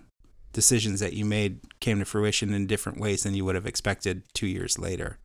decisions 0.52 1.00
that 1.00 1.14
you 1.14 1.26
made 1.26 1.60
came 1.80 2.00
to 2.00 2.06
fruition 2.06 2.54
in 2.54 2.68
different 2.68 3.00
ways 3.00 3.24
than 3.24 3.34
you 3.34 3.46
would 3.46 3.56
have 3.56 3.66
expected 3.66 4.24
two 4.34 4.48
years 4.48 4.80
later. 4.80 5.20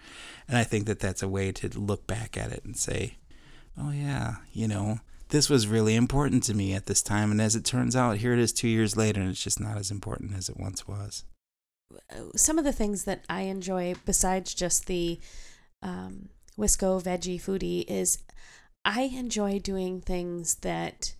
And 0.48 0.56
I 0.58 0.64
think 0.64 0.86
that 0.86 1.00
that's 1.00 1.22
a 1.22 1.28
way 1.28 1.52
to 1.52 1.78
look 1.78 2.06
back 2.06 2.36
at 2.36 2.52
it 2.52 2.64
and 2.64 2.76
say, 2.76 3.16
oh, 3.80 3.90
yeah, 3.90 4.36
you 4.52 4.68
know, 4.68 5.00
this 5.28 5.48
was 5.48 5.66
really 5.66 5.94
important 5.94 6.42
to 6.44 6.54
me 6.54 6.74
at 6.74 6.86
this 6.86 7.02
time. 7.02 7.30
And 7.30 7.40
as 7.40 7.56
it 7.56 7.64
turns 7.64 7.96
out, 7.96 8.18
here 8.18 8.32
it 8.32 8.38
is 8.38 8.52
two 8.52 8.68
years 8.68 8.96
later, 8.96 9.20
and 9.20 9.30
it's 9.30 9.42
just 9.42 9.60
not 9.60 9.76
as 9.76 9.90
important 9.90 10.36
as 10.36 10.48
it 10.48 10.58
once 10.58 10.86
was. 10.86 11.24
Some 12.36 12.58
of 12.58 12.64
the 12.64 12.72
things 12.72 13.04
that 13.04 13.24
I 13.28 13.42
enjoy, 13.42 13.94
besides 14.04 14.54
just 14.54 14.86
the 14.86 15.18
um, 15.82 16.28
Wisco 16.58 17.02
Veggie 17.02 17.40
Foodie 17.40 17.84
is 17.88 18.18
I 18.84 19.02
enjoy 19.02 19.58
doing 19.58 20.00
things 20.00 20.56
that 20.56 21.14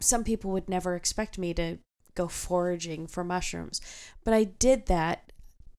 some 0.00 0.24
people 0.24 0.50
would 0.50 0.68
never 0.68 0.96
expect 0.96 1.38
me 1.38 1.54
to 1.54 1.78
go 2.14 2.28
foraging 2.28 3.06
for 3.06 3.24
mushrooms, 3.24 3.80
but 4.24 4.34
I 4.34 4.44
did 4.44 4.86
that 4.86 5.31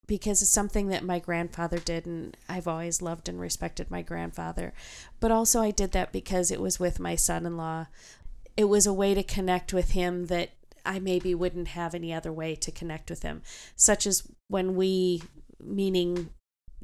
because 0.05 0.41
it's 0.41 0.51
something 0.51 0.88
that 0.89 1.03
my 1.03 1.19
grandfather 1.19 1.80
did 1.80 2.05
and 2.05 2.35
I've 2.49 2.67
always 2.67 3.01
loved 3.01 3.30
and 3.30 3.39
respected 3.39 3.89
my 3.89 4.01
grandfather. 4.01 4.73
But 5.19 5.31
also 5.31 5.61
I 5.61 5.71
did 5.71 5.91
that 5.93 6.11
because 6.11 6.51
it 6.51 6.59
was 6.59 6.80
with 6.80 6.99
my 6.99 7.15
son-in-law. 7.15 7.88
It 8.57 8.65
was 8.65 8.85
a 8.85 8.93
way 8.93 9.13
to 9.13 9.23
connect 9.23 9.73
with 9.73 9.91
him 9.91 10.27
that 10.27 10.49
I 10.85 10.99
maybe 10.99 11.34
wouldn't 11.34 11.69
have 11.69 11.95
any 11.95 12.13
other 12.13 12.34
way 12.34 12.55
to 12.55 12.71
connect 12.71 13.09
with 13.09 13.23
him, 13.23 13.41
such 13.75 14.05
as 14.05 14.27
when 14.49 14.75
we 14.75 15.23
meaning 15.61 16.30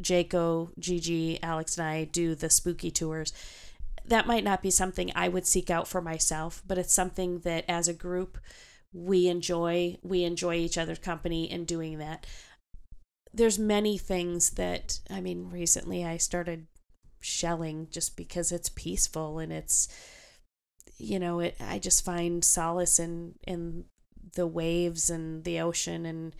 Jake'O, 0.01 0.69
Gigi, 0.79 1.41
Alex 1.43 1.77
and 1.77 1.85
I 1.85 2.05
do 2.05 2.33
the 2.33 2.49
spooky 2.49 2.91
tours. 2.91 3.33
That 4.05 4.25
might 4.25 4.45
not 4.45 4.61
be 4.61 4.71
something 4.71 5.11
I 5.13 5.27
would 5.27 5.45
seek 5.45 5.69
out 5.69 5.87
for 5.87 6.01
myself, 6.01 6.63
but 6.65 6.77
it's 6.77 6.93
something 6.93 7.39
that 7.39 7.65
as 7.67 7.89
a 7.89 7.93
group 7.93 8.37
we 8.93 9.27
enjoy. 9.27 9.97
We 10.01 10.23
enjoy 10.23 10.55
each 10.55 10.77
other's 10.77 10.99
company 10.99 11.51
in 11.51 11.65
doing 11.65 11.97
that 11.99 12.25
there's 13.33 13.59
many 13.59 13.97
things 13.97 14.51
that 14.51 14.99
I 15.09 15.21
mean 15.21 15.49
recently 15.49 16.03
I 16.05 16.17
started 16.17 16.67
shelling 17.21 17.87
just 17.91 18.15
because 18.15 18.51
it's 18.51 18.69
peaceful 18.69 19.39
and 19.39 19.51
it's 19.51 19.87
you 20.97 21.19
know 21.19 21.39
it 21.39 21.55
I 21.59 21.79
just 21.79 22.03
find 22.03 22.43
solace 22.43 22.99
in 22.99 23.35
in 23.45 23.85
the 24.35 24.47
waves 24.47 25.09
and 25.09 25.43
the 25.43 25.59
ocean 25.59 26.05
and 26.05 26.35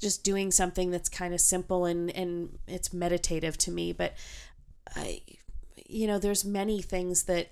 just 0.00 0.22
doing 0.22 0.50
something 0.50 0.90
that's 0.90 1.08
kind 1.08 1.34
of 1.34 1.40
simple 1.40 1.84
and 1.84 2.10
and 2.10 2.58
it's 2.66 2.92
meditative 2.92 3.58
to 3.58 3.70
me. 3.70 3.92
But 3.92 4.14
I 4.94 5.22
you 5.86 6.06
know 6.06 6.18
there's 6.18 6.44
many 6.44 6.82
things 6.82 7.24
that 7.24 7.48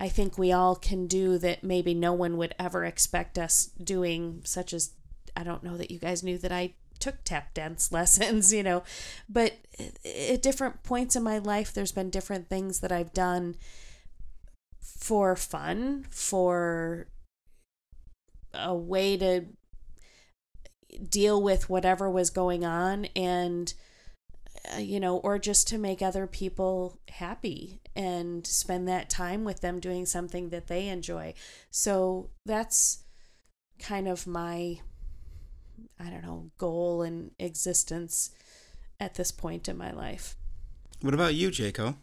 I 0.00 0.08
think 0.08 0.36
we 0.36 0.52
all 0.52 0.74
can 0.74 1.06
do 1.06 1.38
that 1.38 1.62
maybe 1.62 1.94
no 1.94 2.12
one 2.12 2.36
would 2.36 2.54
ever 2.58 2.84
expect 2.84 3.38
us 3.38 3.66
doing 3.82 4.40
such 4.44 4.72
as 4.72 4.94
I 5.36 5.44
don't 5.44 5.62
know 5.62 5.76
that 5.76 5.90
you 5.90 5.98
guys 5.98 6.22
knew 6.22 6.38
that 6.38 6.52
I 6.52 6.74
took 7.02 7.24
tap 7.24 7.52
dance 7.52 7.92
lessons, 7.92 8.52
you 8.52 8.62
know. 8.62 8.82
But 9.28 9.54
at 10.04 10.40
different 10.40 10.82
points 10.82 11.16
in 11.16 11.22
my 11.22 11.38
life, 11.38 11.74
there's 11.74 11.92
been 11.92 12.10
different 12.10 12.48
things 12.48 12.80
that 12.80 12.92
I've 12.92 13.12
done 13.12 13.56
for 14.80 15.36
fun, 15.36 16.06
for 16.10 17.08
a 18.54 18.74
way 18.74 19.16
to 19.16 19.46
deal 21.08 21.42
with 21.42 21.68
whatever 21.68 22.08
was 22.08 22.30
going 22.30 22.64
on 22.64 23.06
and 23.16 23.72
uh, 24.74 24.78
you 24.78 25.00
know 25.00 25.16
or 25.18 25.38
just 25.38 25.66
to 25.66 25.78
make 25.78 26.02
other 26.02 26.26
people 26.26 26.98
happy 27.08 27.80
and 27.96 28.46
spend 28.46 28.86
that 28.86 29.08
time 29.08 29.42
with 29.42 29.62
them 29.62 29.80
doing 29.80 30.04
something 30.04 30.50
that 30.50 30.66
they 30.66 30.88
enjoy 30.88 31.32
so 31.70 32.28
that's 32.44 33.04
kind 33.78 34.06
of 34.06 34.26
my 34.26 34.78
I 35.98 36.10
don't 36.10 36.22
know, 36.22 36.50
goal 36.58 37.02
and 37.02 37.30
existence 37.38 38.30
at 39.00 39.14
this 39.14 39.30
point 39.32 39.68
in 39.68 39.76
my 39.76 39.92
life. 39.92 40.36
What 41.00 41.14
about 41.14 41.34
you, 41.34 41.50
Jake'O? 41.50 41.96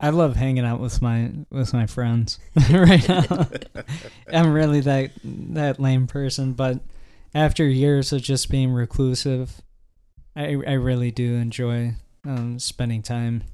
I 0.00 0.10
love 0.10 0.36
hanging 0.36 0.64
out 0.64 0.80
with 0.80 1.00
my 1.00 1.30
with 1.50 1.72
my 1.72 1.86
friends 1.86 2.38
right 2.70 3.08
now. 3.08 3.46
I'm 4.32 4.52
really 4.52 4.80
that 4.80 5.12
that 5.22 5.78
lame 5.78 6.06
person, 6.06 6.52
but 6.52 6.80
after 7.34 7.66
years 7.66 8.12
of 8.12 8.22
just 8.22 8.50
being 8.50 8.72
reclusive, 8.72 9.62
I 10.34 10.46
I 10.66 10.72
really 10.72 11.10
do 11.10 11.34
enjoy 11.34 11.94
um, 12.26 12.58
spending 12.58 13.02
time 13.02 13.44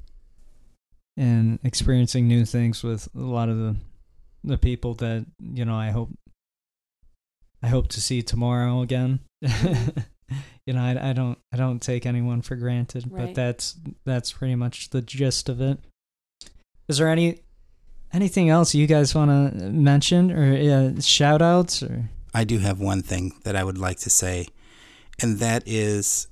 and 1.17 1.59
experiencing 1.63 2.27
new 2.27 2.45
things 2.45 2.83
with 2.83 3.07
a 3.15 3.19
lot 3.19 3.49
of 3.49 3.57
the 3.57 3.75
the 4.43 4.57
people 4.57 4.95
that 4.95 5.25
you 5.39 5.65
know 5.65 5.75
I 5.75 5.91
hope 5.91 6.09
I 7.63 7.67
hope 7.67 7.87
to 7.89 8.01
see 8.01 8.21
tomorrow 8.21 8.81
again. 8.81 9.19
you 9.41 10.73
know, 10.73 10.81
I, 10.81 11.09
I 11.09 11.13
don't 11.13 11.37
I 11.53 11.57
don't 11.57 11.81
take 11.81 12.05
anyone 12.05 12.41
for 12.41 12.55
granted, 12.55 13.05
right. 13.09 13.27
but 13.27 13.35
that's 13.35 13.75
that's 14.05 14.31
pretty 14.31 14.55
much 14.55 14.89
the 14.89 15.01
gist 15.01 15.49
of 15.49 15.61
it. 15.61 15.79
Is 16.87 16.97
there 16.97 17.09
any 17.09 17.41
anything 18.13 18.49
else 18.49 18.75
you 18.75 18.87
guys 18.87 19.15
want 19.15 19.31
to 19.31 19.69
mention 19.69 20.31
or 20.31 20.97
uh, 20.97 21.01
shout 21.01 21.41
outs 21.41 21.81
or 21.81 22.09
I 22.33 22.43
do 22.43 22.59
have 22.59 22.79
one 22.79 23.01
thing 23.01 23.33
that 23.43 23.55
I 23.55 23.63
would 23.63 23.77
like 23.77 23.99
to 23.99 24.09
say 24.09 24.47
and 25.21 25.39
that 25.39 25.63
is 25.65 26.27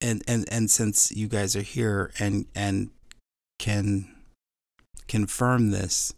and 0.00 0.22
and 0.26 0.46
and 0.50 0.70
since 0.70 1.12
you 1.12 1.28
guys 1.28 1.56
are 1.56 1.62
here 1.62 2.10
and 2.18 2.46
and 2.54 2.90
can 3.58 4.14
confirm 5.08 5.70
this 5.70 6.14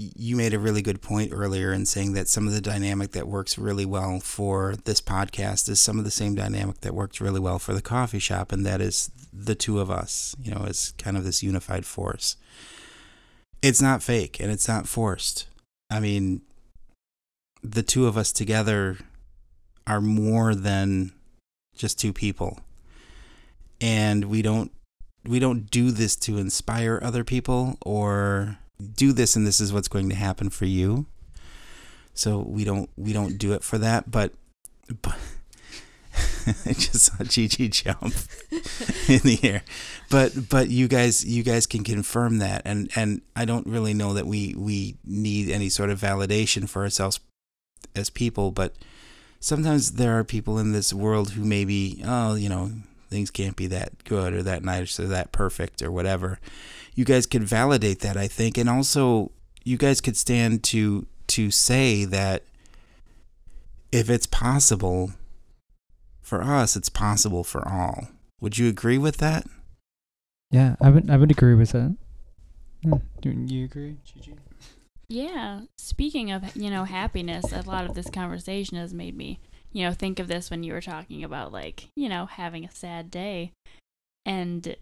you 0.00 0.34
made 0.34 0.54
a 0.54 0.58
really 0.58 0.80
good 0.80 1.02
point 1.02 1.30
earlier 1.32 1.72
in 1.72 1.84
saying 1.84 2.14
that 2.14 2.28
some 2.28 2.46
of 2.46 2.54
the 2.54 2.60
dynamic 2.60 3.12
that 3.12 3.28
works 3.28 3.58
really 3.58 3.84
well 3.84 4.18
for 4.20 4.74
this 4.84 5.00
podcast 5.00 5.68
is 5.68 5.78
some 5.78 5.98
of 5.98 6.04
the 6.04 6.10
same 6.10 6.34
dynamic 6.34 6.80
that 6.80 6.94
works 6.94 7.20
really 7.20 7.40
well 7.40 7.58
for 7.58 7.74
the 7.74 7.82
coffee 7.82 8.18
shop, 8.18 8.50
and 8.50 8.64
that 8.64 8.80
is 8.80 9.10
the 9.32 9.54
two 9.54 9.78
of 9.78 9.90
us, 9.90 10.34
you 10.42 10.50
know, 10.50 10.64
as 10.66 10.94
kind 10.96 11.16
of 11.16 11.24
this 11.24 11.42
unified 11.42 11.84
force. 11.84 12.36
It's 13.62 13.82
not 13.82 14.02
fake 14.02 14.40
and 14.40 14.50
it's 14.50 14.66
not 14.66 14.88
forced. 14.88 15.46
I 15.90 16.00
mean, 16.00 16.40
the 17.62 17.82
two 17.82 18.06
of 18.06 18.16
us 18.16 18.32
together 18.32 18.96
are 19.86 20.00
more 20.00 20.54
than 20.54 21.12
just 21.76 21.98
two 21.98 22.12
people. 22.12 22.60
And 23.82 24.26
we 24.26 24.40
don't 24.40 24.72
we 25.26 25.38
don't 25.38 25.70
do 25.70 25.90
this 25.90 26.16
to 26.16 26.38
inspire 26.38 26.98
other 27.02 27.24
people 27.24 27.76
or 27.84 28.58
do 28.80 29.12
this 29.12 29.36
and 29.36 29.46
this 29.46 29.60
is 29.60 29.72
what's 29.72 29.88
going 29.88 30.08
to 30.08 30.14
happen 30.14 30.50
for 30.50 30.64
you. 30.64 31.06
So 32.14 32.40
we 32.40 32.64
don't 32.64 32.90
we 32.96 33.12
don't 33.12 33.38
do 33.38 33.52
it 33.52 33.62
for 33.62 33.78
that, 33.78 34.10
but 34.10 34.32
but 35.02 35.16
I 36.66 36.72
just 36.72 37.00
saw 37.00 37.24
Gigi 37.24 37.68
jump 37.68 38.04
in 39.08 39.20
the 39.20 39.38
air. 39.42 39.62
But 40.10 40.48
but 40.48 40.68
you 40.68 40.88
guys 40.88 41.24
you 41.24 41.42
guys 41.42 41.66
can 41.66 41.84
confirm 41.84 42.38
that 42.38 42.62
and 42.64 42.90
and 42.96 43.22
I 43.36 43.44
don't 43.44 43.66
really 43.66 43.94
know 43.94 44.14
that 44.14 44.26
we 44.26 44.54
we 44.56 44.96
need 45.04 45.50
any 45.50 45.68
sort 45.68 45.90
of 45.90 46.00
validation 46.00 46.68
for 46.68 46.82
ourselves 46.82 47.20
as 47.94 48.10
people, 48.10 48.50
but 48.50 48.74
sometimes 49.38 49.92
there 49.92 50.18
are 50.18 50.24
people 50.24 50.58
in 50.58 50.72
this 50.72 50.92
world 50.92 51.30
who 51.32 51.44
maybe 51.44 52.02
oh, 52.04 52.34
you 52.34 52.48
know, 52.48 52.72
things 53.08 53.30
can't 53.30 53.56
be 53.56 53.66
that 53.68 54.04
good 54.04 54.32
or 54.32 54.42
that 54.42 54.64
nice 54.64 54.98
or 54.98 55.06
that 55.06 55.32
perfect 55.32 55.80
or 55.80 55.90
whatever 55.90 56.38
you 56.94 57.04
guys 57.04 57.26
could 57.26 57.44
validate 57.44 58.00
that, 58.00 58.16
I 58.16 58.28
think, 58.28 58.58
and 58.58 58.68
also 58.68 59.32
you 59.64 59.76
guys 59.76 60.00
could 60.00 60.16
stand 60.16 60.62
to 60.64 61.06
to 61.28 61.50
say 61.50 62.04
that 62.04 62.44
if 63.92 64.10
it's 64.10 64.26
possible 64.26 65.12
for 66.20 66.42
us, 66.42 66.76
it's 66.76 66.88
possible 66.88 67.44
for 67.44 67.66
all. 67.68 68.08
Would 68.40 68.58
you 68.58 68.68
agree 68.68 68.98
with 68.98 69.18
that? 69.18 69.46
Yeah, 70.50 70.76
I 70.80 70.90
would. 70.90 71.10
I 71.10 71.16
would 71.16 71.30
agree 71.30 71.54
with 71.54 71.72
that. 71.72 71.96
Do 73.20 73.30
you 73.30 73.64
agree, 73.64 73.98
Gigi? 74.04 74.34
Yeah. 75.08 75.62
Speaking 75.76 76.30
of, 76.30 76.56
you 76.56 76.70
know, 76.70 76.84
happiness, 76.84 77.52
a 77.52 77.62
lot 77.62 77.84
of 77.84 77.94
this 77.94 78.08
conversation 78.08 78.76
has 78.76 78.94
made 78.94 79.16
me, 79.16 79.40
you 79.72 79.84
know, 79.84 79.92
think 79.92 80.18
of 80.18 80.28
this 80.28 80.50
when 80.50 80.62
you 80.62 80.72
were 80.72 80.80
talking 80.80 81.24
about 81.24 81.52
like, 81.52 81.88
you 81.96 82.08
know, 82.08 82.26
having 82.26 82.64
a 82.64 82.70
sad 82.70 83.10
day. 83.10 83.52
And 84.24 84.76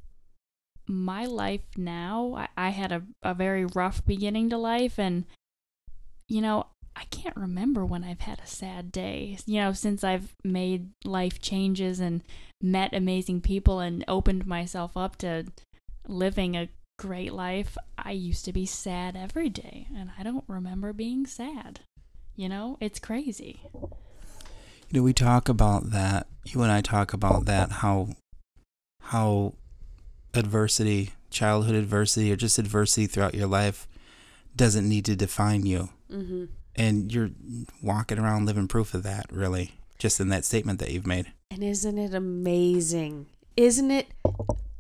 my 0.89 1.27
life 1.27 1.63
now, 1.77 2.35
I, 2.37 2.49
I 2.57 2.69
had 2.71 2.93
a, 2.93 3.03
a 3.23 3.35
very 3.35 3.65
rough 3.65 4.05
beginning 4.05 4.51
to 4.51 4.59
life, 4.59 4.99
and, 4.99 5.25
you 6.27 6.41
know, 6.41 6.67
I 6.97 7.05
can't 7.05 7.37
remember 7.37 7.85
when 7.85 8.03
I've 8.03 8.21
had 8.21 8.41
a 8.41 8.47
sad 8.47 8.91
day. 8.91 9.39
You 9.47 9.61
know, 9.61 9.73
since 9.73 10.03
I've 10.03 10.35
made 10.43 10.91
life 11.05 11.41
changes 11.41 12.01
and 12.01 12.23
met 12.61 12.93
amazing 12.93 13.43
people 13.43 13.79
and 13.81 14.05
opened 14.09 14.47
myself 14.47 14.97
up 14.97 15.17
to 15.19 15.45
living 16.09 16.57
a 16.57 16.69
great 16.99 17.33
life, 17.33 17.77
I 17.97 18.11
used 18.11 18.45
to 18.47 18.53
be 18.53 18.67
sad 18.67 19.15
every 19.15 19.49
day, 19.49 19.87
and 19.95 20.11
I 20.19 20.23
don't 20.23 20.45
remember 20.49 20.93
being 20.93 21.27
sad. 21.27 21.81
You 22.35 22.49
know, 22.49 22.79
it's 22.81 22.99
crazy. 22.99 23.61
You 23.73 25.01
know, 25.01 25.03
we 25.03 25.13
talk 25.13 25.49
about 25.49 25.91
that. 25.91 26.27
You 26.47 26.63
and 26.63 26.73
I 26.73 26.81
talk 26.81 27.13
about 27.13 27.45
that. 27.45 27.71
How 27.71 28.09
how 29.03 29.55
adversity, 30.35 31.11
childhood 31.31 31.75
adversity, 31.75 32.33
or 32.33 32.37
just 32.37 32.59
adversity 32.59 33.07
throughout 33.07 33.35
your 33.35 33.47
life 33.47 33.87
doesn't 34.57 34.89
need 34.89 35.05
to 35.07 35.17
define 35.17 35.65
you. 35.67 35.91
Mm-hmm. 36.11 36.45
And 36.77 37.13
you're 37.13 37.31
walking 37.83 38.19
around 38.19 38.47
living 38.47 38.69
proof 38.69 38.95
of 38.95 39.03
that, 39.03 39.27
really, 39.31 39.73
just 39.99 40.21
in 40.21 40.29
that 40.29 40.45
statement 40.45 40.79
that 40.79 40.93
you've 40.93 41.07
made. 41.07 41.33
And 41.51 41.63
isn't 41.63 41.99
it 41.99 42.15
amazing? 42.15 43.27
Isn't 43.57 43.91
it 43.91 44.07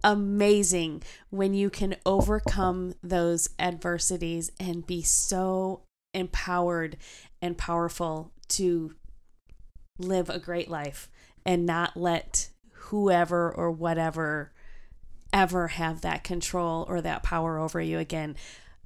amazing 0.05 1.03
when 1.31 1.55
you 1.55 1.70
can 1.70 1.97
overcome 2.07 2.95
those 3.03 3.49
adversities 3.59 4.53
and 4.61 4.87
be 4.87 5.03
so 5.03 5.83
empowered 6.15 6.97
and 7.43 7.59
powerful 7.59 8.31
to 8.49 8.95
live 9.99 10.31
a 10.31 10.39
great 10.39 10.70
life 10.70 11.11
and 11.45 11.66
not 11.66 11.97
let 11.97 12.51
whoever 12.73 13.51
or 13.51 13.70
whatever 13.70 14.53
ever 15.33 15.69
have 15.69 16.01
that 16.03 16.25
control 16.25 16.85
or 16.89 17.01
that 17.01 17.23
power 17.23 17.59
over 17.59 17.81
you 17.81 17.99
again. 17.99 18.37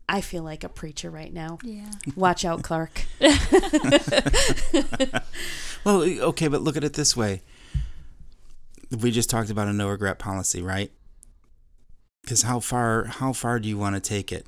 I 0.08 0.20
feel 0.20 0.42
like 0.42 0.64
a 0.64 0.68
preacher 0.68 1.10
right 1.10 1.32
now. 1.32 1.58
Yeah. 1.62 1.90
Watch 2.16 2.44
out, 2.44 2.62
Clark. 2.62 3.02
Well, 5.84 6.02
okay, 6.02 6.46
but 6.48 6.62
look 6.62 6.76
at 6.76 6.84
it 6.84 6.92
this 6.92 7.16
way. 7.16 7.42
We 9.00 9.10
just 9.10 9.30
talked 9.30 9.50
about 9.50 9.68
a 9.68 9.72
no 9.72 9.88
regret 9.88 10.18
policy, 10.18 10.62
right? 10.62 10.92
Because 12.22 12.42
how 12.42 12.60
far 12.60 13.04
how 13.04 13.32
far 13.32 13.58
do 13.58 13.68
you 13.68 13.76
want 13.76 13.96
to 13.96 14.00
take 14.00 14.30
it? 14.30 14.46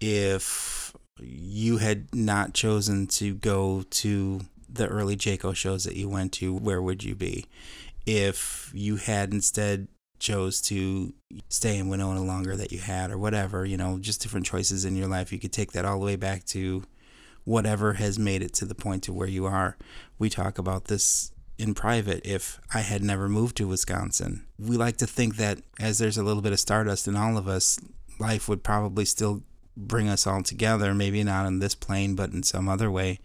If 0.00 0.94
you 1.18 1.78
had 1.78 2.14
not 2.14 2.52
chosen 2.52 3.06
to 3.06 3.34
go 3.34 3.84
to 3.90 4.40
the 4.68 4.86
early 4.86 5.16
Jake'O 5.16 5.54
shows 5.54 5.84
that 5.84 5.96
you 5.96 6.08
went 6.08 6.32
to, 6.34 6.54
where 6.54 6.82
would 6.82 7.04
you 7.04 7.14
be? 7.14 7.46
If 8.06 8.70
you 8.74 8.96
had 8.96 9.32
instead 9.32 9.88
chose 10.20 10.60
to 10.60 11.12
stay 11.48 11.78
in 11.78 11.88
Winona 11.88 12.22
longer 12.22 12.56
that 12.56 12.70
you 12.70 12.78
had 12.78 13.10
or 13.10 13.18
whatever, 13.18 13.64
you 13.64 13.76
know, 13.76 13.98
just 13.98 14.20
different 14.22 14.46
choices 14.46 14.84
in 14.84 14.94
your 14.94 15.08
life. 15.08 15.32
You 15.32 15.38
could 15.38 15.52
take 15.52 15.72
that 15.72 15.84
all 15.84 15.98
the 15.98 16.06
way 16.06 16.16
back 16.16 16.44
to 16.46 16.84
whatever 17.44 17.94
has 17.94 18.18
made 18.18 18.42
it 18.42 18.52
to 18.54 18.64
the 18.64 18.74
point 18.74 19.02
to 19.04 19.12
where 19.12 19.28
you 19.28 19.46
are. 19.46 19.76
We 20.18 20.28
talk 20.30 20.58
about 20.58 20.84
this 20.84 21.32
in 21.58 21.74
private 21.74 22.24
if 22.24 22.60
I 22.72 22.80
had 22.80 23.02
never 23.02 23.28
moved 23.28 23.56
to 23.56 23.66
Wisconsin. 23.66 24.46
We 24.58 24.76
like 24.76 24.98
to 24.98 25.06
think 25.06 25.36
that 25.36 25.60
as 25.78 25.98
there's 25.98 26.18
a 26.18 26.22
little 26.22 26.42
bit 26.42 26.52
of 26.52 26.60
stardust 26.60 27.08
in 27.08 27.16
all 27.16 27.36
of 27.36 27.48
us, 27.48 27.78
life 28.18 28.48
would 28.48 28.62
probably 28.62 29.04
still 29.04 29.42
bring 29.76 30.08
us 30.08 30.26
all 30.26 30.42
together, 30.42 30.94
maybe 30.94 31.22
not 31.24 31.46
in 31.46 31.58
this 31.58 31.74
plane, 31.74 32.14
but 32.14 32.30
in 32.30 32.42
some 32.42 32.68
other 32.68 32.90
way. 32.90 33.18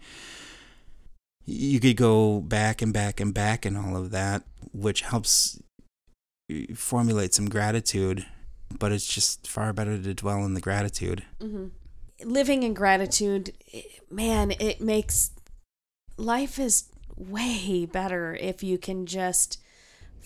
You 1.44 1.78
could 1.78 1.96
go 1.96 2.40
back 2.40 2.82
and 2.82 2.92
back 2.92 3.20
and 3.20 3.32
back 3.32 3.64
and 3.64 3.76
all 3.76 3.96
of 3.96 4.10
that, 4.10 4.42
which 4.72 5.02
helps 5.02 5.60
formulate 6.74 7.34
some 7.34 7.48
gratitude, 7.48 8.26
but 8.78 8.92
it's 8.92 9.06
just 9.06 9.48
far 9.48 9.72
better 9.72 9.98
to 9.98 10.14
dwell 10.14 10.44
in 10.44 10.54
the 10.54 10.60
gratitude. 10.60 11.24
hmm 11.40 11.66
Living 12.24 12.62
in 12.62 12.72
gratitude, 12.72 13.52
man, 14.10 14.50
it 14.58 14.80
makes 14.80 15.32
life 16.16 16.58
is 16.58 16.88
way 17.14 17.84
better 17.84 18.34
if 18.40 18.62
you 18.62 18.78
can 18.78 19.04
just 19.04 19.60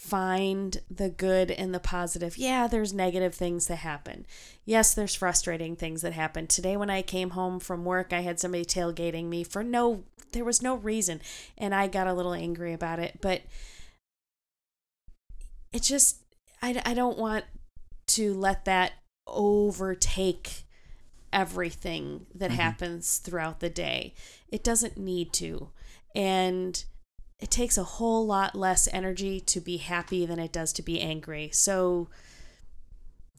find 0.01 0.81
the 0.91 1.11
good 1.11 1.51
and 1.51 1.75
the 1.75 1.81
positive. 1.81 2.39
Yeah, 2.39 2.67
there's 2.67 2.93
negative 2.93 3.35
things 3.35 3.67
that 3.67 3.77
happen. 3.77 4.25
Yes, 4.65 4.95
there's 4.95 5.15
frustrating 5.15 5.77
things 5.77 6.01
that 6.03 6.15
happen. 6.15 6.47
Today 6.47 6.77
when 6.77 6.91
I 6.91 7.03
came 7.03 7.31
home 7.31 7.61
from 7.61 7.85
work, 7.85 8.13
I 8.13 8.21
had 8.21 8.41
somebody 8.41 8.65
tailgating 8.65 9.27
me 9.27 9.45
for 9.45 9.63
no 9.63 10.05
there 10.33 10.45
was 10.45 10.63
no 10.63 10.77
reason 10.77 11.21
and 11.59 11.75
I 11.75 11.89
got 11.89 12.07
a 12.07 12.15
little 12.15 12.35
angry 12.35 12.73
about 12.73 13.01
it, 13.01 13.19
but 13.21 13.43
it 15.73 15.83
just 15.83 16.19
I, 16.63 16.81
I 16.85 16.95
don't 16.95 17.19
want 17.19 17.45
to 18.09 18.35
let 18.35 18.65
that 18.67 18.93
overtake 19.27 20.65
everything 21.33 22.27
that 22.35 22.51
Mhm. 22.51 22.55
happens 22.55 23.19
throughout 23.19 23.61
the 23.61 23.71
day. 23.71 24.15
It 24.49 24.65
doesn't 24.65 24.99
need 24.99 25.33
to. 25.35 25.71
And 26.15 26.85
it 27.39 27.51
takes 27.51 27.79
a 27.79 27.85
whole 27.85 28.27
lot 28.27 28.55
less 28.55 28.89
energy 28.93 29.41
to 29.41 29.61
be 29.61 29.79
happy 29.79 30.27
than 30.27 30.39
it 30.39 30.53
does 30.53 30.73
to 30.75 30.83
be 30.83 31.01
angry. 31.01 31.51
So, 31.53 32.09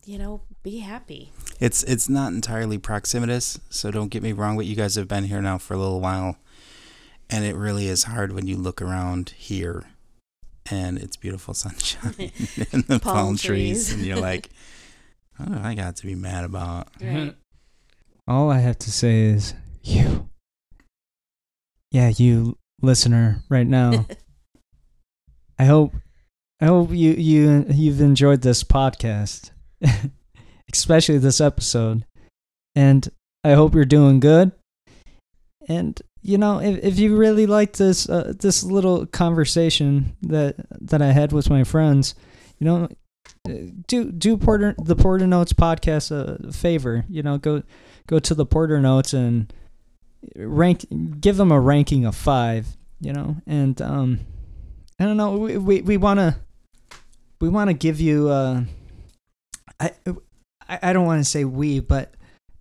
you 0.05 0.17
know, 0.17 0.41
be 0.63 0.79
happy. 0.79 1.31
It's 1.59 1.83
it's 1.83 2.09
not 2.09 2.33
entirely 2.33 2.79
proximitous, 2.79 3.59
so 3.69 3.91
don't 3.91 4.09
get 4.09 4.23
me 4.23 4.31
wrong. 4.31 4.55
But 4.57 4.65
you 4.65 4.75
guys 4.75 4.95
have 4.95 5.07
been 5.07 5.25
here 5.25 5.41
now 5.41 5.59
for 5.59 5.75
a 5.75 5.77
little 5.77 5.99
while, 6.01 6.37
and 7.29 7.45
it 7.45 7.55
really 7.55 7.87
is 7.87 8.05
hard 8.05 8.31
when 8.31 8.47
you 8.47 8.57
look 8.57 8.81
around 8.81 9.29
here, 9.37 9.90
and 10.71 10.97
it's 10.97 11.15
beautiful 11.17 11.53
sunshine 11.53 12.13
and 12.71 12.83
the 12.85 12.99
palm, 12.99 13.15
Palm 13.15 13.37
trees. 13.37 13.87
trees. 13.87 13.93
and 13.93 14.05
you're 14.05 14.19
like, 14.19 14.49
"Oh, 15.39 15.59
I 15.61 15.75
got 15.75 15.97
to 15.97 16.07
be 16.07 16.15
mad 16.15 16.43
about." 16.45 16.87
Right. 17.01 17.35
All 18.27 18.49
I 18.49 18.59
have 18.59 18.79
to 18.79 18.91
say 18.91 19.21
is 19.25 19.53
you. 19.83 20.29
Yeah, 21.91 22.11
you 22.15 22.57
listener 22.81 23.43
right 23.49 23.67
now. 23.67 24.05
I 25.59 25.65
hope 25.65 25.93
I 26.61 26.65
hope 26.67 26.91
you 26.91 27.11
you 27.11 27.65
you've 27.69 28.01
enjoyed 28.01 28.41
this 28.41 28.63
podcast. 28.63 29.51
Especially 30.71 31.17
this 31.17 31.41
episode. 31.41 32.05
And 32.75 33.09
I 33.43 33.53
hope 33.53 33.75
you're 33.75 33.83
doing 33.83 34.21
good. 34.21 34.53
And 35.67 36.01
you 36.21 36.37
know, 36.37 36.59
if 36.59 36.83
if 36.83 36.99
you 36.99 37.17
really 37.17 37.45
like 37.45 37.73
this 37.73 38.07
uh, 38.07 38.33
this 38.39 38.63
little 38.63 39.05
conversation 39.07 40.15
that 40.21 40.55
that 40.81 41.01
I 41.01 41.11
had 41.11 41.31
with 41.31 41.49
my 41.49 41.63
friends, 41.63 42.15
you 42.59 42.65
know, 42.65 42.89
do 43.87 44.11
do 44.11 44.37
Porter 44.37 44.75
the 44.77 44.95
Porter 44.95 45.25
Notes 45.25 45.53
podcast 45.53 46.11
a 46.11 46.51
favor. 46.51 47.05
You 47.09 47.23
know, 47.23 47.37
go 47.37 47.63
go 48.07 48.19
to 48.19 48.35
the 48.35 48.45
Porter 48.45 48.79
Notes 48.79 49.13
and 49.13 49.51
rank 50.35 50.85
give 51.19 51.37
them 51.37 51.51
a 51.51 51.59
ranking 51.59 52.05
of 52.05 52.15
five. 52.15 52.67
You 52.99 53.13
know, 53.13 53.37
and 53.47 53.81
um, 53.81 54.19
I 54.99 55.05
don't 55.05 55.17
know. 55.17 55.37
We 55.37 55.57
we, 55.57 55.81
we 55.81 55.97
want 55.97 56.19
to 56.19 56.35
we 57.39 57.49
want 57.49 57.69
to 57.69 57.73
give 57.73 57.99
you. 57.99 58.29
Uh, 58.29 58.63
I 59.79 59.91
I 60.69 60.79
I 60.83 60.93
don't 60.93 61.07
want 61.07 61.19
to 61.23 61.29
say 61.29 61.45
we, 61.45 61.79
but 61.79 62.13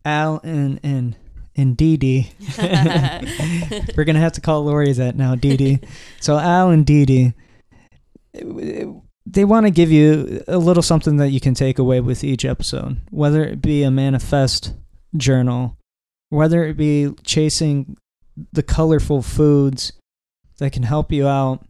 Al 0.07 0.41
and 0.43 0.81
and 0.83 1.15
and 1.61 1.77
Dee 1.77 1.97
Dee. 1.97 2.31
We're 3.97 4.05
gonna 4.05 4.21
have 4.21 4.33
to 4.33 4.41
call 4.41 4.65
Laurie 4.65 4.93
that 4.93 5.17
now, 5.17 5.35
Dee 5.35 5.57
Dee. 5.57 5.81
So 6.21 6.39
Al 6.39 6.71
and 6.71 6.85
Dee 6.87 7.05
Dee, 7.05 7.35
they 9.27 9.45
want 9.45 9.67
to 9.67 9.71
give 9.71 9.93
you 9.93 10.43
a 10.49 10.59
little 10.59 10.83
something 10.83 11.17
that 11.19 11.31
you 11.31 11.41
can 11.41 11.55
take 11.55 11.79
away 11.79 12.01
with 12.01 12.25
each 12.25 12.45
episode, 12.45 13.01
whether 13.11 13.45
it 13.45 13.61
be 13.61 13.83
a 13.83 13.91
manifest 13.91 14.75
journal, 15.17 15.77
whether 16.31 16.65
it 16.65 16.77
be 16.77 17.13
chasing 17.25 17.97
the 18.53 18.63
colorful 18.63 19.23
foods 19.23 19.93
that 20.59 20.73
can 20.73 20.85
help 20.85 21.13
you 21.13 21.27
out. 21.29 21.65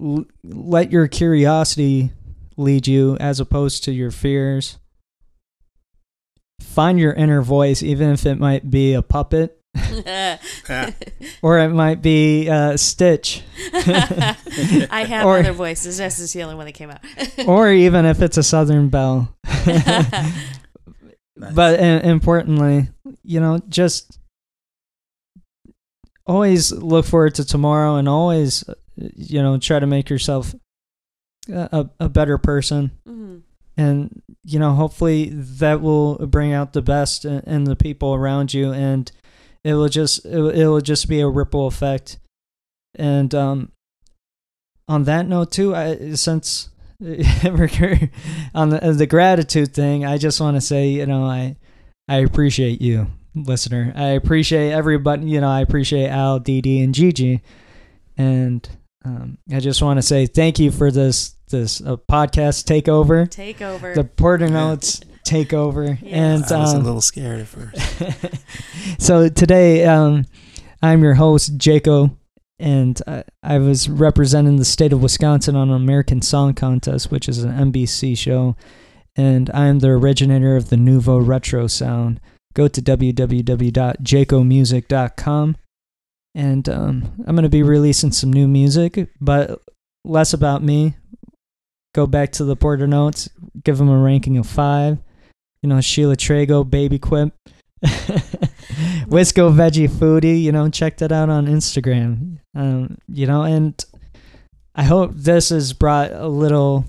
L- 0.00 0.26
let 0.44 0.92
your 0.92 1.08
curiosity 1.08 2.12
lead 2.56 2.86
you 2.86 3.16
as 3.18 3.40
opposed 3.40 3.84
to 3.84 3.92
your 3.92 4.10
fears. 4.10 4.78
Find 6.60 6.98
your 6.98 7.12
inner 7.12 7.42
voice, 7.42 7.82
even 7.82 8.10
if 8.10 8.26
it 8.26 8.38
might 8.38 8.70
be 8.70 8.92
a 8.94 9.02
puppet 9.02 9.58
or 11.42 11.58
it 11.58 11.68
might 11.70 12.00
be 12.02 12.48
uh, 12.48 12.76
Stitch. 12.76 13.42
I 13.74 15.04
have 15.08 15.26
Or- 15.26 15.38
other 15.38 15.52
voices. 15.52 15.98
This 15.98 16.18
is 16.18 16.32
the 16.32 16.42
only 16.42 16.54
one 16.54 16.66
that 16.66 16.72
came 16.72 16.90
out. 16.90 17.00
or 17.46 17.70
even 17.70 18.04
if 18.06 18.22
it's 18.22 18.36
a 18.38 18.42
Southern 18.42 18.88
Belle. 18.88 19.34
But 21.38 21.78
uh, 21.80 22.00
importantly, 22.02 22.88
you 23.22 23.40
know, 23.40 23.60
just 23.68 24.18
always 26.26 26.72
look 26.72 27.04
forward 27.04 27.34
to 27.34 27.44
tomorrow 27.44 27.96
and 27.96 28.08
always, 28.08 28.66
uh, 28.68 28.74
you 28.96 29.42
know, 29.42 29.58
try 29.58 29.78
to 29.78 29.86
make 29.86 30.08
yourself 30.08 30.54
a, 31.52 31.68
a, 32.00 32.04
a 32.06 32.08
better 32.08 32.38
person. 32.38 32.90
Mhm. 33.06 33.42
And, 33.76 34.22
you 34.44 34.58
know, 34.58 34.72
hopefully 34.74 35.28
that 35.32 35.80
will 35.82 36.14
bring 36.26 36.52
out 36.52 36.72
the 36.72 36.82
best 36.82 37.24
in, 37.24 37.40
in 37.40 37.64
the 37.64 37.76
people 37.76 38.14
around 38.14 38.54
you 38.54 38.72
and 38.72 39.10
it 39.64 39.74
will 39.74 39.88
just, 39.88 40.24
it, 40.24 40.40
will- 40.40 40.80
just 40.80 41.08
be 41.08 41.20
a 41.20 41.28
ripple 41.28 41.66
effect. 41.66 42.18
And, 42.94 43.34
um, 43.34 43.72
on 44.88 45.04
that 45.04 45.26
note 45.26 45.50
too, 45.50 45.74
I, 45.74 46.14
since 46.14 46.68
on 47.00 47.10
the 48.70 48.94
the 48.96 49.06
gratitude 49.08 49.74
thing, 49.74 50.04
I 50.06 50.16
just 50.16 50.40
want 50.40 50.56
to 50.56 50.60
say, 50.60 50.88
you 50.90 51.06
know, 51.06 51.24
I 51.24 51.56
I 52.08 52.18
appreciate 52.18 52.80
you, 52.80 53.08
listener. 53.34 53.92
I 53.96 54.10
appreciate 54.10 54.70
everybody. 54.72 55.26
You 55.26 55.40
know, 55.40 55.48
I 55.48 55.60
appreciate 55.60 56.08
Al, 56.08 56.38
Dee, 56.38 56.80
and 56.80 56.94
Gigi, 56.94 57.42
and 58.16 58.66
um, 59.06 59.38
I 59.52 59.60
just 59.60 59.80
want 59.82 59.98
to 59.98 60.02
say 60.02 60.26
thank 60.26 60.58
you 60.58 60.72
for 60.72 60.90
this 60.90 61.34
this 61.48 61.80
uh, 61.80 61.96
podcast 62.10 62.64
takeover, 62.66 63.30
Take 63.30 63.62
over. 63.62 63.94
the 63.94 64.02
Porter 64.02 64.48
Notes 64.48 64.98
takeover, 65.24 65.96
Yes. 66.02 66.12
and 66.12 66.42
I 66.52 66.58
was 66.58 66.74
a 66.74 66.78
um, 66.78 66.82
little 66.84 67.00
scared 67.00 67.38
at 67.40 67.46
first. 67.46 67.78
so 69.00 69.28
today, 69.28 69.84
um, 69.84 70.24
I'm 70.82 71.04
your 71.04 71.14
host, 71.14 71.56
Jake'O, 71.56 72.16
and 72.58 73.00
I, 73.06 73.22
I 73.44 73.58
was 73.58 73.88
representing 73.88 74.56
the 74.56 74.64
state 74.64 74.92
of 74.92 75.00
Wisconsin 75.02 75.54
on 75.54 75.68
an 75.70 75.76
American 75.76 76.20
Song 76.20 76.52
Contest, 76.54 77.12
which 77.12 77.28
is 77.28 77.44
an 77.44 77.52
NBC 77.72 78.18
show, 78.18 78.56
and 79.14 79.48
I'm 79.54 79.78
the 79.78 79.90
originator 79.90 80.56
of 80.56 80.70
the 80.70 80.76
Nouveau 80.76 81.18
Retro 81.18 81.68
sound. 81.68 82.20
Go 82.54 82.66
to 82.66 82.82
www.jakeomusic.com, 82.82 85.56
and 86.36 86.68
um, 86.68 87.24
I'm 87.26 87.34
going 87.34 87.44
to 87.44 87.48
be 87.48 87.62
releasing 87.62 88.12
some 88.12 88.30
new 88.30 88.46
music, 88.46 89.08
but 89.22 89.62
less 90.04 90.34
about 90.34 90.62
me. 90.62 90.94
Go 91.94 92.06
back 92.06 92.30
to 92.32 92.44
the 92.44 92.54
Porter 92.54 92.86
Notes, 92.86 93.30
give 93.64 93.78
them 93.78 93.88
a 93.88 93.96
ranking 93.96 94.36
of 94.36 94.46
five. 94.46 94.98
You 95.62 95.70
know, 95.70 95.76
Shiela 95.76 96.14
Trago, 96.14 96.62
BabyQuip. 96.62 97.32
Wisco 99.06 99.50
Veggie 99.50 99.88
Foodie, 99.88 100.42
you 100.42 100.52
know, 100.52 100.68
check 100.68 100.98
that 100.98 101.10
out 101.10 101.30
on 101.30 101.46
Instagram. 101.46 102.38
Um, 102.54 102.98
you 103.08 103.26
know, 103.26 103.42
and 103.42 103.82
I 104.74 104.82
hope 104.82 105.12
this 105.14 105.48
has 105.48 105.72
brought 105.72 106.12
a 106.12 106.28
little 106.28 106.84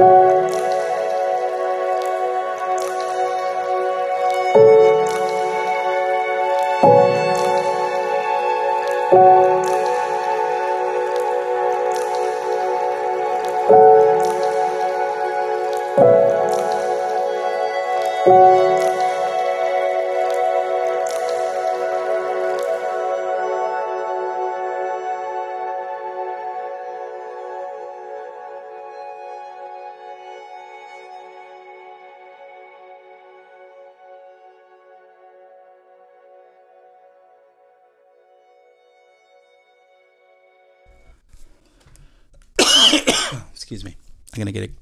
Excuse 0.00 0.29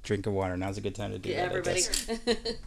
drink 0.08 0.26
of 0.26 0.32
water. 0.32 0.56
Now's 0.56 0.78
a 0.78 0.80
good 0.80 0.94
time 0.94 1.12
to 1.12 1.18
do 1.18 1.28
Yeah, 1.28 1.36
that. 1.36 1.44
I 1.44 1.58
everybody. 1.58 1.74
guess. 1.82 2.10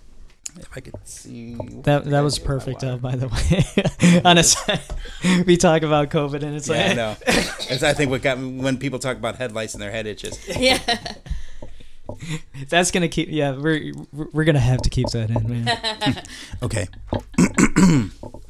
If 0.60 0.68
I 0.76 0.82
could 0.82 0.96
see. 1.08 1.56
That 1.84 2.04
that 2.06 2.20
was 2.22 2.38
perfect, 2.38 2.84
uh, 2.84 2.98
by 2.98 3.16
the 3.16 3.30
way. 3.30 4.22
On 4.26 4.38
a 4.38 4.44
side, 4.44 4.82
we 5.46 5.56
talk 5.56 5.82
about 5.82 6.10
COVID, 6.10 6.44
and 6.44 6.56
it's 6.58 6.68
Yeah, 6.68 6.76
I 6.76 6.88
like 6.88 6.96
know. 6.98 7.16
That's 7.70 7.84
I 7.84 7.94
think 7.94 8.12
what 8.12 8.22
got 8.22 8.38
me 8.38 8.60
when 8.62 8.78
people 8.78 9.00
talk 9.00 9.16
about 9.16 9.38
headlights 9.38 9.76
and 9.76 9.82
their 9.82 9.92
head 9.92 10.08
itches. 10.08 10.38
yeah. 10.60 10.78
that's 12.68 12.92
gonna 12.92 13.08
keep. 13.08 13.30
Yeah, 13.30 13.52
we're 13.56 13.94
we're 14.12 14.28
we're 14.34 14.44
gonna 14.44 14.60
have 14.60 14.82
to 14.82 14.90
keep 14.90 15.08
that 15.12 15.30
in, 15.30 15.48
man. 15.64 16.24
Okay. 16.62 16.88